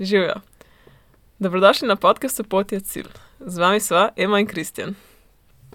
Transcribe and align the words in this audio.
Živijo. 0.00 0.34
Dobrodošli 1.38 1.88
na 1.88 1.96
podkastu 1.96 2.44
Pot 2.44 2.72
je 2.72 2.80
cilj. 2.80 3.08
Z 3.40 3.58
vami 3.58 3.80
sva 3.80 4.08
Ema 4.16 4.40
in 4.40 4.46
Kristjan. 4.46 4.94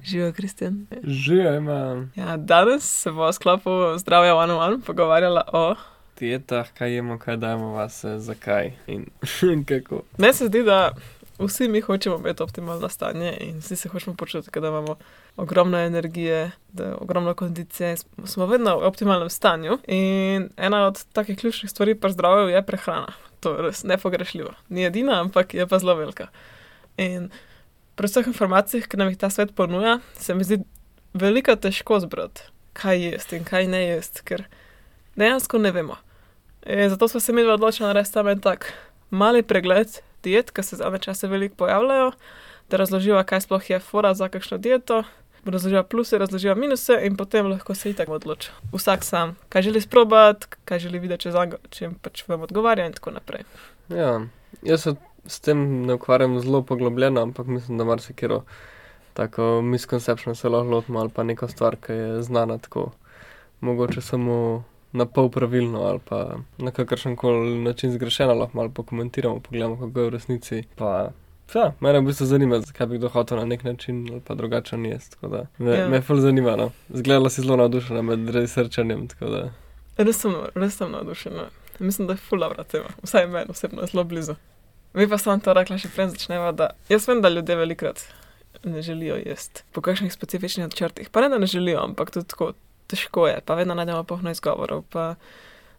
Živijo, 0.04 0.34
Kristjan. 0.34 0.88
Živijo, 1.04 1.56
ima 1.56 2.08
Ja, 2.16 2.38
danes 2.38 3.02
se 3.02 3.12
bo 3.12 3.28
v 3.28 3.34
sklopu 3.34 3.70
zdravja 3.98 4.36
one 4.36 4.54
on 4.54 4.74
one 4.74 4.82
pogovarjala 4.86 5.44
o. 5.54 5.76
dietah, 6.20 6.68
kaj 6.74 6.96
jemo, 6.96 7.20
kaj 7.20 7.38
dajemo 7.38 7.68
vase, 7.68 8.20
zakaj 8.20 8.74
in, 8.88 9.06
in 9.52 9.66
kako. 9.66 10.02
Meni 10.18 10.34
se 10.34 10.46
zdi, 10.46 10.64
da 10.64 10.92
vsi 11.40 11.68
mi 11.68 11.82
hočemo 11.82 12.18
imeti 12.18 12.44
optimalno 12.44 12.90
stanje 12.90 13.38
in 13.40 13.60
vsi 13.60 13.76
se 13.76 13.90
hočemo 13.90 14.16
počutiti, 14.16 14.60
da 14.60 14.68
imamo 14.68 14.96
ogromno 15.38 15.78
energije, 15.78 16.52
da 16.74 16.98
ogromno 17.02 17.34
kondicije, 17.34 17.96
smo 18.24 18.46
vedno 18.46 18.80
v 18.80 18.88
optimalnem 18.88 19.30
stanju. 19.30 19.78
In 19.88 20.50
ena 20.58 20.88
od 20.88 21.06
takih 21.14 21.38
ključnih 21.38 21.72
stvari 21.72 21.96
pri 21.96 22.12
zdravju 22.12 22.48
je 22.48 22.66
prehrana. 22.66 23.14
To 23.46 23.54
je 23.54 23.62
res 23.62 23.84
nepogrešljivo. 23.86 24.56
Ni 24.74 24.88
edina, 24.88 25.20
ampak 25.22 25.54
je 25.54 25.68
pa 25.70 25.78
zelo 25.78 25.94
velika. 26.00 26.32
In 26.98 27.30
pri 27.94 28.10
vseh 28.10 28.26
informacijah, 28.32 28.88
ki 28.90 28.98
nam 28.98 29.12
jih 29.12 29.20
ta 29.22 29.30
svet 29.30 29.54
ponuja, 29.54 30.00
se 30.18 30.34
mi 30.34 30.48
zdi 30.48 30.64
veliko 31.14 31.54
težko 31.54 32.00
zbrati, 32.02 32.48
kaj 32.74 33.04
jesti 33.04 33.38
in 33.38 33.46
kaj 33.46 33.70
ne 33.70 33.84
jesti, 33.84 34.24
ker 34.26 34.48
dejansko 35.14 35.62
ne 35.62 35.72
vemo. 35.76 36.00
In 36.66 36.90
zato 36.90 37.08
smo 37.08 37.22
se 37.22 37.34
mi 37.38 37.46
odločili 37.46 37.86
narediti 37.86 38.18
tam 38.18 38.28
en 38.34 38.42
tak 38.42 38.72
mali 39.14 39.46
pregled 39.46 40.02
diet, 40.26 40.50
ki 40.50 40.66
se 40.66 40.82
zadnje 40.82 41.06
čase 41.06 41.30
veliko 41.30 41.62
pojavljajo, 41.62 42.12
da 42.70 42.82
razloživa, 42.82 43.22
kaj 43.24 43.46
sploh 43.46 43.70
je 43.70 43.80
fora 43.80 44.16
za 44.18 44.26
kakšno 44.34 44.58
dieto, 44.58 45.04
razloživa 45.46 45.84
pluse, 45.84 46.18
razloživa 46.18 46.56
minuse 46.56 46.98
in 47.06 47.16
potem 47.18 47.48
lahko 47.48 47.76
se 47.76 47.90
itak 47.90 48.10
odloči. 48.10 48.52
Vsak 48.74 49.04
sam, 49.04 49.36
kaj 49.50 49.62
želi 49.62 49.82
sprobati, 49.82 50.48
kaj 50.66 50.80
želi 50.80 51.00
videti, 51.00 51.28
če, 51.28 51.32
zanj, 51.32 51.58
če 51.70 51.92
pač 52.02 52.24
vam 52.28 52.46
odgovarja 52.48 52.88
in 52.90 52.94
tako 52.94 53.16
naprej. 53.16 53.46
Ja, 53.90 54.20
jaz 54.66 54.88
se 54.88 54.96
s 55.28 55.40
tem 55.40 55.86
ne 55.86 55.98
ukvarjam 55.98 56.40
zelo 56.40 56.62
poglobljeno, 56.62 57.22
ampak 57.22 57.48
mislim, 57.48 57.78
da 57.78 57.84
marsikero 57.84 58.44
tako 59.14 59.62
misconception 59.62 60.36
se 60.36 60.50
lahko 60.50 60.70
lotimo 60.70 61.00
ali 61.00 61.10
pa 61.10 61.24
neko 61.24 61.48
stvar, 61.48 61.76
ki 61.76 61.94
je 61.94 62.22
znana 62.22 62.58
tako, 62.58 62.92
mogoče 63.62 64.02
samo 64.02 64.64
na 64.92 65.06
pol 65.06 65.30
pravilno 65.30 65.82
ali 65.84 66.00
pa 66.10 66.38
na 66.58 66.72
kakršen 66.72 67.16
koli 67.16 67.56
način 67.64 67.92
zgrešeno, 67.92 68.34
lahko 68.34 68.58
malo 68.58 68.70
pokomentiramo, 68.70 69.40
pogledamo, 69.40 69.76
kako 69.76 70.00
je 70.00 70.06
v 70.06 70.10
resnici. 70.10 70.64
Pa, 70.76 71.10
ja, 71.54 71.74
mene 71.80 72.00
v 72.00 72.06
bistvu 72.10 72.26
zanima, 72.26 72.60
zakaj 72.60 72.88
bi 72.88 72.98
kdo 72.98 73.10
hotel 73.10 73.38
na 73.38 73.46
nek 73.46 73.64
način 73.64 74.08
ali 74.12 74.22
pa 74.26 74.36
drugačen 74.36 74.86
jesti. 74.86 75.18
Da 75.22 75.46
me, 75.58 75.72
Ja. 75.72 75.78
ja. 75.80 75.90
me 75.90 76.02
ful 76.02 76.20
zanima. 76.20 76.56
No. 76.56 76.72
Zgledala 76.90 77.30
si 77.30 77.42
zelo 77.42 77.56
navdušena 77.56 78.02
med 78.02 78.30
researchanjem, 78.30 79.08
da. 79.20 79.50
Res 79.98 80.18
sem, 80.22 80.34
res 80.56 80.78
sem 80.78 80.92
navdušena. 80.92 81.50
Mislim, 81.80 82.08
da 82.08 82.14
je 82.14 82.18
ful 82.18 82.40
dobra 82.40 82.64
tema. 82.64 82.90
Vsaj 83.04 83.28
meni 83.28 83.52
osebno 83.52 83.82
je 83.82 83.88
zelo 83.88 84.04
blizu. 84.04 84.36
Vi 84.94 85.10
pa 85.10 85.18
sem 85.18 85.40
to 85.40 85.54
rekla 85.54 85.78
še 85.78 85.90
prej 85.96 86.14
začneva, 86.14 86.52
da 86.52 86.70
jaz 86.90 87.08
vem, 87.08 87.22
da 87.22 87.30
ljudje 87.30 87.56
velikrat 87.56 88.06
ne 88.64 88.82
želijo 88.82 89.16
jesti 89.16 89.64
po 89.72 89.82
kakšnih 89.82 90.14
specifičnih 90.14 90.66
načrtih. 90.68 91.10
Pa 91.10 91.22
ne, 91.22 91.30
da 91.30 91.38
ne 91.38 91.46
želijo, 91.46 91.84
ampak 91.84 92.12
tudi 92.12 92.28
tako 92.28 92.54
težko 92.88 93.28
je, 93.28 93.42
pa 93.46 93.56
vedno 93.56 93.76
najdemo 93.76 94.04
polno 94.04 94.32
izgovorov, 94.32 94.84
pa 94.90 95.16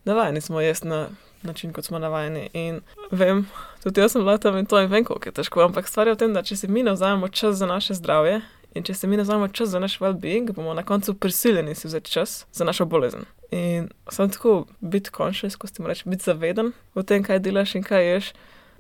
navajeni 0.05 0.41
smo 0.41 0.61
jesti 0.61 0.89
na 0.89 1.09
način, 1.43 1.73
kot 1.73 1.85
smo 1.85 1.99
navajeni. 1.99 2.49
In 2.53 2.81
vem, 3.11 3.47
tudi 3.83 4.01
jaz 4.01 4.13
sem 4.13 4.23
bila 4.23 4.39
tam 4.39 4.57
in 4.57 4.67
to 4.67 4.81
in 4.81 4.91
vem, 4.91 5.05
koliko 5.05 5.29
je 5.29 5.33
težko, 5.33 5.63
ampak 5.65 5.89
stvar 5.89 6.07
je 6.07 6.15
v 6.15 6.21
tem, 6.25 6.35
da 6.35 6.43
če 6.43 6.57
si 6.57 6.69
mi 6.69 6.83
ne 6.83 6.93
vzamemo 6.93 7.29
čas 7.29 7.57
za 7.57 7.67
naše 7.67 7.95
zdravje 7.95 8.41
in 8.75 8.85
če 8.85 8.95
si 8.95 9.09
mi 9.09 9.17
ne 9.17 9.25
vzamemo 9.25 9.49
čas 9.49 9.69
za 9.73 9.81
naš 9.81 9.99
well-being, 10.03 10.53
bomo 10.53 10.75
na 10.75 10.83
koncu 10.83 11.15
prisiljeni 11.15 11.75
si 11.75 11.89
vzeti 11.89 12.11
čas 12.11 12.45
za 12.53 12.65
našo 12.65 12.85
bolezen. 12.85 13.25
In 13.51 13.89
sem 14.11 14.31
tako 14.31 14.67
biti 14.81 15.11
conscious, 15.17 15.57
ko 15.57 15.67
ti 15.67 15.83
reči, 15.87 16.09
biti 16.09 16.27
zaveden 16.27 16.73
o 16.95 17.03
tem, 17.03 17.25
kaj 17.25 17.41
delaš 17.45 17.75
in 17.79 17.87
kaj 17.87 18.11
ješ. 18.13 18.33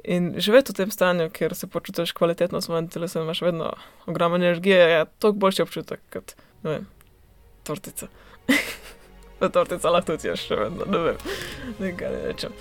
In 0.04 0.34
živeti 0.38 0.72
v 0.72 0.76
tem 0.82 0.90
stanju, 0.90 1.30
kjer 1.34 1.54
se 1.54 1.66
počutiš 1.66 2.12
kvalitetno 2.12 2.60
s 2.60 2.68
svojim 2.68 2.88
telesom, 2.88 3.24
imaš 3.24 3.40
vedno 3.42 3.72
ogromno 4.06 4.36
energije, 4.36 4.78
je 4.78 5.06
toliko 5.18 5.38
boljši 5.38 5.62
občutek 5.62 6.00
kot, 6.12 6.36
ne 6.62 6.70
vem, 6.70 6.86
tortica. 7.64 8.06
Pa 9.38 9.48
tortica 9.52 9.90
lahko 9.92 10.14
tudi 10.14 10.30
ješ, 10.30 10.46
še 10.48 10.56
vedno, 10.56 10.86
ne 10.88 10.98
vem, 11.04 11.24
nekaj 11.82 12.12
ne 12.12 12.20
rečem. 12.30 12.54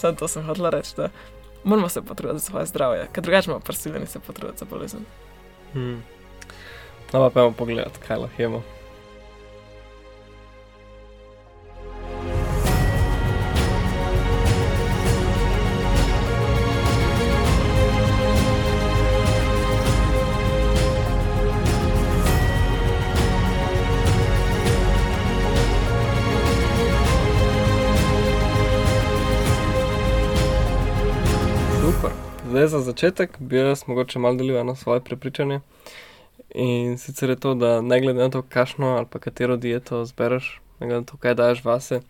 Samo 0.00 0.16
to 0.16 0.28
sem 0.28 0.46
hotela 0.46 0.70
reči, 0.72 0.94
da 0.96 1.10
moramo 1.64 1.88
se 1.88 2.02
potruditi 2.02 2.40
za 2.40 2.50
svoje 2.50 2.66
zdravje, 2.66 3.08
ker 3.12 3.24
drugače 3.24 3.50
bomo 3.50 3.60
prisiljeni 3.60 4.06
se 4.06 4.20
potruditi 4.20 4.64
za 4.64 4.70
bolezen. 4.70 5.04
Hmm. 5.72 6.02
No, 7.12 7.20
pa 7.20 7.30
pojmo 7.30 7.52
pogledat, 7.52 7.98
kaj 8.06 8.24
lahko 8.24 8.42
jemo. 8.42 8.62
Zdaj 32.62 32.68
za 32.68 32.80
začetek 32.80 33.36
bi 33.40 33.56
jaz 33.56 33.80
mogoče 33.86 34.18
malo 34.18 34.34
delil 34.34 34.56
eno 34.56 34.74
svoje 34.74 35.00
prepričanje. 35.00 35.60
In 36.54 36.98
sicer 36.98 37.30
je 37.30 37.36
to, 37.36 37.54
da 37.54 37.80
ne 37.80 38.00
glede 38.00 38.22
na 38.22 38.30
to, 38.30 38.42
kakšno 38.42 38.86
ali 38.86 39.06
pa 39.10 39.18
katero 39.18 39.56
dieto 39.56 40.04
zbereš, 40.04 40.60
ne 40.80 40.86
glede 40.86 41.00
na 41.00 41.06
to, 41.06 41.16
kaj 41.16 41.34
daš 41.34 41.64
vase, 41.64 42.00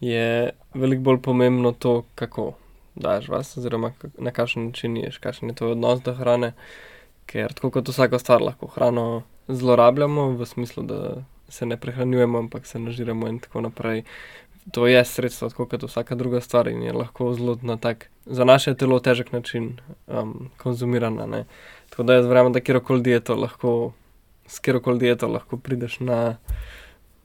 je 0.00 0.50
veliko 0.74 1.02
bolj 1.02 1.20
pomembno 1.22 1.72
to, 1.72 2.02
kako 2.14 2.52
daš 2.94 3.28
vase, 3.28 3.60
oziroma 3.60 3.92
na 4.18 4.30
kakšen 4.30 4.66
način 4.66 4.96
ješ, 4.96 5.18
kakšen 5.18 5.48
je 5.48 5.54
tvoj 5.54 5.76
odnos 5.76 6.02
do 6.02 6.14
hrane. 6.14 6.52
Ker 7.26 7.54
tako 7.54 7.70
kot 7.70 7.88
vsaka 7.88 8.18
stvar 8.18 8.42
lahko 8.42 8.66
hrano 8.74 9.22
zlorabljamo, 9.48 10.32
v 10.34 10.46
smislu, 10.46 10.82
da 10.82 11.22
se 11.48 11.66
ne 11.66 11.76
prehranjujemo, 11.76 12.38
ampak 12.38 12.66
se 12.66 12.78
nažiramo 12.78 13.28
in 13.28 13.38
tako 13.38 13.60
naprej. 13.60 14.02
To 14.72 14.86
je 14.86 15.04
sredstvo, 15.04 15.48
tako 15.48 15.66
kot 15.66 15.82
vsaka 15.82 16.14
druga 16.14 16.40
stvar 16.40 16.68
in 16.68 16.82
je 16.82 16.92
lahko 16.92 17.32
zelo 17.34 17.58
na 17.62 17.76
tak, 17.76 18.08
za 18.26 18.44
naše 18.44 18.74
telo 18.74 19.00
težek 19.00 19.32
način 19.32 19.76
um, 20.06 20.50
konzumirana. 20.56 21.26
Ne? 21.26 21.44
Tako 21.90 22.02
da 22.02 22.14
jaz 22.14 22.26
verjamem, 22.26 22.52
da 22.52 22.60
kjerkoli 22.60 23.02
dieto 23.02 23.34
lahko, 23.36 23.92
s 24.46 24.58
kjerkoli 24.58 24.98
dieto 24.98 25.28
lahko 25.28 25.56
prideš 25.56 26.00
na 26.00 26.36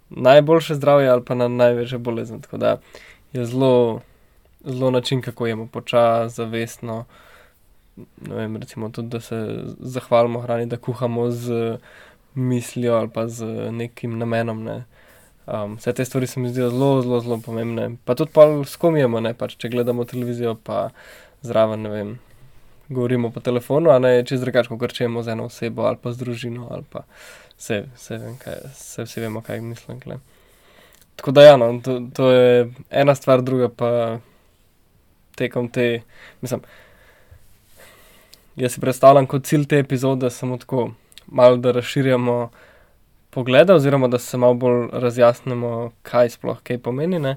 najboljše 0.10 0.76
zdravje 0.76 1.10
ali 1.10 1.26
pa 1.26 1.36
na 1.36 1.48
največje 1.48 1.98
bolezen. 1.98 2.42
Tako 2.42 2.58
da 2.58 2.78
je 3.34 3.46
zelo, 3.46 4.02
zelo 4.66 4.92
način, 4.92 5.22
kako 5.22 5.48
jemo 5.48 5.68
počasi, 5.68 6.36
zavestno. 6.36 7.06
Vem, 8.18 8.58
recimo 8.58 8.90
tudi, 8.90 9.08
da 9.08 9.20
se 9.20 9.64
zahvalimo 9.80 10.42
hrani, 10.42 10.66
da 10.66 10.78
kuhamo 10.78 11.32
z 11.32 11.78
mislijo 12.36 12.94
ali 12.94 13.10
pa 13.10 13.28
z 13.28 13.46
nekim 13.72 14.18
namenom. 14.18 14.64
Ne. 14.64 14.84
Um, 15.50 15.76
vse 15.76 15.94
te 15.94 16.06
stvari 16.06 16.28
se 16.28 16.40
mi 16.40 16.50
zdijo 16.50 16.70
zelo, 16.70 17.02
zelo, 17.02 17.20
zelo 17.20 17.38
pomembne. 17.46 17.96
Pa 18.06 18.16
tudi 18.16 18.32
pa 18.34 18.46
s 18.66 18.76
kom 18.78 18.98
jemo, 18.98 19.20
ne 19.20 19.34
pač, 19.34 19.56
če 19.58 19.72
gledamo 19.74 20.06
televizijo, 20.06 20.54
pa 20.64 20.90
zraven, 21.42 21.82
ne 21.82 21.90
vem, 21.90 22.12
govorimo 22.90 23.32
po 23.34 23.42
telefonu, 23.42 23.90
a 23.90 23.98
ne 24.00 24.20
čez 24.30 24.44
drugače, 24.46 24.78
kot 24.78 24.94
če 24.94 25.08
imamo 25.08 25.24
z 25.26 25.34
eno 25.34 25.48
osebo 25.50 25.88
ali 25.90 25.98
pa 26.02 26.14
z 26.14 26.22
družino, 26.22 26.68
ali 26.70 26.86
pa 26.92 27.02
vse, 27.56 27.82
vse, 27.96 28.20
vem, 28.22 28.38
kaj, 28.44 28.62
vse 28.76 29.08
vsi 29.08 29.26
vemo, 29.26 29.42
kaj 29.42 29.62
mislim. 29.66 30.00
Kle. 30.04 30.20
Tako 31.16 31.34
da, 31.34 31.48
ja, 31.48 31.58
no, 31.58 31.72
to, 31.82 31.98
to 32.14 32.30
je 32.32 32.70
ena 32.90 33.16
stvar, 33.16 33.42
druga 33.42 33.72
pa 33.74 33.92
tekom 35.40 35.72
te, 35.74 36.02
mislim, 36.46 36.62
jaz 38.56 38.78
si 38.78 38.86
predstavljam 38.86 39.26
kot 39.26 39.50
cilj 39.50 39.66
te 39.66 39.82
epizode 39.82 40.30
samo 40.30 40.62
tako, 40.62 40.92
malo 41.26 41.58
da 41.58 41.72
razširjamo 41.72 42.50
poglede, 43.30 43.74
oziroma 43.74 44.08
da 44.08 44.20
se 44.20 44.38
malo 44.38 44.54
bolj 44.54 44.88
razjasnimo, 44.92 45.92
kaj 46.02 46.30
sploh 46.30 46.62
kaj 46.64 46.78
pomeni. 46.78 47.20
Ne? 47.20 47.36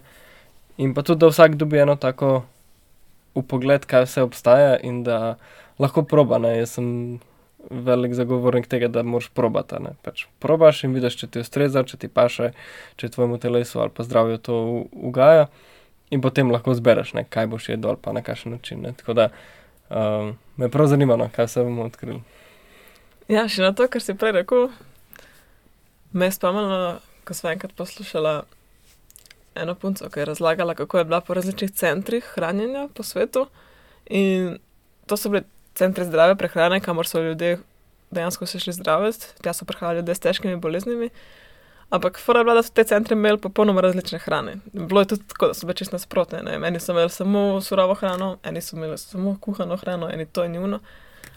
In 0.77 0.95
pa 0.95 1.03
tudi, 1.03 1.21
da 1.21 1.29
vsak 1.33 1.57
dobi 1.61 1.79
eno 1.79 1.97
tako 1.97 2.43
upogled, 3.35 3.87
kaj 3.87 4.07
vse 4.07 4.23
obstaja 4.23 4.79
in 4.83 5.03
da 5.05 5.37
lahko 5.79 6.03
proba. 6.03 6.39
Ne? 6.39 6.57
Jaz 6.59 6.79
sem 6.79 7.21
velik 7.71 8.15
zagovornik 8.15 8.67
tega, 8.67 8.89
da 8.89 9.03
moraš 9.03 9.29
probati. 9.35 9.77
Pač 10.03 10.27
probaš 10.43 10.85
in 10.85 10.95
vidiš, 10.97 11.17
če 11.21 11.27
ti 11.27 11.43
ustreza, 11.45 11.85
če 11.87 11.97
ti 12.05 12.09
paše, 12.09 12.53
če 12.97 13.13
tvojemu 13.15 13.39
telesu 13.43 13.81
ali 13.81 13.95
pa 13.95 14.07
zdravju 14.07 14.39
to 14.39 14.59
ugaja. 14.93 15.49
In 16.13 16.21
potem 16.21 16.51
lahko 16.53 16.75
zbereš, 16.77 17.15
ne, 17.17 17.25
kaj 17.25 17.47
boš 17.49 17.71
jedel 17.71 17.95
ali 17.95 18.01
pa 18.03 18.13
na 18.13 18.21
kakšen 18.25 18.53
način. 18.59 18.83
Ne. 18.85 18.93
Tako 18.99 19.15
da 19.17 19.29
um, 19.89 20.35
me 20.57 20.69
prav 20.69 20.91
zanima, 20.93 21.17
no, 21.17 21.31
kaj 21.33 21.49
vse 21.49 21.65
bomo 21.65 21.87
odkrili. 21.89 22.21
Ja, 23.33 23.47
še 23.49 23.63
na 23.65 23.73
to, 23.73 23.87
kar 23.89 24.03
si 24.03 24.17
prej 24.19 24.35
rekel, 24.43 24.69
me 26.13 26.27
je 26.27 26.33
spomnilo, 26.33 26.99
ko 27.25 27.35
sem 27.35 27.51
enkrat 27.53 27.73
poslušala 27.77 28.43
eno 29.55 29.75
punco, 29.75 30.09
ki 30.09 30.21
je 30.21 30.25
razlagala, 30.25 30.75
kako 30.75 30.99
je 30.99 31.05
bila 31.05 31.21
po 31.21 31.35
različnih 31.35 31.71
centrih 31.71 32.25
hranjenja 32.35 32.89
po 32.95 33.03
svetu. 33.03 33.47
In 34.07 34.59
to 35.07 35.17
so 35.17 35.29
bili 35.29 35.45
centri 35.75 36.05
zdrave 36.05 36.37
prehrane, 36.37 36.81
kamor 36.81 37.07
so 37.07 37.23
ljudje 37.23 37.59
dejansko 38.13 38.47
se 38.47 38.59
šli 38.59 38.73
zdraviti, 38.73 39.27
tja 39.43 39.53
so 39.53 39.65
prihajali 39.65 39.99
ljudje 39.99 40.15
s 40.15 40.21
težkimi 40.21 40.57
boleznimi. 40.57 41.09
Ampak 41.91 42.19
fora 42.21 42.41
je 42.41 42.45
bila, 42.45 42.55
da 42.55 42.63
so 42.63 42.73
te 42.73 42.85
centre 42.85 43.17
imeli 43.17 43.39
popolnoma 43.39 43.81
različne 43.81 44.19
hrane. 44.19 44.57
Bilo 44.73 45.01
je 45.01 45.07
tudi 45.07 45.29
tako, 45.29 45.47
da 45.47 45.55
so 45.55 45.67
bile 45.67 45.75
čisto 45.75 45.95
nasprotne. 45.95 46.43
Ne? 46.43 46.69
Eni 46.69 46.81
so 46.81 46.93
imeli 46.93 47.11
samo 47.11 47.61
surovo 47.61 47.95
hrano, 47.95 48.37
eni 48.45 48.61
so 48.61 48.77
imeli 48.77 48.99
samo 48.99 49.37
kuhano 49.41 49.77
hrano, 49.77 50.11
eni 50.11 50.27
to 50.27 50.45
in 50.45 50.55
juno. 50.55 50.81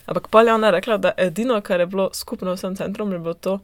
Ampak 0.06 0.27
pa 0.27 0.42
je 0.42 0.54
ona 0.54 0.72
rekla, 0.72 0.98
da 0.98 1.12
edino, 1.18 1.62
kar 1.62 1.80
je 1.80 1.86
bilo 1.86 2.10
skupno 2.13 2.54
vsem 2.54 2.75
centrom, 2.75 3.12
je 3.12 3.19
bilo 3.19 3.33
to, 3.33 3.57
da 3.57 3.63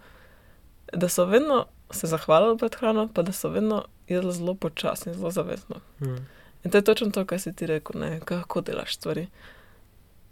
so 1.09 1.25
vedno 1.25 1.65
se 1.91 2.07
zahvalili 2.07 2.57
pred 2.57 2.75
hrano, 2.75 3.07
pa 3.13 3.21
da 3.21 3.31
so 3.31 3.49
vedno 3.49 3.85
jedli 4.07 4.33
zelo 4.33 4.55
počasno 4.55 5.11
in 5.11 5.17
zelo 5.17 5.31
zavestno. 5.31 5.75
Mm. 5.99 6.25
In 6.63 6.71
to 6.71 6.77
je 6.77 6.83
točno 6.83 7.11
to, 7.11 7.25
kar 7.25 7.39
si 7.39 7.53
ti 7.55 7.67
rekel, 7.67 8.01
ne, 8.01 8.19
kako 8.25 8.61
delaš 8.61 8.95
stvari. 8.95 9.27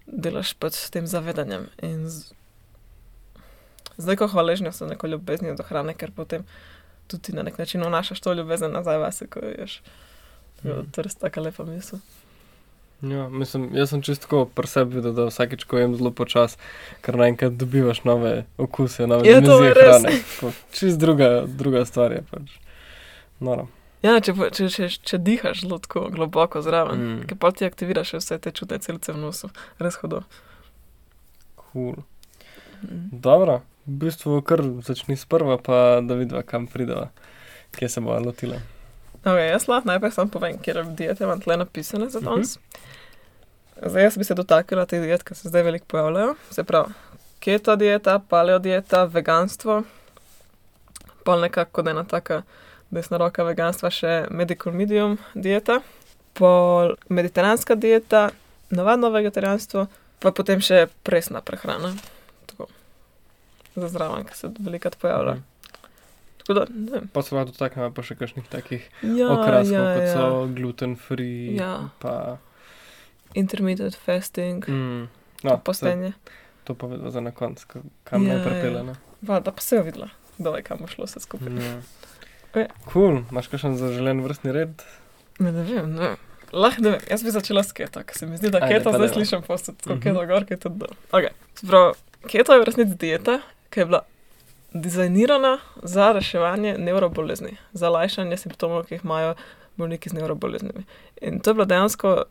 Delaš 0.06 0.54
pač 0.54 0.74
s 0.74 0.90
tem 0.90 1.08
zavedanjem. 1.08 1.68
In 1.82 2.10
z... 2.10 2.34
zdaj, 3.98 4.16
ko 4.16 4.28
hvaležni 4.28 4.72
so 4.74 4.88
neko 4.88 5.08
ljubezni 5.08 5.56
do 5.56 5.64
hrane, 5.64 5.94
ker 5.94 6.12
potem 6.12 6.46
tudi 7.08 7.34
na 7.34 7.44
nek 7.44 7.58
način 7.58 7.84
vnašaš 7.84 8.20
to 8.20 8.34
ljubezen 8.34 8.72
nazaj 8.72 8.98
vase, 8.98 9.28
ko 9.28 9.40
ješ. 9.40 9.82
Mm. 10.64 10.92
To 10.92 11.02
je 11.02 11.04
res 11.04 11.16
taka 11.16 11.42
lepa 11.42 11.64
misel. 11.66 12.00
Ja, 13.02 13.30
mislim, 13.30 13.70
jaz 13.74 13.90
sem 13.90 14.02
čisto 14.02 14.46
pri 14.46 14.68
sebi 14.68 14.96
videl, 14.96 15.14
da 15.14 15.26
vsakeč, 15.26 15.64
ko 15.64 15.78
jem 15.78 15.94
zelo 15.96 16.12
počas, 16.12 16.58
ker 17.02 17.16
naenkrat 17.16 17.54
dobivaš 17.56 18.04
nove 18.04 18.46
okuse, 18.58 19.08
nove 19.08 19.24
Ja, 19.24 19.40
dimenzije 19.40 19.74
hrane. 19.74 20.12
Tako, 20.34 20.52
Čist 20.72 21.00
druga, 21.00 21.46
druga 21.48 21.86
stvar 21.86 22.12
je 22.12 22.24
pač. 22.32 22.58
Noro. 23.40 23.70
Ja, 24.04 24.20
če, 24.20 24.32
če, 24.52 24.68
če, 24.70 24.90
če 25.04 25.18
dihaš 25.18 25.62
zelo 25.64 25.80
tako 25.80 26.10
globoko 26.12 26.62
zraven, 26.62 27.00
Mm. 27.00 27.24
ker 27.28 27.38
pa 27.38 27.52
ti 27.52 27.66
aktiviraš 27.66 28.14
vse 28.14 28.38
te 28.38 28.52
čudne 28.52 28.80
celice 28.80 29.12
v 29.12 29.18
nosu, 29.18 29.50
res 29.80 29.96
hodo. 29.96 30.22
Cool. 31.72 31.96
Mm. 32.84 33.10
Dobro, 33.14 33.62
v 33.88 33.96
bistvu 34.04 34.42
kar 34.42 34.60
začni 34.84 35.16
sprva, 35.16 35.58
pa 35.58 36.02
da 36.02 36.16
vidiva, 36.16 36.44
kam 36.44 36.68
prideva, 36.68 37.10
kje 37.76 37.90
se 37.90 38.02
bo 38.02 38.20
lotila. 38.20 38.60
Okay, 39.20 39.50
jaz 39.50 39.68
lahko 39.68 39.88
najprej 39.88 40.12
sam 40.12 40.30
povem, 40.30 40.58
kje 40.58 40.84
diete 40.96 41.24
imam 41.24 41.42
tle 41.42 41.58
napisane 41.58 42.10
za 42.10 42.20
Mhm. 42.20 42.26
danes. 42.26 42.56
Uh 42.56 42.62
-huh. 42.62 43.90
Zdaj 43.90 44.04
jaz 44.04 44.18
bi 44.18 44.24
se 44.24 44.34
dotaknila 44.34 44.86
teh 44.86 45.02
diet, 45.02 45.24
ki 45.24 45.36
se 45.36 45.50
zdaj 45.50 45.64
veliko 45.64 45.86
pojavljajo. 45.86 46.36
Se 46.52 46.64
pravi, 46.64 46.94
keto 47.40 47.76
dieta, 47.76 48.20
paleo 48.20 48.60
dieta, 48.60 49.04
veganstvo, 49.04 49.84
pa 51.24 51.36
nekako 51.36 51.82
da 51.82 51.92
ena 51.92 52.04
taka 52.04 52.42
desna 52.92 53.18
roka 53.18 53.44
veganstva 53.44 53.90
še 53.90 54.28
medical 54.30 54.74
medium 54.74 55.18
dieta, 55.36 55.82
pol 56.34 56.96
mediteranska 57.10 57.76
dieta, 57.76 58.30
navadno 58.70 59.10
vegetarijanstvo, 59.10 59.88
pa 60.20 60.32
potem 60.32 60.62
še 60.62 60.88
presna 61.04 61.42
prehrana. 61.42 61.94
Tako. 62.46 62.68
Za 63.76 63.88
zraven, 63.88 64.26
ki 64.26 64.36
se 64.38 64.48
velikrat 64.60 64.98
pojavlja. 64.98 65.34
Mhm. 65.34 65.44
Tako 66.50 66.54
da, 66.56 66.66
ne. 66.72 67.02
Pa 67.08 67.22
se 67.22 67.36
lahko 67.36 67.52
dotaknemo 67.52 67.92
pa 67.92 68.02
še 68.02 68.16
kakšnih 68.16 68.48
takih 68.48 68.82
Ja, 69.04 69.28
okraskov, 69.30 69.70
ja, 69.72 69.94
kot 69.94 70.02
ja. 70.02 70.14
so 70.16 70.24
gluten 70.50 70.96
free. 70.98 71.54
Ja. 71.54 71.90
Pa, 72.00 72.38
intermittent 73.34 73.94
fasting, 73.96 74.66
mm, 74.66 75.04
no, 75.44 75.58
postenje. 75.60 76.14
to 76.64 76.74
pa 76.74 76.88
vedno 76.88 77.12
za 77.12 77.20
na 77.20 77.30
konec, 77.32 77.62
ko- 77.64 77.86
kam 78.04 78.24
Ja, 78.24 78.28
ja, 78.28 78.34
ja. 78.34 78.40
naj 78.40 78.48
prepele. 78.48 78.84
ne. 78.84 78.96
Va, 79.22 79.40
da 79.40 79.52
pa 79.52 79.62
se 79.62 79.76
je 79.76 79.84
videla, 79.84 80.10
da 80.38 80.50
je 80.52 80.64
kam 80.64 80.82
šlo 80.88 81.06
vse 81.06 81.20
skupaj. 81.20 81.54
Ja. 81.56 81.78
Ok. 82.48 82.58
Cool, 82.88 83.22
imaš 83.30 83.48
kakšen 83.48 83.78
zaželen 83.78 84.22
vrstni 84.22 84.52
red? 84.52 84.82
Ne, 85.40 85.52
ne 85.52 85.64
vem, 85.64 85.94
ne. 85.94 86.16
Lahko 86.52 86.82
ne 86.82 86.90
vem, 86.90 87.02
jaz 87.08 87.22
bi 87.22 87.30
začela 87.30 87.62
s 87.62 87.72
keto, 87.72 88.02
ker 88.02 88.18
se 88.18 88.26
mi 88.26 88.34
zdi, 88.36 88.50
da 88.50 88.58
Ajde, 88.58 88.74
keto 88.76 88.90
zdaj 88.92 89.10
slišim 89.12 89.42
postati, 89.44 89.78
tako 89.80 89.96
Mhm. 89.96 90.02
keto 90.02 90.26
gor, 90.26 90.46
keto 90.46 90.70
dol. 90.72 90.96
Okay. 91.12 91.30
Sprav, 91.54 91.94
keto 92.26 92.54
je 92.54 92.60
v 92.60 92.66
resnici 92.66 92.96
dieta, 92.98 93.38
ki 93.70 93.80
je 93.80 93.86
bila 93.86 94.02
dizajnirana 94.74 95.58
za 95.84 96.12
reševanje 96.12 96.78
nevrobolezni, 96.78 97.58
za 97.74 97.90
lajšanje 97.90 98.38
simptomov, 98.38 98.86
ki 98.86 98.96
jih 98.96 99.06
imajo 99.06 99.34
bolniki 99.78 100.10
z 100.10 100.14
nevroboleznimi. 100.14 100.84
In 101.22 101.40
to 101.40 101.50
je 101.50 101.54
bila 101.54 101.66
dejansko 101.66 102.24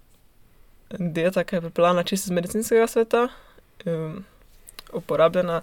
dieta, 0.90 1.44
ki 1.44 1.56
je 1.56 1.61
pripeljana 1.61 2.02
čisto 2.02 2.29
iz 2.29 2.31
medicinskega 2.31 2.87
sveta, 2.87 3.29
um, 3.87 4.25
uporabljena 4.93 5.62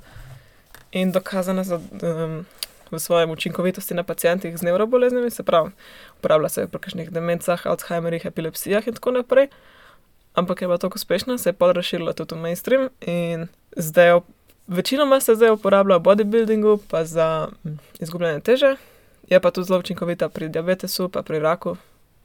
in 0.92 1.12
dokazana 1.12 1.64
za, 1.64 1.80
um, 2.02 2.46
v 2.92 3.00
svojem 3.00 3.32
učinkovitosti 3.32 3.94
na 3.94 4.04
pacijentih 4.04 4.58
z 4.58 4.62
nevroboleznimi, 4.62 5.32
se 5.32 5.44
pravi, 5.44 5.72
uporablja 6.20 6.50
se 6.50 6.68
pri 6.68 6.80
kakšnih 6.80 7.12
demencah, 7.12 7.68
Alzheimerjih, 7.68 8.26
epilepsijah 8.26 8.88
in 8.88 8.94
tako 8.94 9.12
naprej. 9.12 9.48
Ampak 10.34 10.62
je 10.62 10.68
bila 10.68 10.78
tako 10.78 10.96
uspešna, 10.96 11.38
se 11.38 11.50
je 11.50 11.54
pa 11.54 11.72
razširila 11.72 12.14
tudi 12.14 12.36
v 12.36 12.38
mainstream 12.38 12.90
in 13.02 13.48
zdaj 13.76 14.10
jo 14.10 14.22
večinoma 14.68 15.20
se 15.20 15.36
zdaj 15.36 15.52
uporablja 15.52 15.98
v 15.98 16.02
bodybuildingu, 16.02 16.80
pa 16.90 17.06
za 17.06 17.48
mm, 17.64 17.78
izgubljanje 18.00 18.40
teže, 18.40 18.76
je 19.30 19.40
pa 19.40 19.52
tudi 19.52 19.68
zelo 19.68 19.80
učinkovita 19.80 20.30
pri 20.30 20.50
diabetesu, 20.50 21.10
pa 21.10 21.22
pri 21.22 21.40
raku. 21.40 21.78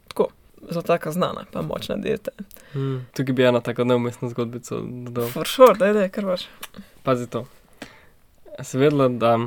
Tako, 0.08 0.28
zelo 0.70 0.82
taka 0.82 1.12
znana, 1.12 1.44
pa 1.52 1.62
močna 1.62 1.96
dieta. 1.96 2.30
Mm. 2.74 3.06
Tukaj 3.16 3.34
bi 3.34 3.44
ena 3.44 3.60
tako 3.60 3.84
neumestna 3.84 4.28
zgodbica 4.28 4.74
dodal. 4.82 5.28
For 5.28 5.48
sure, 5.48 5.74
da 5.78 5.86
je, 5.86 6.08
kar 6.08 6.24
vaš. 6.24 6.48
Pazi 7.02 7.26
to. 7.30 7.46
Si 8.62 8.78
vedela, 8.78 9.08
da 9.08 9.38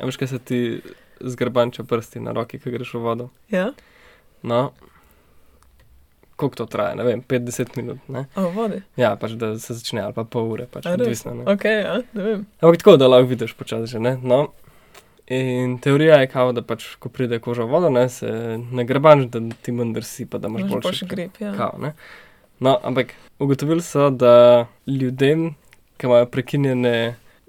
veš, 0.00 0.16
kaj 0.16 0.28
se 0.28 0.38
ti 0.38 0.80
zgrbanča 1.20 1.84
prsti 1.84 2.20
na 2.20 2.32
roki, 2.32 2.58
ko 2.58 2.70
greš 2.70 2.94
v 2.94 2.98
vodo? 2.98 3.28
Ja, 3.50 3.72
No, 4.42 4.72
koliko 6.38 6.56
to 6.56 6.66
traja, 6.70 6.94
ne 6.94 7.04
vem, 7.04 7.22
50 7.22 7.74
minut, 7.76 7.98
ne? 8.08 8.24
o 8.38 8.46
vodi. 8.54 8.78
Ja, 8.96 9.16
pač 9.18 9.34
da 9.40 9.50
se 9.58 9.74
začne, 9.74 10.04
ali 10.06 10.14
pa 10.14 10.22
pol 10.22 10.52
ure, 10.52 10.68
pač 10.70 10.86
odvisno. 10.86 11.34
Ne? 11.34 11.46
Ok, 11.50 11.66
ja, 11.66 11.96
ne 12.14 12.26
vem. 12.28 12.44
Ampak 12.62 12.78
tako, 12.78 12.94
da 13.00 13.08
lahko 13.10 13.26
vidiš 13.32 13.56
počasi 13.58 13.90
že, 13.90 14.02
ne? 14.04 14.14
No, 14.22 14.52
in 15.26 15.76
teorija 15.82 16.20
je 16.22 16.30
kao, 16.30 16.54
da 16.54 16.62
pač, 16.62 16.86
ko 17.02 17.10
pride 17.10 17.40
koža 17.42 17.66
v 17.66 17.74
vodo, 17.74 17.90
ne, 17.90 18.06
se 18.06 18.30
ne 18.62 18.86
grebanč, 18.86 19.26
da 19.34 19.42
ti 19.62 19.74
manj 19.74 19.96
drsi, 19.98 20.28
pa 20.30 20.38
da 20.38 20.46
Imaš 20.46 20.70
boljši 20.70 20.86
boljši 20.86 21.10
grip, 21.10 21.42
ja. 21.42 21.52
Kao, 21.58 21.74
ne? 21.82 21.92
No, 22.62 22.78
ampak 22.86 23.18
ugotovili 23.42 23.82
so, 23.82 24.06
da 24.10 24.66
ljudem, 24.86 25.52
ki 25.98 26.06
imajo 26.06 26.30
prekinjene 26.30 26.96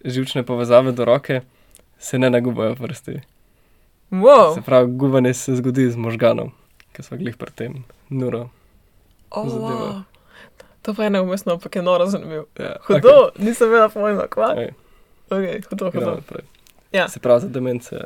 živčne 0.05 0.43
povezave 0.49 0.97
do 0.97 1.05
roke, 1.05 1.43
se 1.99 2.19
ne 2.19 2.29
nagubajo 2.33 2.75
prsti. 2.75 3.19
Wow, 4.11 4.55
Se 4.55 4.61
pravi, 4.61 4.91
gubanje 4.97 5.33
se 5.33 5.55
zgodi 5.55 5.91
z 5.91 5.97
možganom, 5.97 6.49
ki 6.97 7.05
so 7.05 7.17
glih 7.17 7.37
pri 7.37 7.53
tem 7.53 7.83
nuro. 8.09 8.47
Oh, 9.31 9.45
zadeva. 9.45 9.69
wow. 9.69 10.03
To 10.81 10.93
pa 10.93 11.03
je 11.03 11.09
neumestno, 11.09 11.53
ampak 11.53 11.75
je 11.75 11.81
noro 11.81 12.05
zanimivo. 12.05 12.45
Ja, 12.55 12.75
Hudo, 12.81 13.09
okay. 13.27 13.43
nisem 13.43 13.69
vedela 13.69 13.89
pojma, 13.89 14.27
kva. 14.27 14.53
Ej, 14.57 14.71
Ok, 15.29 15.45
hudo, 15.69 15.91
hudo. 15.91 16.17
Ja. 16.91 17.07
Se 17.07 17.19
pravi, 17.19 17.41
za 17.41 17.47
demence. 17.47 17.99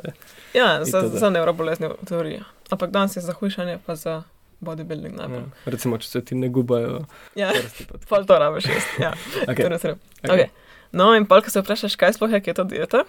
Ja, 0.52 0.84
za, 0.84 1.00
za 1.08 1.30
nevrobolezni 1.30 1.88
v 1.88 2.04
teoriji. 2.04 2.42
Ampak 2.68 2.90
danes 2.90 3.16
je 3.16 3.22
za 3.22 3.32
hujšanje, 3.32 3.78
pa 3.80 3.94
za 3.94 4.22
bodybuilding 4.60 5.14
Ja. 5.14 5.18
najbolj. 5.18 5.46
Recimo, 5.66 5.98
če 5.98 6.08
se 6.08 6.20
ti 6.20 6.34
ne 6.34 6.48
gubajo 6.48 7.04
Ja, 7.34 7.52
tako. 7.52 7.98
pol 8.08 8.24
to 8.24 8.36
rabiš 8.36 8.64
jaz. 8.66 8.84
Ja, 8.98 9.12
Ok, 9.42 9.56
to 9.62 9.68
res 9.68 9.84
je. 9.84 9.92
ok. 9.92 10.30
Okay. 10.30 10.48
No, 10.92 11.14
in 11.14 11.24
pol, 11.24 11.40
ko 11.40 11.50
se 11.50 11.60
vprašaš, 11.60 11.96
kaj 11.96 12.12
sploh 12.12 12.30
je 12.30 12.40
keto 12.40 12.64
dieta, 12.64 13.04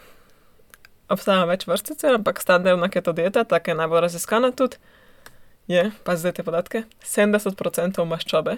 obstaja 1.07 1.43
več 1.45 1.65
vrst 1.65 1.87
sicer, 1.87 2.15
ampak 2.15 2.39
standardna 2.39 2.87
keto 2.89 3.13
dieta, 3.13 3.43
taka 3.45 3.71
je 3.71 3.75
najbolj 3.75 4.01
raziskana 4.01 4.51
tudi, 4.51 4.77
je, 5.67 5.91
pa 6.03 6.15
zdaj 6.15 6.37
te 6.37 6.43
podatke, 6.43 6.83
70% 7.03 8.05
maščobe, 8.05 8.57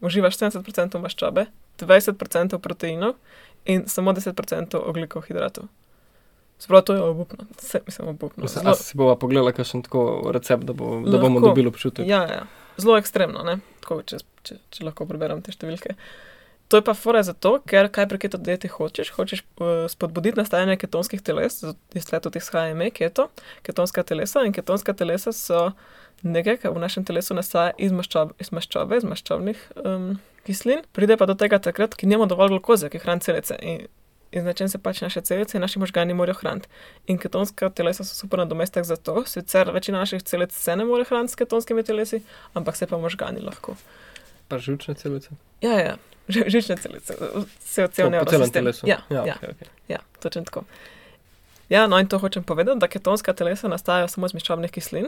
uživaš 0.00 0.38
70% 0.38 1.00
maščobe, 1.02 1.46
20% 1.80 2.58
proteinov 2.58 3.14
in 3.64 3.86
samo 3.88 4.12
10% 4.16 4.80
oglikov 4.80 5.26
hidratov. 5.28 5.68
Sprav 6.60 6.82
to 6.84 6.94
je 6.94 7.02
obupno, 7.02 7.44
vse 7.56 7.80
mislim 7.86 8.08
obupno. 8.08 8.46
Zelo- 8.46 8.70
a 8.70 8.74
si 8.74 8.96
bova 8.96 9.16
pogledala, 9.16 9.52
kakšen 9.52 9.82
tako 9.82 10.30
recept, 10.32 10.64
da, 10.64 10.72
bo, 10.72 11.00
da 11.06 11.18
bomo 11.18 11.40
dobili 11.40 11.68
občutek. 11.68 12.08
Ja, 12.08 12.22
ja. 12.28 12.42
Zelo 12.76 12.98
ekstremno, 13.00 13.42
ne? 13.42 13.58
Tako, 13.80 14.02
če, 14.02 14.18
če, 14.42 14.58
če 14.70 14.84
lahko 14.84 15.06
preberem 15.08 15.40
te 15.42 15.52
številke. 15.56 15.96
To 16.70 16.78
je 16.78 16.84
pa 16.86 16.92
fora 16.94 17.22
zato, 17.26 17.56
ker 17.66 17.88
kaj 17.90 18.06
pri 18.12 18.18
keto 18.22 18.38
dieti 18.38 18.68
hočeš? 18.70 19.08
Hočeš 19.16 19.40
uh, 19.42 19.88
spodbuditi 19.90 20.38
nastajanje 20.38 20.76
ketonskih 20.78 21.22
teles, 21.24 21.64
iz 21.98 22.04
tega 22.06 22.20
tudi 22.22 22.38
izhaja 22.38 22.76
ime 22.76 22.92
keto, 22.94 23.26
ketonska 23.66 24.04
telesa 24.06 24.44
in 24.46 24.54
ketonska 24.54 24.94
telesa 24.94 25.32
so 25.34 25.72
nekaj, 26.22 26.56
kar 26.62 26.74
v 26.74 26.82
našem 26.82 27.04
telesu 27.04 27.34
nastaja 27.34 27.72
iz 27.78 27.92
maščobe, 27.92 28.34
iz, 28.40 28.50
maščobe, 28.52 28.98
iz 29.00 29.06
maščobnih 29.08 29.62
um, 29.84 30.12
kislin, 30.46 30.84
pride 30.96 31.16
pa 31.20 31.28
do 31.28 31.36
tega 31.38 31.60
takrat, 31.62 31.96
ki 31.96 32.08
nima 32.10 32.28
dovolj 32.30 32.54
glukoze, 32.56 32.90
ki 32.92 33.00
hrani 33.02 33.24
celice. 33.24 33.56
In, 33.62 33.86
in 34.32 34.50
čem 34.54 34.68
se 34.70 34.78
pač 34.78 35.02
naše 35.02 35.22
celice 35.26 35.58
in 35.58 35.64
naši 35.64 35.80
možgani 35.82 36.14
morajo 36.14 36.38
hraniti. 36.42 36.70
In 37.10 37.18
ketonska 37.18 37.70
telesa 37.74 38.04
so 38.06 38.14
super 38.14 38.42
nadomestek 38.42 38.86
za 38.86 38.96
to, 38.96 39.24
sicer 39.26 39.72
večina 39.74 39.98
naših 40.04 40.22
celic 40.22 40.54
se 40.54 40.76
ne 40.76 40.84
more 40.84 41.04
hraniti 41.08 41.32
s 41.32 41.40
ketonskimi 41.40 41.82
telesi, 41.82 42.22
ampak 42.54 42.76
se 42.76 42.86
pa 42.86 42.98
možgani 42.98 43.42
lahko. 43.42 43.74
Pa 44.48 44.58
živčne 44.58 44.94
celice. 44.94 45.34
Ja, 45.62 45.76
ja, 45.78 45.96
ži- 46.28 46.46
žične 46.46 46.76
celice, 46.76 47.16
vse 47.64 47.84
od 47.84 47.92
celega 47.92 48.24
po 48.24 48.30
celem 48.30 48.50
telesu. 48.50 48.86
Ja, 48.86 49.02
ja, 49.10 49.26
ja, 49.26 49.36
okay, 49.40 49.54
okay. 49.54 49.68
ja, 49.88 49.98
točno 50.22 50.44
tako. 50.44 50.64
Ja, 51.70 51.86
no 51.86 51.98
in 52.02 52.08
to 52.10 52.18
hočem 52.18 52.42
povedati, 52.42 52.78
da 52.82 52.88
ketonska 52.90 53.32
telesa 53.32 53.68
nastajajo 53.70 54.08
samo 54.10 54.26
iz 54.26 54.34
maščobnih 54.34 54.72
kislin 54.74 55.06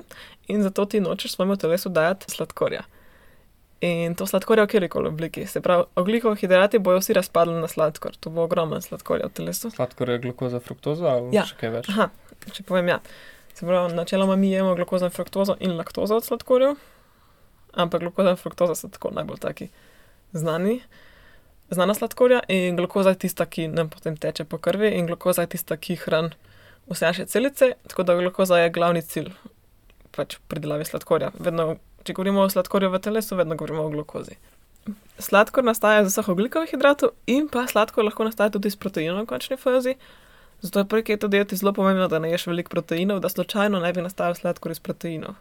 in 0.49 0.62
zato 0.62 0.85
ti 0.87 1.00
nočeš 1.02 1.35
svojemu 1.35 1.57
telesu 1.59 1.88
dajati 1.90 2.31
sladkorja. 2.31 2.85
In 3.83 4.14
to 4.14 4.26
sladkorja 4.31 4.62
v 4.64 4.71
kjerkoli 4.71 5.09
obliki. 5.11 5.42
Se 5.47 5.61
pravi, 5.61 5.85
ogljikovi 5.99 6.37
hidrati 6.38 6.78
bojo 6.78 7.00
vsi 7.02 7.16
razpadli 7.19 7.57
na 7.61 7.66
sladkor, 7.69 8.14
to 8.16 8.31
bo 8.31 8.45
ogromen 8.47 8.83
sladkorja 8.83 9.26
v 9.26 9.35
telesu. 9.40 9.71
Sladkor 9.75 10.11
je 10.11 10.19
glukoza, 10.23 10.61
fruktoza 10.62 11.09
ali 11.16 11.35
Ja. 11.35 11.42
še 11.50 11.57
kaj 11.59 11.71
več. 11.75 11.88
Aha, 11.90 12.07
če 12.52 12.62
povem 12.62 12.92
ja. 12.95 13.00
Se 13.54 13.66
pravi, 13.66 13.95
načeloma 13.99 14.37
mi 14.38 14.52
jemo 14.52 14.76
glukozo 14.78 15.11
in 15.11 15.11
fruktozo 15.11 15.57
in 15.61 15.75
laktozo 15.76 16.16
od 16.16 16.25
sladkorjev, 16.25 16.76
ampak 17.75 18.00
glukoza 18.07 18.31
in 18.31 18.38
fruktoza 18.38 18.78
so 18.78 18.88
tako 18.88 19.11
najbolj 19.19 19.42
taki 19.42 19.69
znani, 20.33 20.78
znana 21.75 21.95
sladkorja 21.95 22.40
in 22.49 22.76
glukoza 22.78 23.16
je 23.16 23.19
tista, 23.26 23.47
ki 23.50 23.66
nam 23.69 23.90
potem 23.90 24.14
teče 24.16 24.45
po 24.45 24.59
krvi 24.62 24.95
in 24.95 25.11
glukoza 25.11 25.42
je 25.42 25.57
tista, 25.57 25.76
ki 25.76 25.99
hrani 26.07 26.31
vse 26.92 27.06
naše 27.06 27.26
celice, 27.26 27.72
tako 27.88 28.02
da 28.02 28.16
glukoza 28.16 28.58
je 28.58 28.70
glavni 28.70 29.02
cilj 29.02 29.30
pač 30.12 30.37
pridelavi 30.49 30.84
sladkorja. 30.84 31.32
Vedno, 31.38 31.76
če 32.04 32.16
govorimo 32.16 32.42
o 32.44 32.50
sladkorju 32.52 32.90
v 32.92 33.00
telesu, 33.02 33.37
vedno 33.38 33.56
govorimo 33.56 33.87
o 33.87 33.92
glukozi. 33.92 34.37
Sladkor 35.22 35.64
nastaja 35.64 36.02
iz 36.02 36.11
vseh 36.11 36.28
ogljikovih 36.28 36.72
hidratov 36.75 37.14
in 37.30 37.46
pa 37.49 37.64
sladkor 37.70 38.04
lahko 38.04 38.26
nastaja 38.26 38.50
tudi 38.50 38.72
iz 38.72 38.76
proteinov 38.76 39.22
v 39.22 39.30
končni 39.30 39.56
fazi. 39.56 39.94
Zato 40.62 40.82
je 40.82 40.88
pri 40.90 41.02
keto 41.06 41.28
dieti 41.30 41.56
zelo 41.58 41.72
pomembno, 41.75 42.06
da 42.08 42.18
ne 42.22 42.30
ješ 42.30 42.46
veliko 42.50 42.70
proteinov, 42.70 43.20
da 43.22 43.28
slučajno 43.28 43.80
ne 43.82 43.92
bi 43.92 44.02
nastajal 44.02 44.34
sladkor 44.38 44.75
iz 44.75 44.80
proteinov. 44.82 45.38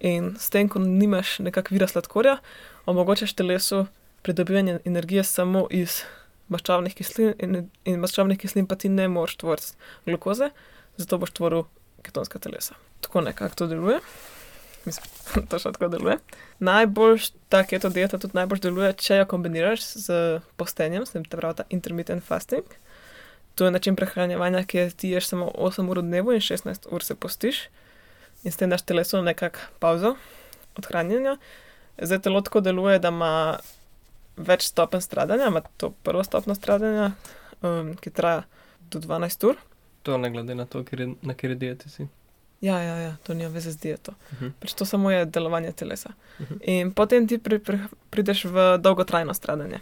In 0.00 0.34
s 0.40 0.52
tem, 0.52 0.68
ko 0.68 0.80
nimaš 0.80 1.38
nekak 1.44 1.70
vira 1.72 1.88
sladkorja, 1.88 2.38
omogočaš 2.86 3.32
telesu 3.36 3.86
pridobivanje 4.22 4.78
energije 4.84 5.24
samo 5.24 5.66
iz 5.70 6.02
maščobnih 6.52 6.94
kislin 6.94 7.34
in, 7.42 7.68
in 7.84 8.00
maščobnih 8.00 8.38
kislin 8.38 8.66
pa 8.68 8.76
ti 8.80 8.88
ne 8.92 9.08
moreš 9.08 9.36
tvoriti 9.42 9.74
glukoze, 10.06 10.50
zato 10.96 11.18
boš 11.18 11.34
tvoril 11.36 11.66
ketonska 12.02 12.38
telesa. 12.38 12.74
Tako 13.00 13.20
nekako 13.20 13.54
to 13.54 13.66
deluje. 13.66 14.00
Mislim, 14.86 15.10
to 15.50 15.58
še 15.58 15.72
tako 15.74 15.90
deluje. 15.92 16.18
Najbolj 16.62 17.30
ta 17.52 17.64
keto 17.66 17.90
dieta 17.90 18.20
tudi 18.22 18.38
najbolj 18.38 18.62
deluje, 18.68 18.92
če 19.02 19.20
jo 19.22 19.28
kombiniraš 19.30 19.86
z 20.06 20.18
postenjem, 20.60 21.06
se 21.06 21.22
pravi 21.30 21.62
ta 21.62 21.66
intermittent 21.74 22.24
fasting. 22.24 22.76
To 23.56 23.64
je 23.64 23.72
način 23.72 23.96
prehranjevanja, 23.96 24.66
ki 24.68 24.90
ti 24.96 25.10
ješ 25.14 25.32
samo 25.32 25.48
8 25.48 25.88
ur 25.90 26.02
dnevu 26.04 26.36
in 26.36 26.44
16 26.44 26.90
ur 26.92 27.04
se 27.04 27.14
postiš 27.14 27.66
in 28.44 28.52
s 28.52 28.60
tem 28.60 28.70
daš 28.70 28.84
telesu 28.86 29.22
nekako 29.22 29.58
pauzo 29.80 30.14
od 30.76 30.86
hranjenja. 30.86 31.38
Zdaj 31.98 32.20
telo 32.22 32.42
tako 32.44 32.60
deluje, 32.60 32.98
da 33.00 33.08
ima 33.08 33.32
več 34.36 34.68
stopenj 34.68 35.00
stradanja, 35.00 35.48
ima 35.48 35.62
to 35.80 35.90
prvo 36.04 36.24
stopno 36.24 36.54
stradanja, 36.54 37.14
um, 37.64 37.94
ki 37.96 38.12
traja 38.12 38.44
do 38.92 39.00
12 39.00 39.48
ur. 39.48 39.56
To 40.06 40.18
ne 40.18 40.30
glede 40.30 40.54
na 40.54 40.64
to, 40.64 40.84
je, 40.86 41.08
na 41.22 41.34
kateri 41.34 41.54
dieti 41.58 41.90
si. 41.90 42.06
Ja, 42.60 42.78
ja, 42.82 42.96
ja, 42.96 43.16
to 43.26 43.34
nima 43.34 43.50
veze 43.50 43.70
z 43.70 43.76
dieto. 43.76 44.12
Uh 44.12 44.32
Mhm. 44.32 44.44
-huh. 44.46 44.52
Pač 44.60 44.72
to 44.74 44.84
samo 44.84 45.10
je 45.10 45.24
delovanje 45.24 45.72
telesa. 45.72 46.10
Uh 46.40 46.46
-huh. 46.46 46.58
In 46.62 46.92
potem 46.92 47.26
ti 47.28 47.38
pri, 47.38 47.58
pri, 47.58 47.78
prideš 48.10 48.44
v 48.44 48.78
dolgotrajno 48.78 49.34
stradanje. 49.34 49.80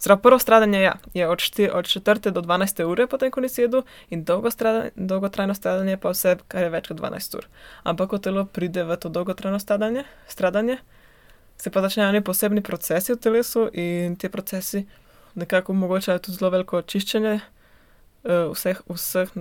Zdaj, 0.00 0.16
prvo 0.16 0.38
stradanje 0.38 0.80
ja, 0.80 0.94
je 1.14 1.28
od, 1.28 1.38
šti, 1.40 1.70
od 1.70 1.84
4 1.84 2.30
do 2.30 2.40
12 2.42 2.84
ure, 2.84 3.06
potem 3.06 3.30
ko 3.30 3.40
nisi 3.40 3.60
jedel, 3.60 3.82
in 4.10 4.24
dolgo 4.24 4.50
stradanje, 4.50 4.90
dolgotrajno 4.96 5.54
stradanje 5.54 5.96
pa 5.96 6.10
vse, 6.10 6.36
kar 6.48 6.62
je 6.62 6.70
več 6.70 6.88
kot 6.88 6.96
12 6.96 7.36
ur. 7.36 7.46
Ampak 7.82 8.10
ko 8.10 8.18
telo 8.18 8.44
pride 8.44 8.84
v 8.84 8.96
to 8.96 9.08
dolgotrajno 9.08 9.58
stradanje, 9.58 10.04
stradanje 10.28 10.76
se 11.56 11.70
pa 11.70 11.80
začnejo 11.80 12.12
neki 12.12 12.24
posebni 12.24 12.62
procesi 12.62 13.12
v 13.12 13.16
telesu 13.16 13.70
in 13.72 14.16
ti 14.16 14.28
procesi 14.28 14.86
nekako 15.34 15.72
omogočajo 15.72 16.18
tudi 16.18 16.38
zelo 16.38 16.50
veliko 16.50 16.82
čiščenje 16.82 17.40
vseh, 18.24 18.80
vseh 18.88 19.32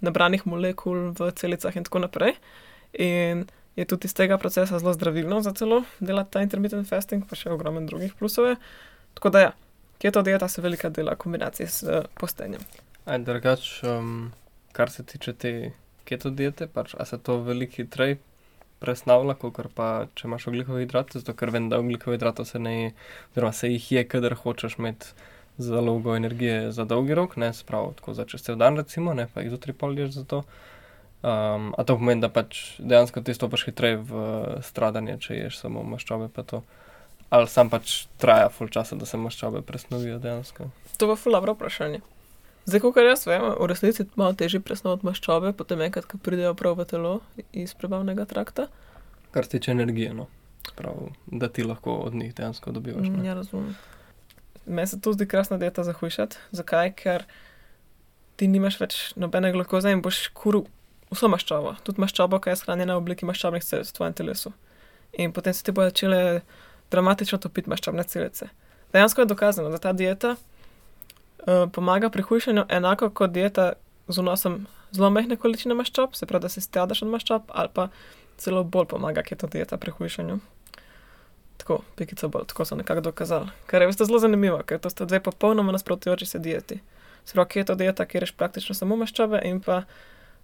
nabranih 0.00 0.46
molekul 0.48 1.10
v 1.16 1.30
celicah 1.36 1.76
in 1.76 1.84
tako 1.84 2.04
naprej. 2.06 2.36
In 2.98 3.46
je 3.76 3.84
tudi 3.84 4.08
iz 4.08 4.14
tega 4.14 4.38
procesa 4.38 4.78
zelo 4.78 4.92
zdravilno 4.92 5.42
za 5.42 5.52
telo 5.52 5.82
delati 6.00 6.36
ta 6.36 6.42
intermittent 6.42 6.88
fasting, 6.88 7.26
pa 7.28 7.36
še 7.38 7.52
ogromen 7.52 7.86
drugih 7.86 8.14
plusov. 8.18 8.52
je. 8.52 8.56
Tako 9.14 9.30
da 9.30 9.40
ja, 9.40 9.52
keto 10.02 10.22
dieta 10.22 10.48
se 10.48 10.62
velika 10.62 10.88
dela 10.88 11.14
v 11.14 11.22
kombinaciji 11.22 11.66
s 11.66 11.82
uh, 11.82 12.04
postenjem. 12.18 12.64
Aj, 13.04 13.18
drugač, 13.18 13.82
um, 13.84 14.32
kar 14.72 14.90
se 14.90 15.04
tiče 15.04 15.32
te 15.32 15.52
keto 16.04 16.30
diete, 16.30 16.66
pač, 16.66 16.94
a 16.98 17.06
se 17.06 17.18
to 17.18 17.40
veliko 17.46 17.82
hitreje 17.82 18.18
presnavlja, 18.80 19.36
kot 19.40 19.60
pa 19.76 20.08
če 20.16 20.26
imaš 20.28 20.48
oglikove 20.50 20.84
hidrate, 20.84 21.20
zato 21.20 21.34
ker 21.36 21.52
vem, 21.52 21.68
da 21.68 21.78
oglikove 21.82 22.16
hidrate 22.16 22.46
se 22.48 22.58
ne 22.58 22.72
je, 22.76 22.92
oziroma 23.32 23.52
se 23.52 23.68
jih 23.68 23.90
je, 23.92 24.04
kadar 24.08 24.34
hočeš 24.40 24.78
imeti 24.80 25.12
zalogo 25.60 26.16
energije 26.16 26.72
za 26.72 26.84
dolgi 26.84 27.14
rok, 27.14 27.36
ne 27.36 27.52
spravo 27.54 27.92
tako 27.96 28.14
za 28.14 28.24
čez 28.24 28.42
cel 28.42 28.56
dan, 28.56 28.76
recimo, 28.76 29.14
ne 29.14 29.28
pa 29.34 29.44
jih 29.44 29.52
zjutraj 29.54 29.76
pol 29.76 29.98
ješ 29.98 30.10
za 30.20 30.24
to. 30.24 30.42
Um, 31.22 31.74
a 31.76 31.84
to 31.84 31.98
pomeni, 32.00 32.20
da 32.20 32.30
pač 32.32 32.80
dejansko 32.80 33.20
ti 33.20 33.34
stopiš 33.36 33.66
hitreje 33.68 33.98
v 34.08 34.22
stradanje, 34.64 35.18
če 35.20 35.36
ješ 35.36 35.58
samo 35.60 35.82
maščobe, 35.84 36.30
pa 36.32 36.42
to. 36.42 36.62
Ali 37.30 37.46
sam 37.46 37.68
pač 37.70 38.06
traja 38.18 38.48
full 38.48 38.72
časa, 38.72 38.96
da 38.96 39.06
se 39.06 39.20
maščobe 39.20 39.60
presnovijo 39.62 40.16
dejansko. 40.18 40.70
To 40.96 41.06
je 41.06 41.12
pa 41.12 41.18
fulabro 41.20 41.54
vprašanje. 41.58 42.00
Zdaj, 42.64 42.80
kot 42.80 42.98
jaz 43.04 43.26
vem, 43.28 43.44
v 43.56 43.68
resnici 43.68 44.02
je 44.02 44.08
malo 44.20 44.32
težje 44.36 44.62
presnovati 44.64 45.06
maščobe, 45.06 45.52
potem 45.56 45.80
enkrat, 45.84 46.08
ko 46.08 46.20
pridejo 46.22 46.56
prav 46.56 46.80
v 46.80 46.88
telo 46.88 47.14
iz 47.52 47.76
prebavnega 47.76 48.24
trakta. 48.30 48.68
Kar 49.30 49.44
se 49.44 49.58
tiče 49.58 49.76
energije, 49.76 50.12
no. 50.16 50.26
Prav, 50.76 51.08
da 51.26 51.48
ti 51.48 51.64
lahko 51.64 52.00
od 52.08 52.14
njih 52.14 52.34
dejansko 52.34 52.72
dobivaš. 52.72 53.08
Mm, 53.08 53.20
ne. 53.20 53.28
ja, 53.28 53.34
razumem. 53.34 53.76
Meni 54.70 54.86
se 54.86 55.00
to 55.02 55.12
zdi 55.12 55.26
krasna 55.28 55.58
dieta 55.58 55.84
za 55.84 55.92
hujšati. 55.92 56.38
Zakaj? 56.54 56.92
Ker 56.98 57.26
ti 58.38 58.48
nimaš 58.48 58.78
več 58.80 58.98
nobene 59.20 59.50
glukoze 59.52 59.90
in 59.92 60.02
boš 60.04 60.28
kuril 60.36 60.64
vso 61.10 61.28
maščobo, 61.28 61.74
tudi 61.84 62.00
maščobo, 62.00 62.38
ki 62.40 62.52
je 62.52 62.60
shranjena 62.62 62.94
v 62.96 63.02
obliki 63.02 63.26
maščobnih 63.28 63.64
celic 63.66 63.90
v 63.90 63.96
tvojem 63.96 64.16
telesu. 64.22 64.52
In 65.18 65.34
potem 65.34 65.54
se 65.56 65.64
ti 65.66 65.74
bodo 65.74 65.90
začele 65.90 66.20
dramatično 66.94 67.40
topiti 67.42 67.70
maščobne 67.70 68.04
celice. 68.06 68.50
Dejansko 68.94 69.24
je 69.24 69.30
dokazano, 69.30 69.70
da 69.74 69.82
ta 69.82 69.92
dieta 69.92 70.36
uh, 70.36 71.66
pomaga 71.74 72.10
pri 72.14 72.22
hujšanju 72.26 72.68
enako 72.70 73.10
kot 73.10 73.34
dieta 73.34 73.72
z 74.08 74.22
vnosom 74.22 74.62
zelo 74.94 75.10
mehke 75.10 75.36
količine 75.38 75.74
maščob, 75.78 76.14
se 76.18 76.26
pravi, 76.26 76.46
da 76.46 76.52
se 76.54 76.62
stradaš 76.62 77.02
od 77.02 77.12
maščob, 77.12 77.50
ali 77.54 77.70
pa 77.74 77.88
celo 78.40 78.64
bolj 78.64 78.88
pomaga 78.94 79.22
keto 79.26 79.50
dieta 79.50 79.78
pri 79.78 79.94
hujšanju. 79.98 80.38
Tako, 81.70 81.82
pikica 81.96 82.28
bolj, 82.28 82.44
tako 82.46 82.64
so 82.64 82.74
nekako 82.76 83.00
dokazali. 83.00 83.46
Kar 83.66 83.82
je 83.82 83.86
veste 83.86 84.04
zelo 84.04 84.18
zanimivo, 84.18 84.58
ker 84.66 84.78
to 84.82 84.90
sta 84.90 85.04
dve 85.04 85.20
popolnoma 85.22 85.72
nasprotujoči 85.72 86.26
se 86.26 86.38
dieti. 86.38 86.80
Se 87.24 87.32
pravi, 87.32 87.48
keto 87.48 87.74
dieta, 87.74 88.06
kjer 88.10 88.24
ješ 88.26 88.32
praktično 88.34 88.74
samo 88.74 88.96
maščobe, 88.98 89.38
in 89.46 89.60
pa 89.62 89.84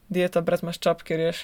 dieta 0.09 0.41
brez 0.41 0.63
maščob, 0.63 1.03
kjer 1.03 1.25
ješ 1.25 1.41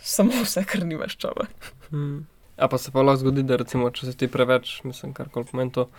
samo 0.00 0.40
vse, 0.40 0.64
kar 0.64 0.86
ni 0.88 0.96
maščobe. 0.96 1.44
Hmm. 1.90 2.22
A 2.56 2.68
pa 2.68 2.78
se 2.78 2.94
pa 2.94 3.04
lahko 3.04 3.20
zgodi, 3.26 3.44
da 3.44 3.60
recimo, 3.60 3.90
če 3.90 4.08
se 4.08 4.16
ti 4.16 4.28
preveč, 4.28 4.72
mislim, 4.88 5.12
kar 5.12 5.28
koli 5.28 5.50
pomeni 5.52 5.76
to, 5.76 5.90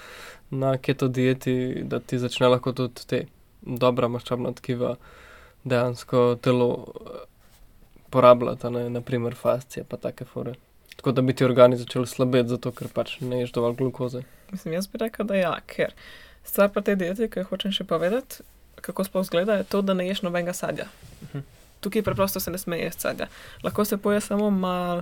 na 0.50 0.74
keto 0.82 1.06
dieti, 1.06 1.86
da 1.86 2.02
ti 2.02 2.18
začne 2.18 2.50
lahko 2.50 2.74
tudi 2.74 3.06
te 3.06 3.22
dobra 3.62 4.10
maščobna 4.10 4.56
tkiva 4.58 4.96
dejansko 5.62 6.26
telo 6.42 6.72
eh, 6.90 7.24
porabljati, 8.10 8.74
ne 8.74 8.90
naprimer 8.98 9.38
fascije 9.38 9.86
pa 9.86 10.02
take 10.02 10.26
fore. 10.26 10.58
Tako 11.02 11.12
da 11.18 11.22
bi 11.22 11.34
ti 11.34 11.46
organi 11.46 11.78
začeli 11.78 12.08
slabeti, 12.08 12.50
zato 12.50 12.70
ker 12.72 12.90
pač 12.94 13.16
ne 13.26 13.40
ješ 13.40 13.56
dovolj 13.56 13.74
glukoze. 13.80 14.20
Mislim, 14.52 14.76
jaz 14.76 14.86
bi 14.88 15.00
rekel, 15.02 15.26
da 15.26 15.36
ja, 15.36 15.54
ker 15.66 15.96
stvar 16.46 16.68
pri 16.70 16.84
tej 16.86 16.96
dieti, 16.96 17.26
ki 17.26 17.42
jo 17.42 17.48
hočem 17.50 17.72
še 17.74 17.88
povedati, 17.90 18.44
kako 18.86 19.08
sploh 19.08 19.24
zgleda, 19.26 19.56
je 19.58 19.66
to, 19.66 19.80
da 19.82 19.96
ne 19.98 20.06
ješ 20.06 20.20
nobenega 20.22 20.54
sadja. 20.54 20.86
Mhm. 21.24 21.42
Tukaj 21.82 22.04
preprosto 22.06 22.40
se 22.40 22.54
ne 22.54 22.62
sme 22.62 22.78
jesti 22.78 23.02
sadja. 23.02 23.28
Lahko 23.64 23.86
se 23.86 23.98
poje 23.98 24.22
samo 24.22 24.50
malo 24.54 25.02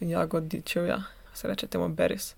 jagodičevja, 0.00 1.00
se 1.34 1.48
reče 1.50 1.66
temu 1.66 1.88
beris. 1.88 2.36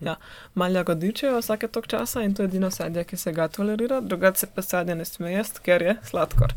Ja, 0.00 0.14
malo 0.54 0.80
jagodičev 0.80 1.36
vsake 1.36 1.68
tok 1.68 1.90
časa 1.92 2.22
in 2.24 2.34
to 2.34 2.46
je 2.46 2.48
edino 2.48 2.70
sadje, 2.70 3.04
ki 3.04 3.16
se 3.20 3.32
ga 3.32 3.48
tolerira, 3.48 4.00
drugače 4.00 4.38
se 4.38 4.48
pa 4.54 4.64
sadje 4.64 4.94
ne 4.94 5.04
sme 5.04 5.34
jesti, 5.34 5.60
ker 5.60 5.82
je 5.82 5.96
sladkor. 6.08 6.56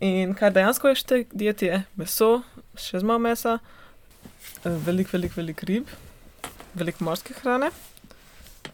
In 0.00 0.34
kaj 0.34 0.50
dejansko 0.58 0.90
je 0.90 0.98
v 0.98 1.06
tej 1.06 1.24
dieti, 1.32 1.70
je 1.70 1.84
meso, 1.96 2.42
še 2.74 2.98
z 2.98 3.06
malo 3.06 3.22
mesa, 3.22 3.60
veliko, 4.64 5.10
veliko, 5.12 5.34
veliko 5.36 5.66
rib, 5.66 5.90
veliko 6.74 7.04
morske 7.04 7.34
hrane, 7.40 7.70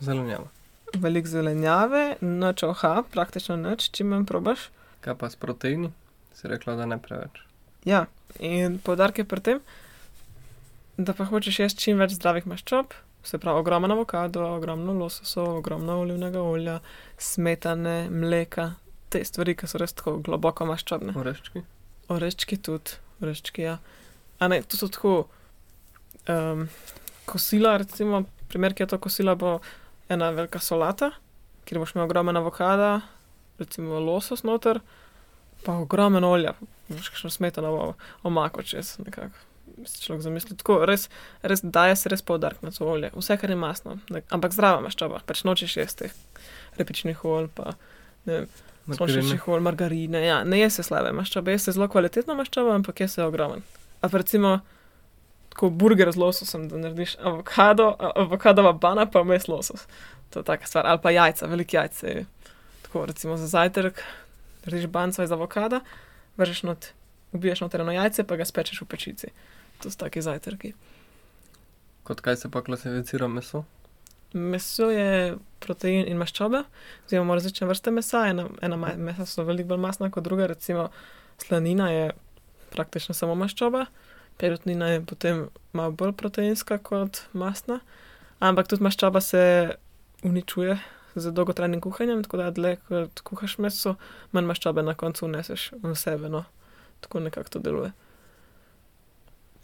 Zelenjava. 0.00 0.46
veliko 0.94 1.28
zelenjave, 1.28 2.16
noč 2.20 2.62
oha, 2.62 3.02
praktično 3.10 3.56
noč, 3.56 3.90
čim 3.90 4.12
manj 4.12 4.26
probaš. 4.28 4.68
Kaj 5.00 5.16
pa 5.18 5.30
s 5.30 5.36
proteini? 5.36 5.90
Si 6.34 6.48
rekla, 6.48 6.76
da 6.78 6.86
ne 6.86 6.98
preveč. 7.02 7.40
Ja, 7.84 8.06
in 8.38 8.78
poudarek 8.78 9.18
je 9.18 9.24
pri 9.24 9.40
tem, 9.40 9.60
da 10.98 11.14
pa 11.14 11.24
hočeš 11.24 11.58
jesti 11.64 11.82
čim 11.88 11.98
več 11.98 12.14
zdravih 12.18 12.46
maščob, 12.46 12.94
se 13.26 13.38
pravi 13.38 13.58
ogromno 13.60 13.94
avokado, 13.94 14.44
ogromno 14.56 14.92
lososov, 14.94 15.56
ogromno 15.58 15.98
olivnega 16.02 16.42
olja, 16.42 16.78
smetane, 17.18 18.08
mleka, 18.10 18.74
te 19.08 19.24
stvari, 19.24 19.56
ki 19.56 19.66
so 19.66 19.80
res 19.80 19.92
tako 19.96 20.18
globoko 20.22 20.66
maščobne. 20.68 21.14
Oreščki. 21.18 21.64
Oreščki 22.12 22.56
tudi, 22.64 22.98
oreščki, 23.22 23.62
ja. 23.66 23.78
A 24.38 24.48
ne, 24.48 24.62
to 24.62 24.78
so 24.78 24.88
tako 24.88 25.14
um, 26.28 26.68
kosila, 27.28 27.76
recimo, 27.76 28.22
primer, 28.48 28.74
ki 28.74 28.84
je 28.84 28.92
to 28.92 28.98
kosila, 28.98 29.34
bo 29.34 29.58
ena 30.08 30.30
velika 30.36 30.60
solata, 30.62 31.10
kjer 31.68 31.82
boš 31.82 31.94
imel 31.94 32.06
ogromen 32.06 32.36
avokado, 32.40 33.00
recimo 33.58 34.00
losos 34.00 34.44
noter, 34.44 34.80
pa 35.64 35.76
ogromen 35.82 36.24
olja, 36.24 36.54
boš 36.88 37.10
kakšno 37.12 37.30
smetano 37.34 37.94
omako 38.22 38.62
čez 38.62 38.96
nekako. 39.04 39.44
Si 39.84 40.00
človek 40.02 40.24
zamisli 40.24 40.56
tako, 40.58 40.80
res, 40.88 41.06
res 41.46 41.60
daje 41.62 41.94
se 41.96 42.10
res 42.10 42.24
poudarek 42.24 42.62
na 42.64 42.72
to 42.74 42.86
olje, 42.88 43.12
vse, 43.14 43.36
kar 43.38 43.52
je 43.52 43.58
masno, 43.58 43.98
ne, 44.10 44.24
ampak 44.34 44.56
zdrava 44.56 44.80
maščoba, 44.82 45.20
pač 45.28 45.44
nočeš 45.46 45.76
jesti 45.78 46.08
repičnih 46.80 47.20
olj, 47.28 47.50
pa 47.54 47.76
ne 48.26 48.40
vem, 48.40 48.48
sončničnih 48.96 49.44
olj, 49.48 49.62
margarine. 49.62 50.24
Ja, 50.24 50.40
ne 50.44 50.58
je 50.58 50.70
se 50.72 50.82
slabe 50.82 51.12
maščobe, 51.12 51.52
je 51.54 51.62
se 51.62 51.76
zelo 51.76 51.88
kvalitetna 51.92 52.34
maščoba, 52.38 52.74
ampak 52.80 53.04
je 53.04 53.08
se 53.12 53.22
ogromen. 53.22 53.62
A 54.00 54.10
recimo, 54.12 54.58
tako 55.58 55.70
burger 55.70 56.12
z 56.12 56.16
lososom, 56.16 56.68
da 56.68 56.78
narediš 56.78 57.16
avokado, 57.18 57.96
avokadova 57.98 58.72
bana, 58.72 59.08
pa 59.10 59.24
vmes 59.26 59.48
losos. 59.48 59.88
To 60.30 60.38
je 60.38 60.44
taka 60.44 60.66
stvar. 60.66 60.86
Ali 60.86 61.00
pa 61.02 61.10
jajca, 61.10 61.46
veliki 61.46 61.76
jajce. 61.76 62.24
Tako 62.82 63.06
recimo 63.06 63.36
za 63.36 63.46
zajtrk, 63.46 63.98
narediš 64.64 64.86
banco 64.86 65.22
iz 65.22 65.32
avokada, 65.32 65.80
vržeš 66.36 66.62
not, 66.62 66.86
ubiješ 67.32 67.60
noter 67.60 67.80
eno 67.80 67.92
jajce, 67.92 68.22
pa 68.24 68.38
ga 68.38 68.46
spečeš 68.46 68.84
v 68.84 68.86
pečici. 68.86 69.32
To 69.82 69.90
so 69.90 69.98
taki 69.98 70.22
zajtrki. 70.22 70.72
Kot 72.06 72.22
kaj 72.22 72.36
se 72.36 72.50
pa 72.54 72.62
klasificira 72.62 73.26
meso? 73.28 73.64
Meso 74.32 74.92
je 74.94 75.34
protein 75.58 76.06
in 76.06 76.22
maščoba, 76.22 76.62
imamo 77.10 77.34
različne 77.34 77.66
vrste 77.66 77.90
mesa, 77.90 78.28
ena, 78.30 78.46
ena 78.62 78.78
mesa 78.78 79.26
so 79.26 79.42
veliko 79.42 79.74
bolj 79.74 79.82
masna 79.88 80.10
kot 80.10 80.22
druga, 80.24 80.46
recimo 80.46 80.90
slanina 81.42 81.90
je 81.90 82.10
praktično 82.70 83.14
samo 83.14 83.34
maščoba, 83.34 83.88
perutnina 84.38 84.88
je 84.94 85.04
potem 85.06 85.48
malo 85.72 85.92
bolj 85.92 86.14
proteinska 86.18 86.78
kot 86.78 87.24
masna, 87.32 87.80
ampak 88.38 88.68
tudi 88.70 88.86
maščoba 88.86 89.20
se 89.20 89.42
uničuje 90.22 90.78
z 91.14 91.32
dolgotrajnim 91.34 91.80
kuhanjem, 91.80 92.22
tako 92.24 92.40
da 92.42 92.50
dlje 92.54 92.76
kot 92.88 93.20
kuhaš 93.26 93.58
meso, 93.58 93.96
manj 94.32 94.50
maščobe 94.50 94.82
na 94.86 94.94
koncu 94.94 95.26
vneseš 95.26 95.72
v 95.82 95.94
sebe, 95.98 96.30
no, 96.30 96.44
tako 97.00 97.24
nekako 97.26 97.56
to 97.56 97.64
deluje. 97.64 97.92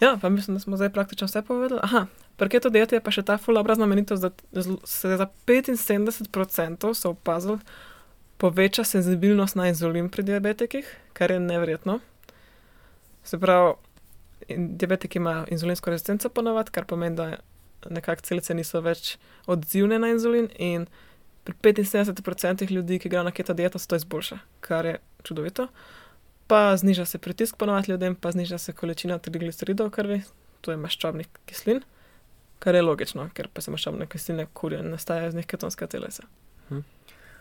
Ja, 0.03 0.17
pa 0.21 0.29
mislim, 0.29 0.57
da 0.57 0.61
smo 0.61 0.77
zdaj 0.77 0.91
praktično 0.93 1.31
vse 1.31 1.43
povedali. 1.47 1.81
Aha, 1.83 2.07
Pri 2.37 2.49
keto 2.49 2.71
dieti 2.71 2.97
je 2.99 3.03
pa 3.03 3.13
še 3.15 3.23
ta 3.23 3.37
ful 3.39 3.55
dobra 3.55 3.77
znamenitost, 3.79 4.23
da 4.23 4.63
se 4.85 5.17
za 5.17 5.27
75% 5.47 6.95
so 6.95 7.13
opazili 7.15 7.61
poveča 8.43 8.85
senzibilnost 8.85 9.55
na 9.55 9.69
inzulin 9.71 10.09
pri 10.11 10.25
diabetikih, 10.27 10.89
kar 11.15 11.31
je 11.31 11.39
neverjetno. 11.41 12.01
Se 13.25 13.39
pravi, 13.39 13.77
diabetiki 14.49 15.19
imajo 15.19 15.45
inzulinsko 15.51 15.91
rezistenco 15.91 16.29
ponovadi, 16.29 16.71
kar 16.71 16.85
pomeni, 16.85 17.17
da 17.17 17.37
nekako 17.91 18.25
celice 18.25 18.55
niso 18.55 18.81
več 18.81 19.17
odzivne 19.47 19.99
na 19.99 20.09
inzulin 20.13 20.49
in 20.59 20.87
pri 21.45 21.73
75% 21.85 22.71
ljudi, 22.71 22.99
ki 22.99 23.09
grejo 23.09 23.25
na 23.27 23.31
keto 23.31 23.55
dieto, 23.55 23.79
se 23.79 23.89
to 23.89 23.97
izboljša, 24.01 24.39
kar 24.65 24.87
je 24.87 24.99
čudovito. 25.23 25.69
Pa 26.47 26.77
zniža 26.77 27.05
se 27.05 27.19
pritisk 27.19 27.57
ponovadi 27.57 27.93
ljudem, 27.93 28.15
pa 28.15 28.33
zniža 28.33 28.59
se 28.59 28.73
količina 28.73 29.19
trigliceridov 29.19 29.89
v 29.89 29.97
krvi, 29.97 30.21
to 30.61 30.73
je 30.73 30.81
maščobnih 30.81 31.29
kislin, 31.49 31.83
kar 32.65 32.75
je 32.75 32.83
logično, 32.83 33.29
ker 33.37 33.49
pa 33.53 33.61
se 33.61 33.73
maščobne 33.73 34.07
kisline 34.09 34.47
kurijo 34.53 34.81
in 34.85 34.93
nastajajo 34.97 35.33
iz 35.33 35.41
njih 35.41 35.47
ketonska 35.47 35.87
telesa. 35.87 36.25
Mhm. 36.71 36.81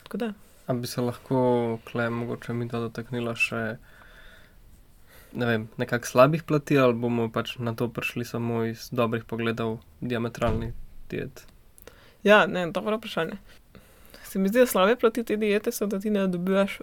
Tako 0.03 0.17
da, 0.17 0.33
A 0.67 0.73
bi 0.73 0.87
se 0.87 1.01
lahko, 1.01 1.79
kle, 1.91 2.09
mogoče 2.09 2.53
mi 2.53 2.69
to 2.71 2.79
dotaknila 2.85 3.35
še, 3.35 3.77
ne 5.33 5.45
vem, 5.45 5.67
nekako 5.77 6.05
slabih 6.07 6.43
plati, 6.43 6.77
ali 6.77 6.93
bomo 6.93 7.29
pač 7.31 7.55
na 7.57 7.73
to 7.75 7.87
prišli 7.89 8.25
samo 8.25 8.63
iz 8.65 8.89
dobrih 8.91 9.23
pogledov 9.25 9.79
diametralnih 10.01 10.73
diet? 11.09 11.45
ja, 12.23 12.45
ne, 12.47 12.71
dobro 12.71 12.97
vprašanje. 12.97 13.37
Se 14.23 14.39
mi 14.39 14.49
zdi, 14.49 14.59
da 14.59 14.65
slabe 14.67 14.95
plati 14.95 15.23
te 15.23 15.35
diete 15.37 15.71
so, 15.71 15.85
da 15.85 15.99
ti 15.99 16.09
ne 16.09 16.27
dobivaš 16.27 16.79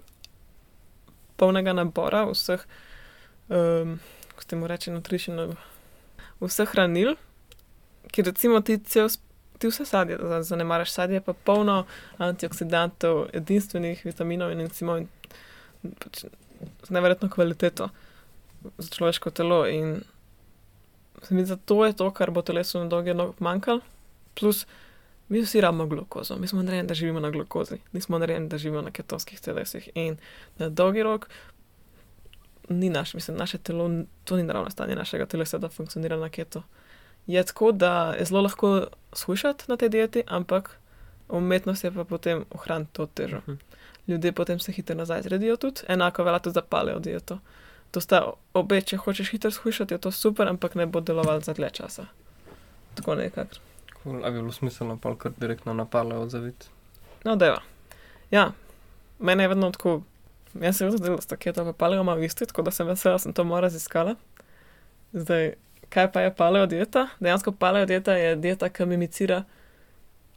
polnega 1.37 1.73
nabora 1.73 2.25
vseh, 2.29 2.61
um, 3.49 3.99
kako 4.29 4.43
se 4.49 4.57
mu 4.57 4.67
reče, 4.67 4.93
nutritional, 4.93 5.55
vseh 6.41 6.69
hranil, 6.69 7.15
ki 8.13 8.23
recimo 8.23 8.61
ti 8.61 8.79
cel, 8.85 9.09
sp- 9.09 9.25
ti 9.59 9.69
vse 9.69 9.85
sadje, 9.85 10.19
za- 10.21 10.43
zanemaraš 10.43 10.93
sadje, 10.93 11.17
je 11.17 11.25
pa 11.25 11.33
polno 11.33 11.87
antioksidantov, 12.19 13.27
edinstvenih 13.33 14.05
vitaminov 14.05 14.53
in 14.53 14.61
encimov 14.61 15.01
in 15.01 15.09
pač 16.05 16.25
z 16.85 16.91
neverjetno 16.93 17.29
kvaliteto 17.33 17.89
za 18.79 18.89
človeško 18.89 19.31
telo 19.31 19.67
in 19.69 20.01
se 21.23 21.35
mi 21.35 21.45
zdi, 21.45 21.57
to 21.65 21.85
je 21.87 21.93
to, 21.93 22.11
kar 22.11 22.31
bo 22.31 22.43
telesu 22.43 22.79
na 22.79 22.89
dolgi 22.89 23.13
rok 23.13 23.41
manjkalo, 23.41 23.81
plus 24.35 24.67
mi 25.29 25.43
vsi 25.43 25.61
rabimo 25.61 25.87
glukozo, 25.87 26.37
mi 26.37 26.47
smo 26.47 26.63
narejeni, 26.63 26.89
da 26.89 26.95
živimo 26.95 27.21
na 27.21 27.31
glukozi, 27.31 27.79
nismo 27.93 28.19
narejeni, 28.19 28.49
da 28.49 28.59
živimo 28.59 28.83
na 28.83 28.91
ketonskih 28.91 29.41
telesih 29.41 29.89
in 29.95 30.17
na 30.59 30.69
dolgi 30.69 31.03
rok 31.03 31.29
ni 32.69 32.91
naš, 32.91 33.15
mislim, 33.15 33.37
naše 33.37 33.59
telo, 33.59 33.91
to 34.25 34.37
ni 34.37 34.43
naravno 34.43 34.71
stanje 34.71 34.95
našega 34.95 35.27
telesa, 35.27 35.59
da 35.59 35.69
funkcionira 35.69 36.17
na 36.17 36.29
keto. 36.29 36.63
Je 37.27 37.45
tako, 37.45 37.73
da 37.73 38.15
je 38.19 38.25
zelo 38.25 38.41
lahko 38.41 38.87
shujšati 39.13 39.65
na 39.69 39.77
tej 39.77 39.89
dieti, 39.89 40.23
ampak 40.27 40.79
umetnost 41.29 41.85
je 41.85 41.91
pa 41.91 42.05
potem 42.05 42.45
ohraniti 42.51 42.93
to 42.93 43.07
težo. 43.07 43.37
Mhm. 43.37 43.53
Ljudje 44.07 44.33
potem 44.33 44.59
se 44.59 44.73
hitro 44.73 44.97
nazaj 44.97 45.23
zredijo 45.23 45.57
tudi, 45.57 45.81
enako 45.89 46.25
velja 46.25 46.39
tudi 46.39 46.55
za 46.55 46.63
paleo 46.63 46.99
dieto. 46.99 47.39
To 47.91 48.01
sta 48.01 48.23
obe, 48.55 48.81
če 48.81 48.97
hočeš 48.97 49.31
hitro 49.31 49.51
shujšati, 49.51 49.95
je 49.95 49.99
to 49.99 50.11
super, 50.11 50.49
ampak 50.49 50.75
ne 50.75 50.87
bo 50.87 51.01
delovalo 51.01 51.41
za 51.41 51.53
dlje 51.53 51.71
časa. 51.73 52.07
Tako 52.95 53.15
nekako. 53.15 53.59
Cool. 54.03 54.25
A 54.25 54.31
bi 54.31 54.39
bilo 54.39 54.53
smiselno 54.53 54.97
pa 54.97 55.15
kar 55.17 55.33
direktno 55.37 55.75
na 55.75 55.85
pale 55.85 56.17
odzaviti? 56.17 56.67
No, 57.25 57.37
deva. 57.37 57.61
Ja, 58.31 58.53
mene 59.19 59.45
je 59.45 59.49
vedno 59.49 59.71
tako, 59.71 60.03
jaz 60.55 60.77
se 60.77 60.85
vedno 60.85 60.99
zdelo, 60.99 61.17
da 61.17 61.23
sta 61.23 61.37
keto 61.37 61.65
pa 61.65 61.73
paleo 61.73 62.05
malo 62.05 62.23
isti, 62.23 62.47
tako 62.47 62.63
da 62.63 62.71
sem 62.71 62.87
vesela, 62.87 63.19
sem 63.19 63.33
to 63.33 63.45
malo 63.45 63.61
raziskala. 63.61 64.15
Zdaj, 65.13 65.53
kaj 65.89 66.13
pa 66.13 66.21
je 66.21 66.35
paleo 66.35 66.67
dieta? 66.67 67.09
Dejansko 67.21 67.53
paleo 67.53 67.87
dieta 67.87 68.15
je 68.15 68.37
dieta, 68.37 68.69
ki 68.69 68.87
mimicira 68.87 69.43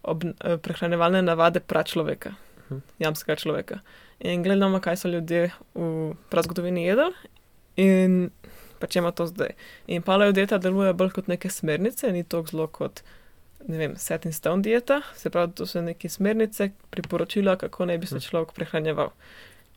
ob, 0.03 0.23
eh, 0.25 0.57
prehranjevalne 0.57 1.21
navade 1.21 1.59
pračloveka, 1.59 2.33
Mhm. 2.63 2.79
jamskega 2.99 3.35
človeka. 3.35 3.79
In 4.19 4.43
gledamo, 4.43 4.79
kaj 4.79 4.97
so 4.97 5.07
ljudje 5.07 5.51
v 5.75 6.13
prazgodovini 6.29 6.83
jedli 6.85 7.11
in 7.77 8.29
pač 8.79 8.95
ima 8.95 9.11
to 9.11 9.25
zdaj. 9.25 9.53
In 9.87 10.01
paleo 10.01 10.31
dieta 10.31 10.57
deluje 10.57 10.93
bolj 10.93 11.11
kot 11.11 11.27
neke 11.27 11.49
smernice, 11.49 12.11
ni 12.11 12.23
tako 12.23 12.47
zelo 12.47 12.67
kot 12.69 13.01
ne 13.63 13.77
vem, 13.77 13.93
set 13.97 14.25
in 14.25 14.33
stone 14.33 14.61
dieta, 14.61 15.01
se 15.15 15.29
pravi, 15.29 15.53
to 15.53 15.65
so 15.65 15.81
neke 15.81 16.09
smernice, 16.09 16.67
priporočila, 16.89 17.55
kako 17.55 17.85
naj 17.85 17.97
bi 17.97 18.07
se 18.07 18.15
Mhm. 18.15 18.21
človek 18.21 18.51
prehranjeval. 18.51 19.11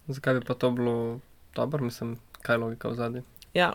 Zakaj 0.08 0.34
bi 0.34 0.40
pa 0.42 0.54
to 0.54 0.70
bilo 0.70 1.20
dobro, 1.54 1.84
mislim, 1.84 2.16
kaj 2.42 2.54
je 2.54 2.58
logika 2.58 2.88
v 2.88 2.94
zadnji? 2.94 3.22
Ja, 3.54 3.72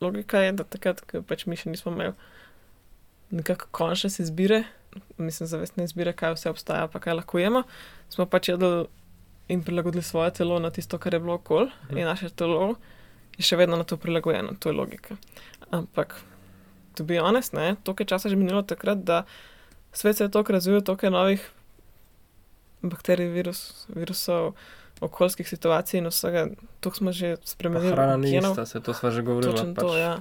logika 0.00 0.38
je, 0.38 0.52
da 0.52 0.64
takrat, 0.64 1.00
ko 1.02 1.22
pač 1.22 1.46
mi 1.46 1.56
še 1.56 1.70
nismo 1.70 1.92
imeli 1.92 2.12
nekako 3.30 3.66
končne 3.72 4.10
izbire, 4.18 4.64
mislim, 5.18 5.46
zavestne 5.46 5.84
izbire, 5.84 6.12
kaj 6.12 6.34
vse 6.34 6.50
obstaja, 6.50 6.86
pa 6.86 7.00
kaj 7.00 7.14
lahko 7.14 7.38
jemo, 7.38 7.62
smo 8.08 8.26
pač 8.26 8.48
jedli 8.48 8.86
in 9.48 9.62
prilagodili 9.62 10.02
svoje 10.02 10.30
telo 10.32 10.58
na 10.58 10.70
tisto, 10.70 10.98
kar 10.98 11.14
je 11.14 11.20
bilo 11.20 11.34
okol, 11.34 11.66
Mhm. 11.88 11.98
in 11.98 12.04
naše 12.04 12.28
telo 12.30 12.74
je 13.38 13.44
še 13.44 13.56
vedno 13.56 13.76
na 13.76 13.84
to 13.84 13.96
prilagojeno, 13.96 14.54
to 14.58 14.68
je 14.70 14.76
logika. 14.76 15.16
Ampak, 15.70 16.14
to 16.94 17.04
bi 17.04 17.18
honest, 17.18 17.52
ne, 17.52 17.76
toliko 17.82 18.02
je 18.02 18.06
časa 18.06 18.28
že 18.28 18.36
minilo 18.36 18.62
takrat, 18.62 19.02
da 19.04 19.24
svet 19.92 20.16
se 20.16 20.24
je 20.24 20.30
toliko 20.30 20.52
razvil, 20.52 20.80
toliko 20.80 21.06
je 21.06 21.10
novih 21.10 21.50
bakterij, 22.82 23.28
virus, 23.28 23.86
virusov, 23.88 24.54
okoljskih 25.00 25.48
situacij 25.48 25.98
in 25.98 26.06
vsega, 26.06 26.46
toliko 26.80 26.96
smo 26.96 27.12
že 27.12 27.36
Pa 27.36 27.46
spremenili. 27.46 27.92
hrana 27.92 28.16
ni 28.16 28.36
ista, 28.36 28.66
se 28.66 28.80
to 28.80 28.94
sva 28.94 29.10
že 29.10 29.22
govorila. 29.22 29.52
Točno 29.52 29.74
pač, 29.74 29.82
to, 29.84 29.96
ja. 29.96 30.20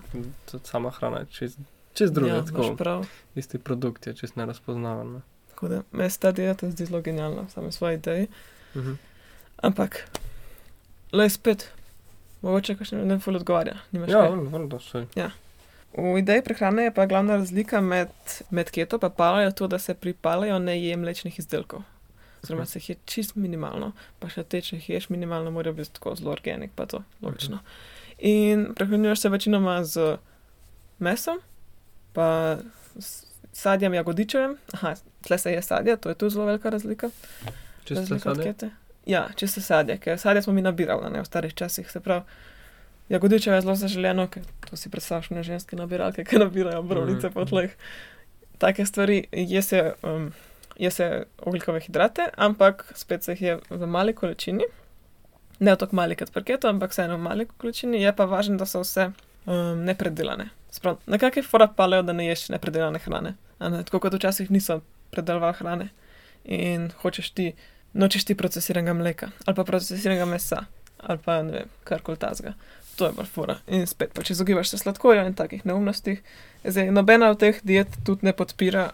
Tudi 0.52 0.66
sama 0.68 0.90
hrana 0.90 1.20
je 1.20 1.26
čist, 1.26 1.60
čist 1.94 2.14
druga, 2.14 2.32
ja, 2.32 2.36
ja, 2.36 2.46
tako. 2.46 2.76
prav. 2.76 3.06
Isti 3.36 3.58
produkt 3.58 4.08
je 4.08 4.14
čist 4.14 4.36
nerazpoznaven. 4.36 5.14
Ne? 5.14 5.22
Tako 5.50 5.68
da 5.68 5.82
me 5.92 6.10
ta 6.10 6.32
dieta 6.32 6.70
zdi 6.70 6.86
zelo 6.86 7.02
genialna, 7.02 7.50
same 7.50 7.72
svoje 7.72 7.96
ideje. 7.96 8.28
Mhm. 8.76 8.94
Ampak, 9.64 10.10
le 11.12 11.30
spet, 11.30 11.70
mogoče 12.44 12.76
kakšen 12.80 13.08
ne 13.08 13.18
ful 13.24 13.40
odgovarja. 13.40 13.80
nimaš 13.92 14.12
Ja, 14.12 14.28
valjda, 14.28 14.50
valjda, 14.52 14.80
saj. 14.84 15.08
V 15.94 16.18
ideji 16.20 16.42
prehrane 16.42 16.88
je 16.88 16.94
pa 16.94 17.06
glavna 17.06 17.38
razlika 17.38 17.82
med, 17.82 18.10
med 18.50 18.72
keto 18.74 18.98
pa 19.00 19.10
palejo 19.10 19.52
to, 19.52 19.68
da 19.68 19.80
se 19.80 19.94
pri 19.94 20.14
palejo 20.14 20.60
ne 20.60 20.78
je 20.82 20.98
mlečnih 20.98 21.40
izdelkov. 21.40 21.84
Oziroma 22.44 22.66
se 22.66 22.80
jih 22.80 22.90
je 22.90 22.96
čist 23.06 23.36
minimalno, 23.36 23.94
pa 24.20 24.28
še 24.30 24.44
te, 24.44 24.60
če 24.62 24.76
jih 24.76 24.90
ješ 24.90 25.10
minimalno, 25.14 25.52
morajo 25.52 25.78
biti 25.78 25.94
tako 25.96 26.16
zelo 26.20 26.34
organik, 26.34 26.74
pa 26.76 26.86
to 26.90 27.04
logično. 27.22 27.62
In 28.20 28.74
prehranjuješ 28.76 29.22
se 29.22 29.30
večinoma 29.30 29.78
z 29.88 30.18
mesom, 31.00 31.40
pa 32.14 32.58
s 33.00 33.24
sadjem, 33.54 33.94
jagodičevem. 33.94 34.58
Aha, 34.74 34.96
tle 35.22 35.38
se 35.38 35.54
je 35.54 35.62
sadje, 35.62 35.98
to 35.98 36.10
je 36.10 36.16
tu 36.16 36.30
zelo 36.30 36.46
velika 36.46 36.70
razlika. 36.70 37.10
Čisto 37.86 38.20
sadje. 38.20 38.54
Ja, 39.06 39.28
čisto 39.36 39.62
sadje, 39.62 39.98
ker 39.98 40.20
sadje 40.20 40.42
smo 40.42 40.54
mi 40.54 40.62
nabirali 40.62 41.10
ne, 41.12 41.22
v 41.22 41.26
starih 41.26 41.54
časih. 41.54 41.92
Se 41.92 42.00
pravi, 42.00 42.24
jagodičevo 43.10 43.56
je 43.56 43.62
zelo 43.62 43.76
zaželeno, 43.76 44.28
ker 44.28 44.44
to 44.70 44.78
si 44.80 44.90
predstavljaš 44.90 45.30
na 45.30 45.44
ženske 45.44 45.76
nabiralke, 45.76 46.24
ki 46.24 46.40
nabirajo 46.40 46.84
brovnice 46.84 47.28
Mhm, 47.28 47.34
po 47.34 47.42
mhm. 47.42 47.50
tleh. 47.50 47.72
Take 48.58 48.86
stvari, 48.86 49.26
je 49.32 49.62
se, 49.62 49.94
um, 50.04 50.32
je 50.78 50.92
se 50.92 51.26
ogljikove 51.40 51.80
hidrate, 51.80 52.30
ampak 52.38 52.92
spet 52.96 53.24
se 53.24 53.32
jih 53.32 53.42
je 53.42 53.60
v 53.70 53.88
mali 53.88 54.16
količini. 54.16 54.64
Ne 55.60 55.76
tako 55.76 55.96
mali 55.96 56.16
kot 56.16 56.32
parketo, 56.32 56.68
ampak 56.68 56.92
vseeno 56.92 57.18
v 57.18 57.22
mali 57.22 57.46
količini. 57.58 58.02
Je 58.02 58.16
pa 58.16 58.26
važno, 58.26 58.58
da 58.58 58.66
so 58.66 58.82
vse 58.82 59.12
um, 59.46 59.84
nepredelane. 59.84 60.50
Sprav, 60.72 60.98
nekako 61.08 61.40
je 61.40 61.44
fora 61.44 61.68
paleo, 61.68 62.02
da 62.02 62.14
ne 62.14 62.28
ješ 62.28 62.50
nepredelane 62.50 63.00
hrane. 63.00 63.36
a 63.60 63.70
Ne? 63.70 63.84
Tako 63.84 64.00
kot 64.00 64.14
včasih 64.14 64.52
niso 64.52 64.82
predelovali 65.12 65.54
hrane. 65.54 65.90
In 66.44 66.92
hočeš 67.02 67.30
ti 67.32 67.54
nočeš 67.94 68.26
ti 68.26 68.36
procesiranega 68.36 68.94
mleka 68.94 69.32
ali 69.46 69.56
pa 69.56 69.64
procesiranega 69.64 70.26
mesa 70.26 70.66
ali 70.98 71.20
pa 71.26 71.42
ne 71.44 71.52
vem, 71.52 71.70
karkoli 71.84 72.18
tazga. 72.18 72.54
To 72.96 73.06
je 73.06 73.12
bolj 73.12 73.26
fora. 73.26 73.58
In 73.68 73.88
spet, 73.88 74.14
pač 74.14 74.30
izogibaš 74.32 74.70
se 74.70 74.78
sladkorja 74.78 75.26
in 75.28 75.34
takih 75.34 75.66
neumnosti. 75.66 76.20
Zdaj, 76.64 76.92
nobena 76.92 77.32
od 77.34 77.40
teh 77.42 77.60
diet 77.64 77.98
tudi 78.06 78.30
ne 78.30 78.34
podpira 78.34 78.92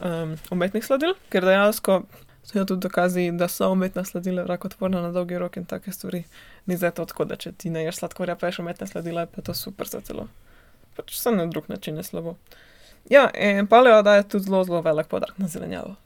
um, 0.00 0.34
umetnih 0.50 0.84
sladil, 0.84 1.14
ker 1.30 1.46
dejansko 1.46 2.02
so 2.44 2.64
tudi 2.64 2.80
dokazi, 2.80 3.30
da 3.32 3.48
so 3.48 3.70
umetna 3.72 4.04
sladila 4.04 4.44
rakotvorna 4.50 5.02
na 5.02 5.12
dolgi 5.12 5.38
rok 5.38 5.56
in 5.56 5.64
take 5.64 5.92
stvari. 5.92 6.24
Ni 6.66 6.76
zdaj 6.76 6.96
to 6.98 7.06
tako, 7.06 7.24
da 7.24 7.38
če 7.38 7.52
ti 7.52 7.70
ne 7.70 7.84
ješ 7.84 8.02
sladkorja, 8.02 8.36
pa 8.36 8.50
ješ 8.50 8.60
umetna 8.64 8.86
sladila, 8.90 9.26
pa 9.26 9.40
je 9.40 9.48
to 9.50 9.54
super 9.54 9.88
za 9.88 10.00
celo. 10.00 10.26
Pač 10.96 11.14
sem 11.20 11.36
na 11.36 11.46
drug 11.46 11.70
način 11.70 11.96
je 11.96 12.02
slabo. 12.02 12.36
Ja, 13.08 13.30
in 13.34 13.66
paleo 13.66 14.02
daje 14.02 14.26
tudi 14.28 14.50
zelo, 14.50 14.64
zelo 14.64 14.82
velik 14.82 15.06
podarek 15.06 15.38
na 15.38 15.48
zelenjavo. 15.48 15.96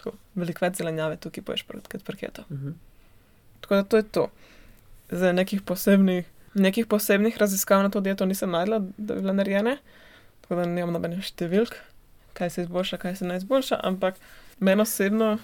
Tako, 0.00 0.16
veliko 0.40 0.64
več 0.64 0.80
zelenjave 0.80 1.18
tukaj 1.20 1.44
poješ 1.44 1.66
pred 1.68 2.04
parketo. 2.06 2.46
Mhm. 2.48 2.76
Tako 3.60 3.74
da 3.74 3.84
to 3.84 4.00
je 4.00 4.02
to. 4.02 4.26
Za 5.10 5.32
nekih 5.36 5.60
posebnih, 5.62 6.24
nekih 6.54 6.86
posebnih 6.86 7.36
raziskav 7.36 7.82
na 7.84 7.90
to 7.92 8.00
dieto 8.00 8.24
nisem 8.26 8.50
najdla, 8.50 8.78
da 8.96 9.14
bi 9.14 9.20
bile 9.20 9.34
narejene, 9.36 9.76
tako 10.40 10.62
da 10.62 10.64
nimam 10.64 10.94
nobenih 10.96 11.20
številk, 11.20 11.76
kaj 12.38 12.50
se 12.50 12.64
izboljša, 12.64 12.96
kaj 13.02 13.18
se 13.20 13.28
ne 13.28 13.36
izboljša, 13.36 13.80
ampak 13.84 14.16
meni 14.58 14.86
osebno 14.86 15.34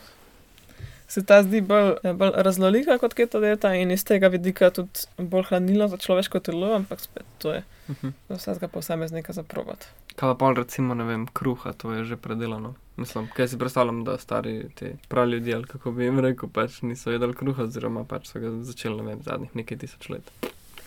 se 1.08 1.22
ta 1.22 1.42
zdi 1.42 1.60
bolj, 1.60 1.92
bolj 2.14 2.32
raznolika 2.36 2.98
kot 2.98 3.14
keto 3.14 3.40
dieta 3.40 3.74
in 3.74 3.90
iz 3.90 4.04
tega 4.04 4.28
vidika 4.28 4.70
tudi 4.70 4.90
bolj 5.18 5.44
hranilna 5.44 5.88
za 5.88 5.96
človeško 5.96 6.40
telo, 6.40 6.74
ampak 6.74 7.00
spet 7.00 7.24
to 7.38 7.52
je 7.52 7.62
Mhm. 7.88 8.08
za 8.28 8.34
vsakega 8.36 8.68
posameznika 8.68 9.32
za 9.32 9.42
provat. 9.42 9.86
Kaj 10.16 10.28
pa 10.28 10.34
pol 10.34 10.54
recimo, 10.54 10.94
ne 10.94 11.04
vem, 11.04 11.26
kruha, 11.26 11.72
to 11.72 11.92
je 11.92 12.04
že 12.04 12.16
predelano. 12.16 12.74
Mislim, 12.96 13.28
kaj 13.28 13.48
si 13.48 13.58
predstavljam, 13.58 14.04
da 14.04 14.18
stari 14.18 14.68
ti 14.74 14.86
pravi 15.08 15.32
ljudje, 15.32 15.54
ali 15.54 15.64
kako 15.64 15.90
bi 15.92 16.04
jim 16.04 16.18
rekel, 16.20 16.48
pač 16.48 16.82
niso 16.82 17.10
jedli 17.10 17.34
kruha, 17.34 17.62
oziroma 17.62 18.04
pač 18.04 18.26
so 18.26 18.40
ga 18.40 18.50
začeli, 18.62 18.96
ne 18.96 19.02
vem, 19.04 19.22
zadnjih 19.22 19.54
nekaj 19.54 19.78
tisoč 19.78 20.08
let. 20.08 20.32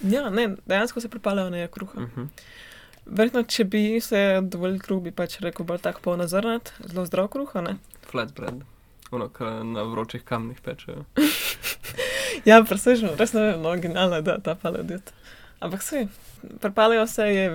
Ja, 0.03 0.29
ne, 0.29 0.55
dejansko 0.65 1.01
se 1.01 1.09
pripaljajo 1.09 1.49
ne 1.49 1.67
kruha. 1.67 2.01
Mhm. 2.01 2.25
Verjetno, 3.05 3.43
če 3.43 3.63
bi 3.63 4.01
se 4.01 4.39
dovolil 4.43 4.79
kruh, 4.79 4.99
bi 5.01 5.11
pač 5.11 5.39
rekel 5.39 5.65
bolj 5.65 5.79
tak 5.79 5.99
polnazrnat, 5.99 6.73
zelo 6.85 7.05
zdrav 7.05 7.27
kruh, 7.29 7.55
ne? 7.55 7.77
Flatbread, 8.11 8.59
ono, 9.11 9.29
kar 9.29 9.65
na 9.65 9.83
vročih 9.83 10.23
kamnih 10.23 10.61
pečejo. 10.61 11.05
Ja, 12.45 12.61
presežno, 12.63 13.09
res 13.19 13.33
ne 13.33 13.41
vem, 13.41 13.61
no, 13.61 13.71
genialna 13.75 14.21
je 14.21 14.35
ta 14.43 14.53
paleo 14.55 14.83
dieta. 14.83 15.11
Ampak 15.59 15.81
se, 15.83 16.05
pripaljajo 16.61 17.07
se 17.07 17.25
je 17.25 17.45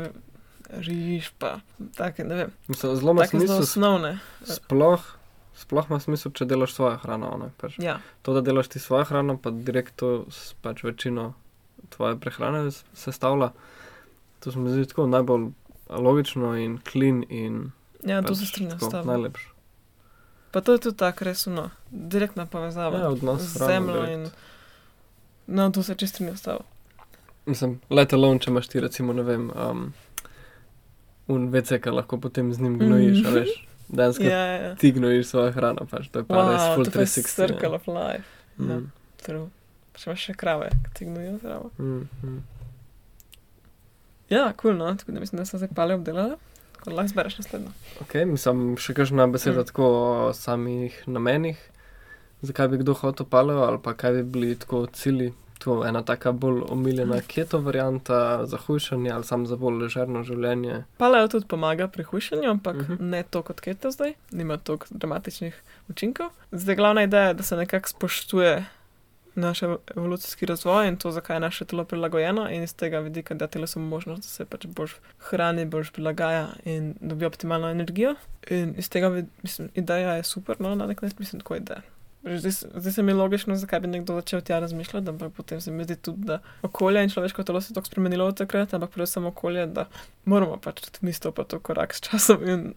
riž, 0.78 1.30
pa 1.38 1.60
take, 1.96 2.24
ne 2.24 2.34
vem, 2.34 2.50
Mislim, 2.68 2.96
zelo 2.96 3.12
ima 3.12 3.24
zelo 3.24 3.40
smisel, 3.40 3.62
osnovne. 3.62 4.10
sploh, 4.44 5.06
sploh 5.56 5.88
ima 5.88 6.00
smisel, 6.00 6.32
če 6.32 6.44
delaš 6.44 6.74
svojo 6.74 6.98
hrano. 6.98 7.30
Ne, 7.40 7.48
pač. 7.56 7.78
Ja, 7.78 7.96
To, 8.22 8.34
da 8.34 8.42
delaš 8.42 8.68
ti 8.68 8.82
svojo 8.82 9.04
hrano, 9.04 9.38
pa 9.38 9.50
direkt 9.50 9.96
to 9.96 10.26
s 10.28 10.52
pač 10.60 10.82
večino 10.84 11.32
tvoje 11.88 12.18
prehrane 12.20 12.68
sestavlja, 12.92 13.52
to 14.40 14.52
se 14.52 14.58
mi 14.58 14.68
zdi 14.68 14.84
tako 14.86 15.06
najbolj 15.06 15.48
logično 15.88 16.56
in 16.58 16.76
clean 16.82 17.24
in 17.30 17.70
ja 18.02 18.20
to 18.20 18.34
pač 18.34 18.36
se 18.36 18.46
strinjam 18.46 18.76
s 18.76 18.80
tako 18.80 18.92
tabo. 18.92 19.06
najlepše. 19.06 19.48
Pa 20.54 20.60
to 20.60 20.72
je 20.72 20.78
tudi 20.80 20.96
tako, 20.96 21.24
res 21.24 21.46
no, 21.46 21.64
direktna 21.90 22.46
povezava 22.46 22.98
Ja, 22.98 23.08
odnos 23.08 23.42
z 23.42 23.66
zemljo 23.66 24.04
in. 24.06 24.28
No, 25.48 25.66
to 25.70 25.82
se 25.82 25.94
čisto 25.94 26.22
s 26.26 26.42
tabo. 26.42 26.62
Mislim, 27.46 27.80
let 27.90 28.12
alone, 28.12 28.38
če 28.38 28.50
imaš 28.50 28.68
ti 28.68 28.80
recimo, 28.80 29.12
ne 29.12 29.22
vem, 29.22 29.48
um, 29.50 29.82
un 31.28 31.48
vece, 31.50 31.80
ki 31.80 31.90
lahko 31.90 32.16
potem 32.18 32.52
z 32.54 32.60
njim 32.60 32.78
gnojiš, 32.78 33.18
Mhm. 33.18 33.26
a 33.26 33.30
veš, 33.30 33.50
danes 33.88 34.20
Ja, 34.20 34.30
ja, 34.30 34.62
ja. 34.62 34.74
ti 34.74 34.92
gnojiš 34.92 35.26
svojo 35.26 35.52
hrano, 35.52 35.86
pač 35.86 36.08
to 36.08 36.18
je 36.18 36.24
pa 36.24 36.46
res 36.46 36.62
Wow, 36.62 36.74
full 36.74 36.84
to 36.84 37.00
je 37.00 37.06
360. 37.06 37.34
circle 37.36 37.68
ja. 37.68 37.74
of 37.74 37.86
life. 37.88 38.28
ja. 38.58 38.78
Mm, 38.78 38.92
True. 39.18 39.48
Če 39.94 40.10
imaš 40.10 40.20
še 40.20 40.34
krave, 40.34 40.70
ki 40.84 40.94
ti 40.94 41.04
gnojijo 41.04 41.36
zdravo. 41.38 41.70
mm, 41.78 42.08
mm. 42.22 42.40
Ja, 44.30 44.52
kul, 44.52 44.70
cool, 44.70 44.76
no, 44.76 44.94
tako 44.94 45.12
da 45.12 45.20
mislim, 45.20 45.38
da 45.38 45.44
sem 45.44 45.58
zdaj 45.58 45.68
paleo 45.74 45.96
obdelala. 45.96 46.36
Tako 46.85 46.97
lahko 46.97 47.09
zbereš 47.09 47.38
naslednjo. 47.38 47.70
Ok, 48.01 48.14
mislim, 48.27 48.77
še 48.77 48.94
kakšna 48.94 49.27
beseda 49.27 49.57
Mm. 49.57 49.61
mm. 49.62 49.66
tako 49.66 49.85
o 49.85 50.33
samih 50.33 51.03
namenih, 51.07 51.59
zakaj 52.42 52.68
bi 52.68 52.79
kdo 52.79 52.92
hotel 52.94 53.27
paleo, 53.27 53.62
ali 53.64 53.79
pa 53.83 53.94
kaj 53.94 54.12
bi 54.12 54.23
bili 54.23 54.59
tako 54.59 54.87
cilji. 54.87 55.33
To 55.59 55.85
je 55.85 55.88
ena 55.88 56.03
taka 56.03 56.33
bolj 56.33 56.61
omiljena 56.68 57.20
keto 57.27 57.59
varianta 57.59 58.47
za 58.47 58.57
hujšanje 58.57 59.11
ali 59.11 59.25
sam 59.25 59.47
za 59.47 59.57
bolj 59.57 59.83
ležerno 59.83 60.23
življenje. 60.23 60.83
Paleo 60.99 61.29
tudi 61.29 61.47
pomaga 61.47 61.88
pri 61.88 62.03
hujšanju, 62.05 62.51
ampak 62.51 62.75
uh 62.77 62.83
Mhm. 62.83 62.92
-huh. 62.92 63.01
ne 63.01 63.23
to 63.31 63.42
kot 63.42 63.61
keto 63.61 63.90
zdaj, 63.90 64.12
nima 64.31 64.57
toliko 64.57 64.87
dramatičnih 64.90 65.62
učinkov. 65.88 66.27
Zdaj 66.53 66.75
glavna 66.77 67.03
ideja 67.03 67.23
je, 67.29 67.35
da 67.35 67.42
se 67.42 67.57
nekako 67.57 67.88
spoštuje 67.88 68.64
naš 69.35 69.62
evo- 69.62 69.79
evolucijski 69.97 70.47
razvoj 70.47 70.88
in 70.88 70.97
to, 70.97 71.11
zakaj 71.11 71.37
je 71.37 71.40
naše 71.40 71.64
telo 71.64 71.85
prilagojeno 71.85 72.51
in 72.51 72.62
iz 72.62 72.75
tega 72.77 72.99
vidika 72.99 73.35
da 73.35 73.47
telesu 73.47 73.81
možnost, 73.81 74.23
da 74.23 74.29
se 74.29 74.44
pač 74.44 74.66
boš 74.66 74.97
hrani, 75.18 75.64
boš 75.64 75.90
prilagaja 75.90 76.49
in 76.64 76.94
dobi 77.01 77.27
optimalno 77.27 77.70
energijo. 77.70 78.14
In 78.51 78.75
iz 78.79 78.90
tega, 78.90 79.23
mislim, 79.42 79.68
ideja 79.75 80.14
je 80.14 80.23
super, 80.23 80.61
no, 80.61 80.75
na 80.75 80.87
nek 80.87 81.03
način 81.03 81.16
mislim, 81.18 81.40
tako 81.40 81.57
ideja. 81.57 81.83
Zdaj, 82.25 82.53
zdaj 82.75 82.92
se 82.92 83.03
mi 83.03 83.12
je 83.12 83.16
logično, 83.16 83.57
zakaj 83.57 83.81
bi 83.81 83.88
nekdo 83.88 84.14
začel 84.14 84.40
tja 84.40 84.59
razmišljati, 84.59 85.09
ampak 85.09 85.33
potem 85.33 85.61
se 85.61 85.70
mi 85.70 85.85
zdi 85.85 85.97
tudi, 85.97 86.25
da 86.25 86.38
okolje 86.62 87.03
in 87.03 87.11
človeško 87.11 87.42
telo 87.42 87.61
se 87.61 87.73
je 87.73 87.75
tako 87.75 87.87
spremenilo 87.87 88.27
od 88.27 88.37
takrat, 88.37 88.75
ampak 88.75 88.90
predvsem 88.90 89.27
okolje, 89.27 89.66
da 89.66 89.88
moramo 90.25 90.57
pač 90.57 90.81
mi 91.01 91.12
stopiti 91.12 91.57
v 91.57 91.61
korak 91.61 91.94
s 91.94 92.01
časom 92.01 92.49
in 92.49 92.75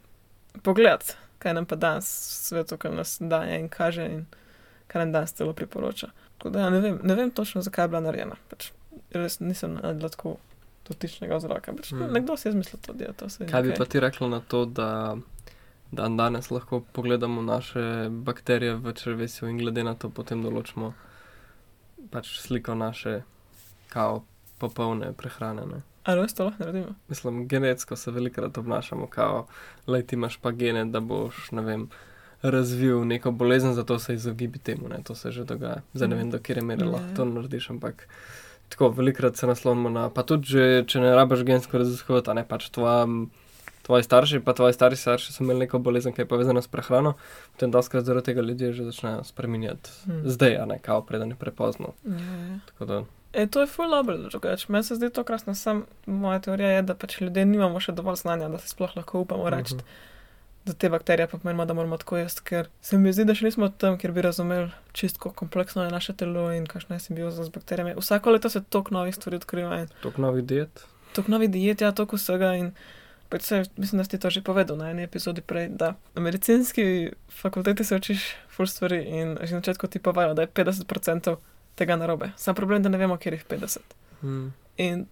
pogledati, 0.63 1.13
kaj 1.39 1.54
nam 1.54 1.65
pa 1.65 1.76
danes 1.76 2.10
svetu, 2.48 2.78
kaj 2.78 2.91
nas 2.91 3.17
daje 3.20 3.60
in 3.60 3.70
kaže 3.70 4.06
in 4.06 4.26
kaj 4.88 5.00
nam 5.00 5.12
danes 5.12 5.34
telo 5.34 5.54
priporoča. 5.54 6.08
Tako 6.47 6.53
da 6.53 6.60
ja, 6.62 6.69
ne 6.69 6.79
vem, 6.79 6.99
ne 7.03 7.15
vem 7.15 7.31
točno, 7.31 7.62
zakaj 7.62 7.83
je 7.83 7.89
bila 7.89 8.01
narejena. 8.01 8.36
Pač, 8.47 8.71
res 9.12 9.39
nisem 9.39 9.75
najdla 9.75 10.10
tako 10.10 10.38
dotičnega 10.86 11.36
vzroka. 11.36 11.73
Pač, 11.73 11.91
Mm. 11.91 11.99
mm. 11.99 12.13
Nekdo 12.13 12.38
si 12.38 12.47
je 12.47 12.51
izmislil 12.51 12.79
to 12.79 12.93
dieto. 12.93 13.29
saj 13.29 13.47
Kaj 13.47 13.62
bi 13.62 13.69
okej. 13.69 13.77
pa 13.77 13.86
ti 13.86 13.99
rekla 13.99 14.27
na 14.29 14.39
to, 14.41 14.65
da 14.65 15.17
dan 15.91 16.17
danes 16.17 16.51
lahko 16.51 16.81
pogledamo 16.91 17.41
naše 17.41 17.83
bakterije 18.10 18.75
v 18.75 18.93
črvesju 18.93 19.47
in 19.47 19.57
glede 19.57 19.83
na 19.83 19.93
to 19.93 20.10
potem 20.10 20.41
določimo 20.41 20.93
pač 22.10 22.39
sliko 22.39 22.75
naše 22.75 23.21
kao 23.89 24.23
popolne 24.57 25.13
prehrane. 25.13 25.65
Ne? 25.65 25.79
Ali 26.03 26.21
res 26.21 26.33
to 26.33 26.43
lahko 26.43 26.63
naredimo? 26.63 26.95
Mislim, 27.07 27.47
genetsko 27.47 27.95
se 27.95 28.12
velikrat 28.12 28.57
obnašamo, 28.57 29.07
kao, 29.07 29.47
lej 29.88 30.03
ti 30.03 30.15
imaš 30.15 30.38
pa 30.38 30.51
gene, 30.51 30.86
da 30.86 30.99
boš, 31.01 31.51
ne 31.51 31.62
vem, 31.62 31.89
razvil 32.43 33.04
neko 33.04 33.32
bolezen, 33.32 33.73
zato 33.73 34.00
se 34.00 34.13
izogibi 34.13 34.60
temu, 34.60 34.88
ne, 34.88 35.00
to 35.04 35.15
se 35.15 35.32
že 35.32 35.43
dogaja. 35.43 35.82
Zdaj 35.93 36.08
ne 36.08 36.15
vem, 36.15 36.30
do 36.30 36.39
kje 36.39 36.62
mere 36.62 36.86
Ja, 36.86 36.89
lahko 36.89 37.10
ja. 37.10 37.15
to 37.15 37.26
narediš, 37.26 37.69
ampak 37.69 38.08
tako, 38.69 38.89
velikrat 38.89 39.36
se 39.36 39.47
naslonimo 39.47 39.89
na, 39.89 40.10
pa 40.10 40.23
tudi, 40.23 40.47
že, 40.47 40.63
če 40.86 41.00
ne 41.00 41.12
rabiš 41.12 41.43
gensko 41.43 41.78
raziskovati, 41.78 42.30
a 42.30 42.34
ne 42.34 42.43
pač 42.43 42.69
tvoja, 42.69 43.08
tvoji 43.82 44.04
starši, 44.04 44.39
pa 44.39 44.54
tvoji 44.54 44.73
stari 44.73 44.95
starši 44.95 45.34
so 45.34 45.43
imeli 45.43 45.60
neko 45.60 45.80
bolezen, 45.80 46.12
ki 46.12 46.21
je 46.21 46.26
povezana 46.28 46.62
s 46.62 46.67
prehrano, 46.67 47.13
potem 47.54 47.71
doskrat 47.71 48.04
zaradi 48.04 48.26
tega 48.26 48.41
ljudje 48.41 48.73
že 48.73 48.84
začnejo 48.86 49.23
spreminjati 49.23 49.89
Hmm. 50.06 50.21
zdaj, 50.26 50.58
a 50.58 50.65
ne, 50.65 50.80
kao, 50.80 51.02
preden 51.02 51.30
je 51.30 51.36
prepozno. 51.38 51.93
Ja. 52.04 52.60
Tako 52.67 52.86
da, 52.86 53.04
E, 53.34 53.47
to 53.47 53.62
je 53.62 53.67
full 53.67 53.89
dobro, 53.89 54.17
drugače. 54.19 54.65
Meni 54.69 54.84
se 54.84 54.95
zdi 54.95 55.10
to 55.10 55.23
krasno, 55.23 55.56
sam 55.56 55.84
moja 56.06 56.39
teorija 56.39 56.69
je, 56.69 56.82
da 56.82 56.95
pač 56.95 57.21
ljudje 57.21 57.45
nimamo 57.45 57.80
še 57.80 57.91
dovolj 57.91 58.15
znanja, 58.17 58.47
da 58.50 58.58
se 58.58 58.67
sploh 58.67 58.95
lahko 58.95 59.19
upamo 59.19 59.50
reči, 59.50 59.76
Mhm. 59.76 59.84
Da 60.67 60.73
te 60.73 60.89
bakterije 60.89 61.27
pa 61.27 61.38
pomenimo, 61.38 61.65
da 61.65 61.73
moramo 61.73 61.97
tako 61.97 62.17
jesti, 62.17 62.43
ker 62.43 62.69
se 62.82 62.97
mi 62.97 63.13
zdi, 63.13 63.25
da 63.25 63.36
še 63.36 63.47
nismo 63.47 63.69
tam, 63.69 63.97
kjer 63.97 64.12
bi 64.12 64.21
razumeli 64.25 64.69
čisto 64.91 65.32
kompleksno 65.32 65.86
je 65.86 65.91
naše 65.91 66.13
telo 66.13 66.49
in 66.53 66.67
kakšna 66.67 66.95
je 66.95 67.06
simbioza 67.08 67.43
z 67.43 67.53
bakterijami. 67.56 67.95
Vsako 67.97 68.36
leto 68.36 68.49
se 68.49 68.63
toliko 68.63 68.93
novih 68.93 69.15
stvari 69.15 69.39
odkriva 69.41 69.82
in 69.82 69.89
toliko 70.01 70.21
novih 70.21 70.45
diet. 70.45 70.86
toliko 71.13 71.32
novih 71.32 71.49
diet, 71.51 71.82
ja, 71.82 71.91
toliko 71.91 72.15
vsega 72.15 72.53
in 72.56 72.71
pač 73.30 73.41
se, 73.41 73.63
mislim, 73.77 73.97
da 73.99 74.03
si 74.06 74.19
to 74.19 74.30
že 74.30 74.41
povedal 74.41 74.77
na 74.77 74.91
eni 74.91 75.03
epizodi 75.03 75.41
prej, 75.41 75.69
da 75.69 75.95
na 76.15 76.21
medicinski 76.21 77.12
fakulteti 77.41 77.84
se 77.84 77.95
učiš 77.95 78.36
full 78.49 78.67
stvari 78.67 79.03
in 79.03 79.38
že 79.41 79.56
na 79.56 79.60
začetku 79.60 79.88
ti 79.88 79.99
povajo, 79.99 80.34
da 80.34 80.41
je 80.41 80.47
50% 80.47 81.36
tega 81.75 81.95
narobe. 81.95 82.32
Sam 82.38 82.56
problem 82.56 82.80
je, 82.80 82.84
da 82.84 82.89
ne 82.89 82.97
vemo, 82.97 83.17
kjer 83.17 83.34
je 83.34 83.43
50. 83.49 83.77
Mm. 84.21 84.53
In 84.77 85.06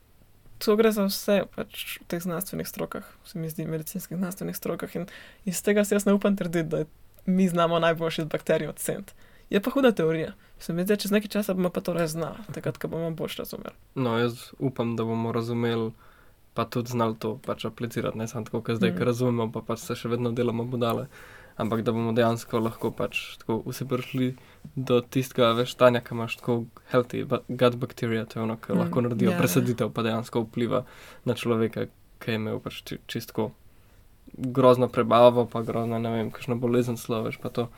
to 0.57 0.75
gre 0.75 0.91
za 0.91 1.05
vse 1.09 1.43
pač, 1.55 1.99
v 2.01 2.07
teh 2.11 2.23
znanstvenih 2.23 2.67
strokah, 2.67 3.07
se 3.25 3.39
mi 3.39 3.49
zdi, 3.49 3.65
medicinskih 3.65 4.17
znanstvenih 4.17 4.55
strokah. 4.55 4.95
In 4.95 5.07
iz 5.45 5.61
tega 5.63 5.85
si 5.85 5.95
jaz 5.95 6.05
ne 6.05 6.13
upam 6.13 6.35
trditi, 6.35 6.69
da 6.69 6.85
mi 7.25 7.47
znamo 7.49 7.79
najboljše 7.79 8.25
bakterije 8.25 8.69
oceniti. 8.69 9.13
Je 9.49 9.61
pa 9.61 9.71
huda 9.71 9.91
teorija. 9.91 10.33
Se 10.59 10.73
mi 10.73 10.83
zdi, 10.83 10.97
čez 10.97 11.11
nekaj 11.11 11.29
časa 11.29 11.53
bomo 11.53 11.69
pa 11.69 11.81
to 11.81 11.93
res 11.93 12.15
znali, 12.15 12.47
takrat, 12.53 12.77
ko 12.77 12.87
bomo 12.87 13.11
bolj 13.11 13.35
razumeli. 13.37 13.75
No, 13.95 14.17
jaz 14.17 14.49
upam, 14.59 14.95
da 14.95 15.03
bomo 15.03 15.31
razumeli, 15.31 15.91
pa 16.53 16.65
tudi 16.65 16.95
znali 16.95 17.19
to 17.19 17.35
pač 17.45 17.65
aplicirati, 17.65 18.17
ne 18.17 18.27
samo 18.27 18.45
tako, 18.45 18.61
kot 18.61 18.79
zdaj, 18.79 18.91
mm. 18.91 18.97
ker 18.97 19.11
razumemo, 19.11 19.51
pa 19.51 19.61
pač 19.61 19.83
se 19.83 19.97
še 19.99 20.09
vedno 20.09 20.31
delamo 20.31 20.63
budale. 20.63 21.07
Ampak 21.57 21.81
da 21.87 21.91
bomo 21.95 22.11
dejansko 22.11 22.59
lahko 22.59 22.91
pač 22.91 23.37
tako 23.39 23.61
vsi 23.65 23.85
prišli 23.87 24.25
do 24.75 24.99
tistega 25.01 25.53
veš 25.55 25.71
stanja, 25.77 26.01
ki 26.03 26.11
imaš 26.11 26.35
tako 26.41 26.65
healthy 26.91 27.23
gut 27.47 27.75
bacteria, 27.79 28.25
to 28.25 28.39
je 28.39 28.43
ono, 28.43 28.57
ki 28.57 28.73
Mm, 28.73 28.75
mm, 28.75 28.81
lahko 28.83 29.01
naredijo 29.01 29.29
ja, 29.29 29.31
yeah. 29.31 29.39
ja. 29.39 29.41
presaditev, 29.41 29.91
pa 29.95 30.03
dejansko 30.03 30.43
vpliva 30.49 30.83
na 31.25 31.33
človeka, 31.33 31.87
ki 32.19 32.31
je 32.31 32.35
imel 32.35 32.59
pač 32.59 32.81
či- 32.83 32.99
čistko 33.07 33.51
grozno 34.33 34.87
prebavo, 34.87 35.45
pa 35.45 35.61
grozno, 35.61 35.99
ne 35.99 36.11
vem, 36.11 36.31
kakšno 36.31 36.55
bolezen 36.59 36.97
sloveš, 36.97 37.37
pa 37.39 37.49
to. 37.49 37.69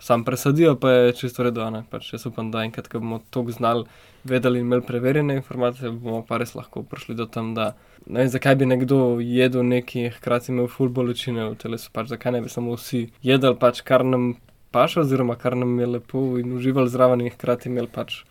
Sam 0.00 0.24
presadijo, 0.24 0.76
pa 0.80 0.90
je 0.90 1.12
čisto 1.12 1.42
redo. 1.42 1.66
Pač 1.90 2.12
jaz 2.12 2.26
upam, 2.26 2.50
da 2.50 2.64
enkrat, 2.64 2.88
ko 2.88 2.98
bomo 2.98 3.20
to 3.30 3.44
znali, 3.52 3.84
vedeli 4.24 4.60
in 4.60 4.66
imeli 4.66 4.82
preverjene 4.82 5.36
informacije, 5.36 5.90
bomo 5.90 6.24
pa 6.28 6.38
res 6.40 6.54
lahko 6.54 6.82
prišli 6.82 7.14
do 7.14 7.26
tam, 7.26 7.54
da 7.54 7.74
ne 8.06 8.20
vem, 8.20 8.28
zakaj 8.28 8.56
bi 8.56 8.66
nekdo 8.66 9.20
jedel 9.20 9.64
nekaj, 9.64 10.10
hkrati 10.16 10.52
imel 10.52 10.68
ful 10.68 10.88
bolečine 10.88 11.50
v 11.50 11.58
telesu, 11.60 11.90
pač 11.92 12.08
zakaj 12.14 12.32
ne 12.32 12.42
bi 12.44 12.52
samo 12.52 12.76
vsi 12.76 13.06
jedli 13.22 13.54
pač 13.60 13.82
kar 13.86 14.04
nam 14.04 14.34
paše, 14.72 15.00
oziroma 15.04 15.36
kar 15.36 15.56
nam 15.56 15.78
je 15.80 15.86
lepo 15.86 16.24
in 16.40 16.52
uživali 16.56 16.90
zraven 16.90 17.24
in 17.24 17.32
hkrati 17.34 17.68
imeli 17.68 17.88
pač 17.92 18.22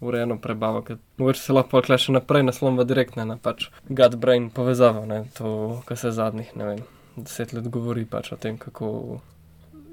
urejeno 0.00 0.38
prebavo, 0.38 0.84
mogoče 1.18 1.40
se 1.40 1.52
lahko 1.52 1.82
kle 1.82 1.98
še 1.98 2.12
naprej 2.14 2.44
naslonva 2.46 2.84
direktno 2.86 3.24
na 3.26 3.36
pač 3.36 3.66
gut-brain 3.88 4.50
povezavo, 4.54 5.04
ne, 5.10 5.24
to, 5.38 5.82
kar 5.88 5.98
se 5.98 6.14
zadnjih, 6.14 6.54
ne 6.56 6.68
vem, 6.68 6.84
deset 7.16 7.52
let 7.52 7.66
govori 7.66 8.06
pač 8.06 8.30
o 8.32 8.38
tem, 8.38 8.60
kako 8.62 9.18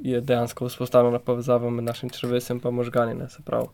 je 0.06 0.22
dejansko 0.22 0.70
vzpostavljena 0.70 1.20
povezava 1.20 1.70
med 1.70 1.86
našim 1.86 2.10
črvesjem 2.10 2.62
in 2.64 2.76
možgani, 2.76 3.14
ne, 3.14 3.30
se 3.30 3.44
pravi. 3.46 3.68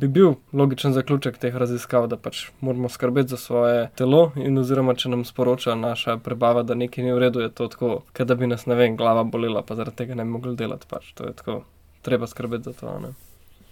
Bi 0.00 0.08
bil 0.08 0.34
logičen 0.52 0.92
zaključek 0.92 1.38
teh 1.38 1.56
raziskav, 1.56 2.06
da 2.08 2.16
pač 2.16 2.46
moramo 2.60 2.88
skrbeti 2.88 3.28
za 3.28 3.36
svoje 3.36 3.88
telo, 3.96 4.30
in 4.36 4.58
oziroma 4.58 4.94
če 4.94 5.10
nam 5.12 5.24
sporoča 5.28 5.74
naša 5.74 6.16
prebava, 6.24 6.62
da 6.62 6.74
nekaj 6.74 7.04
ni 7.04 7.12
v 7.12 7.18
redu, 7.26 7.42
je 7.44 7.50
to 7.52 7.66
tako, 7.68 7.90
kot 8.16 8.30
da 8.30 8.34
bi 8.34 8.48
nas, 8.48 8.64
ne 8.70 8.78
vem, 8.78 8.96
glava 8.96 9.24
bolela, 9.24 9.62
pa 9.66 9.76
zaradi 9.76 10.00
tega 10.00 10.16
ne 10.16 10.24
bi 10.24 10.36
mogli 10.38 10.54
delati, 10.56 10.88
pač 10.88 11.12
to 11.18 11.28
je 11.28 11.34
tako, 11.36 11.64
treba 12.06 12.30
skrbeti 12.30 12.70
za 12.70 12.78
to, 12.80 12.98
ne. 13.02 13.12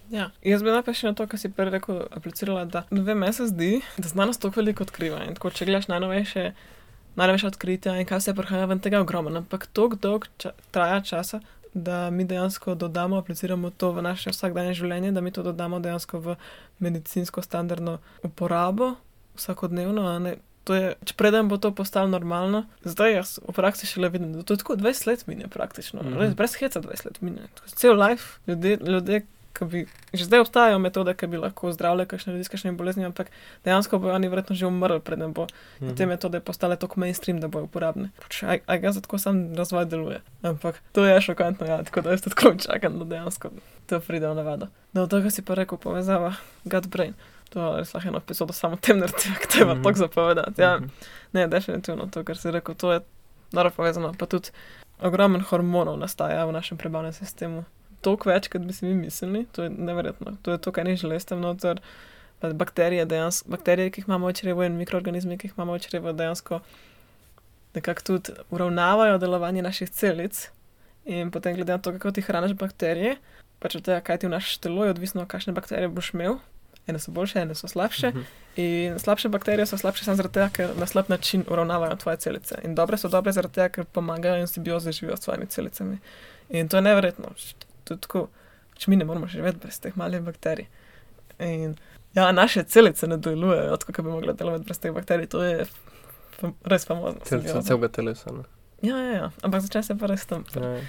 Ja. 0.09 0.31
Jaz 0.41 0.63
bi 0.65 0.93
še 0.93 1.11
na 1.11 1.17
to, 1.17 1.25
kar 1.29 1.39
si 1.39 1.51
prej 1.53 1.69
rekel, 1.75 2.01
aplicirala, 2.13 2.65
da 2.65 2.83
ne 2.89 3.03
vem, 3.05 3.17
meni 3.21 3.33
se 3.33 3.45
zdi, 3.49 3.79
da 3.97 4.09
znanost 4.09 4.41
toliko 4.41 4.61
veliko 4.61 4.85
odkriva. 4.85 5.21
In 5.25 5.37
tako, 5.37 5.51
če 5.53 5.67
gledaš 5.69 5.89
najnovejše, 5.91 6.45
najnovejša 7.19 7.51
odkritja 7.51 7.93
in 8.01 8.09
kaj 8.09 8.23
se 8.25 8.33
prihaja 8.37 8.65
ven 8.69 8.81
tega 8.81 9.01
ogromno, 9.03 9.35
ampak 9.37 9.67
toliko 9.73 10.01
dolg 10.01 10.25
ča 10.41 10.55
traja 10.73 11.01
časa, 11.05 11.41
da 11.73 12.09
mi 12.09 12.25
dejansko 12.25 12.75
dodamo, 12.75 13.17
apliciramo 13.17 13.69
to 13.69 13.91
v 13.91 14.01
naše 14.01 14.29
vsakdanje 14.29 14.73
življenje, 14.73 15.11
da 15.11 15.21
mi 15.21 15.31
to 15.31 15.43
dodamo 15.43 15.79
dejansko 15.79 16.19
v 16.19 16.35
medicinsko 16.79 17.41
standardno 17.41 17.97
uporabo 18.23 18.95
vsakodnevno, 19.35 20.19
ne. 20.19 20.35
To 20.63 20.75
je, 20.75 20.95
če 21.05 21.13
preden 21.13 21.47
bo 21.47 21.57
to 21.57 21.71
postalo 21.71 22.07
normalno, 22.07 22.65
zdaj 22.83 23.13
jaz 23.13 23.39
v 23.41 23.53
praksi 23.53 23.87
šele 23.87 24.09
vidim, 24.09 24.33
da 24.33 24.43
to 24.43 24.55
tako 24.55 24.75
dvajset 24.75 25.07
let 25.07 25.27
mine 25.27 25.47
praktično, 25.47 26.03
Mhm. 26.03 26.17
res 26.19 26.33
brez 26.35 26.53
heca 26.55 26.79
dvajset 26.79 27.05
let 27.05 27.21
mine. 27.21 27.47
Cel 27.65 27.95
life 27.95 28.37
ljudje, 28.47 28.77
ljudje, 28.77 29.25
bi, 29.61 29.83
že 30.13 30.23
zdaj 30.23 30.39
obstajajo 30.39 30.79
metode, 30.79 31.13
ki 31.13 31.27
bi 31.27 31.37
lahko 31.37 31.67
zdravile 31.69 32.05
kakšne 32.05 32.31
ljudi 32.31 32.43
s 32.43 32.47
kakšnimi 32.47 32.73
boleznimi, 32.73 33.05
ampak 33.05 33.27
dejansko 33.61 33.99
bojo 33.99 34.13
oni 34.13 34.27
verjetno 34.27 34.55
že 34.55 34.65
umrli, 34.65 34.99
preden 34.99 35.33
bo 35.33 35.47
Mhm. 35.81 35.95
te 35.95 36.05
metode 36.05 36.39
postale 36.39 36.75
tako 36.75 36.99
mainstream, 36.99 37.39
da 37.39 37.47
bojo 37.47 37.63
uporabne. 37.63 38.09
Pač, 38.17 38.43
a, 38.43 38.77
ga 38.77 38.91
za 38.91 39.01
tako 39.01 39.17
sam 39.17 39.53
razvoj 39.53 39.85
deluje. 39.85 40.21
Ampak 40.41 40.81
to 40.91 41.03
je 41.03 41.21
šokantno, 41.21 41.65
ja, 41.65 41.83
tako 41.83 42.01
da 42.01 42.11
jaz 42.11 42.21
tako 42.21 42.53
čakam, 42.55 42.99
da 42.99 43.05
dejansko 43.07 43.49
to 43.85 43.99
pride 43.99 44.27
v 44.27 44.35
navado. 44.35 44.67
No, 44.93 45.07
to, 45.07 45.19
kar 45.19 45.31
si 45.31 45.41
pa 45.41 45.53
rekel, 45.53 45.77
povezava 45.77 46.33
gut-brain. 46.63 47.13
To 47.49 47.59
je 47.73 47.77
res 47.77 47.93
lahko 47.93 48.07
eno 48.07 48.17
epizodo 48.17 48.53
samo 48.53 48.75
tem 48.77 48.99
narediti, 48.99 49.33
ker 49.35 49.47
to 49.47 49.57
je 49.59 49.65
Mhm. 49.65 49.81
tako 49.81 49.97
zapovedati. 49.97 50.57
Ja, 50.57 50.77
Mhm. 50.77 50.87
ne, 51.33 51.47
definitivno 51.47 52.07
to, 52.07 52.23
kar 52.23 52.37
si 52.37 52.47
rekel, 52.47 52.75
to 52.75 52.91
je 52.91 52.99
naravno 53.51 53.75
povezano. 53.75 54.13
Pa 54.13 54.25
tudi 54.25 54.49
ogromen 54.99 55.41
hormonov 55.41 55.97
nastaja 55.97 56.45
v 56.45 56.51
našem 56.51 56.77
prebavnem 56.77 57.11
sistemu. 57.11 57.65
Toliko 58.01 58.29
več, 58.29 58.47
kot 58.51 58.63
bi 58.63 58.73
si 58.73 58.85
mi 58.85 58.93
mislili, 58.95 59.45
to 59.51 59.65
je 59.65 59.69
neverjetno. 59.69 60.37
To 60.43 60.55
je 60.55 60.61
to, 60.63 60.71
kar 60.71 60.87
ni 60.87 60.95
železtem 60.99 61.41
noter. 61.43 61.81
Pa 62.39 62.53
bakterije, 62.55 63.03
dejansko, 63.05 63.51
bakterije, 63.51 63.91
ki 63.91 64.01
jih 64.01 64.07
imamo 64.07 64.29
v 64.29 64.37
črevu 64.39 64.63
in 64.63 64.77
mikroorganizmi, 64.79 65.37
ki 65.37 65.49
jih 65.49 65.57
imamo 65.57 65.75
v 65.75 65.83
črevu, 65.83 66.13
dejansko 66.15 66.61
nekako 67.75 68.01
tudi 68.01 68.31
uravnavajo 68.49 69.17
delovanje 69.17 69.61
naših 69.61 69.89
celic. 69.89 70.47
In 71.05 71.31
potem, 71.31 71.55
glede 71.55 71.71
na 71.71 71.77
to, 71.77 71.91
kako 71.91 72.11
ti 72.11 72.21
hraniš 72.21 72.53
bakterije, 72.53 73.17
pač 73.59 73.75
od 73.75 73.83
tega, 73.83 73.99
kaj 74.05 74.21
ti 74.21 74.27
vnašaš 74.27 74.57
telo, 74.63 74.85
je 74.85 74.95
odvisno, 74.95 75.25
kakšne 75.27 75.53
bakterije 75.53 75.91
boš 75.91 76.13
imel. 76.13 76.39
Ene 76.87 76.99
so 76.99 77.11
boljše, 77.11 77.43
ene 77.43 77.55
so 77.55 77.67
slabše. 77.67 78.09
Mhm. 78.09 78.21
In 78.55 78.99
slabše 78.99 79.29
bakterije 79.29 79.65
so 79.65 79.77
slabše 79.77 80.05
samo 80.05 80.17
zaradi 80.17 80.33
tega, 80.33 80.49
ker 80.53 80.77
na 80.79 80.87
slab 80.87 81.09
način 81.09 81.43
uravnavajo 81.47 81.95
tvoje 81.95 82.17
celice. 82.17 82.55
In 82.63 82.75
dobre 82.75 82.97
so 82.97 83.09
dobre 83.09 83.31
zaradi 83.31 83.53
tega, 83.53 83.69
ker 83.69 83.85
pomagajo 83.85 84.39
in 84.41 84.47
simbioze 84.47 84.91
živijo 84.91 85.17
s 85.17 85.21
svojimi 85.27 85.45
celicami. 85.45 85.97
In 86.49 86.69
to 86.69 86.77
je 86.77 86.81
neverjetno. 86.81 87.35
To 87.89 87.95
je 87.95 87.99
tako, 87.99 88.27
če 88.75 88.87
mi 88.87 88.95
ne 88.95 89.05
moremo 89.05 89.27
živeti 89.27 89.59
brez 89.59 89.79
teh 89.79 89.95
malih 89.95 90.21
bakterij. 90.21 90.67
In 91.41 91.73
ja, 92.13 92.31
naše 92.31 92.63
celice 92.65 93.07
ne 93.07 93.17
delujejo, 93.19 93.77
tako 93.77 93.93
kot 93.93 94.05
bi 94.05 94.11
mogle 94.11 94.33
delovati 94.35 94.65
brez 94.65 94.79
teh 94.79 94.93
bakterij. 94.93 95.27
To 95.27 95.41
je 95.41 95.65
res 96.65 96.85
famozno. 96.85 97.25
Simbioza. 97.25 97.61
celega 97.63 97.87
telesa, 97.89 98.31
ne. 98.31 98.43
Ja, 98.81 98.97
ja, 98.97 99.11
ja. 99.13 99.31
Ampak 99.41 99.61
začne 99.61 99.83
se 99.83 99.95
pa 99.95 100.07
res 100.07 100.25
tam, 100.25 100.45
Ja, 100.55 100.69
ja. 100.69 100.81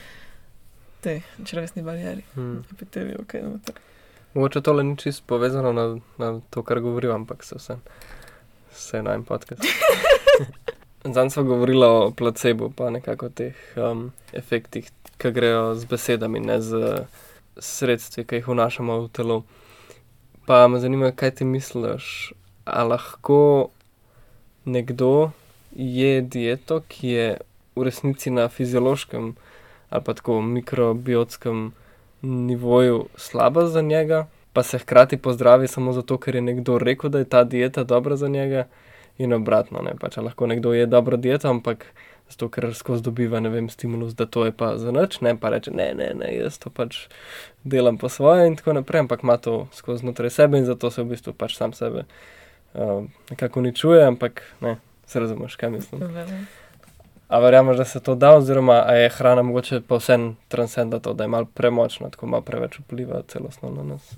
tej 1.01 1.17
črvesni 1.43 1.83
barieri, 1.83 2.23
Mhm. 2.35 2.61
epiteliju, 2.71 3.25
kaj 3.27 3.43
noter. 3.43 3.75
Mogoče 4.35 4.61
tole 4.61 4.85
ni 4.85 4.97
čisto 4.97 5.25
povezano 5.27 5.73
na, 5.73 5.87
na 6.19 6.41
to, 6.51 6.63
kar 6.63 6.79
govorim, 6.81 7.11
ampak 7.13 7.43
se 7.45 7.57
vse, 7.57 7.77
vse 8.71 9.03
na 9.03 9.15
en 9.15 9.25
podcast. 9.25 9.65
Zdaj 11.05 11.31
smo 11.31 11.43
govorili 11.43 11.85
o 11.85 12.13
placebo, 12.17 12.71
pa 12.77 12.91
nekako 12.91 13.27
o 13.27 13.29
teh 13.29 13.55
um, 13.77 14.11
efektih, 14.33 14.91
ki 15.17 15.31
grejo 15.33 15.75
z 15.75 15.85
besedami, 15.89 16.41
ne 16.41 16.61
z 16.61 17.05
sredstvi, 17.57 18.25
ki 18.25 18.41
jih 18.41 18.49
vnašamo 18.49 18.99
v 19.01 19.09
telo. 19.09 19.43
Pa 20.47 20.69
me 20.69 20.81
zanima, 20.81 21.13
kaj 21.13 21.41
ti 21.41 21.45
misliš, 21.45 22.33
a 22.65 22.85
lahko 22.85 23.71
nekdo 24.65 25.31
je 25.73 26.21
dieto, 26.21 26.83
ki 26.89 27.09
je 27.09 27.29
v 27.77 27.87
resnici 27.89 28.31
na 28.31 28.49
fiziološkem 28.49 29.35
ali 29.91 30.05
pa 30.05 30.15
tako 30.15 30.43
mikrobiotskem 30.43 31.73
nivoju 32.23 33.07
slaba 33.17 33.67
za 33.67 33.81
njega, 33.83 34.27
pa 34.53 34.63
se 34.63 34.79
hkrati 34.79 35.17
pozdravi 35.17 35.69
samo 35.69 35.93
zato, 35.93 36.19
ker 36.19 36.35
je 36.35 36.41
nekdo 36.41 36.79
rekel, 36.79 37.11
da 37.11 37.19
je 37.19 37.25
ta 37.25 37.45
dieta 37.45 37.85
dobra 37.85 38.17
za 38.17 38.29
njega, 38.29 38.67
in 39.21 39.37
obratno. 39.37 39.83
Ne? 39.85 39.93
Pač, 40.01 40.17
lahko 40.17 40.49
nekdo 40.49 40.73
je 40.73 40.89
dobro 40.89 41.19
dieto, 41.21 41.51
ampak 41.53 41.87
zato, 42.31 42.49
ker 42.49 42.71
skozi 42.75 43.03
dobiva, 43.03 43.41
vem, 43.41 43.69
stimulus, 43.69 44.15
da 44.15 44.27
to 44.27 44.45
je 44.47 44.53
pa 44.55 44.77
za 44.79 44.93
nič, 44.95 45.21
ne 45.21 45.35
pa 45.37 45.51
reče, 45.51 45.75
ne, 45.75 45.91
ne, 45.99 46.13
ne, 46.15 46.31
jaz 46.37 46.61
to 46.63 46.71
pač 46.71 47.09
delam 47.65 47.99
po 47.99 48.09
svoje 48.09 48.47
in 48.47 48.57
tako 48.57 48.79
naprej, 48.79 49.05
ampak 49.07 49.25
ima 49.27 49.37
to 49.37 49.67
skozi 49.75 50.05
znotraj 50.07 50.31
sebe 50.31 50.59
in 50.59 50.69
zato 50.69 50.91
se 50.91 51.03
v 51.03 51.11
bistvu 51.11 51.35
pač 51.35 51.57
sam 51.59 51.75
sebe 51.75 52.07
uh, 52.07 53.03
nekako 53.31 53.61
uničuje, 53.61 54.05
ampak 54.07 54.43
ne, 54.63 54.79
se 55.07 55.21
razumeš, 55.21 55.59
kaj 55.59 55.75
mislim. 55.75 56.07
Verjamem. 56.07 56.47
A 57.31 57.39
verjameš, 57.39 57.77
da 57.77 57.85
se 57.85 58.01
to 58.03 58.15
da, 58.15 58.33
oziroma 58.39 58.75
je 58.95 59.11
hrana 59.19 59.43
mogoče 59.43 59.83
pa 59.87 59.99
vsem 59.99 60.37
transcenda 60.49 60.99
to, 60.99 61.15
da 61.15 61.25
je 61.25 61.35
malo 61.35 61.47
premočna, 61.55 62.11
tako 62.11 62.27
malo 62.27 62.43
preveč 62.43 62.79
vpliva 62.79 63.23
celostno 63.29 63.71
na 63.71 63.83
nas. 63.83 64.15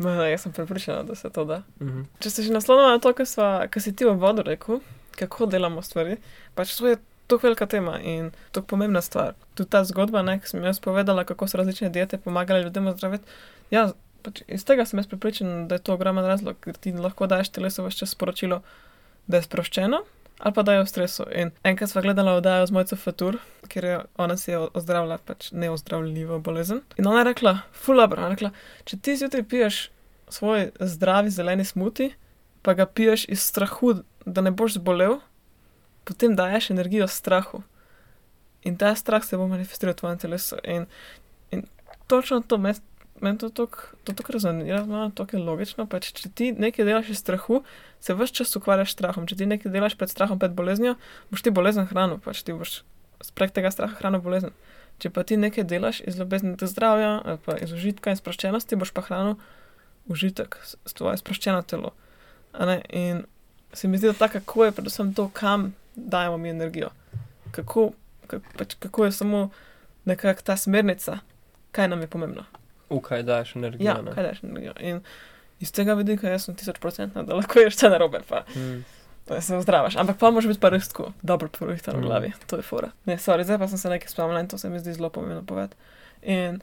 Ma, 0.00 0.16
jaz 0.30 0.46
sem 0.46 0.52
prepričana, 0.56 1.02
da 1.04 1.14
se 1.14 1.30
to 1.30 1.44
da. 1.44 1.62
Mhm. 1.80 2.02
Če 2.24 2.30
se 2.30 2.42
že 2.46 2.54
naslovimo 2.54 2.88
na 2.88 2.98
to, 2.98 3.12
kar, 3.16 3.28
sva, 3.28 3.50
kar 3.68 3.82
si 3.84 3.92
ti 3.96 4.08
v 4.08 4.16
vodu 4.16 4.44
rekel, 4.46 4.80
kako 5.18 5.48
delamo 5.50 5.82
stvari, 5.84 6.16
pač 6.56 6.76
to 6.78 6.88
je 6.88 6.98
tako 7.30 7.46
velika 7.46 7.66
tema 7.66 7.98
in 8.00 8.30
tako 8.52 8.66
pomembna 8.74 9.02
stvar. 9.04 9.34
Tudi 9.54 9.70
ta 9.70 9.84
zgodba, 9.84 10.22
ne, 10.26 10.38
ki 10.40 10.48
sem 10.50 10.64
jaz 10.64 10.80
povedala, 10.82 11.24
kako 11.24 11.46
so 11.46 11.60
različne 11.60 11.90
diete 11.94 12.18
pomagale 12.18 12.64
ljudem 12.64 12.88
ozdraviti. 12.90 13.28
Ja, 13.70 13.90
pač 14.24 14.42
iz 14.48 14.64
tega 14.64 14.86
sem 14.88 14.98
jaz 14.98 15.10
prepričana, 15.10 15.66
da 15.68 15.78
je 15.78 15.84
to 15.84 15.94
ogromen 15.94 16.26
razlog, 16.26 16.56
ker 16.64 16.80
ti 16.80 16.92
lahko 16.96 17.28
daješ 17.30 17.52
telesu 17.54 17.84
vse 17.86 18.02
čas 18.02 18.16
sporočilo, 18.16 18.62
da 19.28 19.38
je 19.38 19.46
sproščeno 19.46 20.02
ali 20.40 20.54
pa 20.54 20.62
da 20.62 20.72
je 20.72 20.82
v 20.82 20.88
stresu. 20.88 21.24
In 21.36 21.50
enkrat 21.64 21.90
sva 21.90 22.02
gledala 22.02 22.32
oddajo 22.38 22.66
z 22.66 22.72
Mojco 22.72 22.96
Fatur, 22.96 23.38
ker 23.68 23.84
je 23.84 23.98
ona 24.16 24.36
si 24.36 24.50
je 24.50 24.58
ozdravila 24.58 25.18
pač 25.18 25.50
neozdravljivo 25.52 26.38
bolezen. 26.40 26.80
In 26.96 27.06
ona 27.06 27.20
je 27.20 27.30
rekla, 27.30 27.58
fulabra, 27.72 28.28
rekla, 28.32 28.52
če 28.84 28.98
ti 28.98 29.16
zjutraj 29.20 29.44
piješ 29.48 29.80
svoj 30.28 30.70
zdravi 30.80 31.30
zeleni 31.30 31.64
smuti, 31.64 32.12
pa 32.62 32.74
ga 32.74 32.86
piješ 32.86 33.24
iz 33.28 33.42
strahu, 33.44 34.00
da 34.24 34.40
ne 34.40 34.50
boš 34.50 34.78
zbolel, 34.78 35.18
potem 36.04 36.36
daješ 36.36 36.70
energijo 36.70 37.08
strahu. 37.08 37.62
In 38.64 38.76
ta 38.76 38.94
strah 38.94 39.24
se 39.24 39.36
bo 39.36 39.48
manifestiral 39.48 39.94
v 39.94 40.00
tvojem 40.00 40.18
telesu. 40.18 40.56
In, 40.64 40.86
in 41.50 41.64
točno 42.06 42.40
to, 42.40 42.58
meni 43.20 43.38
men 43.38 43.38
to 43.38 43.48
tako 44.14 44.32
rezonira, 44.32 44.84
no, 44.86 45.10
to 45.14 45.26
je 45.32 45.38
logično. 45.38 45.86
Pač, 45.86 46.12
če 46.12 46.28
ti 46.34 46.52
nekaj 46.52 46.84
delaš 46.84 47.08
iz 47.12 47.18
strahu, 47.18 47.62
se 48.00 48.14
vse 48.14 48.34
čas 48.34 48.56
ukvarjaš 48.56 48.90
s 48.90 48.96
strahom. 48.98 49.26
Če 49.26 49.36
ti 49.36 49.46
nekaj 49.46 49.72
delaš 49.72 49.94
pred 49.94 50.10
strahom, 50.10 50.38
pred 50.38 50.52
boleznijo, 50.56 50.96
boš 51.30 51.42
ti 51.42 51.50
bolezen 51.50 51.86
hranil, 51.86 52.18
pač 52.18 52.42
ti 52.42 52.52
boš 52.56 52.80
prek 53.36 53.52
tega 53.52 53.70
straha 53.70 53.94
hranil 54.00 54.20
bolezen. 54.24 54.52
Če 55.00 55.10
pa 55.10 55.24
ti 55.24 55.36
nekaj 55.36 55.64
delaš 55.64 56.00
iz 56.04 56.18
ljubezni 56.18 56.56
do 56.56 56.66
zdravja 56.66 57.20
ali 57.24 57.38
pa 57.44 57.56
iz 57.56 57.72
užitka 57.72 58.10
in 58.12 58.16
sproščenosti, 58.16 58.76
boš 58.76 58.92
pa 58.92 59.04
hranil 59.06 59.36
užitek, 60.08 60.56
s- 60.64 60.76
s 60.84 60.92
tvoje 60.92 61.16
sproščeno 61.20 61.62
telo. 61.62 61.92
In 62.88 63.24
se 63.72 63.88
mi 63.88 63.98
zdi, 63.98 64.10
da 64.10 64.12
tako 64.12 64.40
kako 64.40 64.64
je 64.64 64.72
predvsem 64.72 65.14
to, 65.14 65.28
kam 65.32 65.74
dajemo 65.94 66.36
mi 66.36 66.48
energijo. 66.50 66.90
Kako, 67.52 67.92
kako, 68.26 68.44
pač, 68.58 68.74
kako 68.80 69.04
je 69.04 69.12
samo 69.12 69.50
nekako 70.04 70.42
ta 70.42 70.56
smernica, 70.56 71.18
kaj 71.72 71.88
nam 71.88 72.00
je 72.00 72.06
pomembno. 72.06 72.44
V 72.90 73.00
kaj 73.00 73.22
daš 73.22 73.56
energijo? 73.56 73.86
Ja, 73.86 74.02
ne? 74.02 74.12
kaj 74.12 74.24
daš 74.24 74.42
energijo. 74.42 74.72
In 74.80 75.00
iz 75.60 75.72
tega 75.72 75.94
vidika 75.94 76.28
jaz 76.28 76.44
sem 76.44 76.54
tisoč 76.54 76.78
procentna, 76.78 77.22
da 77.22 77.34
lahko 77.34 77.60
ješ 77.60 77.76
vse 77.76 77.88
narobe, 77.88 78.20
pa 78.28 78.44
Mm. 78.56 78.84
da 79.26 79.40
se 79.40 79.56
ozdravaš. 79.56 79.96
Ampak 79.96 80.18
pa 80.18 80.30
moraš 80.30 80.46
biti 80.46 80.60
pa 80.60 80.68
res 80.68 80.88
tako 80.88 81.12
dobro 81.22 81.48
porihtan 81.48 81.96
v 81.96 82.02
glavi, 82.02 82.32
to 82.46 82.56
je 82.56 82.62
fora. 82.62 82.90
Ne, 83.06 83.14
sorry, 83.16 83.44
zdaj 83.44 83.58
pa 83.58 83.68
sem 83.68 83.78
se 83.78 83.88
nekaj 83.88 84.08
spomnila 84.08 84.40
in 84.40 84.48
to 84.48 84.58
se 84.58 84.68
mi 84.68 84.78
zdi 84.78 84.92
zelo 84.92 85.08
pomembno 85.08 85.42
povedati. 85.44 85.76
In 86.22 86.60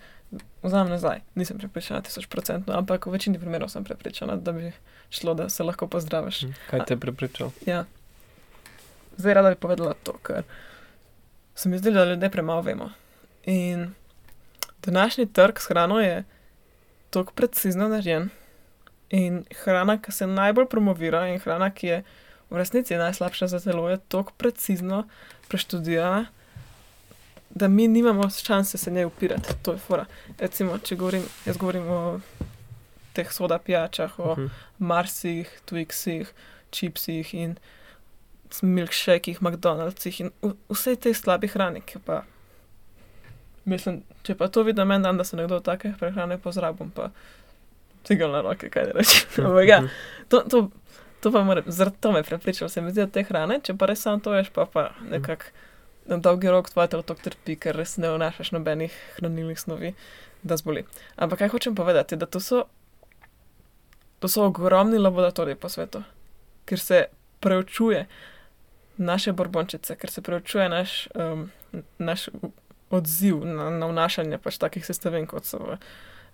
vzamem 0.63 0.89
nazaj. 0.89 1.21
Nisem 1.35 1.57
prepričana, 1.57 2.01
tisoč 2.01 2.25
procentno, 2.25 2.73
ampak 2.73 3.05
v 3.05 3.11
večini 3.11 3.39
primerov 3.39 3.69
sem 3.69 3.83
prepričana, 3.83 4.35
da 4.35 4.51
bi 4.51 4.71
šlo, 5.09 5.33
da 5.33 5.49
se 5.49 5.63
lahko 5.63 5.87
pozdraviš. 5.87 6.41
Kaj 6.69 6.85
te 6.85 6.93
je 6.93 6.99
prepričal? 6.99 7.51
Ja. 7.65 7.85
Zdaj 9.17 9.33
rada 9.33 9.49
bi 9.49 9.55
povedala 9.55 9.93
to, 10.03 10.13
ker 10.17 10.43
se 11.55 11.69
mi 11.69 11.77
zdi, 11.77 11.91
da 11.91 12.03
ljudje 12.05 12.29
premalo 12.29 12.61
vemo. 12.61 12.89
In 13.45 13.93
današnji 14.87 15.27
trg 15.33 15.59
s 15.59 15.67
hrano 15.69 15.99
je 15.99 16.23
tako 17.09 17.33
precizno 17.33 17.87
narejen. 17.87 18.29
In 19.09 19.43
hrana, 19.63 19.97
ki 20.01 20.11
se 20.11 20.27
najbolj 20.27 20.67
promovira, 20.67 21.27
in 21.27 21.39
hrana, 21.39 21.69
ki 21.71 21.87
je 21.87 21.99
v 22.49 22.57
resnici 22.57 22.95
najslabša 22.95 23.47
za 23.47 23.59
telo, 23.59 23.89
je 23.89 23.99
tako 24.07 24.33
precizno 24.37 25.05
preštudirana, 25.47 26.25
da 27.49 27.67
mi 27.67 27.87
nimamo 27.87 28.29
šanse 28.29 28.77
se 28.77 28.91
njej 28.91 29.05
upirati. 29.05 29.53
To 29.61 29.71
je 29.71 29.77
fora. 29.77 30.05
Recimo, 30.39 30.77
če 30.77 30.95
govorim, 30.95 31.23
jaz 31.45 31.57
govorim 31.57 31.87
o 31.89 32.19
teh 33.13 33.31
soda 33.31 33.57
pijačah, 33.59 34.19
o 34.19 34.35
Mhm. 34.37 34.47
Marsih, 34.79 35.61
Twixih, 35.69 36.27
čipsih 36.71 37.33
in 37.33 37.55
milkshakih, 38.61 39.41
McDonald'sih 39.41 40.21
in 40.21 40.31
vsej 40.69 40.95
tej 40.95 41.13
slabi 41.13 41.47
hrani, 41.47 41.81
ki 41.81 41.99
pa. 42.05 42.23
Mislim, 43.67 44.01
če 44.23 44.35
pa 44.39 44.47
to 44.47 44.63
vidim 44.63 44.91
en 44.95 45.03
dan, 45.03 45.17
da 45.19 45.25
se 45.27 45.37
nekdo 45.37 45.59
take 45.59 45.91
prehrane 45.99 46.37
pozrabim, 46.39 46.91
pa 46.95 47.09
tega 48.07 48.29
na 48.31 48.41
roke, 48.45 48.69
kaj 48.71 48.89
ne 48.89 48.93
rečem. 48.95 49.31
Ampak 49.49 49.67
ja, 49.67 49.81
to, 50.31 50.41
to, 50.47 50.61
to 51.23 51.31
pa 51.35 51.43
moram, 51.43 51.67
zaradi 51.67 51.99
to 52.01 52.11
me 52.15 52.23
prepričal, 52.23 52.69
se 52.71 52.81
mi 52.81 52.93
zdi, 52.93 53.03
da 53.03 53.11
te 53.11 53.25
hrane, 53.27 53.59
če 53.63 53.75
pa 53.75 53.89
res 53.91 54.05
samo 54.05 54.23
to 54.23 54.35
ješ, 54.37 54.53
pa 54.55 54.65
pa 54.71 54.89
nekako 55.11 55.51
na 56.07 56.17
dolgi 56.23 56.47
rok 56.47 56.69
tvoj 56.71 56.87
telo 56.87 57.03
tako 57.03 57.25
trpi, 57.27 57.57
ker 57.59 57.75
res 57.75 57.97
ne 57.99 58.13
vnašaš 58.13 58.53
nobenih 58.55 58.95
hranilnih 59.17 59.59
snovi, 59.59 59.91
da 60.47 60.55
zboli. 60.55 60.85
Ampak 61.19 61.43
kaj 61.43 61.51
hočem 61.51 61.75
povedati, 61.75 62.15
da 62.15 62.25
to 62.25 62.39
so, 62.39 62.63
to 64.23 64.31
so 64.31 64.45
ogromni 64.47 65.01
laboratoriji 65.01 65.59
po 65.59 65.69
svetu, 65.69 66.05
ker 66.65 66.79
se 66.79 67.01
preučuje 67.43 68.05
naše 68.97 69.35
borbončice, 69.35 69.95
ker 69.99 70.09
se 70.09 70.23
preučuje 70.23 70.69
naš, 70.69 70.95
um, 71.15 71.49
naš 71.99 72.29
odziv 72.91 73.43
na, 73.45 73.69
na 73.69 73.87
vnašanje 73.87 74.37
pač 74.37 74.57
takih 74.57 74.85
sestavin, 74.85 75.27
kot 75.27 75.45
so 75.45 75.57
v 75.59 75.77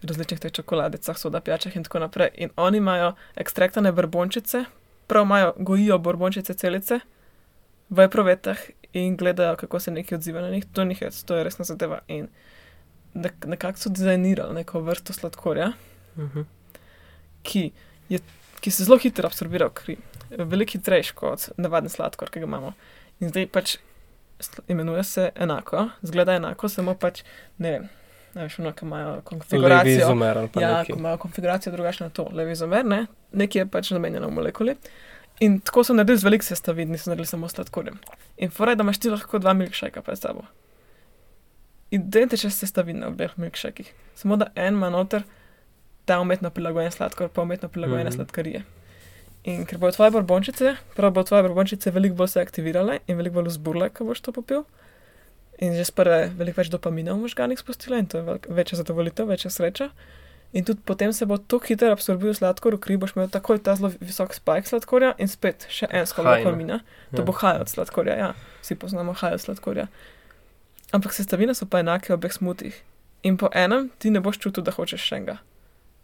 različnih 0.04 0.40
teh 0.40 0.52
čokoladicah, 0.52 1.18
soda 1.18 1.40
pijačah 1.42 1.76
in 1.76 1.84
tako 1.84 2.00
naprej. 2.00 2.30
In 2.36 2.50
oni 2.58 2.78
imajo 2.78 3.14
ekstraktane 3.36 3.92
borbončice, 3.92 4.66
prav 5.08 5.24
imajo, 5.24 5.54
gojijo 5.58 5.98
borbončice 6.00 6.54
celice 6.54 7.00
v 7.90 8.00
eprovetah 8.00 8.58
in 8.94 9.18
gledajo, 9.18 9.56
kako 9.56 9.80
se 9.80 9.92
neki 9.92 10.16
odziva 10.16 10.42
na 10.42 10.50
njih. 10.50 10.66
To 10.74 10.84
ni 10.84 10.96
hec, 10.96 11.24
to 11.24 11.36
je 11.36 11.44
resna 11.44 11.66
zadeva. 11.66 12.00
In 12.08 12.28
nek, 13.14 13.46
nekako 13.46 13.80
so 13.80 13.90
dizajnirali 13.90 14.54
neko 14.56 14.82
vrsto 14.82 15.14
sladkorja, 15.14 15.72
Mhm. 16.18 16.42
ki, 17.44 17.72
je, 18.10 18.20
ki 18.60 18.72
se 18.72 18.84
zelo 18.84 18.98
hitro 18.98 19.26
absorbira 19.26 19.66
v 19.66 19.74
kri, 19.74 19.96
veliko 20.30 20.72
hitrejši 20.72 21.14
kot 21.16 21.50
navaden 21.58 21.90
sladkor, 21.90 22.30
ki 22.30 22.40
ga 22.40 22.46
imamo. 22.46 22.74
In 23.20 23.30
zdaj 23.30 23.48
pač 23.48 23.78
imenuje 24.68 25.04
se 25.04 25.30
enako, 25.36 25.90
zgleda 26.02 26.34
enako, 26.36 26.70
samo 26.70 26.96
pač 26.96 27.24
ne 27.58 27.72
vem. 27.72 27.90
Ne 28.34 28.44
veš, 28.44 28.60
ono, 28.60 28.72
ki 28.74 28.86
imajo 28.86 29.22
konfiguracijo. 29.22 29.98
izomer 29.98 30.38
ali 30.38 30.50
pa 30.54 30.62
Ja, 30.62 30.80
neki. 30.80 30.92
ko 30.92 31.00
imajo 31.00 31.18
konfiguracijo 31.18 31.74
drugačno 31.74 32.10
to, 32.10 32.30
levi 32.34 32.52
izomer, 32.52 32.86
ne, 32.86 33.06
nekje 33.32 33.60
je 33.62 33.68
pač 33.68 33.92
namenjeno 33.92 34.30
molekuli. 34.30 34.76
In 35.40 35.60
tako 35.60 35.84
so 35.84 35.94
naredili 35.94 36.18
z 36.18 36.24
veliko 36.24 36.46
sestavin, 36.46 36.92
niso 36.92 37.10
naredili 37.10 37.26
samo 37.26 37.48
sladkorjem. 37.50 38.00
In 38.38 38.50
fora 38.50 38.72
je, 38.72 38.76
da 38.76 38.84
imaš 38.84 39.00
ti 39.00 39.10
lahko 39.10 39.40
dva 39.40 39.54
milkshaka 39.54 40.02
pred 40.02 40.18
sabo. 40.18 40.42
Identične 41.92 42.50
sestavine 42.50 43.06
v 43.06 43.10
obeh 43.14 43.38
milkshakih, 43.38 43.94
samo 44.16 44.36
da 44.36 44.48
en 44.56 44.74
ima 44.74 44.90
noter 44.90 45.24
ta 46.06 46.20
umetno 46.20 46.50
prilagojen 46.50 46.92
sladkor, 46.92 47.30
pa 47.30 47.42
umetno 47.42 47.70
prilagojene 47.70 48.10
mm 48.10 48.14
-hmm. 48.14 48.16
sladkarije. 48.16 48.64
In 49.44 49.66
ker 49.68 49.78
bodo 49.78 49.92
tvoje 49.92 50.12
borbončice, 50.12 50.76
prav 50.96 51.12
bodo 51.12 51.28
tvoje 51.28 51.44
borbončice 51.44 51.92
veliko 51.92 52.16
bolj 52.16 52.28
se 52.28 52.42
aktivirale 52.42 53.00
in 53.08 53.18
veliko 53.18 53.42
bolj 53.42 53.50
vzburle, 53.52 53.90
ko 53.90 54.06
boš 54.06 54.22
to 54.22 54.32
popil. 54.32 54.64
In 55.60 55.76
že 55.76 55.84
sprve 55.86 56.32
veliko 56.38 56.62
več 56.62 56.72
dopamina 56.72 57.14
v 57.14 57.26
možganih 57.26 57.60
spustila 57.60 58.00
in 58.00 58.08
to 58.08 58.18
je 58.18 58.24
velik, 58.24 58.48
večja 58.50 58.80
zadovoljitev, 58.80 59.28
večja 59.28 59.52
sreča. 59.52 59.90
In 60.54 60.64
tudi 60.64 60.82
potem 60.86 61.14
se 61.14 61.26
bo 61.26 61.38
tako 61.38 61.66
hitro 61.66 61.92
absorbiral 61.92 62.34
sladkor, 62.34 62.76
v 62.78 62.80
kri 62.80 62.98
boš 62.98 63.16
imel 63.16 63.30
takoj 63.30 63.58
ta 63.60 63.76
zelo 63.76 63.90
visok 64.00 64.34
spike 64.34 64.70
sladkorja 64.70 65.16
in 65.18 65.28
spet 65.28 65.66
še 65.70 65.90
en 65.90 66.06
skok 66.06 66.26
dopamina. 66.30 66.80
To 67.12 67.22
Ja. 67.22 67.26
bo 67.26 67.34
haj 67.34 67.60
od 67.60 67.70
sladkorja, 67.70 68.16
ja, 68.16 68.30
vsi 68.62 68.76
poznamo 68.76 69.14
haj 69.14 69.34
od 69.34 69.42
sladkorja. 69.42 69.88
Ampak 70.94 71.14
sestavine 71.14 71.56
so 71.58 71.66
pa 71.66 71.80
enake 71.82 72.14
v 72.14 72.18
obeh 72.18 72.34
smutih. 72.34 72.76
In 73.24 73.38
po 73.38 73.50
enem 73.54 73.90
ti 74.00 74.10
ne 74.10 74.22
boš 74.22 74.38
čutil, 74.38 74.64
da 74.64 74.72
hočeš 74.72 75.02
še 75.02 75.16
enega. 75.18 75.40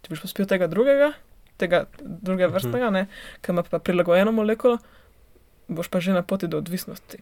Če 0.02 0.10
boš 0.10 0.20
pospil 0.26 0.46
tega 0.50 0.66
drugega, 0.66 1.12
tega 1.60 1.84
druge 2.00 2.44
Mhm. 2.44 2.54
vrstnega, 2.54 2.90
ne, 2.90 3.06
ki 3.40 3.52
ima 3.52 3.62
pa 3.64 3.78
prilagojeno 3.80 4.32
molekulo, 4.32 4.78
boš 5.68 5.88
pa 5.88 6.00
že 6.00 6.12
na 6.12 6.22
poti 6.24 6.48
do 6.48 6.58
odvisnosti. 6.58 7.18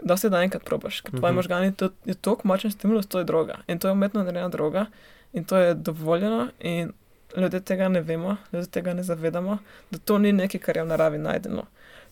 Da 0.00 0.16
se 0.16 0.28
da 0.28 0.38
enkrat 0.38 0.64
probaš, 0.64 1.00
ker 1.00 1.10
tvoji 1.12 1.22
Mhm. 1.26 1.36
možgani 1.36 1.72
to 1.72 1.88
je 2.04 2.14
tako 2.16 2.40
močen 2.44 2.70
stimulus, 2.70 3.06
to 3.06 3.18
je 3.18 3.24
droga. 3.24 3.56
In 3.66 3.78
to 3.78 3.88
je 3.88 3.92
umetno 3.92 4.22
narejena 4.22 4.48
droga 4.48 4.86
in 5.32 5.44
to 5.44 5.56
je 5.58 5.74
dovoljeno 5.76 6.48
in 6.60 6.92
ljudje 7.36 7.60
tega 7.62 7.88
ne 7.88 8.00
vemo, 8.02 8.36
ljudje 8.52 8.66
tega 8.68 8.94
ne 8.94 9.02
zavedamo, 9.02 9.58
da 9.90 9.98
to 10.00 10.18
ni 10.18 10.32
nekaj, 10.32 10.60
kar 10.60 10.76
je 10.76 10.82
v 10.82 10.88
naravi 10.88 11.18
najdeno. 11.18 11.64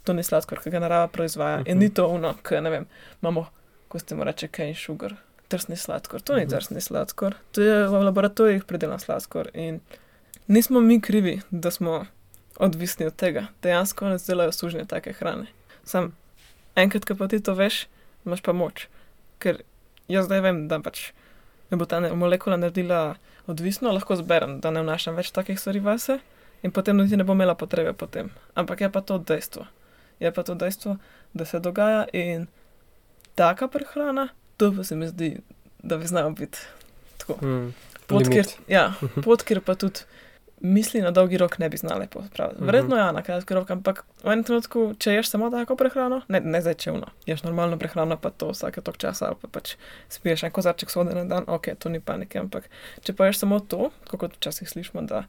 To 0.04 0.12
ni 0.12 0.22
sladkor, 0.22 0.60
ki 0.60 0.70
ga 0.70 0.78
narava 0.78 1.08
proizvaja. 1.08 1.58
In 1.58 1.64
Mhm. 1.68 1.78
ni 1.78 1.88
to 1.90 2.06
ono, 2.08 2.34
ki 2.38 2.60
ne 2.60 2.70
vem, 2.70 2.86
imamo, 3.22 3.46
ko 3.88 3.98
ste 3.98 4.14
mu 4.14 4.24
reče, 4.24 4.48
cane 4.48 4.74
sugar, 4.76 5.14
trsni 5.48 5.76
sladkor. 5.76 6.20
To 6.20 6.34
ni 6.34 6.42
Mhm. 6.42 6.50
trsni 6.50 6.80
sladkor, 6.80 7.34
to 7.52 7.62
je 7.62 7.88
v 7.88 7.92
laboratorijih 7.94 8.64
pridelan 8.64 8.98
sladkor. 8.98 9.48
In 9.54 9.80
nismo 10.46 10.80
mi 10.80 11.00
krivi, 11.00 11.40
da 11.50 11.70
smo 11.70 12.06
odvisni 12.58 13.06
od 13.06 13.16
tega. 13.16 13.46
Dejansko 13.62 14.08
nas 14.08 14.26
delajo 14.26 14.52
sužnje 14.52 14.84
take 14.84 15.12
hrane. 15.12 15.46
Sam 15.84 16.16
enkrat, 16.74 17.04
ko 17.04 17.14
pa 17.14 17.28
ti 17.28 17.40
to 17.42 17.54
veš, 17.54 17.86
imaš 18.26 18.42
pa 18.42 18.52
moč. 18.52 18.88
Ker 19.38 19.62
jaz 20.08 20.26
zdaj 20.28 20.40
vem, 20.40 20.66
da 20.68 20.80
pač 20.82 21.10
me 21.70 21.78
bo 21.78 21.86
ta 21.88 22.00
molekula 22.00 22.56
naredila 22.56 23.16
odvisno, 23.46 23.92
lahko 23.92 24.16
zberem, 24.16 24.60
da 24.60 24.70
ne 24.70 24.82
vnašam 24.82 25.16
več 25.18 25.30
takih 25.34 25.58
stvari 25.60 25.82
vase 25.82 26.18
in 26.62 26.72
potem 26.74 26.96
niti 26.98 27.16
ne 27.16 27.24
bom 27.24 27.36
imela 27.36 27.54
potrebe 27.54 27.92
potem. 27.92 28.30
Ampak 28.54 28.80
je 28.80 28.90
pa 28.92 29.00
to 29.00 29.18
dejstvo. 29.18 29.66
Je 30.20 30.32
pa 30.32 30.42
to 30.42 30.54
dejstvo, 30.54 30.96
da 31.34 31.44
se 31.44 31.60
dogaja 31.60 32.06
in 32.12 32.46
taka 33.34 33.68
prehrana, 33.68 34.28
to 34.56 34.72
pa 34.72 34.84
se 34.84 34.96
mi 34.96 35.08
zdi, 35.08 35.36
da 35.82 35.98
bi 36.00 36.06
znala 36.06 36.30
biti 36.30 36.58
tako. 37.18 37.38
Mm. 37.46 37.74
Pot, 38.06 38.28
kjer, 38.30 38.46
ja, 38.70 38.94
pot, 39.24 39.42
kjer 39.42 39.60
pa 39.60 39.74
tudi 39.74 40.06
misli 40.60 41.02
na 41.02 41.10
dolgi 41.10 41.36
rok 41.36 41.58
ne 41.58 41.68
bi 41.68 41.76
znale 41.76 42.06
popraviti. 42.08 42.56
Mhm. 42.58 42.66
Verjetno 42.66 42.96
ja, 42.96 43.12
na 43.12 43.22
kratki 43.22 43.54
rok, 43.54 43.70
ampak 43.70 44.04
v 44.24 44.32
enem 44.32 44.44
trenutku, 44.44 44.94
če 44.98 45.14
ješ 45.18 45.28
samo 45.30 45.50
tako 45.50 45.76
prehrano, 45.76 46.22
ne, 46.28 46.40
ne 46.40 46.60
zdaj 46.60 46.74
čevno, 46.74 47.10
ješ 47.26 47.42
normalno 47.44 47.78
prehrano, 47.78 48.16
pa 48.16 48.30
to 48.30 48.50
vsake 48.54 48.80
tok 48.80 48.96
časa, 48.96 49.26
ali 49.26 49.36
pa 49.42 49.48
pač 49.48 49.74
spiješ 50.08 50.46
en 50.48 50.54
kozarček 50.56 50.90
sode 50.90 51.14
na 51.14 51.24
dan, 51.24 51.44
ok, 51.46 51.74
to 51.78 51.88
ni 51.92 52.00
panike, 52.00 52.38
ampak 52.40 52.70
če 53.04 53.12
pa 53.12 53.28
ješ 53.28 53.44
samo 53.44 53.60
to, 53.60 53.90
kot 54.10 54.32
včasih 54.38 54.68
slišimo, 54.68 55.02
da 55.06 55.24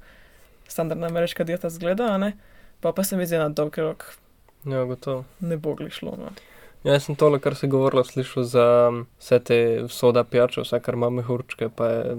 standardna 0.67 1.07
ameriška 1.07 1.43
dieta 1.43 1.69
zgleda, 1.69 2.17
ne, 2.17 2.33
pa 2.79 2.91
pa 2.93 3.03
se 3.03 3.17
mi 3.17 3.27
zdi 3.27 3.37
na 3.37 3.49
dolgi 3.49 3.81
rok 3.81 4.13
Ja, 4.65 4.83
gotovo. 4.83 5.23
ne 5.39 5.57
bo 5.57 5.75
gli 5.75 5.89
šlo. 5.89 6.15
No. 6.17 6.31
Ja, 6.83 6.93
jaz 6.93 7.03
sem 7.05 7.15
tole, 7.15 7.39
kar 7.39 7.55
se 7.55 7.65
je 7.65 7.69
govorilo, 7.71 8.03
slišal 8.03 8.43
za 8.43 8.65
um, 8.89 9.07
vse 9.19 9.39
te 9.39 9.57
soda 9.89 10.23
pijače, 10.23 10.61
vse, 10.61 10.79
kar 10.79 10.93
ima 10.93 11.09
mehurčke, 11.09 11.69
pa 11.69 11.87
je 11.87 12.17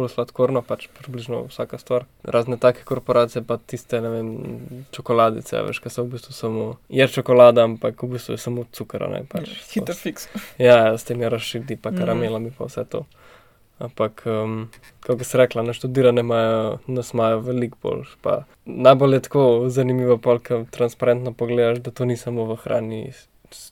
ful 0.00 0.08
sladkorno, 0.08 0.62
pač 0.64 0.88
približno 0.88 1.44
vsaka 1.46 1.76
stvar. 1.78 2.08
Razne 2.24 2.56
take 2.56 2.82
korporacije, 2.88 3.44
pa 3.44 3.58
tiste, 3.60 4.00
ne 4.00 4.08
vem, 4.08 4.28
čokoladice, 4.96 5.60
veš, 5.68 5.78
kaj 5.84 5.92
so 5.92 6.04
v 6.06 6.14
bistvu 6.16 6.32
samo, 6.32 6.66
je 6.88 7.04
čokolada, 7.08 7.68
ampak 7.68 8.00
v 8.02 8.14
bistvu 8.16 8.34
je 8.34 8.40
samo 8.40 8.64
cukor, 8.72 9.04
ne 9.12 9.22
pač. 9.28 9.52
Hiter 9.74 9.94
fiks. 9.94 10.30
Ja, 10.58 10.96
s 10.96 11.04
temi 11.04 11.28
razširiti, 11.28 11.76
pa 11.76 11.90
Mhm. 11.90 11.98
karamelami, 11.98 12.50
pa 12.50 12.64
vse 12.64 12.84
to. 12.84 13.04
Ampak, 13.80 14.22
um, 14.26 14.68
kako 15.00 15.24
se 15.24 15.38
rekla, 15.38 15.62
naštudirane 15.62 16.20
imajo, 16.20 16.78
nas 16.86 17.12
imajo 17.14 17.38
veliko 17.40 17.78
bolj. 17.82 18.02
Pa 18.20 18.44
najbolj 18.64 19.14
je 19.14 19.20
tako 19.20 19.44
zanimivo, 19.68 20.18
ko 20.18 20.64
transparentno 20.70 21.32
pogledaš, 21.32 21.78
da 21.78 21.90
to 21.90 22.04
ni 22.04 22.16
samo 22.16 22.44
v 22.44 22.56
hrani, 22.56 23.12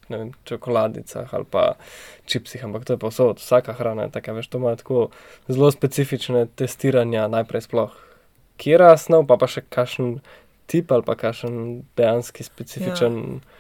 vem, 0.09 0.33
čokoladicah 0.49 1.35
ali 1.35 1.47
pa 1.51 1.65
čipsih, 2.27 2.65
ampak 2.65 2.85
to 2.85 2.97
je 2.97 3.03
povsod, 3.03 3.43
vsaka 3.43 3.73
hrana 3.79 4.09
je 4.09 4.15
taka, 4.19 4.33
veš, 4.33 4.49
to 4.49 4.59
ima 4.59 4.75
tako 4.77 5.09
zelo 5.49 5.71
specifične 5.71 6.47
testiranja, 6.57 7.29
najprej 7.29 7.67
sploh, 7.69 7.95
kje 8.59 8.93
snov, 8.99 9.27
pa 9.31 9.39
pa 9.39 9.47
še 9.51 9.65
kakšen 9.69 10.19
tip 10.69 10.93
ali 10.93 11.07
pa 11.07 11.17
kakšen 11.17 11.83
dejanski 11.97 12.45
specifičen. 12.45 13.23
Ja 13.39 13.57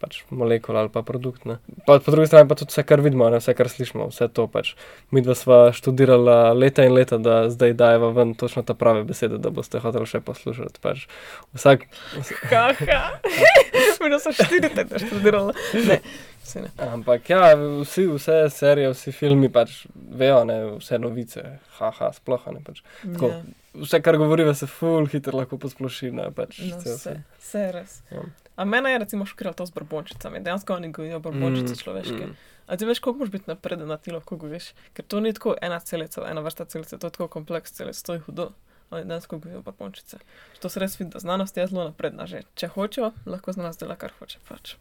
pač 0.00 0.22
molekul 0.32 0.76
ali 0.80 0.88
pa 0.88 1.04
produkt. 1.04 1.44
Ne. 1.44 1.60
Pa 1.84 1.98
po 2.00 2.12
drugi 2.12 2.30
strani 2.30 2.48
pa 2.48 2.56
tudi 2.56 2.72
vse, 2.72 2.84
kar 2.88 3.02
vidimo, 3.04 3.28
ne, 3.30 3.38
vse, 3.42 3.52
kar 3.56 3.68
slišimo, 3.68 4.08
vse 4.08 4.30
to 4.32 4.46
pač. 4.50 4.72
Mi 5.12 5.20
dva 5.24 5.36
sva 5.36 5.58
študirala 5.76 6.54
leta 6.56 6.86
in 6.88 6.96
leta, 6.96 7.20
da 7.20 7.42
zdaj 7.52 7.76
dajeva 7.78 8.10
ven 8.16 8.32
točno 8.40 8.64
ta 8.66 8.74
prave 8.74 9.04
besede, 9.04 9.38
da 9.42 9.52
boste 9.54 9.82
hoteli 9.84 10.08
še 10.08 10.22
poslušati. 10.24 10.80
Pač. 10.80 11.04
Vsak, 11.52 11.84
Haha, 12.50 13.20
mi 14.00 14.20
smo 14.20 14.32
štiri 14.32 14.70
tedne 14.74 14.98
študirali. 14.98 15.52
Ne, 15.88 16.00
sine. 16.44 16.70
Ampak 16.78 17.30
ja, 17.30 17.54
vsi, 17.54 18.06
vse 18.10 18.42
serije, 18.50 18.90
vsi 18.94 19.12
filmi 19.12 19.48
pač 19.52 19.86
vejo, 19.94 20.44
ne, 20.48 20.58
vse 20.78 20.98
novice, 20.98 21.44
haha, 21.78 22.12
sploh 22.16 22.46
ne 22.54 22.62
pač. 22.66 22.84
Tako. 23.04 23.32
Ja, 23.34 23.42
Vse, 23.70 24.00
kar 24.02 24.16
govorijo, 24.18 24.50
se 24.58 24.66
ful 24.66 25.04
hitro 25.06 25.38
lahko 25.38 25.54
posploši, 25.62 26.08
ne 26.10 26.24
pač. 26.34 26.58
no, 26.72 26.78
vse, 26.82 27.20
vse 27.38 27.60
je 27.60 27.72
res. 27.76 27.92
Ja. 28.10 28.24
A 28.58 28.64
mene 28.66 28.90
je 28.90 28.98
recimo 28.98 29.26
šokiralo 29.26 29.54
to 29.54 29.66
z 29.66 29.72
brbončicami. 29.76 30.40
Dejansko 30.42 30.74
oni 30.74 30.90
gojijo 30.92 31.20
brbončice 31.22 31.76
človeške. 31.78 32.26
Mm. 32.26 32.34
A 32.66 32.76
ti 32.76 32.86
veš, 32.86 32.98
koliko 32.98 33.18
moraš 33.18 33.30
biti 33.32 33.48
napreden, 33.50 33.88
da 33.88 33.96
ti 33.96 34.10
lahko 34.10 34.36
gojiš? 34.36 34.72
Ker 34.92 35.04
to 35.06 35.20
ni 35.20 35.32
tako 35.32 35.54
ena 35.62 35.78
celica, 35.80 36.26
ena 36.30 36.42
vrsta 36.42 36.64
celice, 36.64 36.98
to 36.98 37.06
je 37.06 37.14
tako 37.14 37.28
kompleks 37.28 37.72
celic, 37.72 38.02
to 38.02 38.18
je 38.18 38.24
hudo. 38.26 38.50
Oni 38.90 39.04
dejansko 39.04 39.38
gojijo 39.38 39.62
brbončice. 39.62 40.18
To 40.60 40.68
se 40.68 40.80
res 40.80 40.98
vidi, 40.98 41.10
da 41.14 41.22
znanost 41.22 41.56
je 41.56 41.66
zelo 41.66 41.84
napredna 41.84 42.26
že. 42.26 42.42
Če 42.54 42.72
hočejo, 42.74 43.12
lahko 43.26 43.54
znanost 43.54 43.80
dela 43.80 43.96
kar 43.96 44.14
hoče 44.18 44.42
pač. 44.48 44.74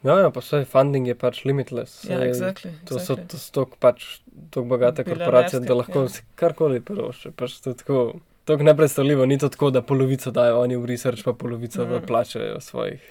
Ja, 0.00 0.16
ja, 0.16 0.30
pa 0.32 0.40
vse 0.40 0.62
funding 0.64 1.08
je 1.10 1.14
pač 1.18 1.42
limitless. 1.44 2.06
Ja, 2.08 2.22
exactly. 2.24 2.72
To 2.88 2.96
so 2.96 3.18
exactly. 3.18 3.28
to 3.28 3.38
stok 3.38 3.76
pač 3.76 4.06
tako 4.48 4.64
bogate 4.72 5.04
korporacije, 5.04 5.60
da 5.60 5.76
lahko 5.76 6.06
ja. 6.08 6.24
karkoli 6.40 6.80
privošči. 6.80 7.34
Pač 7.36 7.60
to 7.60 7.74
je 7.74 7.80
tako. 7.84 8.00
Tako 8.48 8.64
nepredstavljivo, 8.64 9.26
ni 9.28 9.36
to 9.38 9.50
tako, 9.52 9.68
da 9.70 9.82
polovico 9.84 10.30
dajo 10.34 10.62
oni 10.62 10.74
v 10.80 10.88
research, 10.88 11.22
pa 11.22 11.32
polovico 11.36 11.84
Mm. 11.84 12.06
plače 12.06 12.56
svojih. 12.60 13.02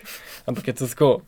Ampak 0.49 0.67
je 0.67 0.73
to 0.73 0.87
tako, 0.87 1.21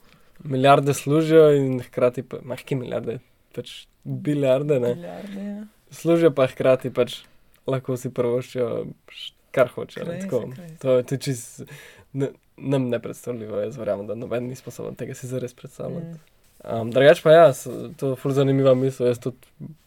milijarde 0.44 0.94
služijo 0.94 1.52
in 1.56 1.80
hkrati 1.80 2.24
pa, 2.24 2.38
mahki 2.44 2.76
milijarde, 2.76 3.20
pač 3.56 3.86
bilijarde, 4.04 4.80
ne. 4.80 4.96
Milijarde, 4.96 5.46
ja. 5.46 5.64
Služijo 5.92 6.32
pa 6.36 6.48
hkrati 6.48 6.90
pač 6.90 7.22
lahko 7.72 7.98
si 7.98 8.10
privoščijo 8.12 8.68
š- 9.12 9.32
kar 9.52 9.68
hočejo. 9.70 10.06
ne, 10.06 10.20
Crazy, 10.22 10.30
crazy. 10.52 10.78
To 10.80 10.94
je 10.94 11.04
tudi 11.06 11.22
čist 11.22 11.64
ne, 12.14 12.30
nam 12.58 12.90
nepredstavljivo, 12.90 13.60
jaz 13.60 13.78
verjamem, 13.78 14.06
da 14.06 14.16
noben 14.16 14.46
ni 14.46 14.56
sposoben 14.56 14.96
tega 14.96 15.14
si 15.14 15.28
zares 15.28 15.54
predstavljati. 15.54 16.06
Mm. 16.08 16.28
Um, 16.72 16.92
Drugač 16.92 17.22
pa 17.22 17.32
ja, 17.32 17.46
s- 17.50 17.66
to 17.98 18.10
je 18.10 18.16
ful 18.18 18.32
zanimiva 18.32 18.76
misel, 18.76 19.08
jaz 19.08 19.20
tudi 19.20 19.38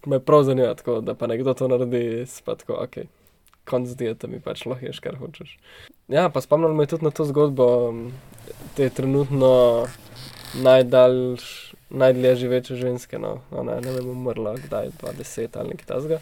me 0.06 0.18
prav 0.20 0.42
zanima, 0.44 0.74
tako, 0.74 0.98
da 1.00 1.14
pa 1.14 1.26
nekdo 1.26 1.54
to 1.54 1.68
naredi, 1.68 2.00
jaz 2.18 2.40
pa 2.40 2.56
tako, 2.56 2.80
ok, 2.80 2.96
konc 3.64 3.88
dieta 3.90 4.26
mi 4.26 4.40
pač 4.40 4.66
lahko 4.66 4.84
ješ, 4.84 4.98
kar 5.00 5.14
hočeš. 5.16 5.54
Ja, 6.08 6.26
pa 6.28 6.40
spomnil 6.40 6.74
me 6.74 6.82
je 6.82 6.88
tudi 6.88 7.04
na 7.04 7.12
to 7.12 7.24
zgodbo, 7.24 7.68
um, 7.88 8.00
te 8.74 8.90
trenutno 8.90 9.86
najdaljš, 10.56 11.44
najdlje 11.90 12.36
živeče 12.36 12.76
ženske, 12.76 13.18
no, 13.18 13.40
ona 13.52 13.72
je, 13.72 13.80
ne 13.80 13.92
vem, 13.92 14.08
umrla, 14.08 14.56
kdaj, 14.56 14.90
20 14.98 15.48
ali 15.54 15.68
nekaj 15.68 15.86
tasga, 15.86 16.18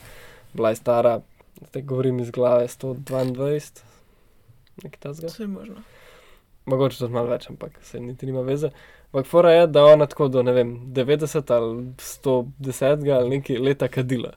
bila 0.52 0.68
je 0.68 0.76
stara, 0.76 1.20
zdaj 1.68 1.82
govorim 1.82 2.20
iz 2.20 2.30
glave, 2.30 2.68
122, 2.68 3.82
nekaj 4.82 5.00
tasga. 5.00 5.26
Vse 5.26 5.42
je 5.42 5.48
možno. 5.48 5.82
Mogoče 6.64 6.98
tudi 6.98 7.12
malo 7.12 7.28
več, 7.28 7.48
ampak 7.50 7.78
se 7.82 8.00
niti 8.00 8.26
nima 8.26 8.40
veze. 8.46 8.70
Ampak 9.12 9.26
fora 9.26 9.52
je, 9.52 9.66
da 9.66 9.84
ona 9.84 10.06
tako 10.06 10.28
do 10.28 10.42
ne 10.42 10.52
vem, 10.52 10.76
90 10.94 11.54
ali 11.54 11.86
110 11.98 13.10
ali 13.16 13.38
nekaj 13.38 13.58
leta 13.58 13.88
kadila. 13.88 14.32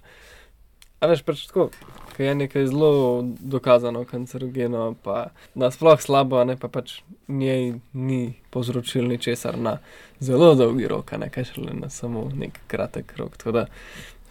A 1.00 1.08
veš, 1.12 1.22
pač 1.28 1.44
tako, 1.48 1.70
ki 2.16 2.24
je 2.24 2.36
nekaj 2.36 2.66
zelo 2.72 3.22
dokazano, 3.40 4.06
kancerogeno, 4.10 4.96
pa 5.04 5.30
nasploh 5.54 6.00
slabo, 6.02 6.42
ne 6.48 6.56
pa 6.58 6.68
pač 6.72 7.02
njej 7.28 7.76
ni 7.94 8.22
povzročil 8.50 9.08
ničesar 9.12 9.60
na 9.60 9.78
zelo 10.20 10.54
dolgi 10.56 10.88
rok, 10.90 11.12
ne 11.20 11.30
kaj 11.30 11.52
šele 11.52 11.76
na 11.78 11.92
samo 11.94 12.30
nek 12.34 12.58
kratek 12.72 13.14
rok. 13.20 13.38
Tako 13.38 13.52
da 13.52 13.66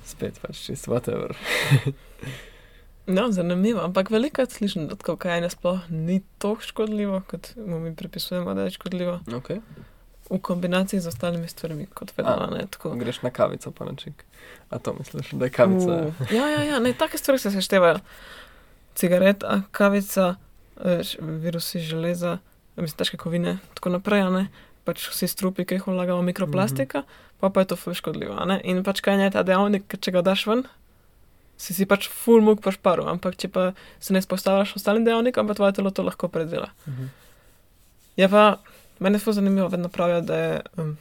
spet 0.04 0.40
pač 0.42 0.64
čisto 0.66 0.92
whatever. 0.92 1.36
No, 3.06 3.32
zanimivo, 3.32 3.80
ampak 3.80 4.10
veliko 4.10 4.46
slišim, 4.46 4.88
da 4.88 5.16
kajenje 5.16 5.50
sploh 5.50 5.80
ni 5.90 6.22
tako 6.38 6.60
škodljivo, 6.60 7.22
kot 7.30 7.56
mu 7.56 7.78
mi 7.80 7.96
pripisujemo, 7.96 8.54
da 8.54 8.62
je 8.62 8.70
škodljivo. 8.70 9.20
Okay. 9.26 9.60
V 10.30 10.38
kombinaciji 10.38 11.00
z 11.00 11.08
ostalimi 11.08 11.48
stvarmi, 11.48 11.86
kot 11.86 12.16
vedno, 12.16 12.48
ne 12.52 12.66
tako. 12.70 12.94
Greš 12.96 13.22
na 13.22 13.30
kavico, 13.30 13.70
pa 13.70 13.84
naček. 13.84 14.24
A 14.70 14.78
to 14.78 14.94
misliš, 14.98 15.30
da 15.30 15.44
je 15.44 15.50
kavica? 15.50 15.92
Uh, 15.92 16.32
ja, 16.32 16.48
ja, 16.48 16.62
ja, 16.62 16.78
ne, 16.78 16.92
take 16.92 17.18
stvari 17.18 17.38
se 17.38 17.50
seštevajo. 17.50 17.98
Cigareta, 18.94 19.62
kavica, 19.70 20.34
virusi 21.20 21.78
železa, 21.80 22.38
mislim, 22.76 22.96
težke 22.96 23.16
kovine, 23.16 23.58
tako 23.74 23.92
naprej, 23.98 24.24
ne. 24.30 24.46
Pač 24.84 25.08
vsi 25.08 25.28
strupi, 25.28 25.64
ki 25.64 25.74
jih 25.74 25.86
vlagamo 25.86 26.22
mikroplastika, 26.22 26.98
mm 26.98 27.02
-hmm. 27.02 27.40
pa, 27.40 27.50
pa 27.50 27.60
je 27.60 27.66
to 27.66 27.94
škodljivo. 27.94 28.58
In 28.64 28.84
pač 28.84 29.00
kaj 29.00 29.24
je 29.24 29.30
ta 29.30 29.42
dejavnik, 29.42 29.96
če 30.00 30.10
ga 30.10 30.22
daš 30.22 30.46
ven, 30.46 30.64
si 31.64 31.72
si 31.72 31.86
pač 31.88 32.10
full 32.12 32.44
muk 32.44 32.60
po 32.64 32.72
šparu, 32.74 33.06
ampak 33.08 33.38
če 33.40 33.48
pa 33.48 33.70
se 34.02 34.12
ne 34.12 34.20
izpostavljaš 34.20 34.76
ostalim 34.76 35.06
dejavnikom, 35.06 35.48
pa 35.48 35.56
tvoje 35.56 35.78
telo 35.78 35.92
to 35.94 36.04
lahko 36.04 36.28
predela. 36.28 36.68
Mhm. 36.84 37.08
Je 38.20 38.28
pa, 38.30 38.44
meni 39.02 39.18
je 39.18 39.24
zelo 39.24 39.38
zanimivo, 39.40 39.70
vedno 39.72 39.88
pravijo, 39.88 40.20
da 40.28 40.36
je 40.38 40.60
um, 40.78 40.92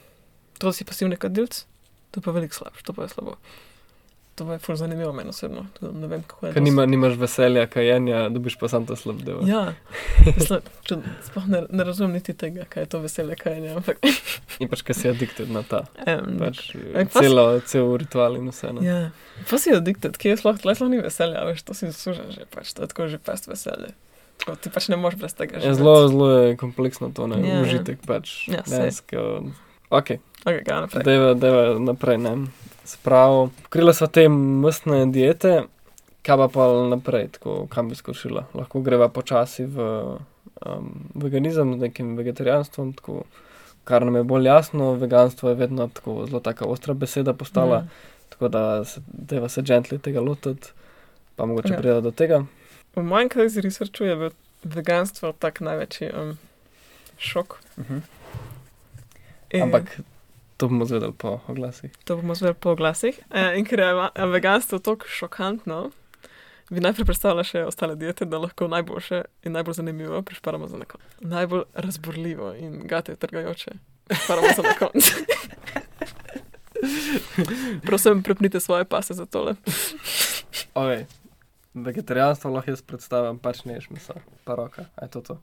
to, 0.58 0.70
da 0.70 0.72
si 0.72 0.88
pasivni 0.88 1.20
kadilc, 1.20 1.60
to 2.10 2.24
pa 2.24 2.32
je 2.32 2.40
veliko 2.40 2.56
slabše, 2.56 2.86
to 2.88 2.96
pa 2.96 3.04
je 3.04 3.12
slabo. 3.12 3.36
To 4.34 4.46
je 4.50 4.58
ful 4.58 4.74
zanimivo 4.74 5.12
meni 5.12 5.30
osebno, 5.30 5.66
to 5.72 5.92
ne 5.92 6.06
vem, 6.06 6.22
kako 6.22 6.46
je 6.46 6.52
Ker 6.52 6.62
nima, 6.62 6.82
nimaš 6.86 7.12
veselja, 7.14 7.66
kajenja, 7.66 8.24
dobiš 8.28 8.56
pa 8.58 8.66
sam 8.66 8.82
to 8.82 8.96
slab 8.96 9.20
del. 9.22 9.44
Ja, 9.46 9.74
mislim, 10.26 10.58
čud, 10.82 11.04
sploh 11.22 11.46
ne, 11.46 11.60
ne 11.70 11.84
razumem 11.84 12.12
niti 12.12 12.34
tega, 12.34 12.64
kaj 12.64 12.82
je 12.82 12.88
to 12.88 12.98
veselje, 12.98 13.36
kaj 13.36 13.60
je, 13.60 13.70
ampak. 13.72 14.02
In 14.58 14.66
pač, 14.68 14.82
ker 14.82 14.96
si 14.96 15.06
addicted 15.06 15.50
na 15.50 15.62
ta. 15.62 15.84
Um, 16.02 16.34
Pač, 16.40 16.64
Ampak 16.74 17.12
pa 17.12 17.22
celo, 17.22 17.44
cel 17.62 17.86
ritual 17.96 18.40
in 18.40 18.50
vse. 18.50 18.72
Ne? 18.74 18.82
Ja, 18.82 18.98
pa 19.46 19.58
si 19.58 19.70
addicted, 19.70 20.18
ki 20.18 20.32
je 20.32 20.40
sploh, 20.42 20.58
sploh 20.58 20.90
ni 20.90 20.98
veselja, 20.98 21.46
veš, 21.46 21.62
to 21.62 21.78
si 21.78 21.92
zaslužen 21.94 22.34
že, 22.34 22.42
pač 22.50 22.74
to 22.74 22.82
je 22.82 22.90
tako 22.90 23.06
že 23.06 23.22
pest 23.22 23.46
veselje. 23.46 23.94
Tako, 24.42 24.58
ti 24.58 24.74
pač 24.74 24.90
ne 24.90 24.98
moreš 24.98 25.20
brez 25.22 25.38
tega 25.38 25.62
Je 25.62 25.70
živeti. 25.70 25.78
zelo, 25.78 25.94
zelo 26.10 26.26
je 26.40 26.56
kompleksno 26.58 27.12
to, 27.14 27.30
ne, 27.30 27.38
Ja, 27.38 27.46
ja, 27.46 27.54
ja. 27.54 27.62
užitek 27.62 28.02
pač. 28.02 28.48
Ja, 28.50 28.66
dejansko. 28.66 29.54
Ok, 29.94 30.18
Ok, 30.42 30.56
ga 30.66 30.82
naprej. 30.82 31.06
deva, 31.06 31.34
deva 31.38 31.78
naprej, 31.78 32.18
ne. 32.18 32.34
Spravo, 32.84 33.50
pokrila 33.62 33.94
sva 33.96 34.06
te 34.12 34.28
mestne 34.28 35.06
diete, 35.12 35.64
kaj 36.24 36.36
pa 36.36 36.48
pa 36.52 36.66
naprej, 36.90 37.28
tako, 37.38 37.64
kam 37.72 37.88
bi 37.88 37.96
skočila. 37.96 38.46
Lahko 38.54 38.82
greva 38.84 39.08
počasi 39.08 39.64
v 39.64 39.88
um, 40.66 40.90
veganizem 41.14 41.74
z 41.78 41.88
nekim 41.88 42.16
vegetarijanstvom, 42.16 42.92
tako, 42.92 43.24
kar 43.84 44.04
nam 44.04 44.16
je 44.16 44.24
bolj 44.24 44.46
jasno, 44.46 44.94
veganstvo 45.00 45.48
je 45.48 45.54
vedno 45.54 45.88
tako 45.88 46.26
zelo 46.26 46.40
taka 46.40 46.64
ostra 46.64 46.94
beseda 46.94 47.32
postala. 47.32 47.80
Mm. 47.80 47.88
Tako 48.28 48.48
da 48.48 48.84
se, 48.84 49.00
deva 49.06 49.48
se 49.48 49.62
gently 49.62 49.98
tega 50.00 50.20
lotiti, 50.20 50.68
pa 51.36 51.46
mogoče 51.46 51.72
Ja. 51.72 51.78
pride 51.78 52.00
do 52.00 52.10
tega. 52.10 52.44
V 52.96 53.02
mojem 53.02 53.28
krizi 53.28 53.60
researchu 53.60 54.04
je 54.04 54.30
veganstvo 54.64 55.32
tak 55.32 55.60
največji 55.60 56.10
um, 56.12 56.38
šok. 57.18 57.58
Uh 57.76 57.84
-huh. 57.84 58.00
In 59.50 59.62
Ampak 59.62 60.00
to 60.56 60.68
bomo 60.68 60.84
zvedeli 60.84 61.12
po 61.12 61.40
oglasih. 61.48 61.90
To 62.04 62.16
bomo 62.16 62.34
zveli 62.34 62.54
po 62.54 62.74
glasih. 62.74 63.20
E, 63.30 63.58
in 63.58 63.64
ker 63.64 63.78
je 63.78 63.94
va- 63.94 64.10
veganstvo 64.32 64.78
tako 64.78 65.06
šokantno, 65.08 65.90
bi 66.70 66.80
najprej 66.80 67.06
predstavila 67.06 67.44
še 67.44 67.64
ostale 67.68 67.96
diete, 67.96 68.24
da 68.24 68.38
lahko 68.38 68.68
najboljše 68.68 69.22
in 69.44 69.52
najbolj 69.52 69.74
zanimivo 69.80 70.22
prišparamo 70.22 70.68
za 70.68 70.78
na 70.78 70.84
konec. 70.84 71.08
Najbolj 71.20 71.62
razborljivo 71.74 72.54
in 72.54 72.80
gate 72.88 73.16
trgajoče 73.16 73.70
prišparamo 74.08 74.48
za 74.56 74.62
na 74.62 74.74
konec. 74.78 75.12
Prosim, 77.86 78.22
prepnite 78.22 78.60
svoje 78.60 78.84
pase 78.84 79.14
za 79.14 79.26
tole. 79.26 79.54
Okay. 80.74 81.04
Vegetarijanstvo 81.74 82.50
lahko 82.50 82.70
jaz 82.70 82.82
predstavljam, 82.82 83.38
pač 83.38 83.64
ne 83.64 83.74
ješ 83.74 83.90
meso, 83.90 84.14
pa 84.44 84.54
roka, 84.54 84.84
aj 84.94 85.08
to 85.10 85.20
to. 85.20 85.38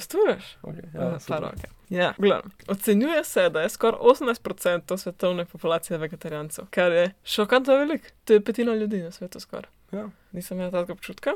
Sturaš? 0.00 0.56
Okay. 0.62 0.84
Ja, 0.94 1.18
pa 1.28 1.38
roke. 1.38 1.68
Ja, 1.90 2.14
gledam. 2.18 2.50
Ocenjuje 2.68 3.24
se, 3.24 3.48
da 3.50 3.60
je 3.60 3.68
skoraj 3.68 4.00
18% 4.00 4.96
svetovne 4.96 5.44
populacije 5.44 5.98
vegetarijancev, 5.98 6.64
kar 6.70 6.92
je 6.92 7.12
šokantno 7.24 7.74
veliko. 7.74 8.04
To 8.24 8.32
je 8.32 8.40
petina 8.40 8.74
ljudi 8.74 8.98
na 8.98 9.10
svetu 9.10 9.40
skoraj. 9.40 9.70
Ja. 9.92 10.08
Nisem 10.32 10.58
imel 10.58 10.70
takega 10.70 10.92
občutka. 10.92 11.30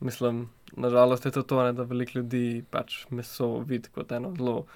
Mislim, 0.00 0.48
nažalost 0.72 1.24
je 1.24 1.30
to 1.30 1.42
to, 1.42 1.64
ne, 1.64 1.72
da 1.72 1.82
veliko 1.82 2.12
ljudi 2.14 2.64
pač 2.70 3.06
meso 3.10 3.58
vidi 3.58 3.88
kot 3.88 4.12
eno 4.12 4.34
zelo 4.36 4.66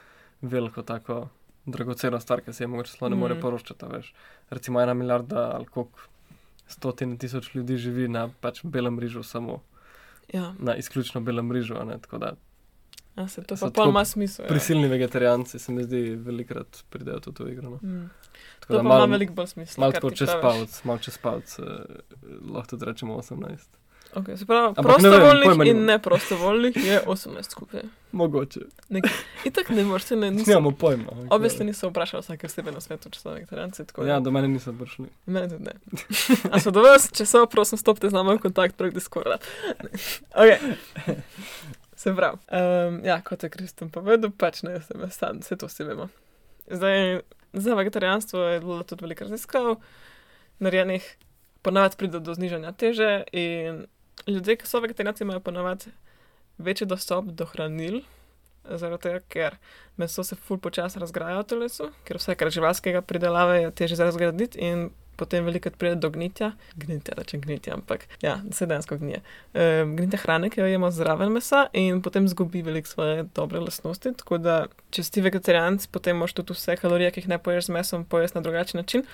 veliko 0.42 0.82
tako 0.82 1.28
dragoceno 1.66 2.20
stvar, 2.20 2.40
ki 2.40 2.52
se 2.52 2.64
je 2.64 2.68
mogoče 2.68 2.92
sploh 2.92 3.10
ne 3.10 3.16
more 3.16 3.34
Mm. 3.34 3.40
poroščati. 3.40 3.84
a 3.84 3.88
Veš. 3.88 4.14
Recimo 4.50 4.80
ena 4.80 4.94
milijarda 4.94 5.50
ali 5.54 5.66
koliko 5.66 5.98
stotine 6.66 7.18
tisoč 7.18 7.54
ljudi 7.54 7.76
živi 7.76 8.08
na 8.08 8.28
pač 8.40 8.60
belem 8.64 8.98
rižu, 8.98 9.22
samo 9.22 9.62
Ja, 10.32 10.54
na 10.58 10.76
izključno 10.76 11.20
belem 11.20 11.52
rižu. 11.52 11.74
Ne, 11.84 11.98
tako 11.98 12.18
da 12.18 12.32
ja 13.20 13.28
se 13.28 13.42
to 13.42 13.56
So 13.56 13.66
pa 13.66 13.70
pol 13.70 13.90
ima 13.90 14.04
smisel. 14.04 14.44
Ja. 14.44 14.48
prisilni 14.48 14.88
vegetarijanci 14.88 15.58
se 15.58 15.72
mi 15.72 15.84
zdi 15.84 16.16
velikrat 16.16 16.84
pridejo 16.90 17.20
tudi 17.20 17.44
v 17.44 17.52
igro. 17.52 17.70
No. 17.70 17.78
Mm. 17.82 18.10
Tako 18.60 18.72
To 18.72 18.76
da 18.76 18.82
pa 18.82 18.88
malo- 18.88 19.04
ima 19.04 19.12
veliko 19.12 19.34
bolj 19.34 19.46
smisla. 19.46 19.80
Malo 19.80 20.10
čez 20.10 20.30
palc, 20.42 20.84
malo 20.84 20.98
čez 20.98 21.18
palc, 21.18 21.58
eh, 21.58 21.62
lahko 22.52 22.70
tudi 22.70 22.84
rečemo 22.84 23.16
18. 23.16 23.80
Okay, 24.14 24.36
se 24.36 24.46
pravi, 24.46 24.74
Ampak 24.76 24.98
ne 24.98 25.08
vem, 25.08 25.20
prostovoljnih 25.20 25.70
in 25.70 25.84
neprostovoljnih 25.84 26.76
je 26.76 27.00
18 27.06 27.50
skupaj. 27.50 27.80
Mogoče. 28.12 28.60
Itak 29.44 29.68
ne 29.68 29.84
moreš, 29.84 30.02
se 30.02 30.16
ne, 30.16 30.30
niso, 30.30 30.50
Nimamo 30.50 30.70
pojma. 30.70 31.12
obvesli 31.30 31.64
niso 31.64 31.88
vprašali 31.88 32.22
vsake 32.22 32.48
sebe 32.48 32.72
na 32.72 32.80
svetu, 32.80 33.10
če 33.10 33.20
so 33.20 33.30
vegetarijanci. 33.30 33.82
Ja, 34.06 34.20
do 34.20 34.30
mene 34.30 34.48
niso 34.48 34.72
prišli. 34.72 35.06
Mene 35.26 35.48
tudi 35.48 35.62
ne. 35.64 35.72
A 36.50 36.60
so 36.60 36.70
do 36.70 36.82
vas, 36.82 37.06
če 37.12 37.26
so, 37.26 37.46
prosim, 37.46 37.78
stopite 37.78 38.10
z 38.10 38.12
nami 38.12 38.34
v 38.34 38.38
kontakt 38.38 38.76
prek 38.76 38.94
Discorda. 38.94 39.38
okay. 40.34 40.58
Se 42.02 42.14
pravi, 42.16 42.38
um, 42.48 43.00
ja, 43.04 43.18
kot 43.20 43.42
je 43.44 43.50
Kristjan 43.52 43.90
povedal, 43.92 44.32
pač 44.32 44.62
ne 44.64 44.78
sem 44.80 45.02
sam, 45.12 45.42
vse 45.44 45.56
to 45.60 45.68
vsi 45.68 45.84
vemo. 45.84 46.06
Zdaj, 46.70 47.20
za 47.52 47.74
vegetarijanstvo 47.76 48.44
je 48.54 48.60
bilo 48.60 48.82
tudi 48.88 49.04
veliko 49.04 49.26
raziskav, 49.26 49.74
narejenih, 50.64 51.04
ponavadi 51.62 51.98
pride 52.00 52.22
do 52.24 52.34
znižanja 52.34 52.72
teže 52.72 53.10
in 53.36 53.84
ljudje, 54.26 54.56
ki 54.56 54.70
so 54.70 54.80
vegetarijanci, 54.80 55.26
imajo 55.28 55.44
ponavadi 55.44 55.92
večji 56.58 56.86
dostop 56.88 57.28
do 57.36 57.44
hranil, 57.52 58.00
zaradi 58.64 59.02
tega, 59.02 59.20
ker 59.28 59.58
meso 60.00 60.24
se 60.24 60.40
ful 60.40 60.56
počasi 60.56 61.04
razgraja 61.04 61.42
v 61.42 61.48
telesu, 61.52 61.90
ker 62.08 62.16
vse, 62.16 62.36
kar 62.40 62.48
živalskega 62.48 63.04
pridelave, 63.04 63.60
je 63.60 63.76
teže 63.76 64.00
za 64.00 64.08
razgraditi 64.08 64.60
in 64.64 64.88
potem 65.20 65.44
veliko 65.44 65.70
pride 65.76 65.98
do 66.00 66.10
gnitja. 66.10 66.52
Gnitja, 66.80 67.14
rečem 67.18 67.42
gnitja, 67.44 67.76
ampak 67.76 68.06
ja, 68.24 68.38
se 68.56 68.68
dejansko 68.70 68.96
gnije. 69.02 69.20
E, 69.52 69.66
gnitja 69.84 70.22
hrane, 70.24 70.50
ki 70.50 70.62
jo 70.62 70.68
jemo 70.70 70.90
zraven 70.94 71.32
mesa 71.34 71.66
in 71.76 72.00
potem 72.04 72.28
zgubi 72.30 72.64
veliko 72.66 72.88
svoje 72.88 73.26
dobre 73.36 73.60
lastnosti. 73.60 74.14
Tako 74.22 74.40
da, 74.40 74.56
če 74.94 75.04
si 75.06 75.24
vegetarijanc, 75.24 75.86
potem 75.92 76.18
moš 76.20 76.34
tudi 76.38 76.56
vse 76.56 76.78
kalorije, 76.80 77.12
ki 77.12 77.24
jih 77.24 77.32
ne 77.34 77.40
poješ 77.42 77.68
z 77.68 77.76
mesom, 77.76 78.06
poješ 78.08 78.36
na 78.38 78.44
drugačen 78.46 78.80
način, 78.80 79.04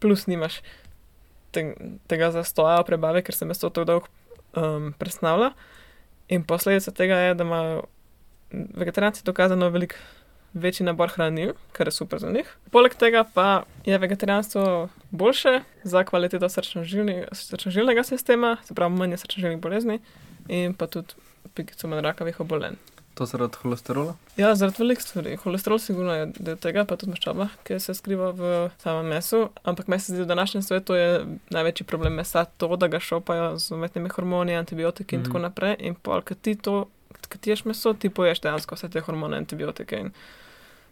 plus 0.00 0.28
nimaš 0.30 0.60
te, 1.50 1.66
tega 2.06 2.30
zastoja 2.34 2.78
v 2.82 2.88
prebavi, 2.92 3.24
ker 3.26 3.34
se 3.34 3.48
meso 3.48 3.70
tako 3.70 3.90
dolgo 3.90 4.12
um, 4.56 4.92
presnavlja. 4.98 5.52
In 6.28 6.46
posledica 6.46 6.94
tega 6.94 7.18
je, 7.26 7.34
da 7.38 7.44
imajo 7.46 7.84
vegetarijanci 8.52 9.24
dokazano 9.24 9.68
veliko 9.70 9.96
večji 10.56 10.86
nabor 10.86 11.12
hranil, 11.12 11.52
kar 11.72 11.88
je 11.88 11.92
super 11.92 12.18
za 12.18 12.30
njih. 12.32 12.48
Poleg 12.72 12.94
tega 12.94 13.24
pa 13.34 13.62
je 13.84 13.98
vegetarijanstvo 13.98 14.88
boljše 15.10 15.60
za 15.84 16.04
kvaliteto 16.04 16.48
srčno-žilnega 16.48 18.02
sistema, 18.04 18.56
se 18.64 18.74
pravi, 18.74 18.94
manj 18.94 19.16
srčno-žilnih 19.20 19.60
bolezni 19.60 20.00
in 20.48 20.74
pa 20.74 20.86
tudi 20.86 21.14
pikico 21.54 21.88
manj 21.88 22.00
rakavih 22.00 22.40
obolenj. 22.40 22.76
To 23.16 23.24
zaradi 23.26 23.56
holesterola? 23.62 24.14
Ja, 24.36 24.54
zaradi 24.54 24.82
velikih 24.82 25.04
stvari. 25.04 25.36
Holesterol 25.40 25.78
sigurno 25.80 26.12
je 26.14 26.26
del 26.36 26.58
tega, 26.60 26.82
pa 26.84 26.98
tudi 27.00 27.14
maščoba, 27.14 27.46
ki 27.64 27.78
se 27.80 27.94
skriva 27.96 28.28
v 28.36 28.50
samem 28.82 29.08
mesu. 29.14 29.46
Ampak 29.64 29.88
meni 29.88 30.04
se 30.04 30.12
zdi, 30.12 30.18
da 30.20 30.26
v 30.26 30.32
današnjem 30.34 30.62
svetu 30.62 30.98
je 30.98 31.22
največji 31.50 31.86
problem 31.88 32.18
mesa 32.20 32.44
to, 32.44 32.68
da 32.76 32.90
ga 32.92 33.00
šopajo 33.00 33.54
z 33.58 33.72
umetnimi 33.72 34.12
hormoni, 34.12 34.58
antibiotiki 34.60 35.16
in 35.16 35.22
mm 35.22 35.30
tako 35.30 35.40
naprej. 35.46 35.76
In 35.80 35.96
pa, 35.96 36.20
ker 36.20 36.36
ti 36.36 36.54
to, 36.60 36.90
ki 37.32 37.40
ti 37.40 37.54
ješ 37.54 37.64
meso, 37.64 37.94
ti 37.94 38.12
poješ 38.12 38.44
dejansko 38.44 38.76
vse 38.76 38.92
te 38.92 39.00
hormone, 39.08 39.40
antibiotike 39.40 40.02
in 40.04 40.12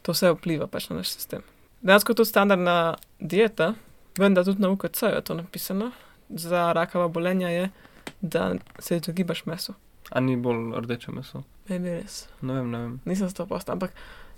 to 0.04 0.12
vse 0.12 0.30
vpliva 0.32 0.66
pač 0.66 0.90
na 0.90 0.96
naš 0.96 1.08
sistem. 1.10 1.42
Dejansko 1.80 2.14
to 2.14 2.24
standardna 2.24 2.76
dieta, 3.20 3.72
vendar 4.14 4.44
tudi 4.44 4.60
na 4.60 4.68
UKC 4.70 5.02
je 5.04 5.22
to 5.22 5.34
napisano. 5.34 5.90
Za 6.30 6.72
rakava 6.72 7.08
bolenja 7.08 7.48
je, 7.48 7.70
da 8.20 8.54
se 8.78 8.96
izogibaš 8.96 9.44
mesu. 9.46 9.74
A 10.10 10.20
ni 10.20 10.36
bolj 10.36 10.72
rdeče 10.76 11.12
meso? 11.12 11.42
Ne, 11.68 11.78
ne 11.78 11.94
res. 11.94 12.26
Ne 12.40 12.54
vem, 12.54 12.70
ne 12.70 12.78
vem. 12.78 12.94
Nisem 13.04 13.30
sto 13.30 13.46
posta, 13.46 13.72
ampak 13.72 13.92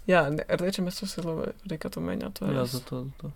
ja, 0.06 0.24
rdeče 0.48 0.82
meso 0.82 1.06
se 1.06 1.20
zelo 1.20 1.44
reka 1.64 1.88
to 1.88 2.00
menja. 2.00 2.30
To 2.30 2.46
ja, 2.46 2.64
zato, 2.64 3.04
zato. 3.04 3.30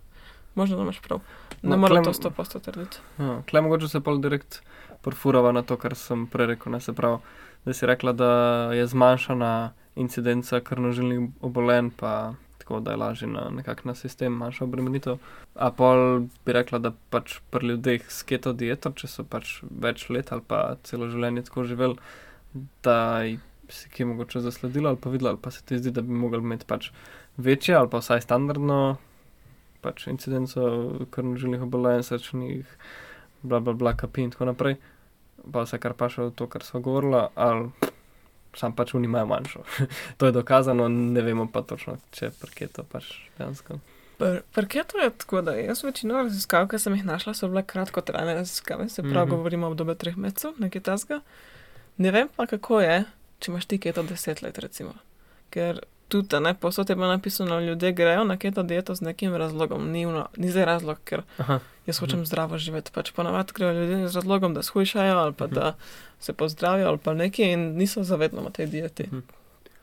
Možno 0.55 0.77
da 0.77 0.83
imaš 0.83 1.01
prav. 1.01 1.21
Ne 1.63 1.77
No, 1.77 1.87
klem- 1.87 2.05
to 2.05 2.13
sto 2.13 2.31
posta 2.31 2.59
trditi. 2.59 2.99
Ja, 3.19 3.43
Klej 3.43 3.63
mogoče 3.63 3.89
se 3.89 4.01
pol 4.01 4.19
direkt 4.19 4.63
porfurava 5.03 5.53
na 5.53 5.63
to, 5.63 5.77
kar 5.77 5.95
sem 5.95 6.27
prej 6.27 6.47
rekel. 6.47 6.73
Ne, 6.73 6.81
se 6.81 6.93
pravi, 6.93 7.19
da 7.65 7.73
si 7.73 7.87
rekla, 7.87 8.13
da 8.13 8.31
je 8.73 8.87
zmanjšana 8.87 9.73
incidenca 9.97 10.61
krvnožilnih 10.61 11.31
obolenj, 11.41 11.91
pa 11.97 12.35
tako 12.59 12.81
da 12.81 12.91
je 12.91 12.97
lažje 12.97 13.29
na 13.29 13.49
nekak 13.51 13.85
na 13.85 13.95
sistem, 13.95 14.33
manjša 14.33 14.65
obremenitev. 14.65 15.19
A 15.55 15.71
pol 15.71 16.29
bi 16.47 16.55
rekla, 16.55 16.79
da 16.79 16.93
pač 17.11 17.41
pri 17.51 17.73
ljudeh 17.73 18.07
s 18.11 18.23
keto 18.23 18.53
dieto, 18.53 18.93
če 18.95 19.09
so 19.11 19.25
pač 19.25 19.59
več 19.71 20.09
let 20.11 20.31
ali 20.33 20.45
pa 20.47 20.77
celo 20.87 21.09
življenje 21.11 21.49
tako 21.49 21.65
živeli, 21.67 21.99
da 22.87 23.27
si 23.71 23.91
kje 23.91 24.07
mogoče 24.13 24.43
zasledila 24.47 24.95
ali 24.95 25.03
pa 25.03 25.11
videla, 25.11 25.35
ali 25.35 25.43
pa 25.43 25.51
se 25.51 25.65
ti 25.67 25.79
zdi, 25.79 25.91
da 25.91 26.03
bi 26.03 26.15
mogli 26.15 26.39
imeti 26.39 26.67
pač 26.67 26.91
večje 27.37 27.75
ali 27.75 27.91
pa 27.91 27.99
vsaj 28.03 28.23
standardno 28.23 28.99
pač 29.83 30.07
incidenco 30.07 30.63
krvnožilnih 31.11 31.63
obolenj, 31.67 32.03
srčnih, 32.07 32.67
bla 33.43 33.61
bla 33.61 33.73
bla, 33.73 33.97
kapi 33.97 34.29
in 34.29 34.35
tako 34.35 34.51
naprej. 34.53 34.77
Pa 35.41 35.65
vse, 35.65 35.79
kar 35.81 35.95
paše 35.97 36.29
v 36.29 36.35
to, 36.37 36.47
kar 36.53 36.63
smo 36.63 36.83
govorili, 36.85 37.25
ali 37.35 37.90
sam 38.57 38.75
pač 38.77 38.95
oni 38.95 39.05
imajo 39.05 39.27
manjšo. 39.27 39.63
to 40.19 40.27
je 40.27 40.33
dokazano, 40.33 40.89
ne 40.89 41.23
vemo 41.23 41.47
pa 41.53 41.63
točno, 41.63 41.97
če 42.13 42.31
je 42.61 42.69
to 42.69 42.83
pač 42.83 43.13
dejansko. 43.39 43.79
Par- 44.21 44.43
Parketo 44.53 44.99
je 44.99 45.11
tako, 45.11 45.43
da 45.43 45.55
jaz 45.57 45.85
večino 45.85 46.23
raziskav, 46.23 46.69
ki 46.69 46.79
sem 46.79 46.95
jih 46.95 47.07
našla, 47.09 47.35
so 47.35 47.49
bile 47.49 47.63
kratkotrajne 47.63 48.35
raziskave, 48.35 48.89
se 48.89 49.03
pravi, 49.03 49.15
mm 49.15 49.23
-hmm. 49.23 49.37
govorimo 49.37 49.67
o 49.67 49.71
obdobju 49.71 49.95
treh 49.95 50.17
mesecev, 50.17 50.53
nekaj 50.59 50.83
tasga. 50.83 51.21
Ne 51.97 52.11
vem 52.11 52.29
pa, 52.37 52.47
kako 52.47 52.81
je, 52.81 53.05
če 53.39 53.51
imaš 53.51 53.67
ti 53.67 53.79
keto 53.79 54.03
deset 54.03 54.43
let, 54.43 54.59
recimo. 54.59 54.95
Ker 55.51 55.81
tudi, 56.11 56.37
ne, 56.39 56.55
posod 56.55 56.85
je 56.85 56.97
bilo 56.97 57.09
napisano, 57.09 57.61
ljudje 57.61 57.93
grejo 57.95 58.25
na 58.25 58.37
keto 58.37 58.63
dieto 58.65 58.93
z 58.93 59.01
nekim 59.03 59.35
razlogom, 59.35 59.89
ni, 59.89 60.03
uno, 60.05 60.27
ni 60.37 60.49
zdaj 60.49 60.65
razlog, 60.67 60.99
ker 61.03 61.23
Aha, 61.39 61.61
jaz 61.87 61.99
hočem 61.99 62.19
Mhm. 62.19 62.27
zdravo 62.27 62.59
živeti. 62.59 62.91
Pač 62.91 63.13
ponavadi 63.13 63.53
grejo 63.53 63.73
ljudje 63.75 64.09
z 64.09 64.15
razlogom, 64.17 64.53
da 64.53 64.63
shujšajo 64.63 65.17
ali 65.17 65.33
pa 65.33 65.47
Mhm. 65.47 65.55
da 65.55 65.75
se 66.21 66.33
pozdravijo 66.35 66.89
ali 66.89 66.99
pa 66.99 67.15
nekaj 67.15 67.47
in 67.49 67.75
niso 67.75 68.03
zavedno 68.03 68.41
na 68.41 68.51
tej 68.51 68.67
dieti. 68.69 69.03
Mhm. 69.05 69.19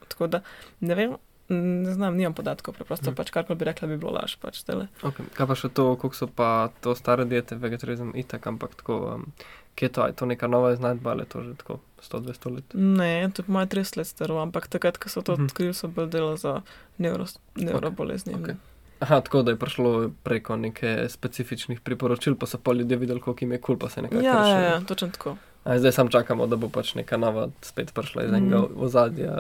Tako 0.08 0.28
da 0.28 0.42
ne 0.80 0.96
vem, 0.96 1.16
ne 1.50 1.92
znam, 1.92 2.16
nimam 2.16 2.34
podatkov, 2.34 2.74
preprosto 2.74 3.06
Mhm. 3.06 3.16
pač 3.16 3.30
karkoli 3.30 3.56
bi 3.56 3.66
rekla, 3.66 3.88
bi 3.88 3.98
bilo 3.98 4.12
laž. 4.14 4.36
Pač, 4.38 4.62
tele. 4.62 4.88
okay. 5.02 5.26
Kaj 5.34 5.48
pa 5.48 5.56
še 5.56 5.70
to, 5.70 5.96
koliko 5.96 6.16
so 6.16 6.28
pa 6.28 6.50
to 6.82 6.94
stare 6.94 7.26
diete, 7.26 7.56
vegetarizem 7.56 8.12
itak, 8.14 8.44
ampak 8.46 8.76
tako, 8.76 8.94
um, 9.16 9.32
keto, 9.78 10.02
a 10.02 10.08
je 10.08 10.14
to 10.14 10.26
neka 10.26 10.48
nova 10.48 10.74
iznajdba 10.74 11.12
ali 11.12 11.22
je 11.22 11.26
to 11.28 11.44
že 11.44 11.54
tako 11.56 11.80
100-200 12.02 12.52
let? 12.52 12.66
Ne, 12.74 13.30
to 13.30 13.42
je 13.42 13.48
moje 13.48 13.68
30 13.70 13.98
let 13.98 14.08
staro, 14.08 14.40
ampak 14.40 14.68
takrat, 14.68 14.98
ko 14.98 15.08
so 15.08 15.22
to 15.22 15.34
Mhm. 15.34 15.46
odkrili, 15.46 15.74
so 15.74 15.88
bolj 15.88 16.10
delali 16.10 16.38
za 16.38 16.62
neuro, 16.98 17.26
neurobolezni. 17.56 18.34
okej. 18.36 18.56
Aha, 19.00 19.22
tako 19.22 19.42
da 19.42 19.52
je 19.52 19.58
prišlo 19.58 19.90
preko 20.24 20.56
nekaj 20.58 21.06
specifičnih 21.08 21.80
priporočil, 21.80 22.36
pa 22.36 22.46
so 22.46 22.58
pa 22.58 22.74
ljudje 22.74 22.98
videli, 22.98 23.22
koliko 23.22 23.40
jim 23.40 23.52
je 23.52 23.58
kul, 23.60 23.66
cool, 23.68 23.80
pa 23.80 23.90
se 23.90 24.02
nekako 24.02 24.22
Ja, 24.22 24.34
ja, 24.34 24.42
rešili. 24.44 24.64
ja, 24.66 24.80
točno 24.82 25.08
tako. 25.10 25.38
A 25.64 25.78
zdaj 25.78 25.92
samo 25.94 26.10
čakamo, 26.10 26.48
da 26.48 26.56
bo 26.56 26.70
pač 26.70 26.96
neka 26.96 27.18
nova 27.18 27.50
spet 27.62 27.94
prišla 27.94 28.24
iz 28.24 28.32
enega 28.32 28.58
Mhm. 28.58 28.74
ozadja, 28.78 29.40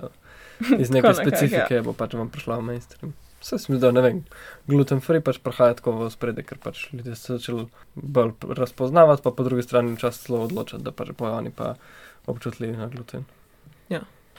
iz 0.79 0.89
neke 0.91 1.13
specifike, 1.15 1.73
ja. 1.73 1.81
bo 1.81 1.93
pač 1.93 2.13
vam 2.13 2.29
prišla 2.29 2.57
v 2.57 2.63
mainstream. 2.63 3.13
Vse 3.41 3.59
se 3.59 3.71
mi 3.71 3.77
zdi, 3.77 3.81
da 3.85 3.91
ne 3.91 4.01
vem, 4.01 4.23
gluten 4.67 5.01
free 5.01 5.21
pač 5.21 5.37
prihaja 5.39 5.77
tako 5.77 5.91
v 5.91 6.09
spredje, 6.09 6.43
ker 6.43 6.57
pač 6.57 6.87
ljudje 6.93 7.15
so 7.15 7.37
začeli 7.37 7.67
bolj 7.95 8.33
razpoznavati, 8.57 9.21
pa 9.23 9.31
po 9.31 9.43
drugi 9.43 9.63
strani 9.63 9.93
včasih 9.93 10.25
celo 10.25 10.41
odločati, 10.47 10.83
da 10.83 10.91
pač 10.91 11.13
bojo 11.17 11.37
oni 11.37 11.51
pa 11.51 11.75
občutljivi 12.25 12.77
na 12.77 12.87
gluten. 12.87 13.25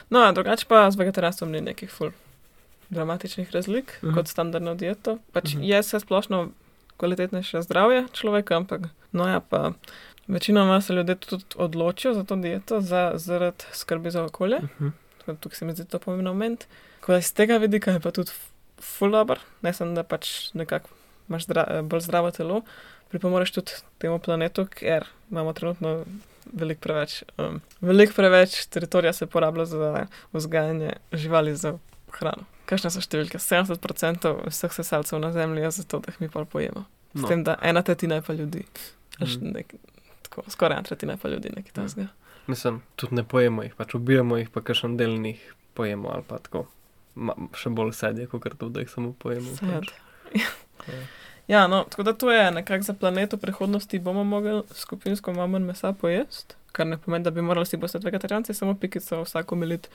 No, 0.09 0.19
a 0.19 0.31
drugače 0.31 0.65
pa 0.65 0.91
z 0.91 0.97
vegetarijanstvom 0.97 1.51
ni 1.51 1.61
nekih 1.61 1.91
ful 1.91 2.11
dramatičnih 2.89 3.51
razlik 3.51 3.97
Mhm. 4.01 4.07
mhm. 4.07 4.15
kot 4.17 4.27
standardno 4.27 4.75
dieto. 4.75 5.17
Pač 5.31 5.53
Mhm. 5.53 5.57
mhm. 5.59 5.69
je 5.69 5.83
se 5.83 5.99
splošno 5.99 6.49
kvalitetnejše 6.97 7.61
zdravje 7.61 8.07
človeka, 8.13 8.55
ampak 8.55 8.81
no 9.11 9.27
ja, 9.27 9.39
pa 9.39 9.71
večinoma 10.27 10.81
se 10.81 10.93
ljudje 10.93 11.15
tudi 11.15 11.43
odločijo 11.55 12.13
za 12.13 12.23
to 12.23 12.35
dieto 12.35 12.81
za, 12.81 13.11
zaradi 13.15 13.65
skrbi 13.73 14.11
za 14.11 14.23
okolje. 14.23 14.59
Mhm. 14.59 14.87
Tako 15.17 15.31
da 15.31 15.37
Tukaj 15.37 15.55
se 15.57 15.65
mi 15.65 15.71
zdi 15.73 15.85
to 15.85 15.99
pomemben 15.99 16.25
moment. 16.33 16.65
Ko 17.01 17.15
iz 17.15 17.33
tega 17.33 17.57
vidika 17.57 17.91
je 17.91 17.99
pa 17.99 18.11
tudi 18.11 18.31
ful 18.81 19.11
dobr, 19.11 19.39
ne 19.61 19.73
samo 19.73 19.93
da 19.93 20.03
pač 20.03 20.53
nekako 20.53 20.89
imaš 21.29 21.45
zdra, 21.45 21.81
bolj 21.83 22.01
zdravo 22.01 22.31
telo, 22.31 22.61
pripomoreš 23.09 23.51
tudi 23.51 23.71
temu 23.97 24.19
planetu, 24.19 24.65
ker 24.65 25.05
imamo 25.31 25.53
trenutno 25.53 26.05
veliko 26.53 26.81
preveč, 26.81 27.23
um, 27.37 27.61
veliko 27.81 28.13
preveč 28.13 28.65
teritorija 28.67 29.13
se 29.13 29.25
porablja 29.25 29.65
za 29.65 30.05
vzgajanje 30.33 30.93
živali 31.13 31.55
za 31.55 31.75
hrano. 32.11 32.45
Kakšne 32.65 32.89
so 32.89 33.01
številke? 33.01 33.37
70% 33.37 34.33
vseh 34.47 34.73
sesalcev 34.73 35.19
na 35.19 35.31
Zemlji 35.31 35.61
je 35.61 35.71
zato, 35.73 35.99
da 35.99 36.11
jih 36.11 36.21
mi 36.21 36.29
pa 36.29 36.45
pojemo. 36.45 36.85
S 37.13 37.21
No. 37.21 37.27
tem, 37.27 37.43
da 37.43 37.57
ena 37.61 37.81
tretjina 37.81 38.15
je 38.15 38.21
pa 38.21 38.33
ljudi. 38.33 38.65
Mhm. 39.19 39.51
nek, 39.51 39.73
tako, 40.21 40.43
skoraj 40.47 40.77
ena 40.77 40.83
tretjina 40.83 41.13
je 41.13 41.17
pa 41.17 41.29
ljudi, 41.29 41.49
nekaj 41.49 41.71
Ja. 41.71 41.83
tasga. 41.83 42.07
Mislim, 42.47 42.81
tudi 42.95 43.15
ne 43.15 43.23
pojemo 43.23 43.63
jih, 43.63 43.75
pač 43.75 43.93
ubijamo 43.93 44.37
jih, 44.37 44.49
pa 44.49 44.61
kakšen 44.61 44.97
del 44.97 45.17
njih 45.17 45.41
pojemo 45.73 46.09
ali 46.09 46.23
pa 46.23 46.37
tako. 46.37 46.65
Ma, 47.19 47.35
še 47.57 47.71
bolj 47.75 47.93
sedje, 47.97 48.27
kot 48.31 48.47
to, 48.59 48.69
da 48.71 48.83
jih 48.83 48.91
samo 48.91 49.11
pojemo. 49.19 49.55
Pač. 49.59 49.91
Ja. 50.35 50.49
Ja, 51.49 51.63
no, 51.67 51.79
tako 51.89 52.03
da 52.05 52.11
to 52.13 52.29
je 52.31 52.51
nekako 52.53 52.85
za 52.85 52.93
planet 52.93 53.31
v 53.33 53.37
prihodnosti 53.41 53.99
bomo 53.99 54.21
mogli 54.23 54.61
skupinsko 54.69 55.33
malo 55.33 55.47
manj 55.47 55.63
mesa 55.65 55.89
pojesti, 55.97 56.53
kar 56.71 56.85
ne 56.87 56.97
pomeni, 57.01 57.25
da 57.25 57.31
bi 57.33 57.41
morali 57.41 57.65
vsi 57.65 57.79
postati 57.81 58.05
vegetarijanci, 58.05 58.53
samo 58.53 58.75
pikico 58.77 59.23
vsako 59.23 59.57
milit 59.57 59.89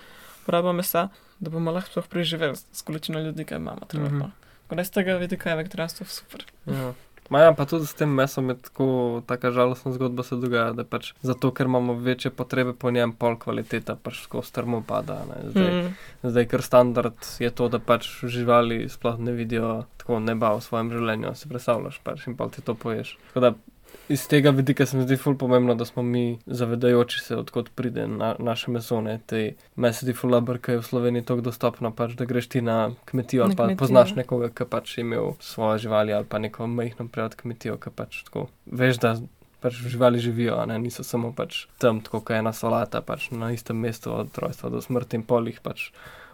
porabo 0.47 0.73
mesa, 0.73 1.09
da 1.39 1.51
bomo 1.55 1.71
lahko 1.71 1.93
sploh 1.93 2.09
preživeli 2.11 2.57
s 2.57 2.83
količino 2.83 3.23
ljudi, 3.23 3.45
ki 3.45 3.55
imamo 3.55 3.87
trenutno. 3.89 4.19
Mm 4.19 4.31
-hmm. 4.31 4.59
Tako 4.63 4.75
da 4.75 4.83
iz 4.83 4.91
tega 4.91 5.15
vidika 5.15 5.51
je 5.51 5.57
vegetarijanstvo 5.57 6.07
super. 6.07 6.45
Ja. 6.67 6.93
Maja, 7.33 7.53
pa 7.57 7.65
tudi 7.65 7.87
s 7.89 7.97
tem 7.97 8.11
mesom 8.13 8.51
je 8.53 8.57
tako, 8.67 8.87
taka 9.27 9.51
žalostna 9.51 9.93
zgodba 9.93 10.23
se 10.23 10.37
dogaja, 10.37 10.73
da 10.77 10.85
pač 10.85 11.13
zato, 11.25 11.51
ker 11.57 11.67
imamo 11.71 11.95
večje 11.97 12.31
potrebe 12.31 12.75
po 12.77 12.91
njem, 12.93 13.15
pol 13.17 13.39
kvaliteta 13.41 13.97
pač 13.97 14.21
skozi 14.27 14.53
strmo 14.53 14.83
pada. 14.87 15.23
Ne. 15.31 15.39
Zdaj, 15.51 15.71
mm. 15.73 15.95
Zdaj, 16.23 16.49
ker 16.53 16.63
standard 16.63 17.31
je 17.41 17.51
to, 17.51 17.69
da 17.73 17.81
pač 17.81 18.11
živali 18.23 18.85
sploh 18.93 19.19
ne 19.19 19.33
vidijo 19.33 19.85
tako 19.97 20.21
neba 20.21 20.53
v 20.53 20.65
svojem 20.67 20.93
življenju, 20.93 21.33
si 21.39 21.49
predstavljaš 21.49 22.03
pač 22.05 22.27
in 22.29 22.37
pa 22.37 22.51
ti 22.53 22.65
to 22.65 22.77
poješ. 22.77 23.17
Tako 23.33 23.47
da 23.47 23.55
iz 24.09 24.29
tega 24.29 24.51
vidika 24.51 24.87
se 24.87 24.97
mi 24.97 25.03
zdi 25.03 25.17
ful 25.17 25.37
pomembno, 25.37 25.75
da 25.75 25.85
smo 25.85 26.03
mi 26.03 26.39
zavedajoči 26.47 27.21
se, 27.21 27.37
odkot 27.37 27.71
pride 27.75 28.07
na, 28.07 28.35
naše 28.39 28.71
meso. 28.71 29.01
ne. 29.01 29.21
Te- 29.27 29.55
zdi 29.93 30.13
ful 30.13 30.31
labr, 30.31 30.59
ker 30.59 30.75
je 30.75 30.81
v 30.81 30.85
Sloveniji 30.85 31.25
tako 31.25 31.41
dostopno, 31.41 31.91
pač, 31.91 32.13
da 32.13 32.25
greš 32.25 32.47
ti 32.49 32.61
na 32.61 32.91
kmetijo 33.05 33.43
ali 33.43 33.51
Na 33.51 33.57
pa 33.57 33.65
kmetijo. 33.65 33.79
poznaš 33.79 34.15
nekoga, 34.15 34.49
ki 34.49 34.65
pač 34.65 34.99
je 34.99 35.01
imel 35.01 35.33
svoje 35.41 35.79
živali 35.79 36.13
ali 36.13 36.25
pa 36.25 36.39
neko 36.39 36.67
majhno 36.67 37.09
prijat 37.09 37.35
kmetijo, 37.35 37.77
ki 37.77 37.91
pač 37.91 38.23
tako 38.25 38.49
veš, 38.67 38.99
da 38.99 39.17
pač 39.61 39.73
živali 39.75 40.19
živijo, 40.19 40.59
a 40.61 40.67
ne 40.67 40.79
niso 40.79 41.03
samo 41.05 41.33
pač 41.33 41.67
tam, 41.79 42.01
tako 42.01 42.21
kot 42.21 42.37
ena 42.37 42.53
solata, 42.53 43.01
pač 43.01 43.31
na 43.31 43.53
istem 43.53 43.77
mestu 43.77 44.13
od 44.13 44.29
rojstva 44.39 44.71
do 44.71 44.81
smrti 44.81 45.17
in 45.17 45.23
polih 45.23 45.61
pač 45.65 45.91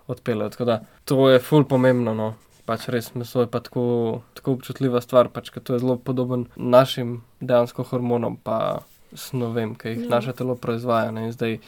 odpeljejo. 0.06 0.50
Tako 0.50 0.64
da 0.64 0.80
to 1.04 1.30
je 1.30 1.38
ful 1.38 1.64
pomembno, 1.64 2.14
no. 2.14 2.34
Pač 2.70 2.86
res 2.86 3.10
meso 3.18 3.42
je 3.42 3.48
pa 3.50 3.58
tako, 3.58 3.82
tako 4.38 4.54
občutljiva 4.54 5.00
stvar, 5.02 5.26
pač, 5.34 5.50
ker 5.50 5.58
to 5.58 5.74
je 5.74 5.82
zelo 5.82 5.96
podoben 5.98 6.46
našim 6.54 7.16
dejansko 7.42 7.82
hormonom, 7.90 8.36
pa 8.38 8.84
snovem, 9.10 9.74
ki 9.74 9.88
jih 9.96 10.04
Ja. 10.06 10.10
naše 10.16 10.32
telo 10.38 10.54
proizvaja. 10.54 11.10
Ne? 11.10 11.24
In 11.26 11.32
zdaj, 11.34 11.58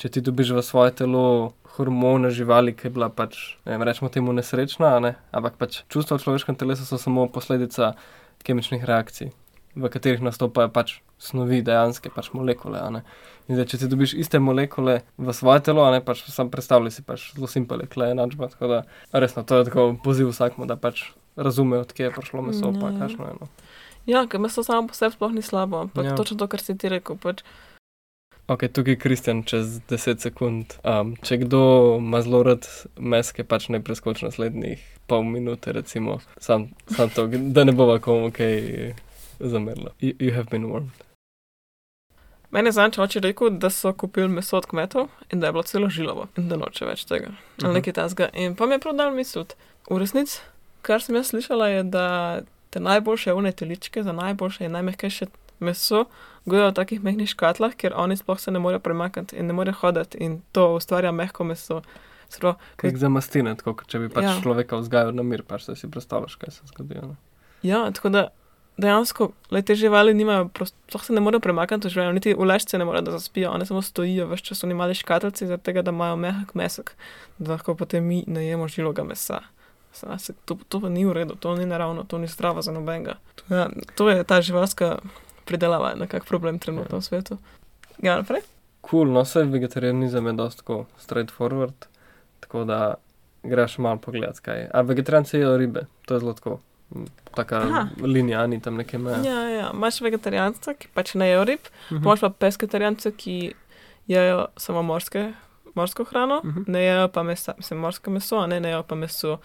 če 0.00 0.08
ti 0.08 0.22
dobiš 0.24 0.54
v 0.56 0.62
svoje 0.64 0.94
telo 0.96 1.52
hormone 1.76 2.30
živali, 2.32 2.72
ki 2.72 2.88
je 2.88 2.94
bila 2.96 3.10
pač, 3.12 3.36
ne 3.68 3.76
vem, 3.76 3.84
rečemo 3.84 4.08
temu 4.08 4.32
nesrečna, 4.32 4.96
ne? 5.04 5.12
ampak 5.28 5.60
pač 5.60 5.82
čustva 5.92 6.16
v 6.16 6.24
človeškem 6.24 6.56
telesu 6.56 6.88
so 6.88 6.96
samo 6.96 7.28
posledica 7.28 7.92
kemičnih 8.40 8.80
reakcij, 8.88 9.28
v 9.76 9.88
katerih 9.88 10.22
nastopajo 10.24 10.68
pač 10.72 10.96
snovi, 11.18 11.62
dejanske 11.62 12.10
pač 12.10 12.30
molekule. 12.32 12.80
In 13.46 13.54
zdaj, 13.54 13.66
če 13.66 13.78
ti 13.78 13.88
dobiš 13.88 14.14
iste 14.14 14.40
molekule 14.40 15.02
v 15.18 15.32
svoje 15.32 15.60
telo, 15.62 15.84
ne 15.92 16.00
pač 16.00 16.24
sam 16.26 16.50
predstavljaj 16.50 16.90
si 16.90 17.02
pač 17.02 17.30
zelo 17.34 17.46
simpel, 17.46 17.80
je 17.80 17.86
kle 17.86 18.10
enačba. 18.10 18.48
Tako 18.48 18.66
da 18.66 18.78
resno, 19.12 19.44
to 19.44 19.58
je 19.58 19.64
tako 19.64 19.84
poziv 20.02 20.32
vsakmu, 20.32 20.66
da 20.66 20.76
pač 20.76 21.10
razume, 21.36 21.78
odkje 21.78 22.08
je 22.08 22.10
prišlo 22.10 22.42
meso, 22.42 22.72
pa 22.72 22.88
Ja. 22.88 22.98
kakšno 22.98 23.28
je. 23.28 23.34
No. 23.40 23.46
Ja, 24.06 24.26
ker 24.26 24.40
meso 24.40 24.62
samo 24.62 24.88
po 24.88 24.94
sebi 24.94 25.12
sploh 25.12 25.32
ni 25.32 25.42
slabo, 25.42 25.80
ampak 25.80 26.04
Ja. 26.04 26.16
točno 26.16 26.36
to, 26.38 26.46
kar 26.48 26.60
si 26.60 26.74
ti 26.74 26.88
rekel. 26.88 27.16
Pač, 27.16 27.44
Ok, 28.48 28.70
tukaj 28.70 28.92
je 28.92 28.96
Kristjan 28.96 29.42
čez 29.42 29.80
10 29.90 30.20
sekund. 30.20 30.78
Um, 30.84 31.16
če 31.18 31.36
kdo 31.36 31.96
ima 31.98 32.22
zelo 32.22 32.42
rad 32.42 32.62
meske, 32.94 33.42
pač 33.42 33.66
ne 33.68 33.80
preskoči 33.82 34.22
naslednjih 34.22 34.78
pol 35.06 35.24
minute, 35.24 35.72
recimo, 35.72 36.20
sam, 36.38 36.68
sam 36.86 37.10
to, 37.10 37.26
da 37.26 37.64
ne 37.64 37.72
bova 37.72 37.98
komu 37.98 38.30
kaj 38.30 38.94
zamerlo. 39.40 39.90
You, 40.00 40.14
you 40.18 40.34
have 40.34 40.48
been 40.50 40.64
warned. 40.64 40.90
meni 42.50 42.68
je 42.68 42.72
zanč 42.72 42.98
oče 42.98 43.20
rekel, 43.20 43.50
da 43.50 43.70
so 43.70 43.92
kupili 43.92 44.28
meso 44.28 44.56
od 44.56 44.66
kmetov 44.66 45.08
in 45.32 45.40
da 45.40 45.46
je 45.46 45.52
bilo 45.52 45.62
celo 45.62 45.88
žilovo 45.88 46.26
in 46.36 46.48
da 46.48 46.56
noče 46.56 46.84
več 46.86 47.04
tega. 47.04 47.26
Ali 47.26 47.64
Mhm. 47.64 47.74
nekaj 47.74 47.92
tasga. 47.92 48.28
In 48.34 48.56
pa 48.56 48.66
mi 48.66 48.74
je 48.74 48.78
prav 48.78 48.96
dal 48.96 49.10
misliti. 49.10 49.54
V 49.90 49.98
resnici, 49.98 50.40
kar 50.82 51.02
sem 51.02 51.14
jaz 51.14 51.26
slišala, 51.26 51.68
je, 51.68 51.82
da 51.82 52.40
te 52.70 52.80
najboljše 52.80 53.32
une 53.32 53.52
teličke, 53.52 54.02
za 54.02 54.12
najboljše 54.12 54.64
in 54.64 54.72
najmehkejše 54.72 55.26
meso 55.60 56.04
gojijo 56.46 56.68
v 56.68 56.74
takih 56.74 57.04
mehkih 57.04 57.28
škatlah, 57.28 57.74
ker 57.74 57.92
oni 57.96 58.16
sploh 58.16 58.40
se 58.40 58.50
ne 58.50 58.58
morejo 58.58 58.80
premakniti 58.80 59.36
in 59.36 59.46
ne 59.46 59.52
morejo 59.52 59.74
hoditi 59.74 60.18
in 60.18 60.42
to 60.52 60.74
ustvarja 60.74 61.12
mehko 61.12 61.44
meso. 61.44 61.82
Sro, 62.28 62.54
Kaj 62.76 62.90
za 62.96 63.08
mastine, 63.08 63.54
tako 63.56 63.74
kot 63.74 63.86
če 63.86 63.98
bi 63.98 64.08
pač 64.08 64.24
ja. 64.24 64.40
Človeka 64.42 64.76
vzgajal 64.76 65.12
na 65.14 65.22
mir, 65.22 65.42
pač 65.42 65.66
da 65.66 65.76
si 65.76 65.86
predstavljaš, 65.90 66.34
kaj 66.36 66.50
se 66.50 66.60
zgodi. 66.66 66.94
Ne? 66.94 67.14
Ja, 67.62 67.90
tako 67.90 68.08
da 68.08 68.28
dejansko 68.76 69.30
le 69.50 69.62
te 69.62 69.74
živali 69.74 70.14
nimajo, 70.14 70.50
sploh 70.66 71.04
se 71.04 71.12
ne 71.12 71.20
morejo 71.20 71.40
premakniti 71.40 71.88
v 71.88 71.92
življenju, 71.92 72.12
niti 72.12 72.34
v 72.34 72.44
lešče 72.44 72.78
ne 72.78 72.84
morejo, 72.84 73.02
da 73.02 73.12
zaspijo, 73.12 73.50
one 73.50 73.66
samo 73.66 73.82
stojijo, 73.82 74.26
vse 74.26 74.44
čas 74.44 74.58
so 74.58 74.66
mali 74.68 74.94
škatlici, 74.94 75.46
zaradi 75.46 75.62
tega, 75.62 75.82
da 75.82 75.90
imajo 75.90 76.16
mehak 76.16 76.54
mesek, 76.54 76.92
da 77.38 77.52
lahko 77.52 77.74
potem 77.74 78.04
mi 78.04 78.24
najemo 78.26 78.68
žiloga 78.68 79.04
mesa. 79.04 79.40
Sa- 79.92 80.18
se- 80.18 80.34
To, 80.44 80.58
to 80.68 80.80
pa 80.80 80.88
ni 80.88 81.04
v 81.04 81.12
redu, 81.12 81.34
to 81.34 81.56
ni 81.56 81.64
naravno, 81.66 82.04
to 82.04 82.18
ni 82.18 82.26
zdravo 82.26 82.62
za 82.62 82.72
nobenega. 82.72 83.16
Ja, 83.48 83.68
to 83.94 84.10
je 84.10 84.24
ta 84.24 84.40
živalska 84.40 84.98
pridelava, 85.44 85.94
nekak 85.94 86.24
problem 86.24 86.58
trenutno 86.58 86.98
v 86.98 87.02
svetu. 87.02 87.38
Ja, 87.98 88.16
naprej? 88.16 88.42
Cool, 88.82 89.08
no, 89.08 89.22
vse 89.22 89.42
vegetarijanizem 89.44 90.26
je 90.26 90.32
dosti 90.32 90.58
tako 90.58 90.84
straightforward, 91.00 91.88
tako 92.40 92.64
da 92.64 92.94
greš 93.42 93.78
malo 93.78 93.96
pogledat, 93.96 94.40
kaj 94.40 94.58
je. 94.58 94.70
A 94.70 94.80
vegetarijanci 94.82 95.36
jedo 95.38 95.56
ribe, 95.56 95.86
to 96.04 96.14
je 96.14 96.20
zelo 96.20 96.32
tako. 96.34 96.58
Taka 97.34 97.56
Aha. 97.58 97.88
linija, 97.98 98.46
ni 98.46 98.60
tam 98.60 98.76
neke 98.76 98.98
meje. 98.98 99.16
Ja, 99.24 99.48
ja, 99.50 99.70
imaš 99.74 100.00
vegetarijanca, 100.00 100.74
ki 100.74 100.88
pač 100.88 101.14
ne 101.14 101.26
jejo 101.26 101.44
rib, 101.44 101.60
Mhm. 101.90 101.96
imaš 101.98 102.20
pa 102.20 102.30
pesketarijance, 102.30 103.12
ki 103.12 103.52
jejo 104.08 104.46
samo 104.56 104.82
morske, 104.82 105.32
morsko 105.74 106.04
hrano, 106.04 106.40
Mhm. 106.44 106.62
ne 106.66 106.80
jejo 106.80 107.08
pa 107.08 107.22
mesa, 107.22 107.54
mislim, 107.56 107.78
morsko 107.80 108.10
meso, 108.10 108.36
a 108.36 108.46
ne, 108.46 108.60
ne 108.60 108.68
jejo 108.68 108.82
pa 108.82 108.94
meso 108.94 109.38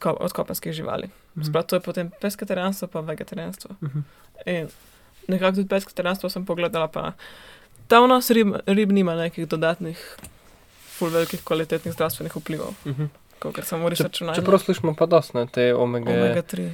ko, 0.00 0.10
od 0.12 0.32
kopenskih 0.32 0.72
živali. 0.72 1.10
Mhm. 1.36 1.44
Sprav, 1.44 1.62
to 1.62 1.76
je 1.76 1.80
potem 1.80 2.10
pesketarijanstvo 2.20 2.88
pa 2.88 3.00
vegetarijanstvo. 3.02 3.70
Mhm. 3.82 3.98
In 4.46 4.68
nekako 5.28 5.52
tudi 5.52 5.68
pesketarijanstvo 5.68 6.30
sem 6.30 6.46
pogledala, 6.46 6.88
pa 6.88 7.12
ta 7.88 8.00
vnos 8.00 8.30
rib, 8.30 8.54
rib 8.66 8.92
nima 8.92 9.14
nekih 9.14 9.48
dodatnih, 9.48 10.16
ful 10.88 11.08
velikih 11.08 11.44
kvalitetnih 11.44 11.94
zdravstvenih 11.94 12.32
vplivov, 12.32 12.74
Mhm. 12.84 13.04
Kot 13.38 13.64
samo 13.64 13.88
research 13.88 14.18
Če- 14.18 14.34
Čeprav 14.34 14.58
slišimo 14.58 14.94
pa 14.94 15.06
dosti, 15.06 15.36
ne, 15.36 15.46
te 15.46 15.74
omega, 15.74 16.10
omega 16.10 16.42
3. 16.42 16.70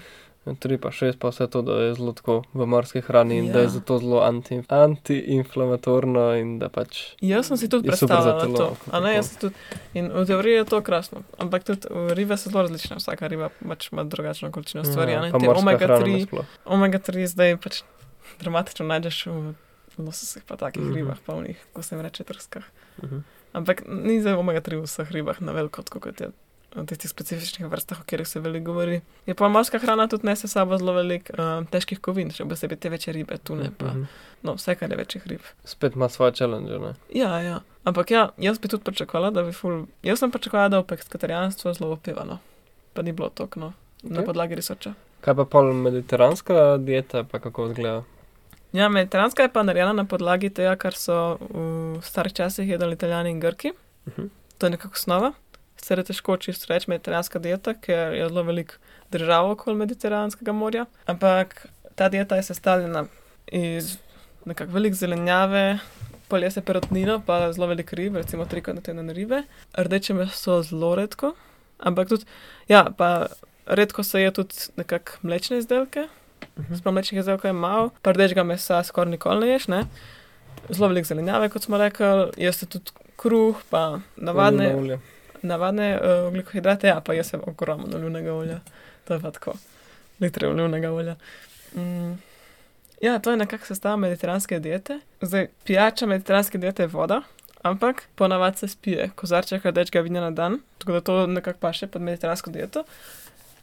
3 0.47 0.79
pa 0.79 0.91
6 0.91 1.19
pa 1.19 1.29
vse 1.31 1.47
to, 1.47 1.63
da 1.63 1.73
je 1.73 1.95
zelo 1.95 2.13
tako 2.13 2.43
v 2.55 2.67
morski 2.67 3.01
hrani 3.01 3.39
in 3.39 3.53
da 3.53 3.59
je 3.59 3.65
Ja. 3.65 3.69
zato 3.69 3.99
zelo 3.99 4.21
anti, 4.21 4.63
antiinflamatorno 4.69 6.35
in 6.35 6.59
da 6.59 6.69
pač 6.69 7.15
Jaz 7.21 7.47
sem 7.47 7.57
si 7.57 7.69
tudi 7.69 7.89
predstavljala 7.89 8.41
telo, 8.41 8.57
to. 8.59 8.77
A 8.91 9.01
ne, 9.01 9.21
tudi. 9.41 9.55
In 9.95 10.11
v 10.11 10.27
teoriji 10.27 10.55
je 10.55 10.65
to 10.65 10.83
krasno. 10.83 11.23
Ampak 11.39 11.65
tudi 11.65 11.87
ribe 12.15 12.37
so 12.37 12.51
zelo 12.51 12.63
različne. 12.63 12.97
Vsaka 12.97 13.27
riba 13.27 13.51
pač 13.69 13.93
ima 13.93 14.05
drugačno 14.05 14.51
količino 14.51 14.85
stvari. 14.85 15.13
Ja, 15.13 15.31
omega 15.57 15.87
hrana 15.87 16.05
3, 16.05 16.19
nasploh. 16.19 16.45
omega 16.65 16.99
3 16.99 17.27
zdaj 17.27 17.57
pač 17.57 17.83
dramatično 18.41 18.87
najdeš 18.87 19.27
v 19.27 19.55
lososih, 19.99 20.43
pa 20.43 20.57
takih 20.57 20.83
mm 20.83 20.91
-hmm. 20.91 20.95
ribah, 20.95 21.19
njih, 21.47 21.59
ko 21.73 21.83
se 21.83 21.95
jim 21.95 22.03
reče 22.03 22.25
trskah. 22.25 22.65
Mhm. 23.03 23.19
Ampak 23.53 23.83
ni 23.87 24.21
zdaj 24.21 24.35
omega 24.35 24.61
3 24.61 24.77
v 24.77 24.83
vseh 24.83 25.11
ribah 25.11 25.41
na 25.41 25.53
veliko, 25.53 25.83
kot 25.83 26.21
je 26.21 26.31
v 26.75 26.87
tistih 26.87 27.11
specifičnih 27.11 27.67
vrstah, 27.67 27.99
o 27.99 28.03
katerih 28.03 28.29
se 28.29 28.41
veliko 28.41 28.65
govori. 28.67 29.01
Je 29.27 29.35
pa 29.35 29.49
morska 29.49 29.79
hrana 29.79 30.09
tudi 30.09 30.27
nese 30.27 30.49
sabo 30.49 30.79
zelo 30.79 30.93
veliko 30.93 31.33
uh, 31.33 31.67
težkih 31.67 32.01
kovin, 32.01 32.31
še 32.31 32.45
posebej 32.45 32.77
te 32.77 32.89
večje 32.89 33.13
ribe, 33.13 33.39
tune, 33.39 33.71
pa 33.73 33.87
Mhm. 33.87 34.05
no, 34.43 34.55
vse, 34.55 34.75
kar 34.75 34.91
je 34.91 34.97
večjih 34.97 35.27
rib. 35.27 35.41
Spet 35.65 35.95
ima 35.95 36.09
svoje 36.09 36.33
challenge, 36.33 36.79
ne? 36.79 36.95
Ja, 37.11 37.39
ja. 37.41 37.61
Ampak 37.85 38.11
ja, 38.11 38.29
jaz 38.39 38.59
bi 38.59 38.69
tudi 38.69 38.85
pričakovala, 38.85 39.31
da 39.31 39.43
bi 39.43 39.53
ful. 39.53 39.85
Jaz 40.03 40.19
sem 40.19 40.31
pričakovala, 40.31 40.69
da 40.69 40.77
bo 40.77 40.87
pekskatarijanstvo 40.87 41.75
zelo 41.75 41.93
opevano. 41.93 42.39
Pa 42.95 43.03
ni 43.03 43.13
bilo 43.13 43.29
tok, 43.31 43.57
no. 43.57 43.73
Na 44.03 44.21
Ok. 44.21 44.27
podlagi 44.27 44.55
resoča. 44.55 44.95
Kaj 45.21 45.35
pa 45.35 45.45
pol 45.47 45.73
mediteranska 45.75 46.55
dieta, 46.79 47.25
pa 47.25 47.39
kako 47.39 47.67
izgleda? 47.67 48.03
Ja, 48.73 48.89
mediteranska 48.89 49.43
je 49.43 49.49
pa 49.49 49.63
narejena 49.63 49.93
na 49.93 50.05
podlagi 50.05 50.51
tega, 50.51 50.77
kar 50.77 50.95
so 50.95 51.37
v 51.41 52.01
starih 52.03 52.33
časih 52.33 52.69
jedli 52.69 52.93
italijani 52.93 53.31
in 53.31 53.41
grki. 53.41 53.73
Mhm. 54.09 54.27
To 54.59 54.67
je 54.67 54.71
nekako 54.71 54.93
osnova. 54.93 55.33
Sicer 55.83 55.99
je 55.99 56.05
težko 56.13 56.37
čisto 56.39 56.69
reči 56.71 56.87
mediteranska 56.93 57.41
dieta, 57.43 57.75
ker 57.75 58.15
je 58.15 58.29
zelo 58.29 58.45
velik 58.47 58.77
držav 59.11 59.49
okoli 59.51 59.81
Mediteranskega 59.81 60.53
morja. 60.55 60.85
Ampak 61.11 61.67
ta 61.99 62.07
dieta 62.09 62.37
je 62.39 62.43
sestavljena 62.47 63.05
iz 63.47 63.97
nekako 64.45 64.73
velik 64.73 64.95
zelenjave, 64.95 65.79
polje 66.29 66.51
se 66.51 66.63
perotnino, 66.63 67.19
pa 67.27 67.53
zelo 67.53 67.67
velik 67.67 67.93
rib, 67.93 68.17
recimo 68.17 68.47
trikrat 68.47 68.79
na 68.79 68.83
teden 68.83 69.11
ribe. 69.11 69.43
Rdeče 69.75 70.15
meso 70.15 70.61
zelo 70.63 70.95
redko, 70.95 71.33
ampak 71.79 72.09
tudi, 72.09 72.31
ja, 72.69 72.85
pa 72.99 73.27
redko 73.67 74.03
se 74.07 74.23
je 74.23 74.31
tudi 74.39 74.55
nekako 74.77 75.19
mlečne 75.23 75.59
izdelke. 75.59 76.07
Mhm. 76.59 76.77
Sploh 76.79 76.95
mlečnih 76.95 77.21
izdelkov 77.21 77.49
je 77.49 77.53
malo, 77.59 77.91
pa 78.03 78.13
rdečega 78.15 78.45
mesa 78.47 78.85
skoraj 78.85 79.11
nikoli 79.11 79.47
ne 79.47 79.53
ješ, 79.53 79.67
ne. 79.69 79.83
Zelo 80.71 80.89
velik 80.89 81.11
zelenjave, 81.11 81.51
kot 81.51 81.67
smo 81.67 81.79
rekli, 81.79 82.07
jeste 82.37 82.71
tudi 82.71 82.95
kruh, 83.17 83.59
pa 83.71 83.99
navadne, 84.17 84.71
Olivno 84.77 84.83
olje. 84.83 85.01
Navadne 85.43 85.95
uh, 85.97 86.29
ugljikohidrate, 86.29 86.89
ja, 86.89 87.01
pa 87.01 87.15
jaz 87.15 87.33
sem 87.33 87.41
ogromno 87.47 87.97
olivnega 87.97 88.35
olja, 88.35 88.61
to 89.05 89.15
je 89.15 89.21
pa 89.21 89.31
tako, 89.31 89.55
litre 90.21 90.49
olivnega 90.49 90.93
olja. 90.93 91.17
Mm. 91.75 92.15
Ja, 93.03 93.19
to 93.19 93.31
je 93.31 93.37
nekako 93.37 93.67
sestava 93.67 93.97
mediteranske 93.97 94.61
diete. 94.63 95.01
Zdaj, 95.21 95.49
pijača 95.65 96.07
mediteranske 96.07 96.59
diete 96.59 96.83
je 96.83 96.93
voda, 96.93 97.23
ampak 97.63 98.03
ponavadi 98.15 98.59
se 98.59 98.69
spije 98.69 99.11
kozarček 99.15 99.65
rdečega 99.65 100.01
vina 100.01 100.21
na 100.21 100.31
dan, 100.31 100.61
tako 100.79 100.93
da 100.93 101.01
to 101.01 101.27
nekako 101.27 101.59
paše 101.59 101.87
pod 101.87 102.03
mediteransko 102.03 102.51
dieto. 102.51 102.85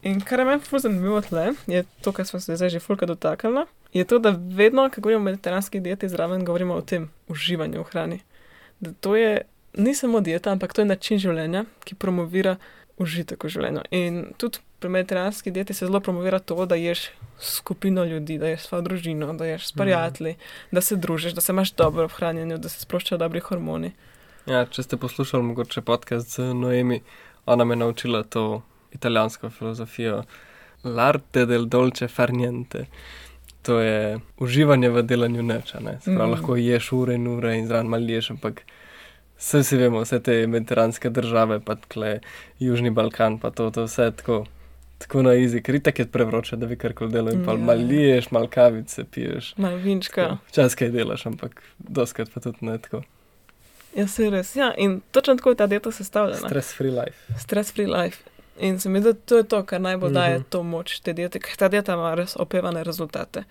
In 0.02 0.22
kar 0.22 0.40
je 0.40 0.46
meni 0.46 0.64
ful 0.64 0.80
zanimivo 0.80 1.22
tle, 1.22 1.54
je 1.68 1.84
to, 2.02 2.12
kar 2.12 2.26
smo 2.26 2.40
se 2.40 2.56
zdaj 2.56 2.70
že 2.70 2.80
fulka 2.80 3.06
dotaknili, 3.06 3.66
je 3.94 4.04
to, 4.04 4.20
da 4.20 4.36
vedno, 4.38 4.90
ko 4.90 5.02
govorimo 5.02 5.22
o 5.22 5.24
mediteranski 5.24 5.80
dieti, 5.80 6.10
zraven 6.10 6.46
govorimo 6.46 6.74
o 6.74 6.82
tem 6.82 7.10
uživanju 7.28 7.82
v 7.82 7.84
hrani. 7.84 8.20
Da 8.80 8.92
to 8.94 9.16
je 9.16 9.42
ni 9.78 9.96
samo 9.96 10.22
dieta, 10.22 10.52
ampak 10.52 10.74
to 10.74 10.82
je 10.82 10.90
način 10.90 11.20
življenja, 11.22 11.66
ki 11.86 11.96
promovira 11.96 12.58
užitek 13.00 13.44
v 13.44 13.52
življenju. 13.54 13.86
In 13.96 14.20
tudi 14.38 14.62
pri 14.80 14.92
mediteranski 14.92 15.52
dieti 15.52 15.74
se 15.74 15.88
zelo 15.88 16.00
promovira 16.04 16.40
to, 16.40 16.58
da 16.66 16.76
ješ 16.80 17.10
skupino 17.40 18.04
ljudi, 18.08 18.38
da 18.40 18.52
ješ 18.52 18.68
svojo 18.68 18.86
družino, 18.88 19.34
da 19.40 19.48
ješ 19.48 19.70
s 19.70 19.76
prijatelji, 19.76 20.36
da 20.72 20.82
se 20.82 20.96
družiš, 20.96 21.36
da 21.36 21.42
se 21.42 21.52
imaš 21.52 21.74
dobro 21.80 22.08
v 22.08 22.16
hranjenju, 22.16 22.58
da 22.58 22.72
se 22.72 22.84
sproščajo 22.84 23.20
dobri 23.20 23.44
hormoni. 23.44 23.94
Ja, 24.48 24.66
če 24.66 24.84
ste 24.84 24.98
poslušali 24.98 25.44
mogoče 25.52 25.84
podcast 25.86 26.36
z 26.36 26.54
Noemi, 26.56 27.02
ona 27.46 27.66
me 27.66 27.76
je 27.76 27.84
naučila 27.84 28.24
to 28.24 28.62
italijansko 28.96 29.50
filozofijo. 29.50 30.24
L'arte 30.84 31.44
del 31.46 31.68
dolce 31.68 32.08
far 32.08 32.32
niente. 32.34 32.88
to 33.62 33.80
je 33.80 34.20
uživanje 34.40 34.90
v 34.90 35.04
delanju 35.04 35.44
neča. 35.44 35.80
Ne? 35.80 36.00
Mm. 36.08 36.18
lahko 36.32 36.56
ješ 36.56 36.92
ure 36.92 37.16
in 37.16 37.28
ure 37.28 37.58
in 37.58 37.68
zraven 37.68 37.88
malo 37.88 38.08
ješ, 38.08 38.32
ampak 38.32 38.64
vse 39.40 39.64
si 39.64 39.78
vemo, 39.78 40.02
vse 40.02 40.20
te 40.20 40.48
mediteranske 40.48 41.10
države, 41.10 41.60
pa 41.60 41.76
tkle 41.78 42.20
Južni 42.60 42.90
Balkan, 42.92 43.40
pa 43.40 43.50
to, 43.52 43.70
to 43.72 43.84
vse 43.84 44.12
tako. 44.14 44.46
Tako 45.00 45.22
na 45.22 45.34
izi, 45.34 45.62
ker 45.62 45.76
itak 45.76 46.00
je 46.00 46.06
prevroče, 46.08 46.58
da 46.58 46.68
bi 46.68 46.76
karkoli 46.76 47.12
delal 47.12 47.38
pa 47.46 47.52
Ja. 47.52 47.58
malo 47.58 47.82
ješ, 47.82 48.32
malo 48.32 48.48
kavice 48.48 49.04
piješ. 49.06 49.54
Malo 49.58 49.78
vinčka. 49.78 50.38
Včasih 50.50 50.78
kaj 50.78 50.90
delaš, 50.90 51.26
ampak 51.26 51.62
doskrat 51.80 52.30
pa 52.34 52.40
tudi 52.40 52.58
ne 52.62 52.78
tako. 52.78 53.02
Ja, 53.96 54.08
se 54.08 54.30
res. 54.30 54.56
Ja, 54.56 54.74
in 54.78 55.02
točno 55.12 55.36
tako 55.36 55.50
je 55.50 55.56
ta 55.56 55.68
dieta 55.68 55.92
sestavljena. 55.92 56.44
Stress 56.44 56.76
free 56.76 56.92
life. 56.92 57.34
Stress-free 57.40 57.88
life. 57.88 58.18
In 58.60 58.80
se 58.80 58.90
mi 58.90 59.00
zdi, 59.00 59.06
da 59.06 59.14
to 59.16 59.38
je 59.38 59.44
to, 59.46 59.64
kar 59.64 59.82
najbolj 59.82 60.14
daje 60.14 60.36
Mhm. 60.36 60.44
to 60.50 60.64
moč 60.64 61.00
te 61.00 61.14
diete, 61.14 61.40
ker 61.40 61.56
ta 61.58 61.68
dieta 61.68 61.94
ima 61.94 62.14
res 62.16 62.36
opevane 62.36 62.84
rezultate. 62.84 63.44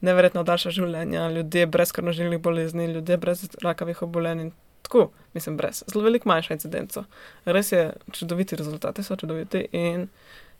Neverjetno 0.00 0.42
daljša 0.42 0.70
življenja, 0.70 1.30
ljudje 1.30 1.66
brez 1.66 1.92
krvnožilnih 1.92 2.38
bolezni, 2.40 2.86
ljudje 2.86 3.16
brez 3.16 3.48
rakavih 3.62 4.02
obolenj. 4.02 4.40
in 4.40 4.52
Tako, 4.86 5.08
mislim, 5.34 5.56
brez. 5.58 5.82
Zelo 5.92 6.04
veliko 6.04 6.28
manjša 6.28 6.54
incidenco. 6.54 7.04
Res 7.44 7.72
je 7.72 7.90
čudoviti 8.12 8.56
rezultati, 8.56 9.02
so 9.02 9.16
čudoviti. 9.16 9.64
In 9.72 10.06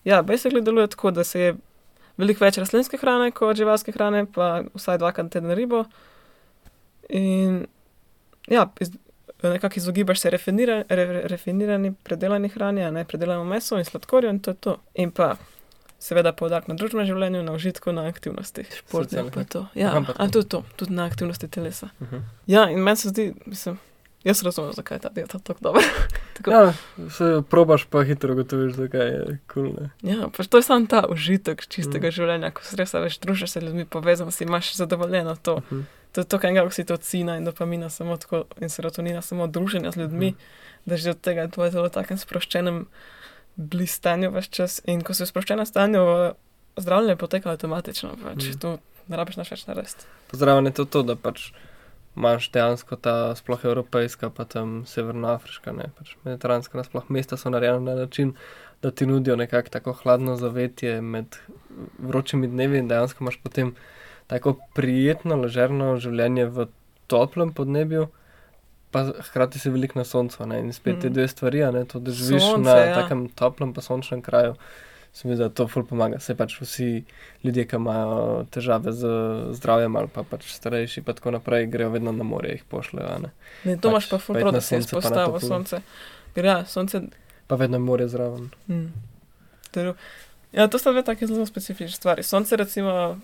ja, 0.05 0.22
basically 0.22 0.64
deluje 0.64 0.91
tako, 0.91 1.11
da 1.14 1.24
se 1.24 1.41
je 1.41 1.55
veliko 2.18 2.45
več 2.45 2.59
rastlinske 2.59 2.99
hrane 2.99 3.31
kot 3.37 3.57
živalske 3.57 3.95
hrane, 3.95 4.24
pa 4.27 4.64
vsaj 4.74 4.99
dvakrat 4.99 5.29
na 5.29 5.35
teden 5.37 5.55
ribo. 5.55 5.85
In 7.09 7.66
ja, 8.51 8.66
iz, 8.81 8.91
nekako 9.43 9.79
izogibaš 9.79 10.20
se 10.20 10.31
rafinira, 10.35 10.83
re, 10.89 11.07
rafinirani, 11.31 11.95
predelani 12.03 12.51
hrani, 12.51 12.91
ne 12.91 13.05
predelano 13.05 13.45
meso 13.45 13.79
in 13.79 13.87
sladkorju, 13.87 14.31
in 14.35 14.43
to 14.43 14.57
je 14.57 14.62
to. 14.66 14.77
In 14.95 15.14
pa, 15.14 15.37
seveda, 16.03 16.33
poudarek 16.37 16.68
na 16.70 16.77
družbenem 16.79 17.07
življenju, 17.09 17.43
na 17.47 17.55
užitku, 17.57 17.95
na 17.95 18.09
aktivnostih, 18.11 18.70
športnih, 18.81 19.11
Socialnih, 19.11 19.35
pa 19.35 19.45
to. 19.55 19.66
Ja, 19.79 19.93
Aha, 19.93 20.07
pa 20.09 20.16
to. 20.16 20.22
a 20.22 20.29
tudi 20.33 20.51
to, 20.55 20.64
tudi 20.81 20.97
na 20.97 21.07
aktivnosti 21.07 21.49
telesa. 21.49 21.91
Uh 22.01 22.09
-huh. 22.09 22.24
Ja, 22.47 22.68
in 22.70 22.83
meni 22.83 22.97
se 22.97 23.09
zdi, 23.09 23.35
mislim, 23.47 23.79
jaz 24.25 24.43
razumem, 24.43 24.73
zakaj 24.73 24.97
je 24.97 25.01
ta 25.01 25.09
dieta 25.09 25.39
tako 25.39 25.61
dobra. 25.61 25.83
tako, 26.37 26.51
Ja, 26.51 26.73
se 27.11 27.43
probaš 27.51 27.85
pa 27.85 28.03
hitro 28.05 28.35
gotoviš, 28.35 28.73
zakaj 28.75 29.07
je 29.07 29.39
kul. 29.53 29.73
Cool, 29.75 29.89
ja, 30.03 30.29
pač 30.37 30.47
to 30.49 30.57
je 30.59 30.62
samo 30.62 30.87
ta 30.87 31.05
užitek 31.11 31.67
čistega 31.69 32.07
Mm. 32.07 32.09
mm. 32.09 32.17
življenja, 32.17 32.51
ko 32.51 32.62
se 32.64 32.77
res 32.77 32.95
veš, 32.95 33.19
družiš 33.19 33.51
se 33.51 33.61
ljudmi, 33.61 33.85
povezan 33.85 34.33
si, 34.33 34.45
imaš 34.45 34.75
zadovoljeno 34.77 35.37
to. 35.37 35.55
uh 35.55 35.62
-huh. 35.71 35.85
To 36.12 36.21
je 36.21 36.25
to, 36.25 36.39
kar 36.39 36.51
je 36.51 36.62
oksitocina 36.62 37.37
in 37.37 37.45
dopamina, 37.45 37.91
samo 37.91 38.17
tako, 38.17 38.45
in 38.61 38.69
serotonina, 38.71 39.21
samo 39.23 39.47
druženje 39.47 39.93
z 39.93 39.97
ljudmi, 39.97 40.27
Mhm. 40.31 40.39
da 40.87 40.97
že 40.97 41.11
od 41.11 41.21
tega 41.21 41.41
je 41.43 41.51
tvoje 41.51 41.71
zelo 41.71 41.89
takem 41.89 42.19
sproščenem 42.19 42.87
blistanju 43.57 44.31
več 44.31 44.49
čas. 44.49 44.81
In 44.87 45.01
ko 45.03 45.14
si 45.14 45.25
v 45.25 45.27
sproščenem 45.27 45.67
stanju, 45.67 46.33
zdravljenje 46.77 47.17
poteka 47.17 47.51
avtomatično, 47.51 48.17
pač 48.23 48.45
mm. 48.45 48.59
tu 48.61 48.79
ne 49.09 49.17
rabiš 49.17 49.37
naš 49.37 49.51
več 49.51 49.67
narediti. 49.67 50.05
Pozdravljen 50.31 50.67
je 50.67 50.73
to, 50.73 50.85
to, 50.85 51.03
da 51.03 51.17
pač 51.17 51.53
imaš 52.17 52.51
dejansko 52.51 52.97
ta 52.97 53.35
sploh 53.35 53.64
evropejska, 53.64 54.31
pa 54.31 54.45
tam 54.45 54.85
severnoafriška, 54.87 55.73
ne 55.73 55.91
pač 55.99 56.14
mediteranska, 56.25 56.79
nasploh 56.79 57.05
mesta 57.09 57.37
so 57.37 57.51
narejena 57.51 57.81
na 57.81 57.95
način, 57.97 58.35
da 58.83 58.91
ti 58.91 59.07
nudijo 59.07 59.37
nekako 59.37 59.69
tako 59.69 59.93
hladno 59.93 60.37
zavetje 60.37 61.01
med 61.01 61.37
vročimi 61.99 62.47
dnevi 62.47 62.79
in 62.79 62.89
dejansko 62.89 63.25
imaš 63.25 63.37
potem 63.43 63.75
tako 64.27 64.57
prijetno, 64.75 65.37
ležerno 65.37 65.97
življenje 65.97 66.47
v 66.47 66.67
toplem 67.07 67.53
podnebju. 67.53 68.09
Pa 68.91 69.03
hkrati 69.21 69.59
si 69.59 69.71
veliko 69.71 69.99
na 69.99 70.05
soncu, 70.05 70.47
ne? 70.47 70.61
in 70.61 70.73
spet 70.73 71.01
te 71.01 71.07
Mhm. 71.07 71.14
dve 71.14 71.29
stvari, 71.29 71.61
ne 71.73 71.85
to, 71.85 71.99
da 72.01 72.11
živiš 72.11 72.43
Sonce, 72.43 72.62
na 72.62 72.77
ja. 72.77 72.95
takem 72.95 73.29
toplem, 73.29 73.75
pa 73.75 73.81
sončnem 73.81 74.23
kraju, 74.23 74.55
se 75.17 75.29
mi 75.29 75.35
zdi, 75.35 75.43
da 75.43 75.49
to 75.49 75.64
ful 75.69 75.85
pomaga. 75.89 76.19
Se 76.21 76.35
pač 76.37 76.59
vsi 76.61 77.05
ljudje, 77.45 77.64
ki 77.64 77.79
imajo 77.81 78.45
težave 78.53 78.93
z 78.93 79.09
zdravjem 79.57 79.97
ali 79.97 80.11
pa 80.12 80.27
pač 80.29 80.45
starejši, 80.53 81.03
pa 81.07 81.14
tako 81.17 81.33
naprej, 81.39 81.71
grejo 81.73 81.89
vedno 81.95 82.12
na 82.12 82.25
morje, 82.25 82.59
jih 82.59 82.64
pošljejo. 82.69 83.09
a 83.09 83.19
Ne? 83.25 83.31
Ne, 83.64 83.77
to 83.81 83.89
Pač 83.89 83.93
imaš 83.93 84.11
pa 84.11 84.19
ful 84.19 84.37
pa 84.37 84.41
prav, 84.41 84.53
na 84.53 84.59
da 84.59 84.61
si 84.61 84.77
izpostavil 84.77 85.33
toplo. 85.33 85.49
sonce. 85.49 85.81
Ja, 86.37 86.64
sonce 86.69 87.01
Pa 87.47 87.55
vedno 87.55 87.77
je 87.77 87.81
morje 87.81 88.09
zraven. 88.09 88.51
Mm. 88.69 88.93
Ter, 89.71 89.95
ja, 90.53 90.69
to 90.69 90.79
sta 90.79 90.93
dve 90.93 91.05
take 91.05 91.27
zelo 91.27 91.47
specifične 91.47 91.97
stvari. 91.97 92.23
Sonce, 92.23 92.57
recimo, 92.57 93.17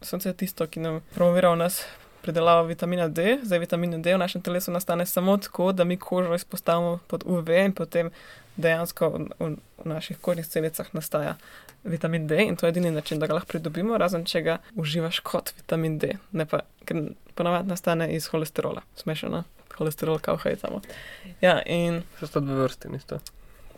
sonce 0.00 0.28
je 0.28 0.36
tisto, 0.36 0.66
ki 0.66 0.80
nam 0.80 1.00
promovira 1.14 1.50
v 1.50 1.56
nas 1.56 1.82
predelavo 2.24 2.64
vitamina 2.66 3.08
D. 3.08 3.38
Zdaj, 3.42 3.58
vitamin 3.58 4.02
D 4.02 4.14
v 4.14 4.18
našem 4.18 4.42
telesu 4.42 4.72
nastane 4.72 5.06
samo 5.06 5.36
tako, 5.36 5.72
da 5.72 5.84
mi 5.84 5.96
kožo 6.00 6.34
izpostavimo 6.34 6.98
pod 7.06 7.24
UV 7.26 7.50
in 7.66 7.72
potem 7.76 8.10
dejansko 8.56 9.08
v, 9.10 9.26
v, 9.38 9.50
v 9.84 9.88
naših 9.92 10.18
kožnih 10.24 10.46
celicah 10.46 10.88
nastaja 10.96 11.36
vitamin 11.84 12.26
D 12.26 12.40
in 12.48 12.56
to 12.56 12.66
je 12.66 12.72
edini 12.72 12.90
način, 12.90 13.18
da 13.18 13.26
ga 13.26 13.36
lahko 13.36 13.52
pridobimo, 13.52 13.98
razen 13.98 14.24
če 14.24 14.42
ga 14.42 14.58
uživaš 14.74 15.20
kot 15.20 15.52
vitamin 15.56 15.98
D. 15.98 16.16
Ne 16.32 16.46
pa, 16.48 16.62
ker 16.88 17.10
ponavadi 17.34 17.68
nastane 17.68 18.08
iz 18.16 18.30
holesterola, 18.32 18.82
smešano. 18.96 19.44
Holesterol, 19.74 20.20
kao 20.22 20.38
hejtamo. 20.38 20.80
Ja, 21.42 21.58
in 21.66 22.04
Še 22.20 22.30
sto 22.30 22.40
dve 22.40 22.60
vrsti, 22.62 22.92
nisto. 22.94 23.18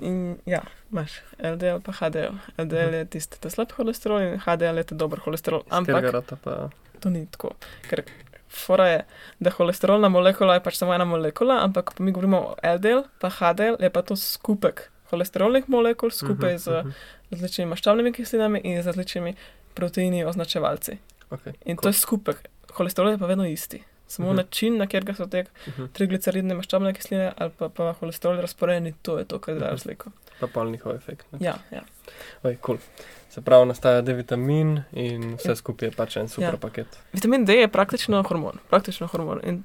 In 0.05 0.36
ja, 0.44 0.61
imaš 0.92 1.22
LDL 1.40 1.80
pa 1.84 1.94
HDL. 1.97 2.36
LDL 2.61 2.99
je 2.99 3.07
tisti 3.16 3.40
ta 3.40 3.49
slab 3.51 3.72
holesterol 3.78 4.20
in 4.20 4.36
HDL 4.44 4.82
je 4.82 4.90
ta 4.90 4.99
dober 5.01 5.24
holesterol. 5.24 5.64
Ampak 5.72 6.11
pa, 6.44 6.57
to 7.01 7.12
ni 7.12 7.24
tako. 7.32 7.55
Ker 7.88 8.05
fora 8.49 8.88
je, 8.88 9.05
da 9.40 9.51
holesterolna 9.51 10.09
molekula 10.09 10.55
je 10.55 10.61
pač 10.61 10.74
samo 10.74 10.94
ena 10.94 11.05
molekula, 11.05 11.61
ampak 11.62 11.84
ko 11.86 12.03
mi 12.03 12.12
govorimo 12.12 12.38
o 12.38 12.55
LDL 12.64 13.03
pa 13.18 13.28
HDL, 13.30 13.76
je 13.80 13.90
pa 13.90 14.03
to 14.03 14.16
skupek 14.16 14.90
holesterolnih 15.07 15.68
molekul 15.68 16.11
skupaj 16.11 16.51
Mhm, 16.51 16.59
z 16.59 16.68
mhm. 16.70 16.90
različnimi 17.30 17.70
maščobnimi 17.70 18.12
kislinami 18.12 18.61
in 18.61 18.82
z 18.82 18.86
različnimi 18.86 19.34
proteini 19.74 20.24
označevalci. 20.24 20.99
Okay, 21.30 21.53
In 21.64 21.76
to 21.76 21.88
je 21.88 21.92
skupek. 21.94 22.36
Holesterol 22.72 23.11
je 23.11 23.18
pa 23.18 23.26
vedno 23.26 23.47
isti. 23.47 23.82
Samo 24.09 24.28
Mhm. 24.28 24.36
način, 24.36 24.76
na 24.78 24.86
katerega 24.86 25.14
so 25.14 25.26
te 25.26 25.44
Mhm. 25.68 25.84
trigliceridne 25.92 26.55
maščobne 26.55 26.94
kisline 26.94 27.32
ali 27.36 27.51
pa, 27.51 27.68
pa 27.68 27.92
holesterol 27.92 28.40
razporejeni, 28.40 28.94
to 29.03 29.18
je 29.18 29.24
to, 29.24 29.38
kar 29.38 29.55
dela 29.55 29.66
Mhm. 29.66 29.72
razliko. 29.72 30.11
Pa 30.40 30.47
pol 30.47 30.70
njihov 30.70 30.94
efekt. 30.94 31.26
Ne? 31.32 31.38
Ja, 31.40 31.55
ja. 31.70 31.82
Oj, 32.42 32.57
cool. 32.66 32.78
Se 33.37 33.41
pravi, 33.41 33.66
nastaja 33.68 34.01
D-vitamin 34.01 34.82
in 34.93 35.34
vse 35.37 35.51
Ja. 35.51 35.57
skupaj 35.57 35.89
je 35.89 35.93
pač 35.93 36.16
en 36.16 36.28
super 36.28 36.55
Ja. 36.55 36.57
paket. 36.57 36.87
Vitamin 37.12 37.45
D 37.45 37.53
je 37.53 37.68
praktično 37.68 38.22
hormon. 38.22 38.59
Praktično 38.70 39.07
hormon. 39.07 39.41
In 39.45 39.64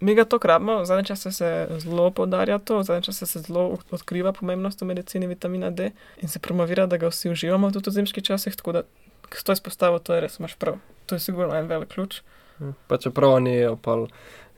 mi 0.00 0.14
ga 0.14 0.24
to 0.24 0.40
rabimo, 0.42 0.84
zadnje 0.84 1.04
čase 1.04 1.32
se 1.32 1.68
zelo 1.78 2.10
podarja 2.10 2.58
to, 2.58 2.82
zadnje 2.82 3.02
čase 3.02 3.26
se 3.26 3.38
zelo 3.40 3.78
odkriva 3.90 4.32
pomembnost 4.32 4.82
v 4.82 4.84
medicini 4.84 5.26
vitamina 5.26 5.70
D 5.70 5.90
in 6.22 6.28
se 6.28 6.38
promovira, 6.38 6.86
da 6.86 6.96
ga 6.96 7.06
vsi 7.08 7.30
uživamo 7.30 7.70
tudi 7.70 7.90
v 7.90 7.92
zimskih 7.92 8.24
časih, 8.24 8.56
tako 8.56 8.72
da 8.72 8.82
s 9.34 9.44
to 9.44 9.52
izpostavo 9.52 9.98
to 9.98 10.14
je 10.14 10.20
res, 10.20 10.38
imaš 10.38 10.54
prav. 10.54 10.74
To 11.06 11.14
je 11.14 11.20
sigurno 11.20 11.54
en 11.54 11.66
velik 11.66 11.88
ključ. 11.88 12.20
Ja. 12.60 12.72
Pa 12.86 12.98
čeprav 12.98 13.30
oni 13.30 13.54
je 13.54 13.76
pol 13.82 14.08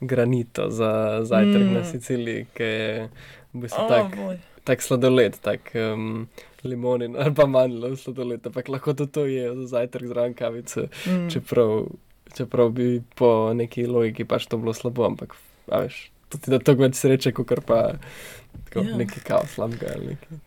granito 0.01 0.71
za 0.71 1.21
zajtrk 1.23 1.63
mm. 1.63 1.75
na. 1.75 1.85
Siciliji, 1.85 2.47
ki 2.55 2.63
je 2.63 3.09
v 3.53 3.61
bistvu 3.61 3.85
O, 3.85 3.89
tak, 3.89 4.17
boj. 4.17 4.39
Tak 4.69 4.85
sladoled, 4.85 5.39
tak 5.41 5.73
um, 5.75 6.27
limonin 6.63 7.17
ali 7.17 7.33
pa 7.35 7.47
mandlov 7.49 7.97
sladoled, 7.97 8.45
ampak 8.45 8.69
lahko 8.69 8.93
tudi 8.93 9.13
to 9.13 9.25
je 9.27 9.49
za 9.63 9.67
zajtrk 9.75 10.07
zraven 10.13 10.35
kavice, 10.37 10.89
Mm. 11.07 11.29
čeprav, 11.33 11.87
čeprav 12.37 12.71
bi 12.77 12.89
po 13.17 13.31
neki 13.57 13.87
logiki 13.89 14.29
pač 14.29 14.45
to 14.47 14.59
bilo 14.61 14.75
slabo, 14.77 15.07
ampak 15.07 15.33
a 15.73 15.81
veš, 15.85 16.11
to 16.29 16.39
ti 16.39 16.53
da 16.53 16.59
toliko 16.61 16.85
več 16.85 17.01
sreče, 17.01 17.33
kot 17.33 17.65
pa 17.65 17.95
tako, 18.69 18.85
Ja. 18.85 18.97
neki 18.97 19.21
kaos 19.25 19.57
slabega 19.57 19.95
ali 19.97 20.13
nekaj. 20.15 20.39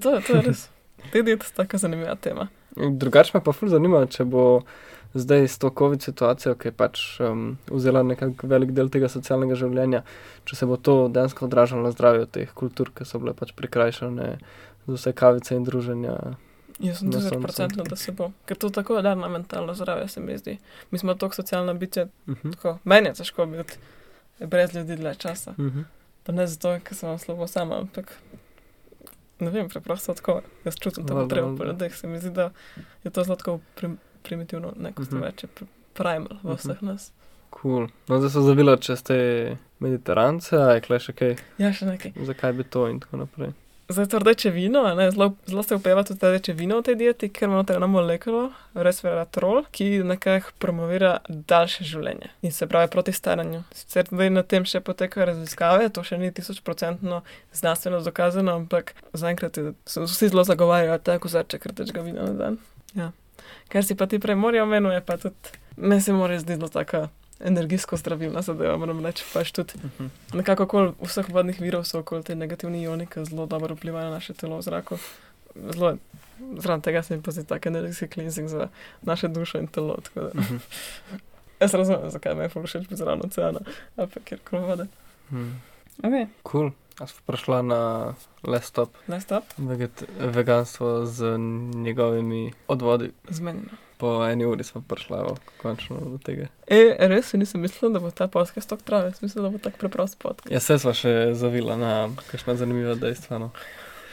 To, 0.00 0.16
to 0.22 0.36
je 0.36 0.42
res. 0.42 0.68
Te 1.12 1.20
diete 1.22 1.44
so 1.44 1.56
tako 1.56 1.78
zanimiva 1.78 2.14
tema. 2.16 2.48
Drugače 2.76 3.34
me 3.34 3.40
pa 3.44 3.52
ful 3.52 3.68
zanima, 3.68 4.06
če 4.06 4.24
bo 4.24 4.62
zdaj 5.14 5.48
s 5.48 5.58
to 5.58 5.70
COVID 5.78 6.02
situacijo, 6.02 6.54
ki 6.54 6.68
je 6.68 6.72
pač 6.72 7.20
um, 7.20 7.58
vzela 7.70 8.02
nekako 8.02 8.46
velik 8.46 8.70
del 8.72 8.88
tega 8.88 9.08
socialnega 9.08 9.54
življenja, 9.54 10.02
če 10.44 10.56
se 10.56 10.66
bo 10.66 10.76
to 10.76 11.08
dejansko 11.08 11.44
odražalo 11.46 11.82
na 11.82 11.90
zdravju 11.92 12.26
teh 12.26 12.52
kultur, 12.54 12.90
ki 12.94 13.04
so 13.04 13.18
bile 13.18 13.34
pač 13.34 13.52
prikrajšane 13.52 14.38
za 14.86 14.92
vse 14.96 15.12
kavice 15.12 15.54
in 15.56 15.64
druženja. 15.64 16.16
Jaz 16.82 16.98
sem 16.98 17.10
Na 17.10 17.18
tisoč 17.18 17.30
soncu. 17.30 17.42
procentno, 17.42 17.84
da 17.84 17.96
se 17.96 18.12
bo. 18.12 18.30
Ker 18.46 18.56
to 18.56 18.70
tako 18.70 19.02
da 19.02 19.14
na 19.14 19.28
mentalno 19.28 19.74
zdravje, 19.74 20.08
se 20.08 20.20
mi 20.20 20.38
zdi. 20.38 20.58
Mi 20.90 20.98
smo 20.98 21.14
tako 21.14 21.34
socialna 21.34 21.74
bitja, 21.74 22.06
Uh 22.26 22.34
-huh. 22.34 22.52
tako 22.56 22.78
meni 22.84 23.08
je 23.08 23.14
težko 23.14 23.46
biti 23.46 23.76
brez 24.40 24.74
ljudi 24.74 24.96
dlje 24.96 25.14
časa. 25.14 25.50
Uh 25.50 25.56
-huh. 25.64 25.84
Pa 26.24 26.32
ne 26.32 26.46
zato, 26.46 26.78
ker 26.84 26.96
sem 26.96 27.18
slabo 27.18 27.46
sama, 27.46 27.78
ampak 27.78 28.18
ne 29.40 29.50
vem, 29.50 29.68
preprosto 29.68 30.14
tako. 30.14 30.40
Jaz 30.64 30.74
čutim 30.78 31.06
to 31.06 31.14
potrebo 31.14 31.56
po 31.56 31.64
ljudeh, 31.64 31.94
se 31.94 32.06
mi 32.06 32.18
zdi, 32.18 32.30
da 32.30 32.50
je 33.04 33.10
to 33.10 33.24
zelo 33.24 33.36
tako 33.36 33.60
prim, 33.74 33.98
primitivno, 34.22 34.72
neko 34.76 35.02
Mhm. 35.02 35.16
uh 35.16 35.20
-huh. 35.20 35.26
reče, 35.26 35.46
pr 35.48 35.64
primal 35.94 36.36
v 36.42 36.44
Mhm. 36.44 36.54
vseh 36.56 36.82
nas. 36.82 37.12
Cool. 37.52 37.88
No, 38.08 38.18
zdaj 38.18 38.30
so 38.30 38.40
zavila 38.42 38.76
čez 38.76 39.02
te 39.02 39.56
mediterance, 39.78 40.52
a 40.54 40.70
je 40.70 40.80
kle 40.80 40.98
še 40.98 41.12
kaj, 41.12 41.36
Ja, 41.58 41.72
še 41.72 41.86
nekaj. 41.86 42.12
zakaj 42.18 42.52
bi 42.52 42.64
to 42.64 42.88
in 42.88 43.00
tako 43.00 43.16
naprej. 43.18 43.52
Zdaj 43.88 44.06
to 44.06 44.18
rdeče 44.18 44.50
vino, 44.50 44.78
a 44.80 44.94
ne, 44.94 45.10
zelo, 45.10 45.34
zelo 45.46 45.62
se 45.62 45.74
upeva 45.74 46.02
tudi 46.02 46.18
rdeče 46.22 46.52
vino 46.52 46.78
v 46.78 46.82
tej 46.82 46.94
dieti, 46.94 47.28
ker 47.28 47.44
ima 47.44 47.56
noter 47.56 47.76
eno 47.76 47.86
molekulo, 47.88 48.52
resveratrol, 48.74 49.64
ki 49.66 49.98
nekako 50.00 50.50
promovira 50.58 51.18
daljše 51.28 51.84
življenje 51.84 52.30
in 52.42 52.52
se 52.52 52.66
pravi 52.66 52.90
proti 52.90 53.12
staranju. 53.12 53.62
Sicer 53.72 54.04
zdaj 54.06 54.30
na 54.30 54.42
tem 54.42 54.64
še 54.64 54.80
potekajo 54.80 55.26
raziskave, 55.26 55.88
to 55.88 56.02
še 56.02 56.18
ni 56.18 56.30
tisočprocentno 56.30 57.22
znanstveno 57.52 58.00
dokazano, 58.00 58.52
ampak 58.54 58.94
zaenkrat 59.12 59.58
so 59.86 60.02
vsi 60.02 60.28
zelo 60.28 60.44
zagovarjajo 60.44 60.98
ta 60.98 61.18
kozarček 61.18 61.66
rdečega 61.66 62.00
vina 62.00 62.22
na 62.22 62.32
dan. 62.34 62.58
Ja. 62.94 63.12
Kar 63.72 63.82
si 63.82 63.94
pa 63.94 64.06
ti 64.06 64.18
prej 64.18 64.36
morajo 64.36 64.62
omeniti, 64.62 64.92
je 64.92 65.00
pa 65.02 65.16
tudi, 65.16 65.34
meni 65.78 66.00
se 66.00 66.12
mora 66.12 66.36
zdeti 66.36 66.56
zelo 66.56 66.68
taka 66.70 67.08
energijsko 67.42 67.96
zdravilna 67.96 68.42
zadeva, 68.42 68.76
moram 68.76 69.00
reči, 69.00 69.24
pač 69.32 69.50
tudi 69.50 69.72
Mhm. 69.76 70.06
nekako 70.34 70.62
okoli 70.62 70.92
vseh 71.00 71.28
vodnih 71.28 71.56
virov 71.58 71.84
so 71.84 71.98
okoli 71.98 72.22
te 72.22 72.34
negativni 72.34 72.82
ioni, 72.82 73.06
ki 73.06 73.24
zelo 73.24 73.46
dobro 73.46 73.74
vplivajo 73.74 74.04
na 74.04 74.10
naše 74.12 74.34
telo 74.34 74.56
v 74.56 74.62
zraku. 74.62 74.98
Zelo, 75.68 75.96
zraven 76.56 76.80
tega 76.80 77.02
se 77.02 77.16
mi 77.16 77.22
pa 77.22 77.30
zdi 77.30 77.44
tak 77.44 77.66
energijski 77.66 78.06
cleansing 78.08 78.48
za 78.48 78.68
naše 79.02 79.28
dušo 79.28 79.58
in 79.58 79.66
telo. 79.68 79.96
tako 79.96 80.20
da- 80.22 80.30
Mhm. 80.34 80.56
Jaz 81.60 81.74
razumem, 81.74 82.10
zakaj 82.10 82.34
me 82.34 82.42
je 82.42 82.48
všeč 82.50 82.82
biti 82.82 82.96
zraven 82.96 83.20
oceana, 83.24 83.60
ali 83.96 84.08
pa 84.08 84.20
kjerkoli 84.20 84.62
vode. 84.62 84.86
Mhm. 85.30 85.50
Ok, 85.98 86.28
Cool. 86.44 86.70
Prišla 87.26 87.62
na 87.62 88.14
Lestop, 88.42 88.90
naj 89.06 89.20
stop, 89.20 89.44
veget, 89.58 90.04
veganstvo 90.18 91.06
z 91.06 91.38
njegovimi 91.74 92.52
odvodi. 92.68 93.12
zmenjeno. 93.28 93.68
Po 93.96 94.24
eni 94.26 94.44
uri 94.44 94.64
smo 94.64 94.82
prišla 94.88 95.18
evo, 95.20 95.36
končno 95.62 95.96
do 96.00 96.18
tega. 96.18 96.46
E, 96.66 96.96
res 96.98 97.32
nisem 97.32 97.60
mislila, 97.60 97.92
da 97.92 98.00
bo 98.00 98.10
ta 98.10 98.26
podcast 98.28 98.68
tako 98.68 98.82
trajal, 98.82 99.06
jaz 99.06 99.22
mislim, 99.22 99.44
da 99.44 99.50
bo 99.50 99.58
tako 99.58 99.78
preprost 99.78 100.18
podcast. 100.18 100.50
Ja, 100.50 100.60
se 100.60 100.78
sva 100.78 100.90
še 100.94 101.34
zavila 101.34 101.76
na 101.76 101.92
kakšna 102.30 102.56
zanimiva 102.58 102.94
dejstva. 102.94 103.38
No. 103.38 103.50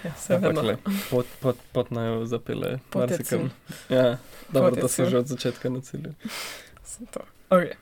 Ja, 0.03 0.13
se 0.15 0.35
Ampak 0.35 0.55
vedno. 0.55 0.77
pot, 1.09 1.25
pot, 1.41 1.57
pot 1.73 1.89
naj 1.91 2.25
zapele. 2.25 2.77
Pot 2.89 3.09
je 3.11 3.17
marsikam. 3.17 3.49
Ja, 3.89 4.17
dobro, 4.49 4.69
Pot 4.69 4.77
je 4.77 4.81
da 4.81 4.87
so 4.87 5.05
že 5.09 5.17
od 5.17 5.27
začetka 5.27 5.69
na 5.69 5.81
cilju. 5.81 6.13
Sem 6.83 7.07
to. 7.09 7.25
Okay. 7.49 7.73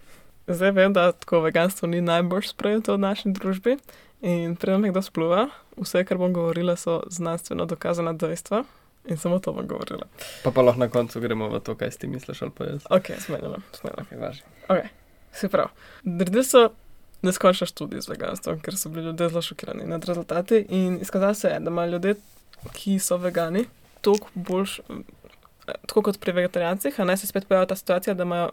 Zdaj 0.48 0.72
vem, 0.72 0.94
da 0.96 1.12
tako 1.12 1.42
veganstvo 1.44 1.88
ni 1.92 2.00
najbolj 2.02 2.48
sprejeto 2.48 2.96
v 2.96 3.04
naši 3.04 3.36
družbi. 3.36 3.78
In 4.22 4.56
preden 4.56 4.82
me 4.82 4.90
kdo 4.90 5.02
spluva, 5.02 5.48
vse, 5.78 6.02
kar 6.06 6.18
bom 6.18 6.34
govorila, 6.34 6.76
so 6.76 7.04
znanstveno 7.10 7.66
dokazana 7.66 8.14
dejstva. 8.14 8.64
In 9.08 9.18
samo 9.18 9.40
to 9.40 9.54
bom 9.54 9.68
govorila. 9.68 10.08
Pa 10.44 10.52
pa 10.52 10.62
lahko 10.62 10.80
na 10.80 10.90
koncu 10.90 11.20
gremo 11.24 11.48
v 11.50 11.60
to, 11.64 11.76
kaj 11.80 11.92
si 11.92 12.00
ti 12.00 12.08
misliš 12.08 12.42
ali 12.42 12.52
pa 12.58 12.66
jaz. 12.66 12.88
Ok, 12.90 13.12
smenjeno, 13.20 13.62
smenjeno. 13.74 14.04
Okay, 14.04 14.20
važi. 14.20 14.90
Se 15.32 15.50
pravi, 15.50 15.70
naredili 16.04 16.44
so 16.44 16.70
neskončne 17.22 17.68
študije 17.68 18.02
z 18.02 18.12
veganstvom, 18.12 18.60
ker 18.60 18.78
so 18.78 18.90
bili 18.90 19.06
ljudje 19.06 19.30
zelo 19.30 19.42
šokirani 19.42 19.86
nad 19.86 20.06
rezultati. 20.06 20.66
In 20.70 21.00
izkazalo 21.02 21.34
se 21.34 21.48
je, 21.48 21.60
da 21.60 21.72
imajo 21.72 21.92
ljudje, 21.92 22.16
ki 22.74 23.00
so 23.00 23.18
vegani, 23.18 23.66
toliko 24.02 24.28
boljš, 24.34 24.80
eh, 24.80 25.74
tako 25.88 26.02
kot 26.02 26.20
pri 26.20 26.32
vegetarijancih, 26.32 27.00
a 27.00 27.06
naj 27.06 27.18
se 27.18 27.28
spet 27.28 27.48
pojavlja 27.48 27.68
ta 27.68 27.76
situacija, 27.76 28.14
da 28.14 28.24
imajo 28.24 28.50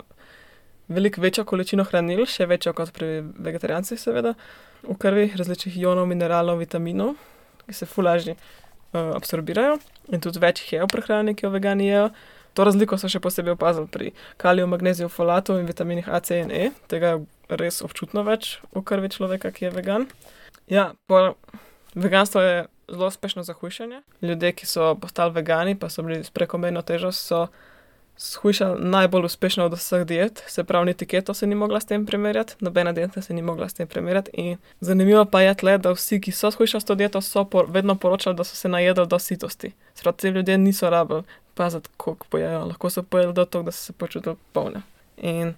veliko 0.89 1.21
večjo 1.21 1.45
količino 1.45 1.85
hranil, 1.85 2.27
še 2.27 2.47
večjo 2.47 2.73
kot 2.73 2.93
pri 2.93 3.25
vegetarijancih, 3.39 4.01
seveda, 4.01 4.35
v 4.89 4.97
krvi, 5.01 5.33
različnih 5.37 5.77
ionov, 5.81 6.07
mineralov, 6.11 6.61
vitaminov, 6.63 7.15
ki 7.67 7.75
se 7.75 7.87
fulažni 7.87 8.37
uh, 8.37 9.15
absorbirajo 9.17 9.79
in 10.13 10.21
tudi 10.21 10.43
več 10.43 10.63
jih 10.63 10.73
je 10.73 10.85
v 10.85 10.91
prehrani, 10.93 11.35
ki 11.35 11.47
jo 11.47 11.53
vegani 11.55 11.89
jejo. 11.89 12.09
To 12.55 12.63
razliko 12.63 12.99
so 13.01 13.11
še 13.11 13.19
posebej 13.19 13.57
opazili 13.57 13.91
pri 13.91 14.11
kaliju, 14.39 14.69
magneziju, 14.71 15.09
folatu 15.11 15.57
in 15.59 15.67
vitaminih 15.67 16.07
A, 16.07 16.21
C 16.23 16.39
in 16.45 16.53
E. 16.55 16.69
Tega 16.91 17.17
je 17.17 17.59
res 17.59 17.81
občutno 17.83 18.23
več 18.23 18.61
v 18.71 18.85
krvi 18.87 19.11
človeka, 19.11 19.51
ki 19.51 19.67
je 19.67 19.73
vegan. 19.75 20.07
Ja, 20.71 20.93
pol, 21.11 21.35
veganstvo 21.99 22.45
je 22.45 22.55
zelo 22.89 23.11
uspešno 23.11 23.43
za 23.43 23.57
hujšanje. 23.59 24.05
Ljudje, 24.23 24.53
ki 24.53 24.71
so 24.71 24.95
postali 24.95 25.35
vegani, 25.35 25.75
pa 25.75 25.91
so 25.91 26.07
bili 26.07 26.23
s 26.23 26.31
prekomerno 26.31 26.85
težo, 26.87 27.11
so 27.11 27.49
shujšali 28.17 28.85
najbolj 28.85 29.25
uspešno 29.25 29.65
od 29.65 29.73
vseh 29.73 30.05
diet. 30.05 30.43
Se 30.47 30.65
pravi, 30.65 30.87
niti 30.87 31.07
keto 31.07 31.35
se 31.35 31.47
ni 31.47 31.55
mogla 31.55 31.81
s 31.81 31.87
tem 31.87 32.07
primerjati, 32.07 32.55
nobena 32.61 32.93
dieta 32.93 33.23
se 33.23 33.35
ni 33.35 33.43
mogla 33.43 33.69
s 33.69 33.75
tem 33.75 33.87
primerjati. 33.87 34.31
In 34.35 34.57
zanimivo 34.81 35.25
pa 35.25 35.41
je 35.41 35.55
tle, 35.55 35.79
da 35.79 35.93
vsi, 35.93 36.21
ki 36.21 36.33
so 36.33 36.51
shujšali 36.51 36.81
s 36.81 36.85
to 36.85 36.95
dieto, 36.95 37.21
so 37.21 37.45
por, 37.45 37.67
vedno 37.71 37.95
poročali, 37.95 38.37
da 38.37 38.45
so 38.45 38.57
se 38.57 38.69
najedli 38.69 39.07
do 39.07 39.19
sitosti. 39.19 39.73
Sprav, 39.95 40.15
ti 40.15 40.29
ljudje 40.29 40.59
niso 40.59 40.91
rabili 40.91 41.23
paziti, 41.55 41.89
koliko 41.97 42.27
pojejo, 42.31 42.65
lahko 42.65 42.91
so 42.91 43.03
pojedli 43.03 43.35
do 43.35 43.45
tega, 43.45 43.65
da 43.65 43.73
so 43.73 43.85
se 43.85 43.93
počutili 43.93 44.37
polne. 44.53 44.83
In 45.17 45.55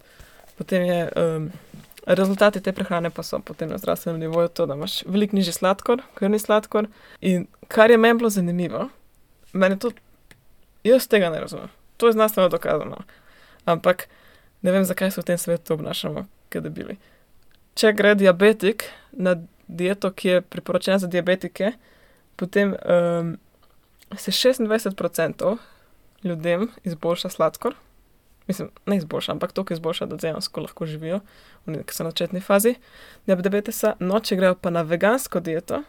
potem 0.59 0.83
je, 0.83 1.09
um, 1.17 1.51
rezultati 2.07 2.61
te 2.61 2.73
prehrane 2.73 3.11
pa 3.11 3.23
so 3.23 3.39
potem 3.39 3.69
na 3.69 3.79
zdravstvenem 3.79 4.21
nivoju 4.21 4.49
to, 4.49 4.67
da 4.67 4.75
imaš 4.75 5.03
veliko 5.07 5.37
nižji 5.37 5.53
sladkor, 5.53 6.03
krvni 6.15 6.39
sladkor. 6.39 6.87
In 7.21 7.47
kar 7.69 7.91
je 7.91 7.97
meni 7.97 8.19
bilo 8.19 8.31
zanimivo, 8.31 8.89
meni 9.53 9.79
to, 9.79 9.91
jaz 10.85 11.09
tega 11.09 11.31
ne 11.31 11.41
razumem. 11.41 11.76
To 11.97 12.07
je 12.07 12.13
znanstveno 12.13 12.49
dokazano. 12.49 13.03
Ampak 13.65 14.09
ne 14.63 14.73
vem, 14.73 14.85
zakaj 14.85 15.11
se 15.11 15.21
v 15.21 15.25
tem 15.25 15.39
svetu 15.39 15.75
obnašamo, 15.75 16.27
kot 16.53 16.63
da 16.63 16.71
bili. 16.71 16.99
Če 17.77 17.93
gre 17.93 18.15
diabetik 18.15 18.89
na 19.13 19.37
dieto, 19.69 20.11
ki 20.11 20.29
je 20.29 20.43
priporočena 20.43 20.99
za 20.99 21.11
diabetike, 21.11 21.73
potem 22.37 22.75
um, 22.75 23.35
se 24.17 24.31
26% 24.31 25.57
ljudem 26.25 26.69
izboljša 26.85 27.29
sladkor. 27.29 27.75
Mislim, 28.47 28.71
ne 28.87 28.97
izboljša, 28.97 29.33
ampak 29.33 29.53
to, 29.53 29.65
ki 29.65 29.75
izboljša, 29.75 30.07
da 30.07 30.17
dejansko 30.17 30.61
lahko 30.61 30.87
živijo, 30.87 31.21
oni, 31.67 31.83
ki 31.83 31.95
so 31.95 32.05
na 32.07 32.13
začetni 32.15 32.41
fazi 32.41 32.77
diabetesa. 33.27 33.97
No, 33.99 34.21
če 34.21 34.39
grejo 34.39 34.55
pa 34.55 34.71
na 34.71 34.85
vegansko 34.87 35.41
dieto, 35.41 35.83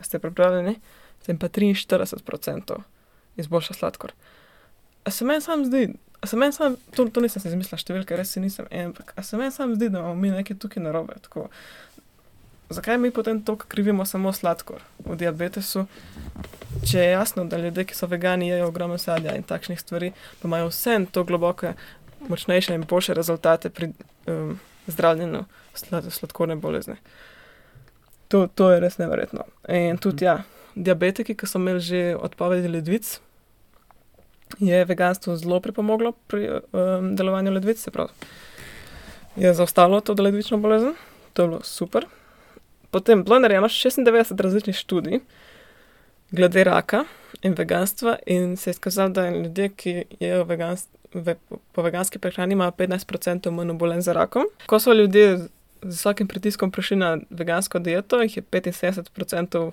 ste 0.00 0.20
pripravljeni, 0.20 0.76
se 1.24 1.32
jim 1.32 1.38
pa 1.38 1.48
43% 1.48 2.82
izboljša 3.36 3.74
sladkor. 3.74 4.12
A 5.08 5.10
se 5.10 5.24
meni 5.24 5.40
sam 5.40 5.64
zdi, 5.64 5.86
a 6.20 6.26
se 6.26 6.36
meni 6.36 6.52
sam, 6.52 6.76
to, 6.96 7.06
to 7.08 7.22
nisem 7.24 7.40
si 7.40 7.48
izmislila, 7.48 7.80
številke 7.80 8.16
res 8.18 8.34
si 8.34 8.42
nisem, 8.44 8.66
ampak 8.68 9.14
a 9.16 9.22
se 9.24 9.38
meni 9.40 9.54
sam 9.54 9.72
zdi, 9.72 9.88
da 9.88 10.02
imamo 10.02 10.18
mi 10.20 10.32
nekaj 10.34 10.58
tukaj 10.60 10.82
narobe. 10.84 11.16
Tako, 11.24 11.46
zakaj 12.76 12.98
mi 13.00 13.10
potem 13.14 13.40
to 13.40 13.54
krivimo 13.56 14.04
samo 14.04 14.34
sladkor 14.36 14.82
v 15.06 15.16
diabetesu? 15.16 15.86
Če 16.84 16.98
je 17.00 17.06
jasno, 17.14 17.46
da 17.48 17.56
ljudje, 17.62 17.86
ki 17.88 17.96
so 17.96 18.08
vegani, 18.10 18.50
jejo 18.50 18.66
ogromno 18.68 18.98
sadja 19.00 19.32
in 19.38 19.46
takšnih 19.48 19.80
stvari, 19.80 20.10
pa 20.42 20.50
imajo 20.50 20.68
vse 20.68 20.98
to 21.14 21.24
globoke, 21.24 21.72
močnejše 22.28 22.76
in 22.76 22.84
boljše 22.90 23.16
rezultate 23.16 23.70
pri 23.72 23.94
um, 24.28 24.58
zdravljenju 24.92 25.46
slad, 25.74 26.10
sladkorne 26.12 26.58
bolezni. 26.60 26.98
To, 28.28 28.44
to 28.46 28.68
je 28.74 28.84
res 28.84 29.00
neverjetno. 29.00 29.48
In 29.72 29.96
tudi, 29.96 30.28
ja, 30.28 30.42
diabetiki, 30.76 31.38
ki 31.38 31.48
so 31.48 31.56
imeli 31.62 31.80
že 31.80 32.02
odpovedi 32.20 32.68
ledvic, 32.68 33.14
je 34.58 34.84
veganstvo 34.84 35.36
zelo 35.36 35.60
pripomoglo 35.60 36.12
pri 36.26 36.48
um, 36.50 37.16
delovanju 37.16 37.52
ledvic, 37.52 37.80
se 37.80 37.90
pravi, 37.90 38.10
je 39.36 39.54
zaustavilo 39.54 40.00
to 40.00 40.14
ledvično 40.18 40.58
bolezen, 40.58 40.94
to 41.32 41.42
je 41.42 41.48
bilo 41.48 41.62
super. 41.62 42.06
Potem 42.90 43.24
bilo 43.24 43.36
je 43.36 43.40
narejeno 43.40 43.68
96 43.68 44.40
različnih 44.40 44.76
študij 44.76 45.20
glede 46.30 46.64
raka 46.64 47.04
in 47.42 47.54
veganstva, 47.54 48.16
in 48.26 48.56
se 48.56 48.70
je 48.70 48.72
izkazalo, 48.72 49.08
da 49.08 49.30
ljudje, 49.30 49.68
ki 49.68 50.04
jedo 50.20 50.44
veganst, 50.44 50.88
ve, 51.14 51.36
po 51.72 51.82
veganski 51.82 52.18
prehrani, 52.18 52.52
imajo 52.52 52.70
15% 52.70 53.50
manj 53.50 53.70
obolenj 53.70 54.00
za 54.00 54.12
rakom. 54.12 54.44
Ko 54.66 54.80
so 54.80 54.92
ljudje 54.92 55.36
z 55.36 55.48
visokim 55.82 56.28
pritiskom 56.28 56.70
prišli 56.70 56.96
na 56.96 57.18
vegansko 57.30 57.78
dieto, 57.78 58.22
jih 58.22 58.36
je 58.36 58.42
75% 58.42 59.70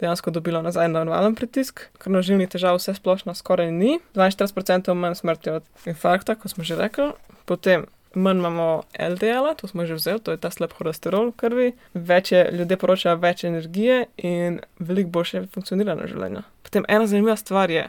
dejansko 0.00 0.30
dobilo 0.30 0.62
nazaj 0.62 0.88
normalen 0.88 1.34
pritisk, 1.34 1.88
krvnožilnih 1.98 2.48
težav 2.48 2.78
vse 2.78 2.94
splošno 2.94 3.34
skoraj 3.34 3.72
ni, 3.72 3.98
42% 4.14 4.94
manj 4.94 5.18
smrti 5.18 5.50
od 5.58 5.64
infarkta, 5.86 6.34
kot 6.38 6.54
smo 6.54 6.64
že 6.64 6.76
rekli, 6.78 7.10
potem 7.44 7.86
manj 8.14 8.38
imamo 8.38 8.82
LDL-a, 8.98 9.54
to 9.54 9.68
smo 9.68 9.86
že 9.86 9.94
vzeli, 9.94 10.20
to 10.20 10.30
je 10.30 10.40
ta 10.40 10.50
slab 10.50 10.72
holesterol 10.78 11.30
v 11.30 11.36
krvi, 11.36 11.68
več 11.94 12.32
je, 12.32 12.46
ljudje 12.52 12.76
poročajo 12.76 13.18
več 13.20 13.44
energije 13.44 14.06
in 14.16 14.60
veliko 14.78 15.10
boljše 15.18 15.46
funkcioniranje 15.54 16.08
življenja. 16.12 16.42
Potem 16.62 16.86
ena 16.88 17.06
zanimiva 17.06 17.36
stvar 17.36 17.70
je, 17.70 17.88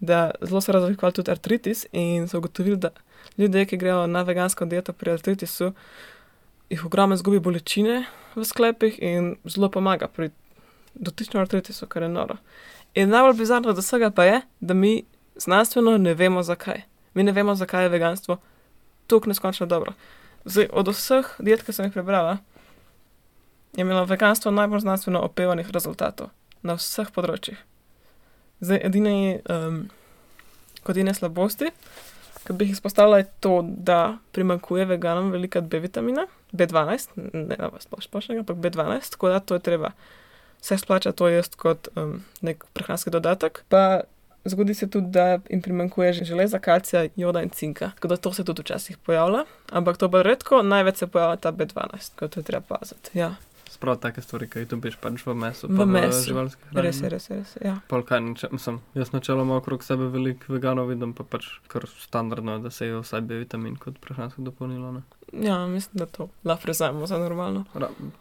da 0.00 0.30
zelo 0.42 0.60
so 0.60 0.74
razlikovali 0.76 1.16
tudi 1.16 1.32
artritis 1.32 1.86
in 1.92 2.28
so 2.28 2.38
ugotovili, 2.38 2.76
da 2.76 2.90
ljudje, 3.38 3.64
ki 3.66 3.80
grejo 3.80 4.06
na 4.06 4.22
vegansko 4.22 4.66
dieto 4.68 4.92
pri 4.92 5.16
artritisu, 5.16 5.72
jih 6.70 6.84
ogromno 6.84 7.16
izgubi 7.16 7.40
bolečine 7.40 8.04
v 8.34 8.44
sklepih 8.44 8.98
in 9.00 9.36
zelo 9.48 9.70
pomaga 9.72 10.08
pri 10.08 10.30
dotičnem 10.96 11.42
artritisu, 11.42 11.86
kar 11.86 12.02
je 12.02 12.08
noro. 12.08 12.36
In 12.94 13.12
najbolj 13.12 13.36
bizarno 13.38 13.70
od 13.70 13.78
vsega 13.78 14.10
pa 14.10 14.24
je, 14.24 14.40
da 14.60 14.74
mi 14.74 15.04
znanstveno 15.36 15.98
ne 15.98 16.14
vemo 16.14 16.42
zakaj. 16.42 16.82
Mi 17.14 17.22
ne 17.22 17.32
vemo, 17.32 17.54
zakaj 17.54 17.84
je 17.84 17.88
veganstvo 17.88 18.38
tako 19.06 19.28
neskončno 19.28 19.66
dobro. 19.66 19.92
Zdaj, 20.44 20.68
od 20.72 20.88
vseh 20.88 21.26
diet, 21.38 21.62
ki 21.62 21.72
sem 21.72 21.86
jih 21.86 21.94
prebrala, 21.94 22.38
je 23.76 23.82
imelo 23.82 24.04
veganstvo 24.04 24.50
najbolj 24.50 24.80
znanstveno 24.80 25.20
opevanih 25.20 25.70
rezultatov 25.70 26.30
na 26.62 26.76
vseh 26.78 27.10
področjih. 27.14 27.58
Zdaj, 28.64 28.80
edine, 28.88 29.14
um, 29.52 29.80
kot 30.82 30.94
edine 30.96 31.14
slabosti, 31.14 31.72
ki 32.46 32.54
bi 32.54 32.68
jih 32.68 32.76
izpostavila, 32.76 33.20
je 33.20 33.28
to, 33.42 33.58
da 33.66 34.18
primankuje 34.32 34.86
veganom 34.86 35.32
velika 35.34 35.60
B 35.60 35.82
vitamina, 35.82 36.28
B12, 36.54 37.18
ne 37.34 37.58
na 37.58 37.70
vas 37.74 37.88
splošnega, 37.90 38.44
ampak 38.44 38.62
B12, 38.62 39.12
tako 39.16 39.34
da 39.34 39.42
to 39.42 39.58
je 39.58 39.66
treba 39.66 39.92
vse 40.60 40.78
splača 40.78 41.12
to 41.12 41.28
jesti 41.28 41.56
kot 41.56 41.88
um, 41.94 42.20
nek 42.40 42.64
prehranski 42.72 43.10
dodatek. 43.10 43.64
Pa 43.68 44.00
zgodi 44.48 44.74
se 44.74 44.90
tudi, 44.90 45.10
da 45.10 45.38
jim 45.50 45.62
primanjkuje 45.62 46.12
železa, 46.12 46.58
kalcija, 46.58 47.08
joda 47.16 47.42
in 47.42 47.50
cinka. 47.50 47.90
Tako 47.94 48.08
da 48.08 48.16
to 48.16 48.32
se 48.32 48.44
tudi 48.44 48.62
včasih 48.62 48.98
pojavlja, 48.98 49.44
ampak 49.70 49.96
to 49.96 50.08
bo 50.08 50.22
redko, 50.22 50.62
največ 50.62 50.96
se 50.96 51.06
pojavlja 51.06 51.36
ta 51.36 51.52
B12, 51.52 52.10
kot 52.16 52.30
to 52.30 52.40
je 52.40 52.44
treba 52.44 52.78
paziti. 52.78 53.18
Ja. 53.18 53.34
Sprav 53.70 53.98
take 54.00 54.22
stvari, 54.22 54.46
ki 54.48 54.62
jih 54.62 54.68
dobiš 54.68 54.96
pač 55.02 55.26
v 55.26 55.34
mesu. 55.34 55.68
V 55.68 55.86
mesu. 55.86 56.22
živalski 56.24 56.62
hrani. 56.70 56.86
Res 56.86 57.00
je, 57.02 57.08
res 57.12 57.28
je, 57.30 57.36
res 57.36 57.56
je. 57.56 57.66
Ja. 57.66 57.74
Pol 57.88 58.06
kaj, 58.06 58.22
nič, 58.24 58.44
mislim, 58.52 58.78
jaz 58.94 59.12
načeloma 59.12 59.58
okrog 59.60 59.84
sebe 59.84 60.08
veliko 60.12 60.54
veganov 60.54 60.88
vidim, 60.88 61.12
pa 61.12 61.26
pač 61.28 61.48
kar 61.68 61.84
standardno 62.00 62.56
je, 62.56 62.64
da 62.64 62.70
se 62.70 62.86
je 62.86 63.02
vsaj 63.02 63.20
B 63.20 63.42
vitamin 63.42 63.76
kot 63.76 63.98
prehransko 64.00 64.46
dopolnilo. 64.46 64.94
Ne? 64.96 65.04
Ja, 65.32 65.66
mislim, 65.66 65.98
da 65.98 66.06
to 66.06 66.28
lahko 66.44 66.62
prezajemo 66.62 67.06
za 67.06 67.18
normalno. 67.18 67.64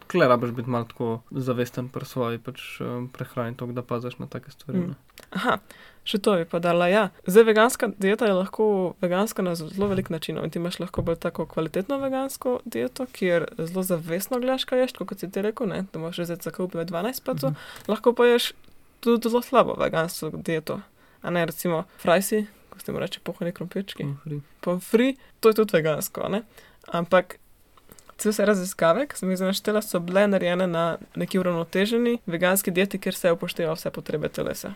Kle 0.08 0.28
rabiš 0.28 0.52
biti 0.52 0.70
malo 0.70 0.86
tako 0.86 1.22
zavesten 1.32 1.90
pri 1.90 2.06
svoji 2.06 2.40
pač, 2.40 2.62
um, 2.82 3.10
prehrani, 3.14 3.58
to, 3.58 3.66
da 3.66 3.82
paziš 3.82 4.18
na 4.18 4.28
take 4.28 4.52
stvari. 4.52 4.80
Mm. 4.80 4.84
Mm. 4.84 4.96
Aha, 5.30 5.58
še 6.04 6.20
to 6.20 6.36
bi 6.40 6.46
pa 6.50 6.60
dala. 6.60 6.88
Ja. 6.88 7.10
Zdaj, 7.28 7.44
veganska 7.44 7.90
dieta 7.98 8.28
je 8.30 8.34
lahko 8.34 8.68
veganska 9.02 9.46
na 9.46 9.56
zelo 9.56 9.88
velik 9.88 10.10
način. 10.10 10.38
In 10.44 10.50
ti 10.50 10.60
imaš 10.60 10.80
lahko 10.80 11.02
bolj 11.06 11.20
tako 11.28 11.46
kvalitetno 11.46 12.00
vegansko 12.02 12.60
dieto, 12.66 13.08
kjer 13.12 13.48
zelo 13.58 13.84
zavestno 13.84 14.40
gledaš, 14.40 14.66
kaj 14.66 14.86
ješ, 14.86 14.98
tako 14.98 15.12
kot 15.14 15.24
si 15.24 15.32
ti 15.32 15.46
rekel, 15.46 15.70
ne? 15.70 15.86
da 15.94 16.02
moraš 16.02 16.26
zdaj 16.26 16.44
zakupiti 16.50 16.92
12 16.94 17.24
pacov. 17.26 17.52
Mhm. 17.52 17.92
Lahko 17.92 18.14
pa 18.14 18.30
ješ 18.30 18.52
tudi 19.00 19.30
zelo 19.30 19.42
slabo 19.46 19.78
vegansko 19.80 20.32
dieto. 20.36 20.82
A 21.26 21.32
ne 21.34 21.46
recimo 21.46 21.84
frajsi, 21.98 22.46
ko 22.70 22.80
se 22.80 22.94
mu 22.94 23.00
reče 23.00 23.20
pohani 23.24 23.52
krompirčki. 23.52 24.04
Mm. 24.04 24.18
Pomfri. 24.18 24.42
Pomfri, 24.62 25.16
to 25.40 25.50
je 25.50 25.58
tudi 25.62 25.78
vegansko, 25.78 26.30
ne? 26.30 26.44
Ampak. 26.92 27.40
Vse 28.16 28.32
vse 28.32 28.46
raziskave, 28.48 29.02
ki 29.12 29.18
sem 29.20 29.32
jih 29.34 29.42
naštela, 29.44 29.82
so 29.84 30.00
bile 30.00 30.24
narejene 30.32 30.70
na 30.72 30.84
neki 31.20 31.36
uravnoteženi 31.42 32.22
veganski 32.32 32.72
dieti, 32.72 32.96
kjer 33.04 33.16
se 33.16 33.28
je 33.28 33.36
upoštevalo 33.36 33.76
vse 33.76 33.92
potrebe 33.92 34.30
telesa. 34.32 34.72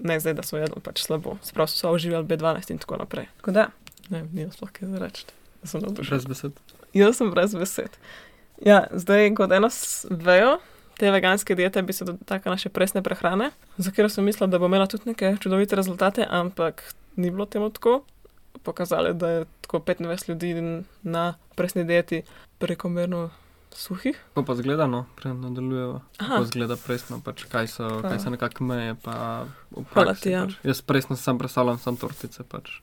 Ne 0.00 0.16
zdaj, 0.20 0.38
da 0.38 0.44
so 0.46 0.56
jedli 0.56 0.80
pač 0.80 1.02
slabo, 1.04 1.36
sprav 1.44 1.68
so 1.68 1.92
uživali 1.92 2.24
B12 2.24 2.72
in 2.72 2.80
tako 2.80 2.96
naprej. 3.02 3.28
Tako 3.42 3.52
da, 3.52 3.66
ne 4.08 4.22
vem, 4.22 4.30
ni 4.32 4.48
sploh 4.54 4.72
kaj 4.72 4.96
reči. 5.02 5.26
Sem 5.68 5.84
navdušen. 5.84 6.16
Brez 6.16 6.26
besed. 6.30 6.64
Jaz 6.96 7.20
sem 7.20 7.30
brez 7.34 7.54
besed. 7.58 8.00
Ja, 8.64 8.86
zdaj, 8.94 9.34
kot 9.36 9.52
eno 9.52 9.68
vejo, 10.24 10.56
te 10.98 11.10
veganske 11.14 11.54
diete 11.58 11.82
bi 11.82 11.94
se 11.94 12.06
dotaknila 12.06 12.58
še 12.58 12.70
presne 12.74 13.02
prehrane, 13.06 13.50
za 13.76 13.90
katero 13.90 14.10
sem 14.10 14.26
mislila, 14.26 14.48
da 14.50 14.58
bo 14.58 14.70
imela 14.70 14.88
tudi 14.90 15.12
neke 15.12 15.36
čudovite 15.42 15.78
rezultate, 15.78 16.26
ampak 16.26 16.82
ni 17.16 17.30
bilo 17.30 17.46
temu 17.46 17.70
tako. 17.74 18.00
Pokazali, 18.62 19.14
da 19.14 19.28
je 19.28 19.44
tako 19.60 19.78
25 19.78 20.28
ljudi 20.28 20.82
na 21.02 21.34
presni 21.54 21.84
dieti 21.84 22.22
prekomerno 22.58 23.30
suhih. 23.70 24.24
Kako 24.28 24.46
pa 24.46 24.54
zgleda, 24.54 24.86
no, 24.86 25.06
prej 25.16 25.34
nadaljujeva. 25.34 26.00
Aha. 26.18 26.34
Kako 26.34 26.44
zgleda 26.44 26.76
presno, 26.76 27.20
pač, 27.24 27.44
kaj 27.44 27.66
so, 27.66 27.88
Hvala. 27.88 28.08
kaj 28.08 28.18
so 28.24 28.30
nekakšne 28.30 28.66
meje, 28.66 28.94
pa 29.02 29.44
v 29.70 29.84
Hvala 29.92 30.12
praksi. 30.12 30.22
ti, 30.22 30.30
ja. 30.30 30.46
Pač. 30.46 30.54
Jaz 30.64 30.82
presno 30.82 31.16
sam 31.16 31.38
predstavljam 31.38 31.78
sam 31.78 31.96
tortice. 31.96 32.42
Pač. 32.48 32.80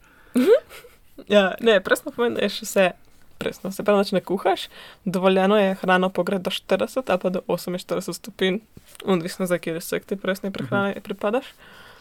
Ja, 1.28 1.56
ne, 1.62 1.80
presno 1.80 2.12
pomeni, 2.12 2.36
da 2.36 2.42
ješ 2.44 2.62
vse 2.62 2.92
presno. 3.38 3.72
Se 3.72 3.84
pravi, 3.84 4.04
ne 4.12 4.22
kuhaš, 4.22 4.68
dovoljeno 5.06 5.58
je 5.58 5.76
hrano 5.76 6.10
pogret 6.10 6.42
do 6.42 6.52
40 6.52 7.04
ali 7.08 7.20
pa 7.20 7.30
do 7.30 7.42
48 7.48 8.14
stopinj, 8.14 8.60
odvisno 9.06 9.46
za 9.46 9.58
kje 9.58 9.82
se 9.82 10.00
k 10.00 10.06
tej 10.06 10.18
presni 10.18 10.52
prehrani 10.52 10.92
uh 10.92 10.96
-huh. 10.96 11.02
pripadaš. 11.02 11.46
To 11.46 11.54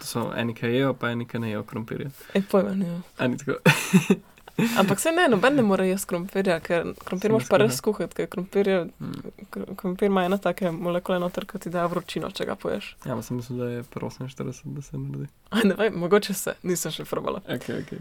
so 0.05 0.29
eni, 0.37 0.55
ki 0.55 0.67
jejo, 0.69 0.93
pa 0.95 1.11
eni, 1.11 1.27
ki 1.27 1.39
ne 1.39 1.51
jejo 1.51 1.65
krompirja. 1.65 2.11
E, 2.33 2.43
pojma, 2.43 2.75
ne. 2.75 3.01
Tako. 3.17 3.59
Ampak 4.79 5.01
se 5.01 5.11
ne, 5.11 5.25
noben 5.29 5.57
ne 5.57 5.63
more 5.63 5.83
jesti 5.89 6.07
krompirja, 6.07 6.61
ker 6.63 6.85
krompir 7.01 7.33
moraš 7.33 7.49
pa 7.51 7.59
res 7.59 7.75
skuhati, 7.75 8.15
ker 8.15 8.29
krompir, 8.29 8.69
je, 8.69 8.77
Mm. 9.01 9.33
kr- 9.51 9.75
krompir 9.77 10.07
ima 10.07 10.23
eno 10.25 10.39
take 10.39 10.71
molekule 10.71 11.19
noter, 11.19 11.43
ki 11.45 11.59
ti 11.59 11.71
da 11.71 11.87
vročino, 11.87 12.31
če 12.31 12.47
ga 12.47 12.55
poješ. 12.55 12.93
Ja, 13.03 13.17
pa 13.17 13.23
sem 13.23 13.37
mislil, 13.37 13.59
da 13.59 13.69
je 13.69 13.83
pri 13.85 14.01
48, 14.07 14.71
da 14.71 14.83
se 14.83 14.97
naredi. 14.97 15.27
Aj, 15.51 15.65
ne 15.65 15.75
vem, 15.75 15.99
mogoče 15.99 16.35
se, 16.35 16.55
nisem 16.63 16.93
še 16.93 17.05
probala. 17.05 17.43
Ok, 17.49 17.67
ok. 17.77 17.93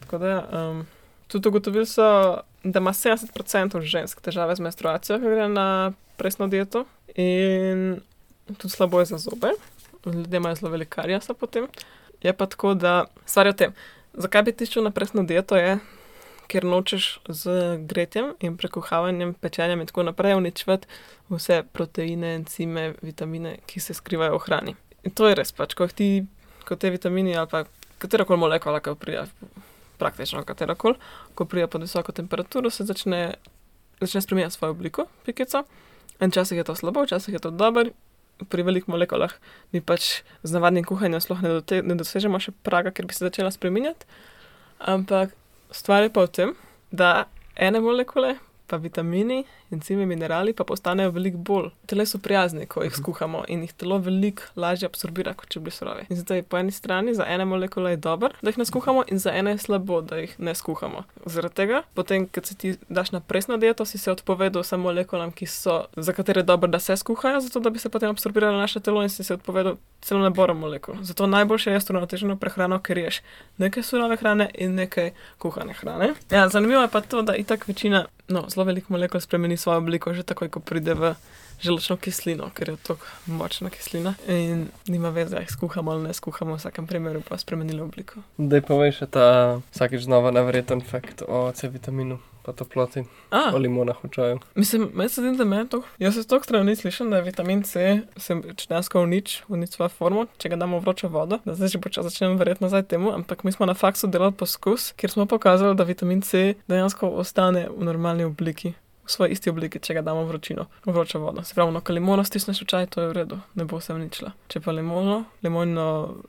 Tako 0.00 0.18
da, 0.18 0.32
um, 0.62 0.80
tudi 1.26 1.48
ugotovili 1.48 1.84
so, 1.86 2.08
da 2.64 2.80
ima 2.80 2.94
70% 2.94 3.28
žensk 3.82 4.20
težave 4.22 4.56
z 4.56 4.60
menstruacijo, 4.60 5.18
ko 5.18 5.28
gre 5.28 5.48
na 5.50 5.66
presno 6.16 6.48
dieto 6.48 6.86
in 7.14 8.00
tudi 8.48 8.70
slabo 8.70 9.00
je 9.00 9.06
za 9.06 9.18
zobe. 9.20 9.52
Ljudje 10.06 10.36
imajo 10.36 10.54
zelo 10.54 10.70
veliko 10.70 10.94
karijasa 10.94 11.34
potem. 11.34 11.66
Je 12.22 12.32
pa 12.32 12.46
tako, 12.46 12.74
da 12.74 13.04
stvar 13.26 13.46
je 13.46 13.52
v 13.52 13.56
tem, 13.56 13.74
zakaj 14.14 14.42
bi 14.42 14.52
ti 14.52 14.66
šel 14.66 14.84
na 14.84 14.90
presno 14.90 15.22
dieto, 15.22 15.56
je, 15.56 15.78
ker 16.48 16.64
nočeš 16.64 17.20
z 17.28 17.76
gretjem 17.86 18.32
in 18.40 18.56
prekuhavanjem, 18.56 19.34
pečenjem 19.34 19.80
in 19.80 19.86
tako 19.86 20.02
naprej 20.02 20.34
uničevati 20.34 20.88
vse 21.30 21.62
proteine, 21.72 22.34
encime, 22.40 22.94
vitamine, 23.02 23.58
ki 23.66 23.80
se 23.80 23.94
skrivajo 23.94 24.38
v 24.38 24.44
hrani. 24.46 24.74
In 25.04 25.14
to 25.14 25.28
je 25.28 25.36
res, 25.38 25.52
pač, 25.52 25.76
ko 25.78 25.86
ti, 25.86 26.24
ko 26.66 26.76
te 26.76 26.90
vitamini 26.90 27.36
ali 27.36 27.50
pa 27.50 27.64
katerokoli 28.02 28.40
molekula, 28.40 28.80
ki 28.80 28.96
prija, 28.98 29.26
praktično 29.98 30.42
katerokoli, 30.48 30.96
ko 31.34 31.44
prija 31.44 31.68
pod 31.68 31.84
visoko 31.84 32.12
temperaturo, 32.12 32.70
se 32.70 32.84
začne, 32.88 33.34
začne 34.00 34.24
spremenjati 34.24 34.56
svojo 34.56 34.74
obliko, 34.74 35.06
pikica. 35.26 35.64
In 36.20 36.32
včasih 36.32 36.58
je 36.58 36.64
to 36.64 36.74
slabo, 36.74 37.04
včasih 37.04 37.34
je 37.34 37.44
to 37.44 37.50
dobro. 37.50 37.92
Pri 38.46 38.62
velikih 38.62 38.86
molekulah 38.86 39.32
mi 39.74 39.82
pač 39.82 40.22
z 40.46 40.54
navadnim 40.54 40.86
kuhanjem 40.86 41.18
sploh 41.18 41.42
ne, 41.42 41.50
dote, 41.58 41.82
ne 41.82 41.98
dosežemo 41.98 42.38
še 42.38 42.54
praga, 42.62 42.94
ker 42.94 43.08
bi 43.08 43.16
se 43.16 43.26
začela 43.26 43.50
spremenjati. 43.50 44.06
Ampak 44.78 45.34
stvar 45.74 46.06
je 46.06 46.12
pa 46.14 46.22
v 46.22 46.30
tem, 46.30 46.54
da 46.94 47.26
ene 47.58 47.82
molekule, 47.82 48.36
pa 48.70 48.78
vitamini, 48.78 49.42
encimi, 49.70 50.06
minerali 50.06 50.52
pa 50.52 50.64
postanejo 50.64 51.10
veliko 51.10 51.38
bolj 51.38 51.70
telesu 51.86 52.18
prijazni, 52.18 52.66
ko 52.66 52.82
jih 52.82 52.92
Mhm. 52.92 53.00
skuhamo 53.02 53.44
in 53.48 53.60
jih 53.62 53.72
telo 53.72 53.98
veliko 53.98 54.42
lažje 54.56 54.86
absorbira, 54.86 55.34
kot 55.34 55.48
če 55.48 55.60
bi 55.60 55.70
surovi. 55.70 56.06
In 56.10 56.24
je 56.28 56.42
po 56.42 56.58
eni 56.58 56.72
strani 56.72 57.14
za 57.14 57.24
ene 57.28 57.44
molekule 57.44 57.90
je 57.90 57.96
dobro, 57.96 58.30
da 58.42 58.50
jih 58.50 58.58
ne 58.58 58.64
skuhamo, 58.64 59.04
in 59.08 59.18
za 59.18 59.30
ene 59.32 59.50
je 59.50 59.58
slabo, 59.58 60.00
da 60.00 60.16
jih 60.16 60.34
ne 60.38 60.54
skuhamo. 60.54 61.04
Zaradi 61.26 61.54
tega, 61.54 61.82
potem, 61.94 62.26
ko 62.26 62.40
se 62.44 62.54
ti 62.54 62.76
daš 62.88 63.12
na 63.12 63.20
presno 63.20 63.56
dieto, 63.56 63.84
si 63.84 63.98
se 63.98 64.12
odpovedal 64.12 64.62
samo 64.62 64.82
molekulam, 64.82 65.32
ki 65.32 65.46
so, 65.46 65.84
za 65.96 66.12
katere 66.12 66.40
je 66.40 66.44
dobro, 66.44 66.68
da 66.68 66.78
se 66.78 66.96
skuhajo, 66.96 67.40
zato 67.40 67.60
da 67.60 67.70
bi 67.70 67.78
se 67.78 67.88
potem 67.88 68.10
absorbiralo 68.10 68.58
naše 68.58 68.80
telo 68.80 69.02
in 69.02 69.08
si 69.08 69.24
se 69.24 69.34
odpovedal 69.34 69.76
celo 70.00 70.20
naborom 70.20 70.58
molekul. 70.58 70.94
Zato 71.02 71.26
najboljše 71.26 71.70
je 71.70 71.80
uravnoteženo 71.90 72.36
prehrano, 72.36 72.78
ker 72.78 72.98
ješ 72.98 73.20
nekaj 73.58 73.82
surove 73.82 74.16
hrane 74.16 74.50
in 74.54 74.74
nekaj 74.74 75.10
kuhane 75.38 75.72
hrane. 75.72 76.14
Ja, 76.30 76.48
zanimivo 76.48 76.82
je 76.82 76.88
pa 76.88 77.00
to, 77.00 77.22
da 77.22 77.36
itak 77.36 77.68
večina, 77.68 78.06
no, 78.28 78.44
zelo 78.48 78.64
veliko 78.64 78.92
molekul 78.92 79.20
spremeni 79.20 79.56
svojo 79.58 79.78
obliko 79.78 80.14
že 80.14 80.22
takoj, 80.22 80.48
ko 80.48 80.60
pride 80.60 80.94
v 80.94 81.14
želočno 81.60 81.96
kislino, 81.96 82.50
ker 82.54 82.68
je 82.68 82.76
to 82.76 82.96
močna 83.26 83.70
kislina 83.70 84.14
in 84.28 84.68
nima 84.86 85.08
veze, 85.08 85.36
ali 85.36 85.46
skuhamo 85.46 85.90
ali 85.90 86.02
ne 86.02 86.14
skuhamo, 86.14 86.54
v 86.54 86.58
vsakem 86.58 86.86
primeru 86.86 87.22
pa 87.28 87.38
spremenili 87.38 87.80
obliko. 87.80 88.22
Daj 88.38 88.62
povej 88.62 88.94
še 89.00 89.10
ta 89.10 89.26
vsakeč 89.74 90.06
znova 90.06 90.30
neverjeten 90.30 90.80
fakt 90.80 91.22
o 91.26 91.48
C-vitaminu, 91.52 92.18
pa 92.46 92.52
toploti, 92.52 93.04
A, 93.30 93.50
o 93.54 93.58
limonah 93.58 93.98
v 94.04 94.10
čaju. 94.14 94.38
Mislim, 94.54 94.88
meni 94.94 95.10
se 95.10 95.20
zdi, 95.20 95.34
da 95.36 95.44
me 95.44 95.66
to. 95.68 95.82
Jaz 95.98 96.14
se 96.14 96.22
s 96.22 96.30
tog 96.30 96.44
strani 96.44 96.76
slišim, 96.76 97.10
da 97.10 97.16
je 97.16 97.22
vitamin 97.22 97.62
C 97.62 98.00
se 98.16 98.40
dejansko 98.68 99.02
unič, 99.02 99.42
unič 99.48 99.74
svojo 99.74 99.88
formo, 99.88 100.26
če 100.38 100.54
ga 100.54 100.56
damo 100.56 100.78
v 100.78 100.86
vročo 100.86 101.10
vodo. 101.12 101.42
Da 101.44 101.58
zdaj 101.58 101.74
že 101.74 101.82
počasi 101.82 102.08
začnem 102.08 102.38
verjeti 102.38 102.64
nazaj 102.64 102.86
temu, 102.88 103.12
ampak 103.12 103.44
mi 103.44 103.52
smo 103.52 103.66
na 103.66 103.74
faksu 103.74 104.06
delali 104.06 104.32
poskus, 104.32 104.92
kjer 104.96 105.10
smo 105.10 105.26
pokazali, 105.26 105.76
da 105.76 105.84
vitamin 105.84 106.22
C 106.22 106.54
dejansko 106.68 107.10
ostane 107.10 107.68
v 107.68 107.84
normalni 107.84 108.24
obliki. 108.24 108.72
V 109.08 109.12
svoji 109.12 109.32
isti 109.32 109.48
obliki, 109.48 109.80
če 109.80 109.94
ga 109.96 110.02
damo 110.04 110.26
vročino, 110.28 110.66
vročo 110.84 111.18
vodo. 111.22 111.40
Se 111.44 111.54
pravi, 111.56 111.72
no, 111.72 111.80
ko 111.80 111.94
limono 111.96 112.24
stisneš 112.28 112.60
v 112.60 112.66
čaj, 112.68 112.86
to 112.92 113.00
je 113.00 113.08
v 113.08 113.14
redu, 113.16 113.38
ne 113.56 113.64
bo 113.64 113.80
se 113.80 113.94
ničla. 113.96 114.34
Če 114.52 114.60
pa 114.60 114.74
limono, 114.76 115.22
limonno, 115.42 115.86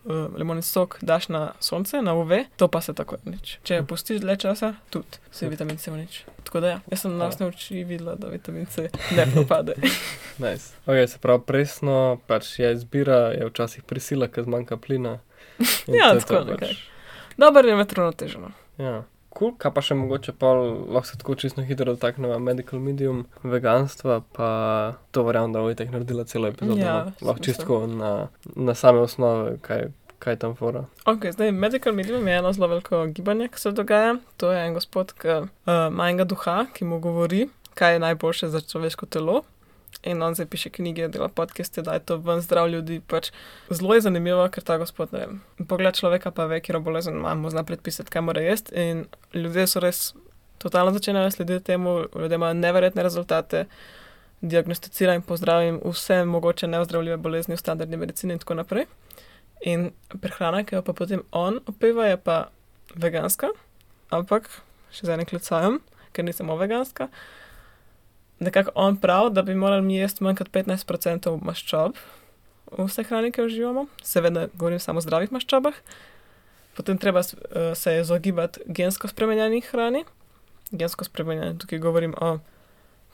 uh, 0.07 0.21
limoni 0.39 0.63
sok 0.63 0.95
daš 1.03 1.27
na 1.27 1.41
sonce, 1.59 1.99
na 1.99 2.13
UV, 2.15 2.45
to 2.55 2.69
pa 2.71 2.80
se 2.80 2.95
tako 2.95 3.19
nič. 3.27 3.57
Če 3.67 3.82
jo 3.82 3.88
pustiš 3.89 4.23
dlje 4.23 4.38
časa, 4.45 4.71
tudi 4.95 5.19
se 5.27 5.43
je 5.43 5.51
vitamin 5.51 5.75
C 5.75 5.91
unič. 5.91 6.21
Tako 6.47 6.63
da 6.63 6.71
ja, 6.71 6.80
jaz 6.88 7.03
sem 7.03 7.19
na 7.19 7.27
osnovi 7.27 7.51
oči 7.51 7.84
videla, 7.84 8.15
da 8.15 8.32
vitamin 8.32 8.71
C 8.71 8.88
ne 9.11 9.27
propade. 9.34 9.75
Nice. 10.39 10.71
Okay, 10.88 11.03
se 11.11 11.19
pravi, 11.19 11.43
presno 11.43 12.21
pač 12.27 12.53
je 12.61 12.71
izbira, 12.71 13.34
je 13.36 13.51
včasih 13.51 13.84
prisila, 13.84 14.32
ker 14.32 14.47
zmanjka 14.47 14.80
plina. 14.80 15.17
In 15.91 15.99
Ja, 15.99 16.13
tako 16.15 16.45
nekaj. 16.47 16.77
Dobro 17.36 17.67
je 17.67 17.75
metrono 17.75 18.15
teženo. 18.15 18.55
Ja. 19.30 19.38
Cool. 19.38 19.53
Kaj 19.61 19.71
pa 19.75 19.82
še 19.86 19.95
mogoče 19.95 20.34
pa 20.41 20.51
lahko 20.57 21.05
se 21.07 21.17
tako 21.17 21.36
čisto 21.36 21.61
hitro 21.61 21.93
dotaknemo 21.93 22.39
medical 22.39 22.80
medium 22.80 23.25
veganstva, 23.43 24.21
pa 24.34 24.49
to 25.11 25.23
verjamem, 25.23 25.53
da 25.53 25.61
bo 25.61 25.69
itek 25.69 25.91
naredila 25.93 26.25
celo 26.25 26.49
epizodo. 26.49 26.82
Ja, 26.82 27.05
no. 27.05 27.27
lahko 27.27 27.43
čisto 27.45 27.86
na, 27.88 28.30
na 28.55 28.75
same 28.75 29.03
osnove, 29.05 29.59
kaj, 29.61 29.91
kaj 30.19 30.39
tam 30.41 30.57
fora. 30.57 30.88
Ok, 31.05 31.30
zdaj 31.38 31.53
medical 31.53 31.93
medium 31.93 32.27
je 32.27 32.39
eno 32.41 32.53
zelo 32.53 32.71
veliko 32.73 33.05
gibanje, 33.13 33.51
ki 33.53 33.61
se 33.61 33.71
dogaja. 33.71 34.17
To 34.41 34.51
je 34.51 34.65
en 34.65 34.73
gospod, 34.73 35.13
ki 35.21 35.30
uh, 35.38 35.47
ima 35.69 36.09
enega 36.09 36.25
duha, 36.25 36.65
ki 36.73 36.89
mu 36.89 36.99
govori, 36.99 37.45
kaj 37.77 37.95
je 37.95 38.03
najboljše 38.07 38.49
za 38.49 38.65
človeško 38.65 39.05
telo. 39.13 39.43
In 40.03 40.23
on 40.23 40.35
zdaj 40.35 40.47
piše 40.47 40.69
knjige, 40.69 41.07
dela 41.11 41.27
podcaste, 41.27 41.81
da 41.81 41.93
je 41.93 41.99
to 41.99 42.17
ven 42.23 42.41
zdrav 42.41 42.69
ljudi. 42.69 43.01
Pač 43.07 43.31
zelo 43.69 43.97
je 43.97 44.01
zanimivo, 44.01 44.45
ker 44.47 44.63
ta 44.63 44.77
gospod, 44.79 45.11
ne 45.11 45.25
vem, 45.25 45.41
pogled 45.67 45.97
človeka 45.99 46.31
pa 46.31 46.45
ve, 46.47 46.61
kjer 46.63 46.79
bolezen 46.79 47.19
ima, 47.19 47.33
mu 47.35 47.51
zna 47.51 47.65
predpisati, 47.67 48.11
kaj 48.11 48.23
mora 48.23 48.41
jesti. 48.41 48.75
In 48.79 49.05
ljudje 49.33 49.67
so 49.67 49.83
res 49.83 50.13
totalno 50.57 50.93
začenjajo 50.95 51.31
slediti 51.31 51.65
temu, 51.71 52.05
ljudje 52.15 52.39
imajo 52.39 52.53
neverjetne 52.53 53.03
rezultate, 53.03 53.65
diagnosticira 54.41 55.17
in 55.19 55.21
pozdravim 55.21 55.81
vse 55.83 56.23
mogoče 56.25 56.67
neozdravljive 56.67 57.17
bolezni 57.17 57.55
v 57.55 57.59
standardni 57.59 57.97
medicini 57.97 58.33
in 58.33 58.39
tako 58.39 58.55
naprej. 58.55 58.85
In 59.67 59.91
prehrana, 60.21 60.63
ki 60.63 60.75
jo 60.75 60.81
pa 60.81 60.93
potem 60.93 61.23
on 61.31 61.59
opeva, 61.67 62.07
je 62.07 62.17
pa 62.17 62.37
veganska, 62.95 63.51
ampak 64.15 64.47
še 64.95 65.05
z 65.05 65.15
enim 65.17 65.27
klicajem, 65.27 65.81
ker 66.15 66.23
ni 66.23 66.33
samo 66.33 66.55
veganska. 66.55 67.09
Nekako 68.39 68.71
on 68.75 68.97
pravi, 68.97 69.33
da 69.33 69.41
bi 69.41 69.55
morali 69.55 69.81
mi 69.81 69.97
jesti 69.97 70.23
manj 70.23 70.39
kot 70.39 70.51
15% 70.55 71.35
maščob 71.43 71.97
v 72.71 72.85
vse 72.85 73.03
hrani, 73.03 73.31
ki 73.31 73.41
jo 73.41 73.49
uživamo, 73.49 73.85
seveda 74.03 74.47
govorim 74.53 74.79
samo 74.79 75.01
o 75.01 75.03
zdravih 75.03 75.31
maščobah. 75.33 75.75
Potem 76.77 76.97
treba 76.97 77.19
eh, 77.19 77.75
se 77.75 77.97
izogibati 77.99 78.61
gensko 78.67 79.07
spremenjenih 79.07 79.65
hrani. 79.71 80.05
Gensko 80.71 81.03
spremenjene, 81.03 81.57
tukaj 81.59 81.81
govorim 81.83 82.13
o 82.21 82.37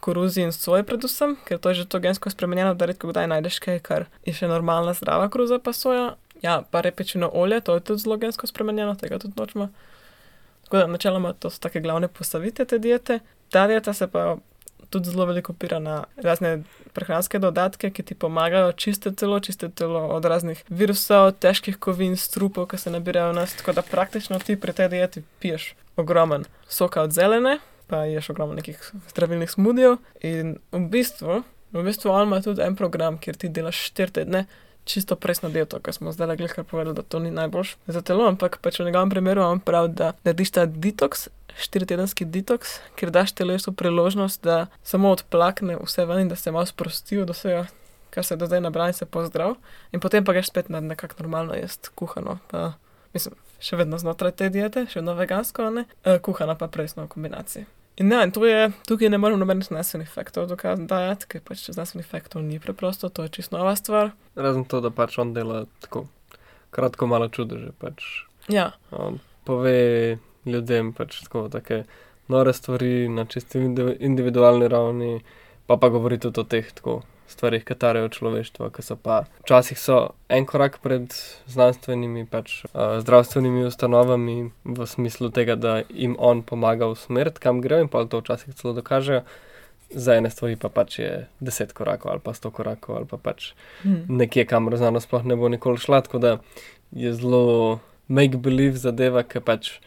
koruzi 0.05 0.43
in 0.43 0.51
soji 0.53 0.83
predvsem, 0.85 1.37
ker 1.47 1.57
to 1.57 1.71
je 1.71 1.81
že 1.81 1.87
to 1.89 1.99
gensko 1.99 2.29
spremenjeno, 2.29 2.75
da 2.75 2.85
redko 2.85 3.09
kdaj 3.09 3.27
najdeš 3.31 3.59
kaj, 3.63 3.79
kar 3.79 4.05
je 4.27 4.35
še 4.37 4.49
normalna 4.51 4.93
zdrava 4.93 5.31
koruza 5.33 5.59
pa 5.59 5.73
soja. 5.73 6.15
Ja, 6.43 6.59
pa 6.69 6.81
repečino 6.83 7.29
olje, 7.33 7.61
to 7.63 7.77
je 7.77 7.81
tudi 7.81 8.03
zelo 8.03 8.17
gensko 8.21 8.47
spremenjeno, 8.47 8.93
tega 8.99 9.17
tudi 9.23 9.39
nočemo. 9.39 9.69
Tako 10.67 10.77
da 10.77 10.87
načeloma 10.91 11.33
to 11.33 11.49
so 11.49 11.61
take 11.63 11.81
glavne 11.81 12.07
postavitve 12.07 12.65
te 12.65 12.79
diete. 12.79 13.19
Ta 13.49 13.65
dieta 13.71 13.93
se 13.93 14.07
pa 14.11 14.35
tudi 14.95 15.11
zelo 15.11 15.27
veliko 15.27 15.51
opira 15.51 15.79
na 15.83 16.03
razne 16.23 16.61
prehranske 16.95 17.39
dodatke, 17.43 17.91
ki 17.91 18.03
ti 18.03 18.15
pomagajo 18.15 18.71
čistiti 18.71 19.15
telo, 19.15 19.39
čistiti 19.43 19.75
telo 19.75 20.07
od 20.15 20.25
raznih 20.25 20.63
virusov, 20.69 21.33
težkih 21.43 21.77
kovin, 21.83 22.15
strupov, 22.17 22.69
ki 22.71 22.79
se 22.79 22.93
nabirajo 22.93 23.33
v 23.33 23.39
nas. 23.41 23.55
Tako 23.59 23.75
da 23.75 23.83
praktično 23.83 24.39
ti 24.39 24.55
pri 24.59 24.73
tej 24.73 24.89
dieti 24.95 25.23
piješ 25.43 25.73
ogromen 25.99 26.47
soka 26.67 27.03
od 27.03 27.11
zelene, 27.11 27.59
pa 27.87 28.05
ješ 28.07 28.29
ogromno 28.29 28.55
nekih 28.55 28.91
zdravilnih 29.09 29.51
smudijev. 29.51 29.97
In 30.23 30.55
v 30.71 30.85
bistvu, 30.91 31.43
v 31.75 31.83
bistvu 31.83 32.11
on 32.11 32.27
ima 32.27 32.41
tudi 32.41 32.63
en 32.63 32.75
program, 32.75 33.19
kjer 33.19 33.35
ti 33.35 33.51
delaš 33.51 33.89
štiri 33.89 34.21
tedne. 34.21 34.45
Čisto 34.85 35.15
presno 35.17 35.49
dieto, 35.49 35.79
ker 35.81 35.95
smo 35.97 36.11
zdaj 36.13 36.37
le 36.37 36.47
kar 36.47 36.63
povedali, 36.63 36.95
da 36.95 37.01
to 37.01 37.19
ni 37.19 37.31
najboljš 37.33 37.75
za 37.87 38.01
telo, 38.05 38.27
ampak 38.29 38.59
pač 38.61 38.79
v 38.79 38.85
njegovem 38.85 39.09
primeru 39.09 39.41
on 39.41 39.59
pravi, 39.59 39.89
da 39.89 40.11
narediš 40.23 40.51
ta 40.51 40.65
detoks, 40.69 41.27
štiritedenski 41.59 42.25
detoks, 42.25 42.79
ker 42.95 43.11
daš 43.11 43.33
telesu 43.35 43.73
priložnost, 43.73 44.43
da 44.43 44.67
samo 44.83 45.11
odplakne 45.15 45.77
vse 45.81 46.05
ven 46.05 46.25
in 46.25 46.29
da 46.29 46.35
se 46.35 46.51
malo 46.51 46.65
sprosti 46.65 47.19
od 47.21 47.29
vsega, 47.29 47.65
kar 48.09 48.25
se 48.25 48.33
je 48.33 48.37
do 48.37 48.49
zdaj 48.49 48.61
nabralo 48.61 48.91
in 48.91 48.97
se 48.97 49.05
pozdrav. 49.05 49.55
In 49.91 49.99
potem 49.99 50.25
pa 50.25 50.33
greš 50.33 50.51
spet 50.51 50.69
na 50.69 50.79
nekako 50.79 51.15
normalno 51.19 51.55
jesti 51.55 51.89
kuhano. 51.95 52.37
Pa, 52.51 52.73
mislim, 53.13 53.35
še 53.59 53.79
vedno 53.79 53.97
znotraj 53.97 54.35
te 54.35 54.49
diete, 54.49 54.85
še 54.91 54.99
vedno 54.99 55.15
vegansko, 55.15 55.69
ne, 55.71 55.85
e, 56.03 56.19
kuhano 56.19 56.57
pa 56.59 56.67
presno 56.67 57.05
v 57.05 57.13
kombinaciji. 57.15 57.65
In 58.03 58.11
ja, 58.11 58.25
in 58.27 58.33
to 58.35 58.43
je, 58.43 58.73
tukaj 58.89 59.07
ne 59.07 59.17
morem 59.17 59.39
nobenih 59.39 59.69
znanstvenih 59.69 60.09
faktov 60.11 60.49
dokazati, 60.51 61.29
ker 61.31 61.43
pač 61.45 61.69
znanstvenih 61.71 62.07
faktov 62.09 62.43
ni 62.43 62.59
preprosto, 62.59 63.07
to 63.07 63.23
je 63.23 63.31
čisto 63.37 63.55
nova 63.55 63.71
stvar. 63.79 64.11
Razen 64.35 64.67
to, 64.67 64.81
da 64.83 64.91
pač 64.91 65.15
on 65.23 65.31
dela 65.31 65.63
tako 65.79 66.09
kratko 66.75 67.07
malo 67.07 67.29
čudeže. 67.31 67.71
Pač. 67.79 68.03
Ja, 68.51 68.73
On 68.91 69.21
pove 69.45 70.17
ljudem 70.45 70.93
pač 70.93 71.21
tako 71.23 71.47
take 71.49 71.83
nore 72.27 72.53
stvari 72.53 73.09
na 73.09 73.25
čisto 73.25 73.59
indi- 73.59 73.97
individualni 73.99 74.67
ravni, 74.67 75.19
pa 75.65 75.77
pa 75.77 75.89
govori 75.89 76.19
tudi 76.19 76.39
o 76.39 76.43
teh 76.43 76.71
tako 76.73 77.01
stvarih, 77.27 77.63
ki 77.65 77.75
tarejo 77.75 78.09
človeštvo, 78.13 78.69
ki 78.69 78.83
so 78.85 78.95
pa 79.01 79.23
včasih 79.43 79.79
so 79.79 79.97
en 80.29 80.45
korak 80.45 80.77
pred 80.83 81.13
znanstvenimi, 81.49 82.25
pač 82.29 82.61
uh, 82.65 82.99
zdravstvenimi 83.01 83.65
ustanovami 83.65 84.37
v 84.77 84.87
smislu 84.89 85.31
tega, 85.33 85.55
da 85.55 85.79
jim 85.89 86.15
on 86.19 86.43
pomaga 86.45 86.89
usmeriti, 86.91 87.41
kam 87.41 87.61
grejo 87.65 87.85
in 87.85 87.91
pa 87.91 88.05
to 88.05 88.21
včasih 88.21 88.53
celo 88.55 88.75
dokažejo. 88.77 89.25
Za 89.95 90.15
ene 90.17 90.31
stvari 90.33 90.57
pa 90.57 90.69
pač 90.73 90.99
je 90.99 91.09
deset 91.39 91.73
korakov 91.73 92.11
ali 92.11 92.21
pa 92.23 92.33
sto 92.33 92.49
korakov 92.51 92.95
ali 92.97 93.05
pa 93.05 93.19
pač 93.21 93.51
hm. 93.83 94.17
nekje, 94.17 94.47
kamor 94.49 94.77
znanost 94.81 95.05
sploh 95.05 95.23
ne 95.23 95.37
bo 95.37 95.49
nikoli 95.49 95.77
šla, 95.77 96.01
tako 96.01 96.19
da 96.19 96.31
je 96.91 97.13
zelo 97.13 97.79
make-believe 98.09 98.81
zadeva, 98.81 99.23
ki 99.23 99.41
pač 99.45 99.77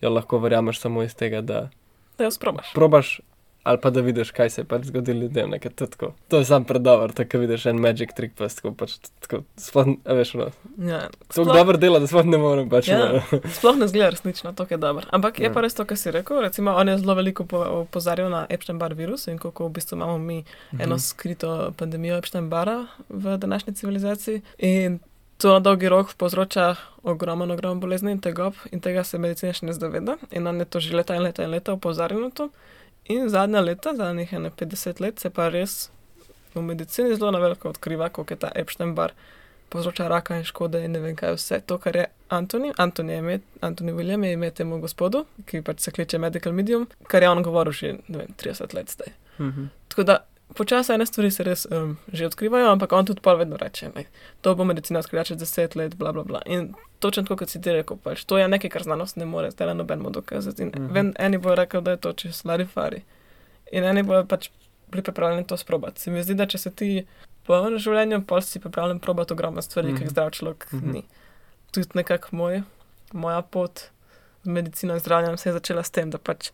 jo 0.00 0.10
lahko 0.10 0.38
verjameš 0.38 0.80
samo 0.80 1.02
iz 1.02 1.14
tega, 1.14 1.40
da 1.42 1.68
da 2.18 2.24
jo 2.24 2.30
sprobaš. 2.30 2.72
probaš 2.74 3.20
ali 3.64 3.78
pa 3.78 3.90
da 3.90 4.00
vidiš, 4.00 4.30
kaj 4.30 4.50
se 4.50 4.60
je 4.60 4.64
pač 4.64 4.82
zgodilo 4.84 5.20
ljudem. 5.20 5.50
nekaj 5.50 5.70
to 5.72 5.86
tako. 5.86 6.12
To 6.28 6.38
je 6.38 6.44
sam 6.44 6.64
predober, 6.64 7.12
tako 7.12 7.30
ko 7.30 7.38
vidiš 7.38 7.66
en 7.66 7.76
magic 7.76 8.08
trick, 8.16 8.34
pa 8.34 8.48
tako 8.48 8.72
pač 8.72 8.90
tako, 9.20 9.42
sploh, 9.56 9.86
veš, 10.06 10.34
no, 10.34 10.46
Ja, 10.80 11.00
tako 11.28 11.44
dobro 11.44 11.76
dela, 11.76 11.98
da 11.98 12.06
sploh 12.06 12.24
ne 12.24 12.38
morem 12.38 12.70
pač. 12.70 12.88
Ja. 12.88 12.98
no. 13.12 13.20
Sploh 13.50 13.76
ne 13.76 13.88
zgleda 13.88 14.10
resnično, 14.10 14.52
to 14.52 14.66
je 14.70 14.76
dobro. 14.78 15.04
Ampak 15.10 15.38
je 15.38 15.44
Ja. 15.44 15.52
pa 15.52 15.60
res 15.60 15.74
to, 15.74 15.84
kar 15.84 15.96
si 15.96 16.10
rekel. 16.10 16.40
Recimo, 16.40 16.70
on 16.72 16.88
je 16.88 16.98
zelo 16.98 17.14
veliko 17.14 17.44
po- 17.44 17.60
opozarjal 17.82 18.30
na 18.30 18.46
Epstein-Barr 18.48 18.94
virus 18.94 19.26
in 19.26 19.38
kako 19.38 19.66
v 19.66 19.72
bistvu 19.72 19.96
imamo 19.96 20.18
mi 20.18 20.44
eno 20.72 20.94
Mhm. 20.94 20.98
skrito 20.98 21.72
pandemijo 21.76 22.16
Epstein-Barra 22.16 22.78
v 23.10 23.36
današnji 23.36 23.74
civilizaciji. 23.74 24.40
In 24.58 24.98
to 25.38 25.52
na 25.52 25.60
dolgi 25.60 25.88
rok 25.88 26.14
povzroča 26.18 26.74
ogromen, 27.02 27.50
ogromen 27.50 27.80
bolezni 27.80 28.12
in 28.12 28.20
tegob, 28.20 28.54
in 28.72 28.80
tega 28.80 29.04
se 29.04 29.18
medicina 29.18 29.52
še 29.54 29.68
ne 29.68 29.74
zaveda. 29.76 30.18
In 30.30 30.46
on 30.46 30.58
je 30.58 30.66
to 30.66 30.80
že 30.82 30.96
leta 30.96 31.14
in 31.14 31.22
leta 31.22 31.46
in 31.46 31.54
leta 31.54 31.72
opozarjal 31.72 32.26
na 32.26 32.30
to. 32.30 32.48
In 33.08 33.30
zadnja 33.32 33.62
leta, 33.62 33.94
zadnjih 33.96 34.32
ene 34.34 34.50
50 34.50 35.00
let, 35.00 35.22
se 35.22 35.30
pa 35.30 35.48
res 35.48 35.90
v 36.54 36.62
medicini 36.62 37.14
zelo 37.14 37.30
na 37.30 37.38
veliko 37.38 37.70
odkriva, 37.70 38.08
koliko 38.08 38.34
je 38.34 38.40
ta 38.44 38.50
Epstein-Barr 38.54 39.14
povzroča 39.68 40.08
raka 40.08 40.36
in 40.36 40.44
škode 40.44 40.80
in 40.84 40.92
ne 40.96 41.00
vem 41.00 41.16
kaj 41.16 41.36
vse. 41.36 41.60
To, 41.68 41.78
kar 41.78 41.96
je 41.96 42.06
Antoni, 42.34 42.72
Antoni, 42.76 43.12
je 43.12 43.18
ime, 43.18 43.38
Antoni 43.60 43.92
William 43.92 44.24
je 44.24 44.32
ime 44.32 44.50
temu 44.50 44.80
gospodu, 44.80 45.24
ki 45.46 45.62
pač 45.62 45.84
se 45.84 45.92
kliče 45.92 46.18
Medical 46.18 46.52
Medium, 46.56 46.88
kar 47.06 47.22
je 47.22 47.30
on 47.30 47.42
govoril 47.44 47.72
že 47.72 47.92
ne 48.08 48.24
vem, 48.24 48.34
30 48.42 48.74
let 48.74 48.90
zdaj. 48.90 49.12
Mhm. 49.38 49.70
Tako 49.88 50.02
da 50.02 50.18
počasi 50.54 50.92
ene 50.92 51.06
stvari 51.06 51.30
se 51.30 51.44
res 51.44 51.66
um, 51.70 51.96
že 52.12 52.26
odkrivajo, 52.26 52.70
ampak 52.72 52.92
on 52.92 53.06
tudi 53.06 53.20
pol 53.20 53.36
vedno 53.36 53.56
reče, 53.56 53.90
da 53.94 54.02
to 54.40 54.54
bo 54.54 54.64
medicina 54.64 54.98
odkrila 54.98 55.24
čez 55.24 55.38
10 55.38 55.76
let, 55.76 55.96
bla 55.96 56.12
bla 56.12 56.24
bla. 56.24 56.40
In 56.46 56.74
točno 56.98 57.22
tako, 57.22 57.36
kot 57.36 57.48
si 57.50 57.60
ti 57.60 57.72
rekel, 57.72 57.96
pač, 57.96 58.24
to 58.24 58.38
je 58.38 58.48
nekaj, 58.48 58.70
kar 58.70 58.82
znanost 58.82 59.16
ne 59.16 59.24
more, 59.24 59.50
zdaj 59.50 59.74
nobenemu 59.74 60.10
dokazati. 60.10 60.62
In 60.62 60.68
Mhm. 60.68 60.82
mm 60.82 60.88
-hmm. 60.94 61.12
eni 61.18 61.38
bojo 61.38 61.54
rekli, 61.54 61.82
da 61.82 61.90
je 61.90 61.96
to 61.96 62.12
čez 62.12 62.44
larifari. 62.44 63.02
In 63.72 63.84
eni 63.84 64.02
bojo 64.02 64.24
pač 64.24 64.50
bili 64.90 65.02
pripravljeni 65.02 65.46
to 65.46 65.56
sprobati. 65.56 66.00
Se 66.00 66.10
mi 66.10 66.22
zdi, 66.22 66.34
da 66.34 66.46
če 66.46 66.58
se 66.58 66.70
ti 66.70 67.06
po 67.46 67.54
enem 67.56 67.78
življenju, 67.78 68.24
pol 68.26 68.40
si 68.40 68.60
pripravljen 68.60 68.98
probati 68.98 69.32
ogromno 69.32 69.62
stvari, 69.62 69.88
mm 69.88 69.90
-hmm. 69.90 69.96
ki 69.96 70.00
Mhm. 70.00 70.04
jih 70.04 70.10
zdrav 70.10 70.30
človek 70.30 70.72
mm 70.72 70.76
Mhm. 70.76 70.86
-hmm. 70.88 70.92
ni. 70.92 71.02
Tudi 71.72 71.88
nekako 71.94 72.28
moj, 72.32 72.62
moja 73.12 73.42
pot 73.42 73.80
z 74.42 74.48
medicino 74.48 74.94
in 74.94 75.00
zdravljenjem 75.00 75.36
se 75.38 75.48
je 75.48 75.52
začela 75.52 75.82
s 75.82 75.90
tem, 75.90 76.10
da 76.10 76.18
pač 76.18 76.50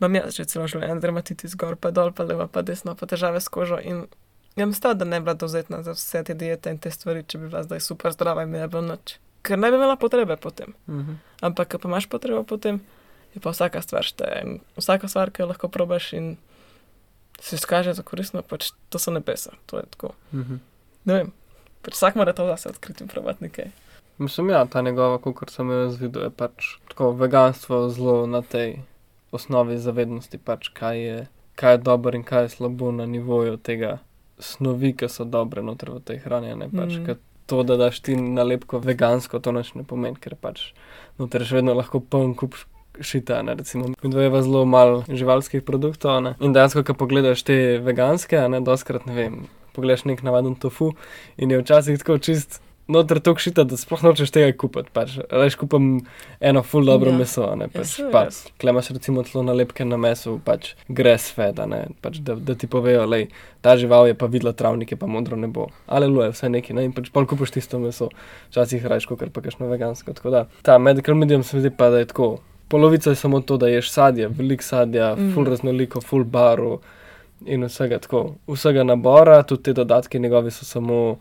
imam 0.00 0.14
jaz 0.14 0.36
že 0.36 0.46
celo 0.50 0.66
življenje 0.70 1.00
dermatitis 1.00 1.56
gor, 1.56 1.76
pa 1.76 1.90
dol, 1.90 2.12
pa 2.12 2.24
levo, 2.24 2.46
pa 2.48 2.62
desno, 2.62 2.94
pa 2.94 3.06
težave 3.06 3.40
s 3.40 3.48
kožo. 3.48 3.78
In 3.78 4.06
jaz 4.56 4.68
mislim, 4.68 4.98
da 4.98 5.04
ne 5.04 5.20
bi 5.20 5.24
bila 5.24 5.34
dovzetna 5.34 5.82
za 5.82 5.94
vse 5.94 6.24
te 6.24 6.34
diete 6.34 6.70
in 6.70 6.78
te 6.78 6.90
stvari, 6.90 7.24
če 7.26 7.38
bi 7.38 7.48
bila 7.48 7.62
zdaj 7.66 7.80
super 7.80 8.12
zdrava 8.12 8.44
in 8.44 8.54
ne 8.54 8.66
bi 8.66 8.72
bilo 8.72 8.82
nič. 8.94 9.18
Ker 9.44 9.58
ne 9.60 9.70
bi 9.70 9.76
imela 9.76 9.96
potrebe 10.00 10.36
potem. 10.40 10.74
Mhm. 10.88 11.20
Ampak, 11.44 11.68
ko 11.68 11.78
pa 11.78 11.88
imaš 11.88 12.08
potrebo 12.08 12.42
potem, 12.48 12.80
je 13.34 13.40
pa 13.40 13.52
vsaka 13.52 13.82
stvar 13.82 14.06
šteje. 14.06 14.42
In 14.44 14.60
vsaka 14.78 15.08
stvar, 15.08 15.30
ki 15.30 15.42
jo 15.42 15.50
lahko 15.52 15.68
probaš 15.68 16.12
in 16.16 16.36
se 17.40 17.56
izkaže 17.56 17.92
za 17.92 18.02
koristno, 18.02 18.42
pač 18.42 18.70
to 18.88 18.98
so 18.98 19.10
nebesa. 19.10 19.52
To 19.66 19.78
je 19.78 19.86
tako. 19.90 20.14
Mhm. 20.32 20.62
Ne 21.04 21.14
vem, 21.14 21.32
pač 21.82 21.98
vsak 21.98 22.14
mora 22.16 22.32
to 22.32 22.46
zase 22.46 22.72
odkriti 22.72 23.04
in 23.04 23.08
probati 23.08 23.44
nekaj. 23.44 23.70
Mislim, 24.18 24.50
ja, 24.50 24.64
ta 24.64 24.80
njegova, 24.82 25.18
kot 25.18 25.50
sem 25.50 25.70
jo 25.70 25.80
jaz 25.80 25.98
videl, 25.98 26.22
je 26.22 26.30
pač 26.30 26.78
tako 26.88 27.10
veganstvo 27.18 27.88
zelo 27.90 28.26
na 28.30 28.42
tej 28.42 28.78
osnovi 29.34 29.78
zavednosti, 29.82 30.38
pač 30.38 30.70
kaj 30.74 31.00
je, 31.00 31.20
kaj 31.58 31.76
je 31.76 31.84
dobro 31.86 32.16
in 32.16 32.24
kaj 32.26 32.46
je 32.46 32.56
slabo 32.56 32.92
na 32.92 33.06
nivoju 33.06 33.56
tega 33.56 33.98
snovi, 34.38 34.94
ki 34.96 35.08
so 35.08 35.24
dobre 35.24 35.62
noter 35.62 35.90
v 35.94 36.02
tej 36.02 36.22
hrani. 36.24 36.54
Ne, 36.58 36.70
pač, 36.70 36.98
mm. 36.98 37.22
To, 37.44 37.60
da 37.60 37.76
daš 37.76 38.00
ti 38.00 38.16
nalepko 38.16 38.78
vegansko, 38.80 39.36
to 39.36 39.52
nič 39.52 39.74
ne 39.76 39.84
pomeni, 39.84 40.16
ker 40.16 40.32
pač 40.40 40.72
noter 41.20 41.44
še 41.44 41.60
vedno 41.60 41.74
lahko 41.76 42.00
poln 42.00 42.32
kup 42.32 42.56
šita. 43.00 43.42
Ne, 43.44 43.58
recimo, 43.58 43.90
mi 43.92 44.10
dvojeva 44.10 44.40
zelo 44.42 44.64
malo 44.64 45.02
živalskih 45.08 45.60
produktov. 45.66 46.22
Ne, 46.24 46.34
in 46.40 46.56
dejansko, 46.56 46.86
ko 46.88 46.96
pogledaš 47.04 47.44
te 47.44 47.58
veganske, 47.84 48.40
ne, 48.48 48.62
doskrat 48.64 49.04
ne 49.10 49.18
vem. 49.18 49.36
Pogledaš 49.76 50.06
nek 50.08 50.22
navaden 50.24 50.54
tofu 50.56 50.94
in 51.36 51.50
je 51.50 51.60
včasih 51.60 51.98
tako 52.00 52.16
čist 52.22 52.62
noter 52.88 53.20
to 53.20 53.32
šita, 53.36 53.64
da 53.64 53.76
sploh 53.76 54.02
nočeš 54.04 54.30
tega 54.30 54.52
kupiti. 54.58 54.90
Pač. 54.92 55.16
Reš 55.30 55.56
kupam 55.60 56.00
eno 56.40 56.62
full 56.62 56.84
dobro 56.84 57.10
Ja. 57.10 57.18
meso, 57.18 57.46
ne 57.56 57.68
pač. 57.68 57.86
saj 57.86 58.10
pa, 58.12 58.24
res. 58.24 58.44
klemaš 58.60 58.90
recimo 58.90 59.22
tlo 59.22 59.42
nalepke 59.42 59.84
na 59.84 59.96
mesu, 59.96 60.40
pač 60.44 60.74
grass 60.88 61.32
fed, 61.32 61.58
a 61.58 61.66
ne, 61.66 61.86
pač, 62.04 62.18
da, 62.20 62.34
da 62.34 62.54
ti 62.54 62.66
povejo, 62.66 63.06
lej, 63.08 63.28
ta 63.62 63.76
žival 63.76 64.06
je 64.08 64.14
pa 64.14 64.26
videla 64.26 64.52
travnike, 64.52 64.96
pa 64.96 65.06
modro 65.06 65.36
nebo. 65.36 65.68
Aleluja, 65.86 66.30
vse 66.34 66.48
neki, 66.48 66.74
ne, 66.76 66.84
in 66.84 66.92
pač 66.92 67.08
pol 67.12 67.26
kupiš 67.26 67.50
tisto 67.56 67.78
meso, 67.78 68.10
včasih 68.50 68.84
rajš 68.84 69.06
kot 69.06 69.24
pa 69.32 69.40
kakšno 69.40 69.68
vegansko. 69.70 70.12
Tako 70.12 70.30
da 70.30 70.46
ta 70.62 70.78
medical 70.78 71.14
medium 71.14 71.42
se 71.42 71.56
mi 71.56 71.62
zdi 71.62 71.70
pa, 71.70 71.88
da 71.90 71.98
je 72.04 72.06
tako. 72.12 72.38
Polovica 72.68 73.10
je 73.10 73.16
samo 73.16 73.40
to, 73.40 73.56
da 73.56 73.68
ješ 73.68 73.90
sadje, 73.92 74.28
veliko 74.28 74.64
sadja, 74.64 75.14
mm. 75.16 75.34
full 75.34 75.44
raznoliko, 75.48 76.00
full 76.00 76.24
baru 76.24 76.80
in 77.46 77.64
vsega 77.64 77.98
tako. 77.98 78.34
Vsega 78.48 78.82
nabora, 78.84 79.42
tudi 79.42 79.62
te 79.62 79.72
dodatke 79.72 80.18
njegovi 80.18 80.50
so 80.50 80.64
samo 80.64 81.16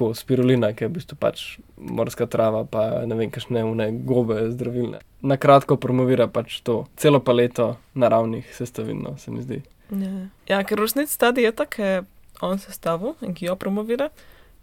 tako 0.00 0.14
spirulina, 0.14 0.72
ki 0.72 0.84
je 0.84 0.88
v 0.88 0.92
bistvu 0.96 1.16
pač 1.20 1.58
morska 1.76 2.24
trava, 2.26 2.64
pa 2.64 3.04
ne 3.04 3.16
vem, 3.18 3.28
kakšne 3.30 3.60
une 3.68 3.90
gobe 4.08 4.48
zdravilne. 4.48 5.02
Na 5.20 5.36
kratko 5.36 5.76
promovira 5.76 6.24
pač 6.26 6.62
to 6.64 6.86
celo 6.96 7.20
paleto 7.20 7.76
naravnih 7.92 8.48
sestavin, 8.56 9.02
no, 9.04 9.18
se 9.20 9.30
mi 9.30 9.44
zdi. 9.44 9.60
Ja, 9.92 10.12
ja 10.48 10.62
ker 10.64 10.80
v 10.80 10.88
resnici 10.88 11.18
ta 11.20 11.34
dieta, 11.36 11.68
ki 11.68 11.82
je 11.82 12.00
on 12.40 12.56
sestavil 12.56 13.12
in 13.20 13.36
ki 13.36 13.50
jo 13.50 13.58
promovira, 13.60 14.08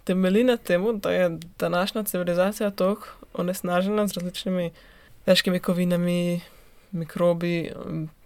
temelji 0.09 0.47
na 0.47 0.57
tem, 0.57 0.81
da 0.97 1.13
je 1.13 1.29
današnja 1.61 2.07
civilizacija 2.09 2.71
tako 2.71 3.13
onesnažena 3.37 4.07
z 4.07 4.17
različnimi 4.17 4.71
težkimi 5.27 5.59
kovinami, 5.61 6.41
mikrobi, 6.91 7.71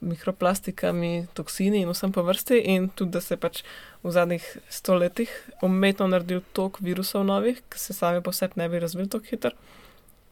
mikroplastikami, 0.01 1.27
toksini 1.33 1.81
in 1.81 1.89
vsem 1.89 2.11
po 2.13 2.23
vrsti, 2.23 2.59
in 2.73 2.89
tudi, 2.89 3.11
da 3.15 3.21
se 3.21 3.37
pač 3.37 3.63
v 4.03 4.13
zadnjih 4.13 4.45
stoletjih 4.69 5.31
umetno 5.65 6.07
naredil 6.11 6.43
tok 6.53 6.81
virusov 6.81 7.25
novih, 7.25 7.61
ki 7.69 7.79
se 7.79 7.95
sami 7.97 8.21
po 8.21 8.33
sebi 8.35 8.61
ne 8.61 8.69
bi 8.69 8.79
razvili 8.79 9.09
tako 9.09 9.31
hitro, 9.31 9.51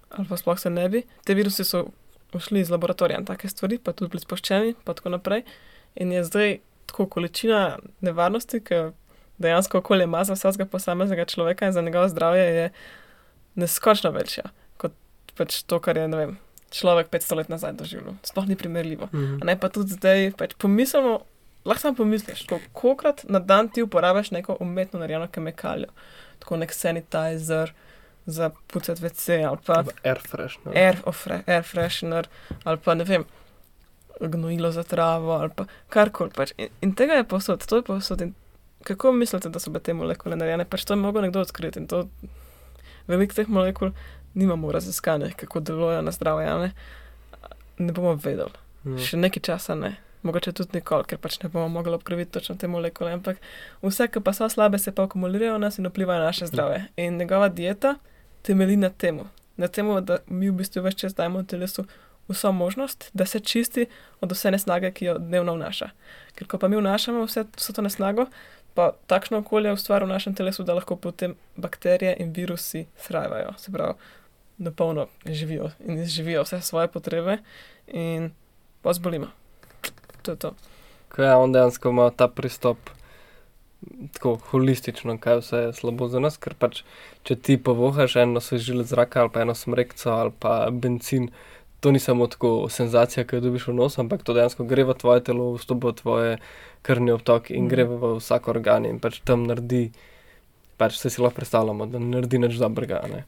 ali 0.09 0.29
pa 0.29 0.37
sploh 0.37 0.59
se 0.59 0.69
ne 0.69 0.87
bi. 0.89 1.03
Te 1.25 1.33
virusi 1.37 1.65
so 1.65 1.87
ušli 2.33 2.61
iz 2.61 2.69
laboratorija 2.69 3.19
in 3.19 3.25
take 3.25 3.49
stvari, 3.49 3.79
pa 3.81 3.93
tudi 3.93 4.13
bili 4.13 4.21
sproščeni, 4.21 4.75
pa 4.85 4.93
tako 4.93 5.15
naprej. 5.17 5.43
In 5.95 6.11
je 6.13 6.23
zdaj 6.23 6.59
tako 6.89 7.07
količina 7.09 7.79
nevarnosti, 8.05 8.61
ki 8.61 8.89
dejansko 9.41 9.81
okolje 9.81 10.05
ima 10.05 10.23
za 10.23 10.37
vsakega 10.37 10.69
posameznega 10.69 11.25
človeka 11.25 11.65
in 11.65 11.73
za 11.73 11.81
njegovo 11.81 12.07
zdravje, 12.09 12.45
je 12.55 12.69
neskočno 13.55 14.11
večja 14.11 14.51
kot 14.77 14.95
pač 15.37 15.63
to, 15.63 15.79
kar 15.83 15.97
je 15.97 16.07
vem, 16.07 16.37
človek 16.71 17.09
500 17.09 17.35
let 17.35 17.49
nazaj 17.49 17.73
doživel. 17.73 18.15
Sploh 18.23 18.47
ni 18.47 18.55
primerljivo. 18.55 19.09
Mhm. 19.13 19.43
Ne 19.43 19.59
pa 19.59 19.69
tudi 19.69 19.97
zdaj, 19.97 20.31
pač 20.37 20.55
pomislimo. 20.57 21.19
Lahko 21.67 21.81
samo 21.81 21.95
pomisliš, 21.95 22.45
kolikokrat 22.47 23.25
na 23.27 23.39
dan 23.39 23.67
ti 23.69 23.83
uporabiš 23.83 24.31
neko 24.31 24.55
umetno 24.63 24.99
narejeno 24.99 25.27
kemikalijo, 25.27 25.91
tako 26.39 26.57
nek 26.57 26.71
sanitizer 26.73 27.73
za 28.25 28.49
pucati 28.67 29.01
WC 29.01 29.43
ali 29.47 29.57
pa 29.65 29.83
Air 30.03 30.19
fresh. 30.19 30.57
No. 30.65 30.71
air, 30.75 30.97
ofre, 31.05 31.43
air 31.47 31.63
freshener 31.63 32.27
ali 32.63 32.77
pa 32.77 32.95
ne 32.95 33.03
vem, 33.03 33.25
gnojilo 34.21 34.71
za 34.71 34.83
travo 34.83 35.31
ali 35.31 35.49
pa 35.55 35.65
karkoli. 35.89 36.31
Pač. 36.35 36.53
In, 36.57 36.69
in 36.81 36.95
tega 36.95 37.13
je 37.13 37.23
posod, 37.23 37.65
to 37.65 37.75
je 37.75 37.83
posod. 37.83 38.21
In 38.21 38.33
kako 38.83 39.11
mislite, 39.11 39.49
da 39.49 39.59
so 39.59 39.71
bile 39.71 39.83
te 39.83 39.93
molekule 39.93 40.35
narejene? 40.35 40.65
Pač 40.65 40.85
to 40.85 40.93
je 40.93 41.01
mogel 41.01 41.21
nekdo 41.21 41.41
odkriti 41.41 41.79
in 41.79 41.87
to 41.87 42.05
veliko 43.07 43.35
teh 43.35 43.47
molekul 43.49 43.91
nimamo 44.33 44.71
raziskanih, 44.71 45.35
kako 45.35 45.59
delujejo 45.61 46.01
na 46.01 46.11
zdravje. 46.11 46.47
a 46.47 46.57
Ne? 46.57 46.71
ne 47.79 47.91
bomo 47.93 48.13
vedeli, 48.15 48.51
Mhm. 48.85 48.97
še 48.97 49.17
nekaj 49.17 49.41
časa 49.41 49.75
ne. 49.75 49.95
Mogoče 50.21 50.51
tudi 50.51 50.69
nikoli, 50.73 51.03
ker 51.05 51.17
pač 51.17 51.39
ne 51.39 51.49
bomo 51.49 51.69
mogli 51.69 51.93
obkriviti 51.93 52.31
točno 52.31 52.55
te 52.55 52.67
molekule, 52.67 53.13
ampak 53.13 53.37
vse, 53.81 54.07
ki 54.07 54.19
pa 54.19 54.33
so 54.33 54.49
slabe, 54.49 54.77
se 54.77 54.91
pa 54.91 55.03
akumulirajo 55.03 55.55
v 55.55 55.59
nas 55.59 55.77
in 55.77 55.87
vplivajo 55.87 56.19
na 56.19 56.25
naše 56.25 56.45
zdravje. 56.45 56.85
In 56.97 57.17
njegova 57.17 57.47
dieta 57.49 57.95
temelji 58.41 58.75
na 58.77 58.89
tem, 58.89 59.19
na 59.57 59.67
tem, 59.67 60.05
da 60.05 60.17
mi 60.27 60.49
v 60.49 60.53
bistvu 60.53 60.81
več 60.81 60.95
čas 60.97 61.13
dajemo 61.13 61.43
telesu 61.43 61.85
vso 62.27 62.51
možnost, 62.51 63.09
da 63.13 63.25
se 63.25 63.39
čisti 63.39 63.85
od 64.21 64.31
vse 64.31 64.51
nesnage, 64.51 64.91
ki 64.91 65.05
jo 65.05 65.17
dnevno 65.17 65.53
vnaša. 65.53 65.89
Ker 66.35 66.47
ko 66.47 66.57
pa 66.57 66.67
mi 66.67 66.75
vnašamo 66.75 67.23
vse, 67.23 67.45
vso 67.55 67.73
to 67.73 67.81
nesnago, 67.81 68.27
pa 68.73 68.91
takšno 69.07 69.37
okolje 69.37 69.71
ustvari 69.71 70.05
v 70.05 70.09
našem 70.09 70.35
telesu, 70.35 70.63
da 70.63 70.73
lahko 70.73 70.95
potem 70.95 71.35
bakterije 71.57 72.15
in 72.19 72.33
virusi 72.33 72.85
srajvajo, 72.97 73.53
se 73.57 73.71
pravi, 73.71 73.93
na 74.59 74.71
polno 74.71 75.07
živijo 75.25 75.71
in 75.87 76.01
izživijo 76.03 76.43
vse 76.43 76.61
svoje 76.61 76.87
potrebe 76.87 77.37
in 77.87 78.31
pa 78.81 78.93
zbolimo. 78.93 79.27
To 80.21 80.31
je 80.31 80.37
to. 80.37 80.53
Ko 81.09 81.23
je 81.23 81.35
on 81.35 81.51
dejansko 81.51 81.89
ima 81.89 82.09
ta 82.11 82.27
pristop 82.27 82.77
tako 84.13 84.35
holistično, 84.51 85.17
kaj 85.17 85.39
vse 85.39 85.57
je 85.57 85.73
slabo 85.73 86.07
za 86.07 86.19
nas, 86.19 86.35
ker 86.37 86.53
pač, 86.59 86.81
če 87.23 87.35
ti 87.35 87.55
povohaš 87.57 88.17
eno 88.19 88.41
svežilo 88.43 88.83
zraka 88.83 89.21
ali 89.23 89.31
pa 89.33 89.41
eno 89.41 89.55
smrekco 89.55 90.11
ali 90.11 90.31
pa 90.39 90.67
benzin, 90.71 91.29
to 91.79 91.91
ni 91.91 91.99
samo 91.99 92.27
tako 92.27 92.67
senzacija, 92.69 93.23
ki 93.23 93.37
jo 93.37 93.45
dobiš 93.47 93.69
v 93.71 93.77
nos, 93.79 93.95
ampak 93.99 94.23
to 94.27 94.35
dejansko 94.35 94.67
gre 94.67 94.83
v 94.83 94.93
tvoje 94.99 95.23
telo, 95.23 95.53
vstopa 95.55 95.93
v 95.93 95.95
tvoje 96.01 96.33
krvni 96.81 97.11
obtok 97.15 97.51
in 97.51 97.63
Mhm. 97.63 97.69
gre 97.71 97.83
v 97.87 98.15
vsak 98.19 98.47
organ 98.47 98.85
in 98.85 98.99
pač 98.99 99.21
tam 99.23 99.47
naredi, 99.47 99.91
pač 100.77 100.99
vse 100.99 101.09
si 101.09 101.21
lahko 101.21 101.39
predstavljamo, 101.39 101.87
da 101.87 101.99
naredi 101.99 102.39
nič 102.39 102.59
dobrega, 102.59 102.99
ne. 103.07 103.23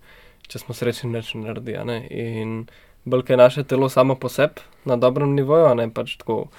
Če 0.52 0.60
smo 0.60 0.76
srečni, 0.76 1.10
nič 1.14 1.34
ne 1.36 1.48
naredi. 1.48 1.78
Ne? 1.88 1.98
In 2.12 2.66
bolj 3.08 3.32
je 3.34 3.40
naše 3.40 3.64
telo 3.64 3.90
samo 3.90 4.16
po 4.20 4.30
sebi 4.30 4.62
na 4.86 4.98
dobrem 5.00 5.34
nivoju, 5.36 5.72
ne 5.80 5.88
pač 5.90 6.18
tako 6.20 6.50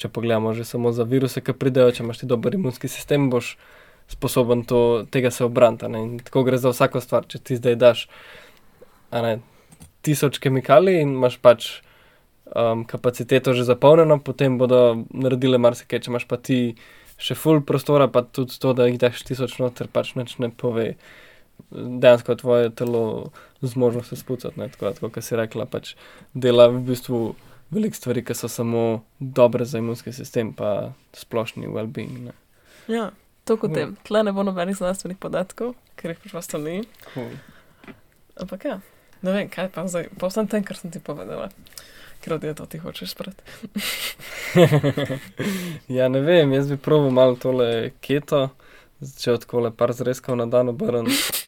če 0.00 0.10
pogledamo 0.10 0.54
že 0.56 0.66
samo 0.66 0.90
za 0.90 1.06
viruse, 1.06 1.44
ki 1.44 1.54
pridejo, 1.54 1.92
če 1.94 2.02
imaš 2.02 2.22
ti 2.22 2.28
dober 2.30 2.56
imunski 2.56 2.90
sistem, 2.90 3.28
boš 3.30 3.54
sposoben 4.10 4.64
to, 4.66 5.04
tega 5.14 5.30
se 5.30 5.44
obraniti. 5.44 5.86
a 5.86 5.88
ne. 5.88 6.02
In 6.02 6.18
tako 6.18 6.42
gre 6.48 6.58
za 6.58 6.72
vsako 6.72 7.00
stvar. 7.00 7.28
Če 7.28 7.38
ti 7.38 7.56
zdaj 7.56 7.76
daš 7.78 8.08
ne, 9.12 9.38
tisoč 10.02 10.40
kemikalij 10.42 11.00
in 11.04 11.14
imaš 11.16 11.38
pač 11.38 11.68
um, 12.50 12.84
kapaciteto 12.88 13.54
že 13.54 13.64
zapolnjeno, 13.68 14.18
potem 14.18 14.58
bodo 14.58 15.04
naredile 15.14 15.60
marsikaj. 15.62 16.02
Če 16.02 16.12
imaš 16.12 16.26
pa 16.28 16.40
ti 16.40 16.74
še 17.22 17.38
full 17.38 17.62
prostora, 17.62 18.08
pa 18.10 18.24
tudi 18.26 18.58
to, 18.58 18.74
da 18.74 18.88
jih 18.90 18.98
daš 19.00 19.22
tisoč 19.28 19.60
noter, 19.62 19.88
pač 19.92 20.16
nič 20.18 20.38
ne 20.42 20.50
pove. 20.50 20.96
Dejansko 21.72 22.32
je 22.32 22.36
tvoje 22.36 22.70
telo 22.76 23.30
zmožno 23.62 24.02
se 24.02 24.16
spucati, 24.16 24.60
ne, 24.60 24.68
tako, 24.68 24.90
tako 24.92 25.08
kot 25.08 25.24
si 25.24 25.36
rekla, 25.36 25.64
pač 25.66 25.94
dela 26.34 26.66
v 26.68 26.82
bistvu 26.84 27.20
veliko 27.72 27.96
stvari, 27.96 28.24
ki 28.24 28.34
so 28.36 28.48
samo 28.48 29.02
dobre 29.18 29.64
za 29.64 29.78
imunski 29.80 30.12
sistem, 30.12 30.52
pa 30.52 30.92
splošni 31.16 31.70
well-being. 31.72 32.18
Ne. 32.26 32.32
Ja, 32.92 33.10
to 33.44 33.56
kot 33.56 33.70
Ja. 33.70 33.74
tem. 33.74 33.96
Tle 34.04 34.22
ne 34.22 34.32
bo 34.32 34.42
nobenih 34.42 34.76
znanstvenih 34.76 35.16
podatkov, 35.16 35.74
ker 35.96 36.12
jih 36.12 36.32
pač 36.32 36.46
to 36.46 36.58
ni. 36.58 36.82
Cool. 37.14 37.30
Ampak 38.36 38.64
ja, 38.64 38.80
ne 39.22 39.32
vem, 39.32 39.48
kaj 39.48 39.70
pa 39.72 39.86
zdaj. 39.88 40.10
Pa 40.18 40.28
vsem 40.28 40.48
tem, 40.48 40.64
kar 40.64 40.76
sem 40.76 40.90
ti 40.90 41.00
povedala. 41.00 41.48
Ker 42.22 42.36
od 42.36 42.44
to 42.56 42.66
ti 42.66 42.78
hočeš 42.78 43.10
sprati. 43.10 43.42
ja, 45.96 46.08
ne 46.08 46.20
vem, 46.20 46.52
jaz 46.52 46.68
bi 46.70 46.76
proval 46.76 47.10
malo 47.10 47.34
tole 47.34 47.90
keto, 48.00 48.50
začel 49.00 49.40
tako 49.42 49.64
le 49.66 49.70
par 49.74 49.90
zrezkov 49.92 50.36
na 50.36 50.46
dan 50.46 50.68
obrn. 50.70 51.08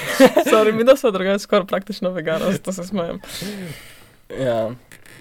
Sorry, 0.50 0.72
mi 0.72 0.84
da 0.84 0.96
smo 0.96 1.10
drugače 1.10 1.38
skoraj 1.38 1.66
praktično 1.66 2.10
vegano, 2.10 2.52
zato 2.52 2.72
se 2.72 2.84
smejem. 2.84 3.20
ja, 4.46 4.70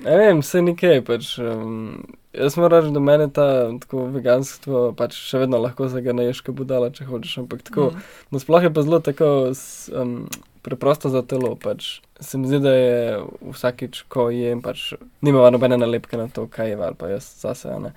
ne 0.04 0.18
vem, 0.18 0.40
vse 0.44 0.62
nekaj, 0.62 1.02
pač. 1.06 1.38
Um, 1.40 2.06
jaz 2.34 2.58
moram 2.58 2.84
reči, 2.84 2.94
da 2.94 3.00
meni 3.00 3.28
ta 3.34 3.48
tako 3.84 4.08
veganstvo, 4.14 4.88
pač 4.98 5.18
še 5.20 5.46
vedno 5.46 5.60
lahko 5.62 5.90
se 5.90 6.02
ga 6.04 6.16
naješ, 6.16 6.42
ko 6.46 6.56
budala, 6.58 6.92
če 6.94 7.08
hočeš, 7.10 7.38
ampak 7.44 7.64
tako. 7.70 7.92
Mm. 7.94 8.10
No, 8.32 8.42
sploh 8.44 8.68
je 8.68 8.74
pa 8.74 8.86
zelo 8.86 9.00
tako 9.04 9.30
um, 9.52 10.18
preprosto 10.66 11.12
za 11.14 11.24
telo. 11.24 11.56
Pač. 11.56 12.00
Se 12.24 12.40
mi 12.40 12.48
zdi, 12.48 12.62
da 12.64 12.72
je 12.72 13.00
vsakič, 13.44 14.06
ko 14.12 14.30
jem, 14.32 14.62
pač 14.64 14.94
nima 15.26 15.50
nobene 15.52 15.78
nalepke 15.80 16.20
na 16.20 16.30
to, 16.32 16.48
kaj 16.52 16.72
je 16.74 16.78
ali 16.80 16.96
pa 16.96 17.12
jaz 17.12 17.28
zase. 17.42 17.76
ne. 17.84 17.92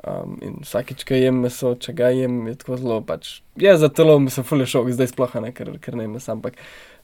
Um, 0.00 0.38
in 0.40 0.54
vsakič, 0.64 1.02
ko 1.04 1.14
jem 1.18 1.42
meso, 1.44 1.74
če 1.76 1.92
ga 1.92 2.08
jem, 2.16 2.46
je 2.48 2.54
tako 2.62 2.78
zelo. 2.80 3.00
Pač, 3.04 3.42
je 3.60 3.74
za 3.76 3.90
telo, 3.92 4.14
mislim, 4.18 4.46
fulje 4.48 4.66
šok, 4.72 4.92
zdaj 4.96 5.10
sploh 5.12 5.34
ne, 5.44 5.50
ker, 5.52 5.74
ker 5.82 5.98
ne 6.00 6.06
mesa. 6.08 6.32
Ampak 6.36 6.56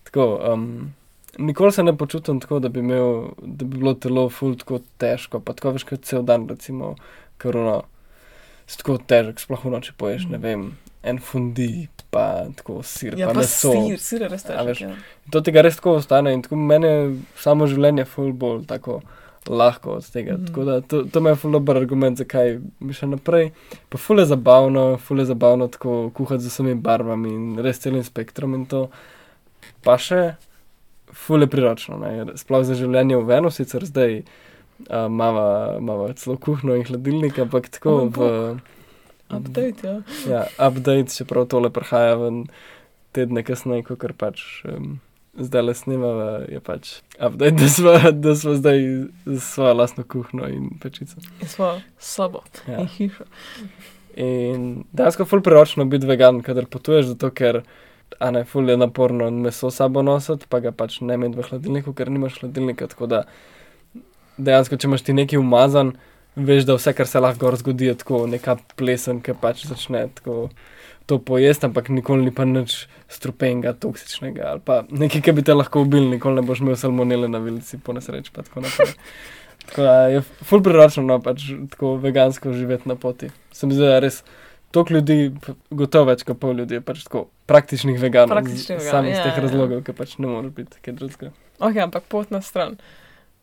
tako. 0.09 0.31
Um, 0.53 0.95
Nikoli 1.37 1.69
se 1.73 1.83
ne 1.85 1.93
počutim 1.93 2.39
tako, 2.41 2.63
da 2.65 2.71
bi, 2.73 2.81
imel, 2.81 3.35
da 3.43 3.67
bi 3.69 3.77
bilo 3.77 3.93
telo 4.01 4.23
ful 4.33 4.55
tako 4.57 4.79
težko. 4.97 5.43
Pa 5.45 5.53
tako 5.53 5.75
veš, 5.77 5.85
kot 5.85 6.07
cel 6.09 6.23
dan, 6.25 6.47
recimo, 6.49 6.95
korona. 7.43 7.83
Si 8.67 8.79
tako 8.81 8.97
težek, 9.05 9.43
sploh 9.45 9.67
v 9.69 9.75
noči 9.77 9.93
poješ, 10.01 10.25
ne 10.33 10.41
vem, 10.41 10.65
en 11.07 11.21
fundi, 11.23 11.91
pa 12.11 12.47
tako 12.57 12.81
sir, 12.83 13.15
Ja, 13.21 13.29
pa 13.29 13.37
pa 13.37 13.45
meso. 13.45 13.75
sir, 13.77 14.01
sir 14.01 14.25
je 14.25 14.31
res 14.33 14.47
težek. 14.49 14.81
Ja. 14.81 14.95
To 15.31 15.45
tega 15.45 15.63
res 15.63 15.77
tako 15.77 15.99
ostane 16.01 16.33
in 16.33 16.41
tako 16.43 16.57
meni 16.57 16.89
je 16.89 17.05
samo 17.45 17.69
življenje 17.69 18.09
ful 18.09 18.33
bolj 18.33 18.65
tako 18.73 19.03
lahko 19.49 19.99
od 19.99 20.11
tega. 20.11 20.37
Mm. 20.37 20.47
Tako 20.47 20.65
da 20.65 20.81
to, 20.81 21.03
to 21.13 21.21
me 21.21 21.31
je 21.31 21.41
ful 21.43 21.53
dober 21.53 21.77
argument, 21.77 22.19
zakaj 22.19 22.59
bi 22.81 22.97
še 22.97 23.09
naprej. 23.11 23.51
Pa 23.93 24.01
ful 24.01 24.23
je 24.23 24.27
zabavno, 24.31 24.87
ful 25.03 25.23
je 25.23 25.29
zabavno 25.31 25.69
tako 25.69 26.11
kuhati 26.15 26.45
z 26.45 26.53
vsemi 26.53 26.75
barvami 26.75 27.35
in 27.35 27.63
res 27.63 27.81
celim 27.83 28.05
spektrom 28.05 28.55
in 28.59 28.67
to. 28.71 28.87
Pa 29.87 29.99
še 30.01 30.37
ful 31.13 31.43
je 31.43 31.51
priročno, 31.51 31.99
ne? 32.03 32.37
sploh 32.37 32.65
za 32.67 32.77
življenje 32.79 33.19
v 33.21 33.27
Venu, 33.29 33.51
sicer 33.55 33.87
zdaj 33.87 34.21
uh, 34.23 35.07
mava 35.09 36.13
celo 36.19 36.37
kuhno 36.37 36.77
in 36.77 36.87
hladilnik, 36.89 37.39
ampak 37.47 37.71
tako 37.79 37.95
O 37.95 37.99
moj 38.05 38.11
v. 38.17 38.31
Update, 39.27 39.83
ja. 39.83 39.95
Ja, 40.31 40.43
update, 40.69 41.11
čeprav 41.11 41.49
tole 41.51 41.71
prihaja 41.75 42.15
ven 42.21 42.45
tedne 43.17 43.43
kasneje, 43.43 43.83
kot 43.89 43.99
kar 44.05 44.13
pač 44.15 44.45
um, 44.71 45.01
zdaj 45.39 45.63
le 45.63 45.75
snimava, 45.75 46.29
je 46.49 46.61
pač 46.61 46.91
update, 47.21 47.57
da 47.61 47.69
smo, 47.69 47.93
da 48.13 48.35
smo 48.37 48.55
zdaj 48.55 48.79
svojo 49.41 49.75
lastno 49.75 50.05
kuhno 50.05 50.49
in 50.49 50.71
pečico. 50.83 51.21
In 51.43 51.49
svojo 51.49 51.81
sobo 51.99 52.43
Ja. 52.69 52.81
in 52.81 52.87
hišo. 52.87 53.25
In 54.17 54.85
dejansko 54.93 55.25
ful 55.29 55.43
priročno 55.45 55.85
biti 55.85 56.07
vegan, 56.09 56.41
kadar 56.43 56.67
potuješ, 56.67 57.07
zato 57.13 57.31
ker, 57.31 57.63
a 58.19 58.31
ne, 58.31 58.45
ful 58.49 58.69
je 58.71 58.77
naporno 58.77 59.31
meso 59.31 59.71
sabo 59.71 60.03
nositi, 60.03 60.47
pa 60.49 60.61
ga 60.65 60.73
pač 60.73 61.01
ne 61.01 61.15
imeti 61.15 61.37
v 61.37 61.45
hladilniku, 61.51 61.93
ker 61.93 62.11
nimaš 62.11 62.41
hladilnika, 62.41 62.89
tako 62.89 63.07
da 63.13 63.25
dejansko, 64.39 64.77
če 64.77 64.89
imaš 64.89 65.05
ti 65.05 65.13
neki 65.17 65.37
umazan, 65.41 65.93
veš, 66.37 66.67
da 66.69 66.77
vse, 66.77 66.93
kar 66.97 67.09
se 67.09 67.21
lahko 67.21 67.53
zgodi, 67.57 67.91
je 67.91 67.99
tako 68.03 68.25
neka 68.31 68.59
plesen, 68.77 69.23
ki 69.25 69.37
pač 69.41 69.65
začne 69.67 70.07
tako 70.15 70.49
to 71.07 71.19
pojesti, 71.23 71.69
ampak 71.69 71.89
nikoli 71.89 72.27
ni 72.27 72.35
pa 72.35 72.45
nič 72.45 72.87
strupenega, 73.09 73.77
toksičnega 73.79 74.49
ali 74.51 74.63
pa 74.65 74.81
nekaj, 74.91 75.23
ki 75.23 75.35
bi 75.37 75.45
te 75.47 75.55
lahko 75.55 75.85
ubil, 75.87 76.09
nikoli 76.11 76.41
ne 76.41 76.47
boš 76.47 76.65
imel 76.65 76.79
salmonele 76.79 77.31
na 77.31 77.39
vilici, 77.43 77.79
po 77.79 77.95
nesreči 77.95 78.35
pa 78.35 78.43
tako 78.47 78.67
naprej. 78.67 78.97
Tako 79.67 79.83
da 79.83 79.95
je 80.11 80.23
ful 80.47 80.63
priročno, 80.63 81.03
no, 81.07 81.21
pač 81.23 81.47
tako 81.73 81.97
vegansko 82.03 82.53
živeti 82.55 82.89
na 82.91 82.95
poti. 82.99 83.31
Se 83.55 83.67
mi 83.67 83.75
zdi, 83.75 83.87
da 83.87 83.97
je 83.97 84.03
res 84.05 84.21
toliko 84.75 84.95
ljudi, 84.95 85.17
gotovo 85.71 86.11
več 86.11 86.23
kot 86.27 86.39
pol 86.43 86.55
ljudi, 86.59 86.79
je 86.79 86.85
pač 86.85 87.03
tako 87.07 87.27
praktičnih 87.51 87.99
veganov. 88.03 88.35
Praktičnih 88.37 88.79
veganov, 88.79 88.93
Sam 88.93 89.09
iz 89.11 89.17
ja, 89.17 89.25
teh 89.25 89.41
ja. 89.41 89.47
razlogov, 89.47 89.83
ker 89.87 89.97
pač 89.99 90.19
ne 90.23 90.31
moreš 90.31 90.55
biti 90.59 90.83
kaj 90.85 90.99
drugega. 91.01 91.33
Ok, 91.59 91.81
ampak 91.87 92.07
pot 92.13 92.35
na 92.35 92.43
stran. 92.45 92.77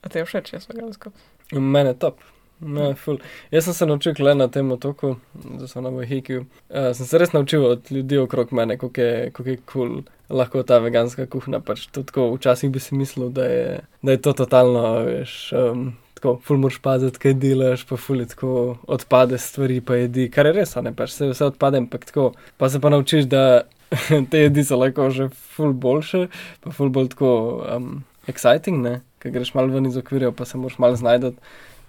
A 0.03 0.11
ti 0.11 0.21
je 0.21 0.27
všeč, 0.27 0.53
jaz 0.55 0.69
vegansko? 0.71 1.11
Mene 1.55 1.95
top. 1.95 2.21
Ne, 2.59 2.93
ful. 2.95 3.17
Jaz 3.51 3.65
sem 3.65 3.73
se 3.73 3.85
naučil 3.85 4.13
le 4.19 4.35
na 4.35 4.47
tem 4.47 4.71
otoku, 4.71 5.15
da 5.33 5.67
sem 5.67 5.83
na 5.83 5.91
Bohikiju. 5.91 6.45
Uh, 6.69 6.91
sem 6.95 7.05
se 7.05 7.17
res 7.17 7.33
naučil 7.33 7.65
od 7.65 7.91
ljudi 7.91 8.17
okrog 8.17 8.53
mene, 8.53 8.77
kako 8.77 9.01
je 9.01 9.31
kul 9.31 9.57
cool 9.71 9.97
lahko 10.29 10.63
ta 10.63 10.79
veganska 10.79 11.25
kuhna. 11.27 11.59
Pač 11.59 11.87
tako, 11.91 12.31
včasih 12.35 12.71
bi 12.71 12.79
si 12.79 12.95
mislil, 12.95 13.29
da 13.29 13.45
je, 13.45 13.81
da 14.01 14.15
je 14.15 14.21
to 14.21 14.33
totalno, 14.33 14.83
veš, 15.05 15.35
um, 15.57 15.91
tako, 16.13 16.37
ful 16.45 16.61
moraš 16.61 16.79
paziti, 16.83 17.19
kaj 17.19 17.35
delaš, 17.41 17.85
pa 17.89 17.99
ful 17.99 18.23
je 18.23 18.29
tako 18.31 18.77
odpade 18.87 19.37
stvari, 19.37 19.81
pa 19.81 19.99
jedi, 19.99 20.29
kar 20.31 20.47
je 20.49 20.55
res, 20.59 20.75
ne 20.81 20.95
pač 20.95 21.17
se 21.17 21.29
vse 21.33 21.51
odpade, 21.51 21.83
ampak 21.83 22.07
tako. 22.09 22.31
Pa 22.57 22.69
se 22.69 22.79
pa 22.79 22.93
naučiš, 22.93 23.27
da 23.27 23.43
te 24.31 24.47
jedi 24.47 24.63
so 24.63 24.79
lahko 24.79 25.09
že 25.13 25.29
ful 25.55 25.73
boljše, 25.73 26.27
pa 26.63 26.71
ful 26.71 26.89
bolj 26.93 27.11
tako 27.13 27.33
um, 27.67 27.91
exciting, 28.31 28.81
ne, 28.81 29.01
ker 29.19 29.35
greš 29.35 29.53
malo 29.57 29.73
ven 29.75 29.91
iz 29.91 29.99
okvirja, 29.99 30.31
pa 30.31 30.47
se 30.47 30.57
moraš 30.57 30.79
malo 30.79 30.95
znajdati. 30.99 31.37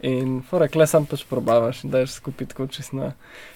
In 0.04 0.42
forek, 0.44 0.74
le 0.76 0.84
sam 0.90 1.06
pač 1.08 1.22
probavaš 1.24 1.78
in 1.86 1.92
daš 1.92 2.18
skupaj 2.18 2.50
tako 2.50 2.66
čist 2.68 2.92
na, 2.92 3.12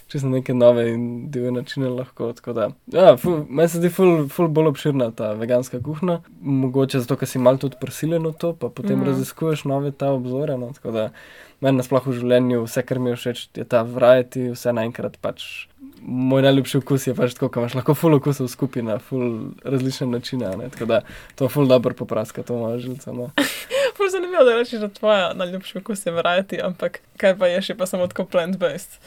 čist 0.08 0.24
na 0.24 0.38
neke 0.38 0.54
nove 0.56 0.86
in 0.94 1.02
divje 1.32 1.50
načine 1.52 1.90
lahko. 1.92 2.30
Tako 2.38 2.54
da, 2.56 2.68
ja, 2.94 3.16
ful- 3.20 3.42
meni 3.44 3.68
se 3.68 3.82
zdi 3.82 3.90
ful, 3.92 4.24
ful 4.32 4.48
bolj 4.48 4.70
obširna 4.72 5.10
ta 5.18 5.34
veganska 5.36 5.82
kuhna. 5.84 6.22
Mogoče 6.40 7.02
zato, 7.04 7.18
ker 7.20 7.28
si 7.28 7.42
mal 7.42 7.60
tudi 7.60 7.76
prisiljen 7.80 8.24
v 8.30 8.32
to, 8.32 8.54
pa 8.56 8.72
potem 8.72 8.96
mm. 8.96 9.10
raziskuješ 9.10 9.66
nove 9.68 9.92
ta 9.92 10.08
obzore. 10.16 10.56
No, 10.56 10.70
tako 10.72 10.94
da, 10.96 11.04
meni 11.60 11.82
nasploh 11.82 12.08
v 12.08 12.16
življenju 12.16 12.64
vse, 12.64 12.86
kar 12.88 13.02
mi 13.02 13.12
je 13.12 13.20
všeč, 13.20 13.44
je 13.60 13.68
ta 13.68 13.84
variety, 13.84 14.48
vse 14.54 14.72
naenkrat 14.72 15.20
pač. 15.20 15.44
Moj 16.02 16.42
najljubši 16.42 16.78
okus 16.78 17.06
je 17.06 17.14
pač 17.14 17.34
tako, 17.34 17.48
da 17.48 17.60
imaš 17.60 17.74
lahko 17.74 17.94
ful 17.94 18.14
okusov 18.14 18.48
skupaj 18.48 18.82
na 18.82 18.98
ful 18.98 19.24
različne 19.64 20.06
načine. 20.08 20.46
a 20.46 20.56
Ne? 20.56 20.68
Tako 20.68 20.84
da 20.86 21.00
to 21.34 21.44
je 21.44 21.48
ful 21.48 21.66
dobro 21.66 21.94
popraska, 21.94 22.42
to 22.42 22.56
moja 22.56 22.78
žilca. 22.78 23.12
No. 23.12 23.30
Ful 23.96 24.08
zanimivo, 24.08 24.44
da 24.44 24.54
rečeš, 24.54 24.78
da 24.78 24.88
tvoja 24.88 25.32
najljubša 25.34 25.78
okus 25.78 26.06
je 26.06 26.12
variety, 26.12 26.60
ampak 26.64 27.00
kaj 27.16 27.34
pa 27.34 27.46
je 27.46 27.74
pa 27.74 27.86
samo 27.86 28.06
tako 28.06 28.24
plant-based. 28.24 28.98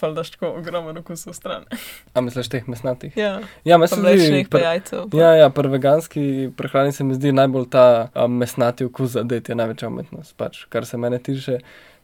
Pa 0.00 0.10
daš 0.10 0.30
tako 0.30 0.46
ogromen 0.48 0.98
okus 0.98 1.26
v 1.26 1.32
stran. 1.32 1.62
A 2.14 2.20
misliš 2.20 2.48
teh 2.48 2.68
mesnatih? 2.68 3.16
Ja, 3.16 3.40
Ja, 3.64 3.78
zdi, 3.94 4.02
mlečnih, 4.02 4.48
pri- 4.48 4.62
jajcev. 4.62 5.06
pa- 5.10 5.16
Ja, 5.16 5.34
ja, 5.34 5.50
pri 5.50 5.68
veganski 5.68 6.24
prehrani 6.56 6.92
se 6.92 7.04
mi 7.04 7.14
zdi 7.14 7.32
najbolj 7.32 7.68
ta 7.70 7.86
um, 8.16 8.32
mesnati 8.32 8.84
okus, 8.84 9.12
da 9.12 9.34
je 9.48 9.54
največja 9.54 9.88
umetnost. 9.88 10.34
Pač, 10.36 10.64
kar 10.64 10.86
se 10.86 10.96
mene 10.96 11.18
tiče, 11.18 11.58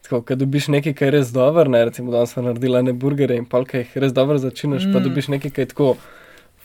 tako, 0.05 0.21
ko 0.25 0.37
dobiš 0.39 0.69
nekaj, 0.75 0.93
kar 0.97 1.09
je 1.09 1.17
res 1.19 1.33
dobro, 1.35 1.65
ne, 1.71 1.85
recimo 1.89 2.13
danes 2.13 2.33
smo 2.35 2.45
naredili 2.45 2.83
ne 2.85 2.93
burgerje 2.93 3.37
in 3.41 3.47
pol, 3.49 3.65
ki 3.65 3.83
jih 3.83 3.97
res 4.05 4.13
dobro 4.15 4.37
začiniš, 4.41 4.85
mm. 4.87 4.93
pa 4.93 5.01
dobiš 5.03 5.31
nekaj, 5.35 5.51
ki 5.51 5.65
je 5.65 5.73
tako 5.73 5.95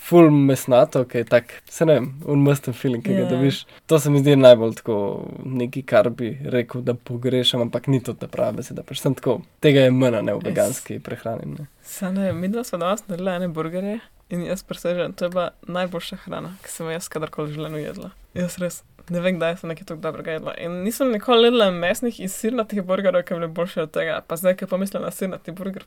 full 0.00 0.30
mesnato, 0.30 1.04
ki 1.04 1.18
je 1.18 1.24
tak, 1.24 1.52
se 1.70 1.86
ne 1.86 1.94
vem, 1.98 2.06
unmusten 2.26 2.74
feeling, 2.74 3.04
ki 3.04 3.14
ga 3.14 3.24
Ja. 3.26 3.28
dobiš. 3.30 3.64
To 3.86 3.98
se 4.00 4.10
mi 4.10 4.18
zdi 4.18 4.36
najbolj 4.36 4.74
tako 4.80 4.96
nekaj, 5.44 5.82
kar 5.82 6.10
bi 6.10 6.38
rekel, 6.44 6.80
da 6.82 6.94
pogrešam, 6.94 7.60
ampak 7.60 7.86
ni 7.86 8.00
to 8.02 8.14
ta 8.14 8.26
prava 8.26 8.52
beseda. 8.52 8.82
Pač 8.82 9.00
sem 9.00 9.14
tako, 9.14 9.40
tega 9.60 9.84
je 9.86 9.90
manj, 9.90 10.22
ne 10.24 10.34
v 10.34 10.40
veganski 10.44 10.98
prehrani. 10.98 11.46
Ne. 11.58 11.66
Saj 11.82 12.12
ne, 12.12 12.32
mi 12.32 12.48
dva 12.48 12.64
smo 12.64 12.78
danes 12.78 13.04
naredili 13.08 13.36
ene 13.36 13.48
burgerje 13.48 14.00
in 14.30 14.46
jaz 14.46 14.62
presežem, 14.62 15.12
to 15.12 15.24
je 15.24 15.30
bila 15.30 15.50
najboljša 15.66 16.16
hrana, 16.24 16.56
ki 16.64 16.70
sem 16.70 16.86
jo 16.86 16.92
jaz 16.92 17.08
kadarkoli 17.08 17.50
v 17.50 17.54
življenju 17.54 17.78
jedla. 17.82 18.10
Jaz 18.34 18.58
res 18.62 18.82
ne 19.10 19.20
vem, 19.20 19.36
kdaj 19.38 19.56
sem 19.60 19.72
nekaj 19.72 19.86
tako 19.90 20.00
dobrega 20.04 20.36
jedla. 20.36 20.54
In 20.62 20.80
nisem 20.84 21.10
nikoli 21.12 21.50
jedla 21.50 21.70
mesnih 21.74 22.20
in 22.20 22.28
sirnatih 22.32 22.82
burgerjev, 22.86 23.24
ki 23.26 23.34
bi 23.34 23.40
bili 23.40 23.52
boljši 23.58 23.80
od 23.84 23.92
tega. 23.94 24.20
Pa 24.26 24.38
zdaj, 24.38 24.56
ko 24.60 24.70
pomislim 24.70 25.02
na 25.02 25.10
sirnati 25.10 25.52
burger, 25.52 25.84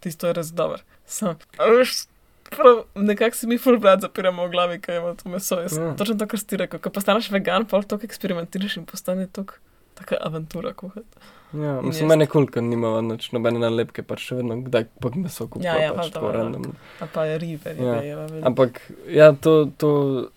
tisto 0.00 0.26
je 0.30 0.36
res 0.40 0.52
dober. 0.56 0.82
Sam, 1.06 1.36
veš, 1.58 2.06
prav, 2.50 2.84
nekako 2.94 3.36
si 3.36 3.46
mi 3.46 3.58
full 3.58 3.78
brat 3.78 4.00
zapiramo 4.00 4.46
v 4.46 4.50
glavi, 4.50 4.80
ko 4.80 4.92
imamo 4.92 5.14
to 5.20 5.28
meso. 5.28 5.60
Jaz, 5.60 5.76
Ja. 5.78 5.92
Točno 5.98 6.16
to, 6.16 6.26
kar 6.26 6.40
si 6.40 6.56
rekel, 6.56 6.80
ko 6.80 6.90
postaneš 6.90 7.30
vegan, 7.30 7.66
pa 7.66 7.82
to 7.82 7.98
eksperimentiraš 8.02 8.76
in 8.80 8.86
postane 8.86 9.26
to 9.32 9.44
taka 9.94 10.16
avantura 10.20 10.72
kuhati. 10.72 11.24
Ja, 11.54 11.76
mislim, 11.82 12.08
meni 12.10 12.26
je 12.26 12.30
kul, 12.32 12.48
ker 12.50 12.62
nimamo 12.66 12.98
nič 13.12 13.28
nobene 13.30 13.60
nalepke, 13.62 14.02
pač 14.02 14.24
še 14.26 14.40
vedno 14.40 14.56
kdaj 14.64 14.88
pa 14.98 15.10
meso 15.14 15.46
kupujemo. 15.46 15.70
Ja, 15.70 15.84
ja, 15.84 15.92
pač 15.94 16.08
tako 16.10 16.32
valjda. 16.32 16.40
random. 16.42 16.72
A 16.98 17.06
pa 17.06 17.26
je 17.30 17.36
ribe, 17.38 17.74
ribe 17.76 17.86
Ja. 17.86 18.00
je 18.02 18.16
veliko. 18.18 18.42
Ampak, 18.46 18.80
ja, 19.06 19.28
to, 19.32 19.52
to 19.78 19.90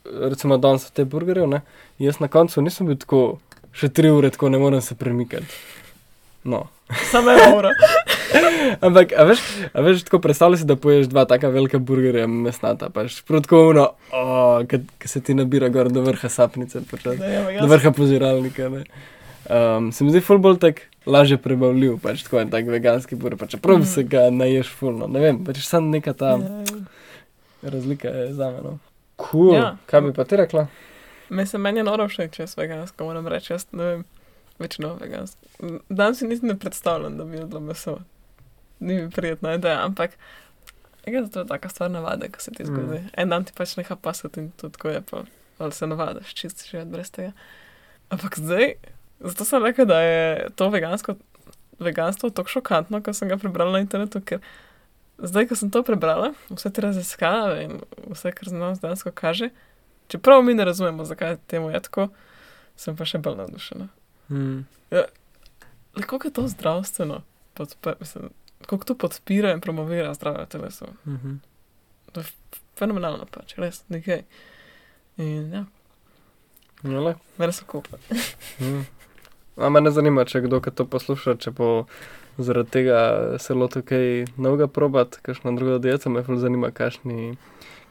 recimo 0.06 0.60
danes 0.62 0.86
v 0.86 0.94
te 0.94 1.06
burgerje, 1.10 1.48
ne, 1.50 1.64
jaz 1.98 2.20
na 2.22 2.30
koncu 2.30 2.62
nisem 2.62 2.86
bil 2.86 3.02
tako, 3.02 3.24
še 3.74 3.90
tri 3.90 4.14
ure 4.14 4.30
tako 4.30 4.54
ne 4.54 4.62
morem 4.62 4.82
se 4.82 4.94
premikati. 4.96 5.50
No. 6.46 6.68
Samo 7.12 7.34
je 7.34 7.50
ura. 7.58 7.74
Ampak, 8.86 9.12
a 9.18 9.26
veš, 9.26 9.42
a 9.74 9.82
veš, 9.82 10.06
tako 10.06 10.22
predstavljaj 10.24 10.62
si, 10.62 10.70
da 10.70 10.78
poješ 10.80 11.10
dva 11.10 11.26
taka 11.26 11.50
velika 11.50 11.82
burgerja 11.82 12.28
mesnata, 12.30 12.92
pač 12.94 13.24
protkovno, 13.28 13.90
ki 15.02 15.08
se 15.10 15.20
ti 15.22 15.34
nabira 15.34 15.68
gor 15.74 15.90
do 15.90 16.06
vrha 16.06 16.30
sapnice, 16.30 16.86
počas, 16.86 17.18
Ne, 17.18 17.38
ampak 17.42 17.60
do 17.60 17.68
vrha 17.74 17.92
požiralnika. 17.92 18.70
Ne. 18.70 18.86
Um, 19.48 19.92
se 19.92 20.04
mi 20.04 20.12
zdi 20.12 20.20
ful 20.20 20.38
bolj 20.38 20.58
tak 20.60 20.82
lažje 21.06 21.38
prebavljiv, 21.38 22.00
pač 22.00 22.24
tako 22.24 22.40
je 22.40 22.50
tak 22.50 22.66
veganski 22.68 23.16
burger, 23.16 23.38
pač 23.38 23.52
čeprav 23.52 23.78
Mhm. 23.78 23.86
se 23.86 24.04
ga 24.04 24.30
naješ 24.30 24.68
fulno, 24.70 25.08
ne 25.08 25.20
vem, 25.20 25.46
pač 25.46 25.58
samo 25.60 25.88
neka 25.90 26.14
ta 26.14 26.34
Ja, 27.64 27.70
razlika 27.70 28.08
je 28.10 28.34
za 28.34 28.52
me. 28.52 28.60
No. 28.62 28.80
Cool. 29.18 29.54
Ja. 29.54 29.60
Ja. 29.60 29.78
Kaj 29.86 30.02
bi 30.02 30.14
pa 30.14 30.24
ti 30.24 30.36
rekla? 30.36 30.68
Mislim, 31.30 31.62
meni 31.62 31.80
je 31.80 31.84
noro 31.84 32.06
všeč, 32.06 32.32
če 32.32 32.44
jaz 32.44 32.54
vegansko 32.56 33.04
moram 33.04 33.28
reči, 33.28 33.54
jaz 33.54 33.66
ne 33.72 33.84
vem, 33.86 34.04
večino 34.60 34.94
vegansko. 34.96 35.40
Danes 35.90 36.18
si 36.18 36.28
niti 36.28 36.46
ne 36.46 36.56
predstavljam, 36.56 37.18
da 37.18 37.24
bi 37.24 37.38
jedla 37.38 37.60
meso. 37.62 37.98
Ni 38.80 38.94
mi 38.96 39.10
prijetna 39.10 39.54
ideja, 39.54 39.80
ampak 39.82 40.12
ja, 41.06 41.26
to 41.26 41.40
je 41.40 41.48
taka 41.48 41.70
stvar 41.70 41.92
navade, 41.92 42.30
ko 42.30 42.40
se 42.40 42.52
ti 42.52 42.64
Mm. 42.64 42.66
zgodi. 42.66 43.00
Mm. 43.00 43.10
En 43.16 43.30
dan 43.30 43.44
ti 43.44 43.52
pač 43.56 43.76
neha 43.76 43.96
pasati 43.98 44.40
in 44.40 44.52
to 44.52 44.70
tako 44.70 44.90
je, 44.90 45.02
pa 45.02 45.24
ali 45.60 45.72
se 45.72 45.88
navadaš, 45.88 46.34
čisto 46.34 46.64
živeti 46.70 46.92
brez 46.92 47.12
tega. 47.12 47.32
Ampak 48.10 48.38
zdaj, 48.38 48.74
zato 49.20 49.46
sem 49.46 49.64
rekel, 49.64 49.86
da 49.86 50.02
je 50.02 50.50
to 50.56 50.70
vegansko, 50.70 51.16
veganstvo 51.80 52.30
tako 52.30 52.50
šokantno, 52.50 53.02
ko 53.04 53.14
sem 53.14 53.30
ga 53.30 53.38
prebrala 53.38 53.78
na 53.78 53.84
internetu, 53.86 54.22
ker 54.22 54.42
zdaj, 55.18 55.48
ko 55.50 55.58
sem 55.58 55.72
to 55.74 55.84
prebrala, 55.84 56.34
vse 56.50 56.72
te 56.74 56.82
raziskave 56.82 57.64
in 57.66 57.80
vse, 58.08 58.32
kar 58.32 58.50
znanost 58.50 58.82
dejansko 58.82 59.12
kaže, 59.16 59.50
čeprav 60.08 60.44
mi 60.46 60.54
ne 60.54 60.66
razumemo, 60.66 61.06
zakaj 61.06 61.38
temu 61.48 61.70
je 61.74 61.82
tako, 61.90 62.10
sem 62.78 62.98
pa 62.98 63.06
še 63.10 63.22
bolj 63.22 63.40
navdušena. 63.42 63.88
Hmm. 64.28 64.66
Le 64.92 66.04
koliko 66.06 66.28
je 66.28 66.34
to 66.34 66.48
zdravstveno, 66.48 67.22
podpe, 67.58 67.96
mislim, 68.00 68.30
koliko 68.66 68.86
to 68.86 68.96
podpira 68.96 69.52
in 69.52 69.62
promovira 69.62 70.14
zdrave 70.14 70.46
teleso. 70.46 70.86
Mhm. 71.06 71.40
Fenomenalno 72.78 73.26
pač, 73.32 73.56
res, 73.58 73.82
nekaj. 73.90 74.22
In 75.18 75.54
ja, 75.54 75.64
mene 76.84 77.54
so 77.54 77.66
kupa. 77.66 77.98
Mhm. 78.60 78.86
A 79.58 79.70
me 79.70 79.82
ne 79.82 79.92
zanima, 79.92 80.26
če 80.26 80.44
kdo, 80.46 80.60
ki 80.62 80.72
to 80.72 80.86
posluša, 80.86 81.38
če 81.42 81.52
bo 81.58 81.70
zaradi 82.38 82.70
tega 82.70 83.00
se 83.42 83.56
lotil 83.58 83.82
kaj 83.82 84.28
novega 84.38 84.68
probat, 84.70 85.18
kakšna 85.26 85.56
druga 85.58 85.80
dieta, 85.82 86.12
me 86.14 86.22
ful 86.26 86.38
zanima, 86.38 86.70
kakšni, 86.72 87.34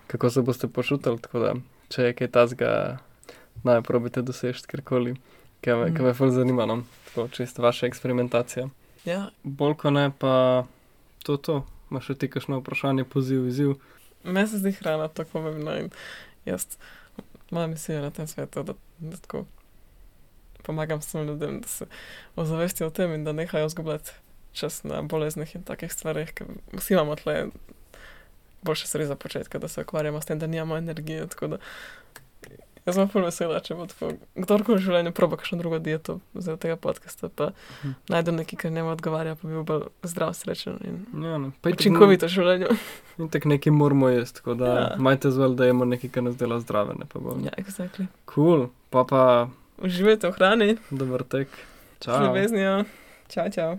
kako 0.06 0.30
se 0.30 0.44
boste 0.47 0.70
počutili, 0.70 1.18
tako 1.22 1.43
da, 1.43 1.55
če 1.90 2.10
je 2.10 2.16
kaj 2.20 2.30
tazga, 2.36 2.70
naj 3.66 3.82
probite 3.86 4.22
doseči 4.22 4.62
kjerkoli, 4.70 5.16
kaj 5.66 5.80
me, 5.80 5.88
mm. 5.90 6.06
me 6.06 6.14
ful 6.14 6.30
zanima, 6.30 6.68
no, 6.70 6.84
tako 7.09 7.26
čisto 7.34 7.66
vaša 7.66 7.90
eksperimentacija. 7.90 8.68
Ja, 9.06 9.26
Bolj 9.43 9.74
ko 9.82 9.90
ne, 9.90 10.06
pa 10.18 10.66
to, 11.26 11.36
to, 11.36 11.60
imaš 11.90 12.12
še 12.12 12.18
ti 12.22 12.30
kakšno 12.30 12.60
vprašanje, 12.62 13.09
poziv, 13.10 13.51
izziv. 13.51 13.74
meni 14.22 14.47
se 14.48 14.62
zdi 14.62 14.72
hrana 14.78 15.09
tako 15.09 15.40
pomembna 15.40 15.80
in 15.82 15.90
jaz, 16.47 16.78
moja 17.51 17.66
misija 17.66 18.01
na 18.02 18.10
tem 18.10 18.26
svetu, 18.30 18.62
da, 18.62 18.74
da 18.98 19.18
tako 19.26 19.44
pomagam 20.66 20.98
vsem 20.98 21.24
ljudem, 21.24 21.60
da 21.60 21.68
se 21.68 21.86
ozavestijo 22.36 22.86
o 22.86 22.93
tem 22.93 23.14
in 23.14 23.24
da 23.24 23.32
nehajo 23.34 23.68
zgubljati 23.68 24.10
čas 24.52 24.82
na 24.84 25.02
boleznih 25.05 25.55
in 25.55 25.62
takih 25.62 25.93
stvarih, 25.93 26.32
ker 26.32 26.47
vsi 26.72 26.94
imamo 26.94 27.16
tle 27.16 27.47
boljše 28.62 28.86
stvari 28.86 29.06
za 29.06 29.16
početka, 29.16 29.59
da 29.59 29.68
se 29.68 29.82
ukvarjamo 29.82 30.20
s 30.20 30.26
tem, 30.26 30.38
da 30.38 30.47
nimamo 30.47 30.76
energije, 30.76 31.26
tako 31.28 31.47
da 31.48 31.59
jaz 32.86 32.94
sem 32.94 33.09
ful 33.09 33.24
vesela, 33.24 33.59
če 33.60 33.74
bo 33.74 33.86
tako, 33.86 34.09
kdorkoli 34.36 34.78
v 34.78 34.84
življenju 34.84 35.12
proba 35.12 35.36
kakšno 35.36 35.59
drugo 35.59 35.78
dieto 35.78 36.18
zaradi 36.34 36.62
tega 36.62 36.76
podcasta, 36.78 37.28
pa 37.28 37.48
Mhm. 37.80 37.90
najde 38.09 38.32
nekaj, 38.32 38.56
kar 38.56 38.72
njemu 38.72 38.90
odgovarja, 38.90 39.34
pa 39.34 39.48
bi 39.48 39.55
bil 39.55 39.62
bolj 39.64 39.82
zdrav, 40.05 40.34
srečen 40.34 40.78
in 40.82 41.24
Ja, 41.24 41.38
no, 41.38 41.52
učinkovito 41.64 42.26
v 42.26 42.30
življenju. 42.30 42.68
In 43.18 43.28
tako 43.28 43.48
nekaj 43.48 43.72
moramo 43.72 44.09
jesti, 44.09 44.36
tako 44.36 44.55
da 44.55 44.66
ja. 44.68 44.97
majte 44.98 45.30
zvel, 45.30 45.55
da 45.55 45.66
jemo 45.66 45.84
nekaj, 45.84 46.10
kar 46.10 46.22
nas 46.22 46.36
dela 46.36 46.60
zdrave, 46.60 46.94
ne 46.94 47.06
pa 47.06 47.18
bolj. 47.18 47.44
Ja, 47.44 47.55
exactly. 47.59 48.06
Cool, 48.26 48.66
pa 48.90 49.05
pa 49.05 49.22
Uživajte 49.78 50.31
v 50.31 50.35
hrani, 50.35 50.77
dober 50.90 51.23
tek. 51.24 51.48
z 52.01 52.05
Čau. 52.05 52.24
ljubeznijo. 52.24 52.85
Čau, 53.28 53.51
čau. 53.51 53.78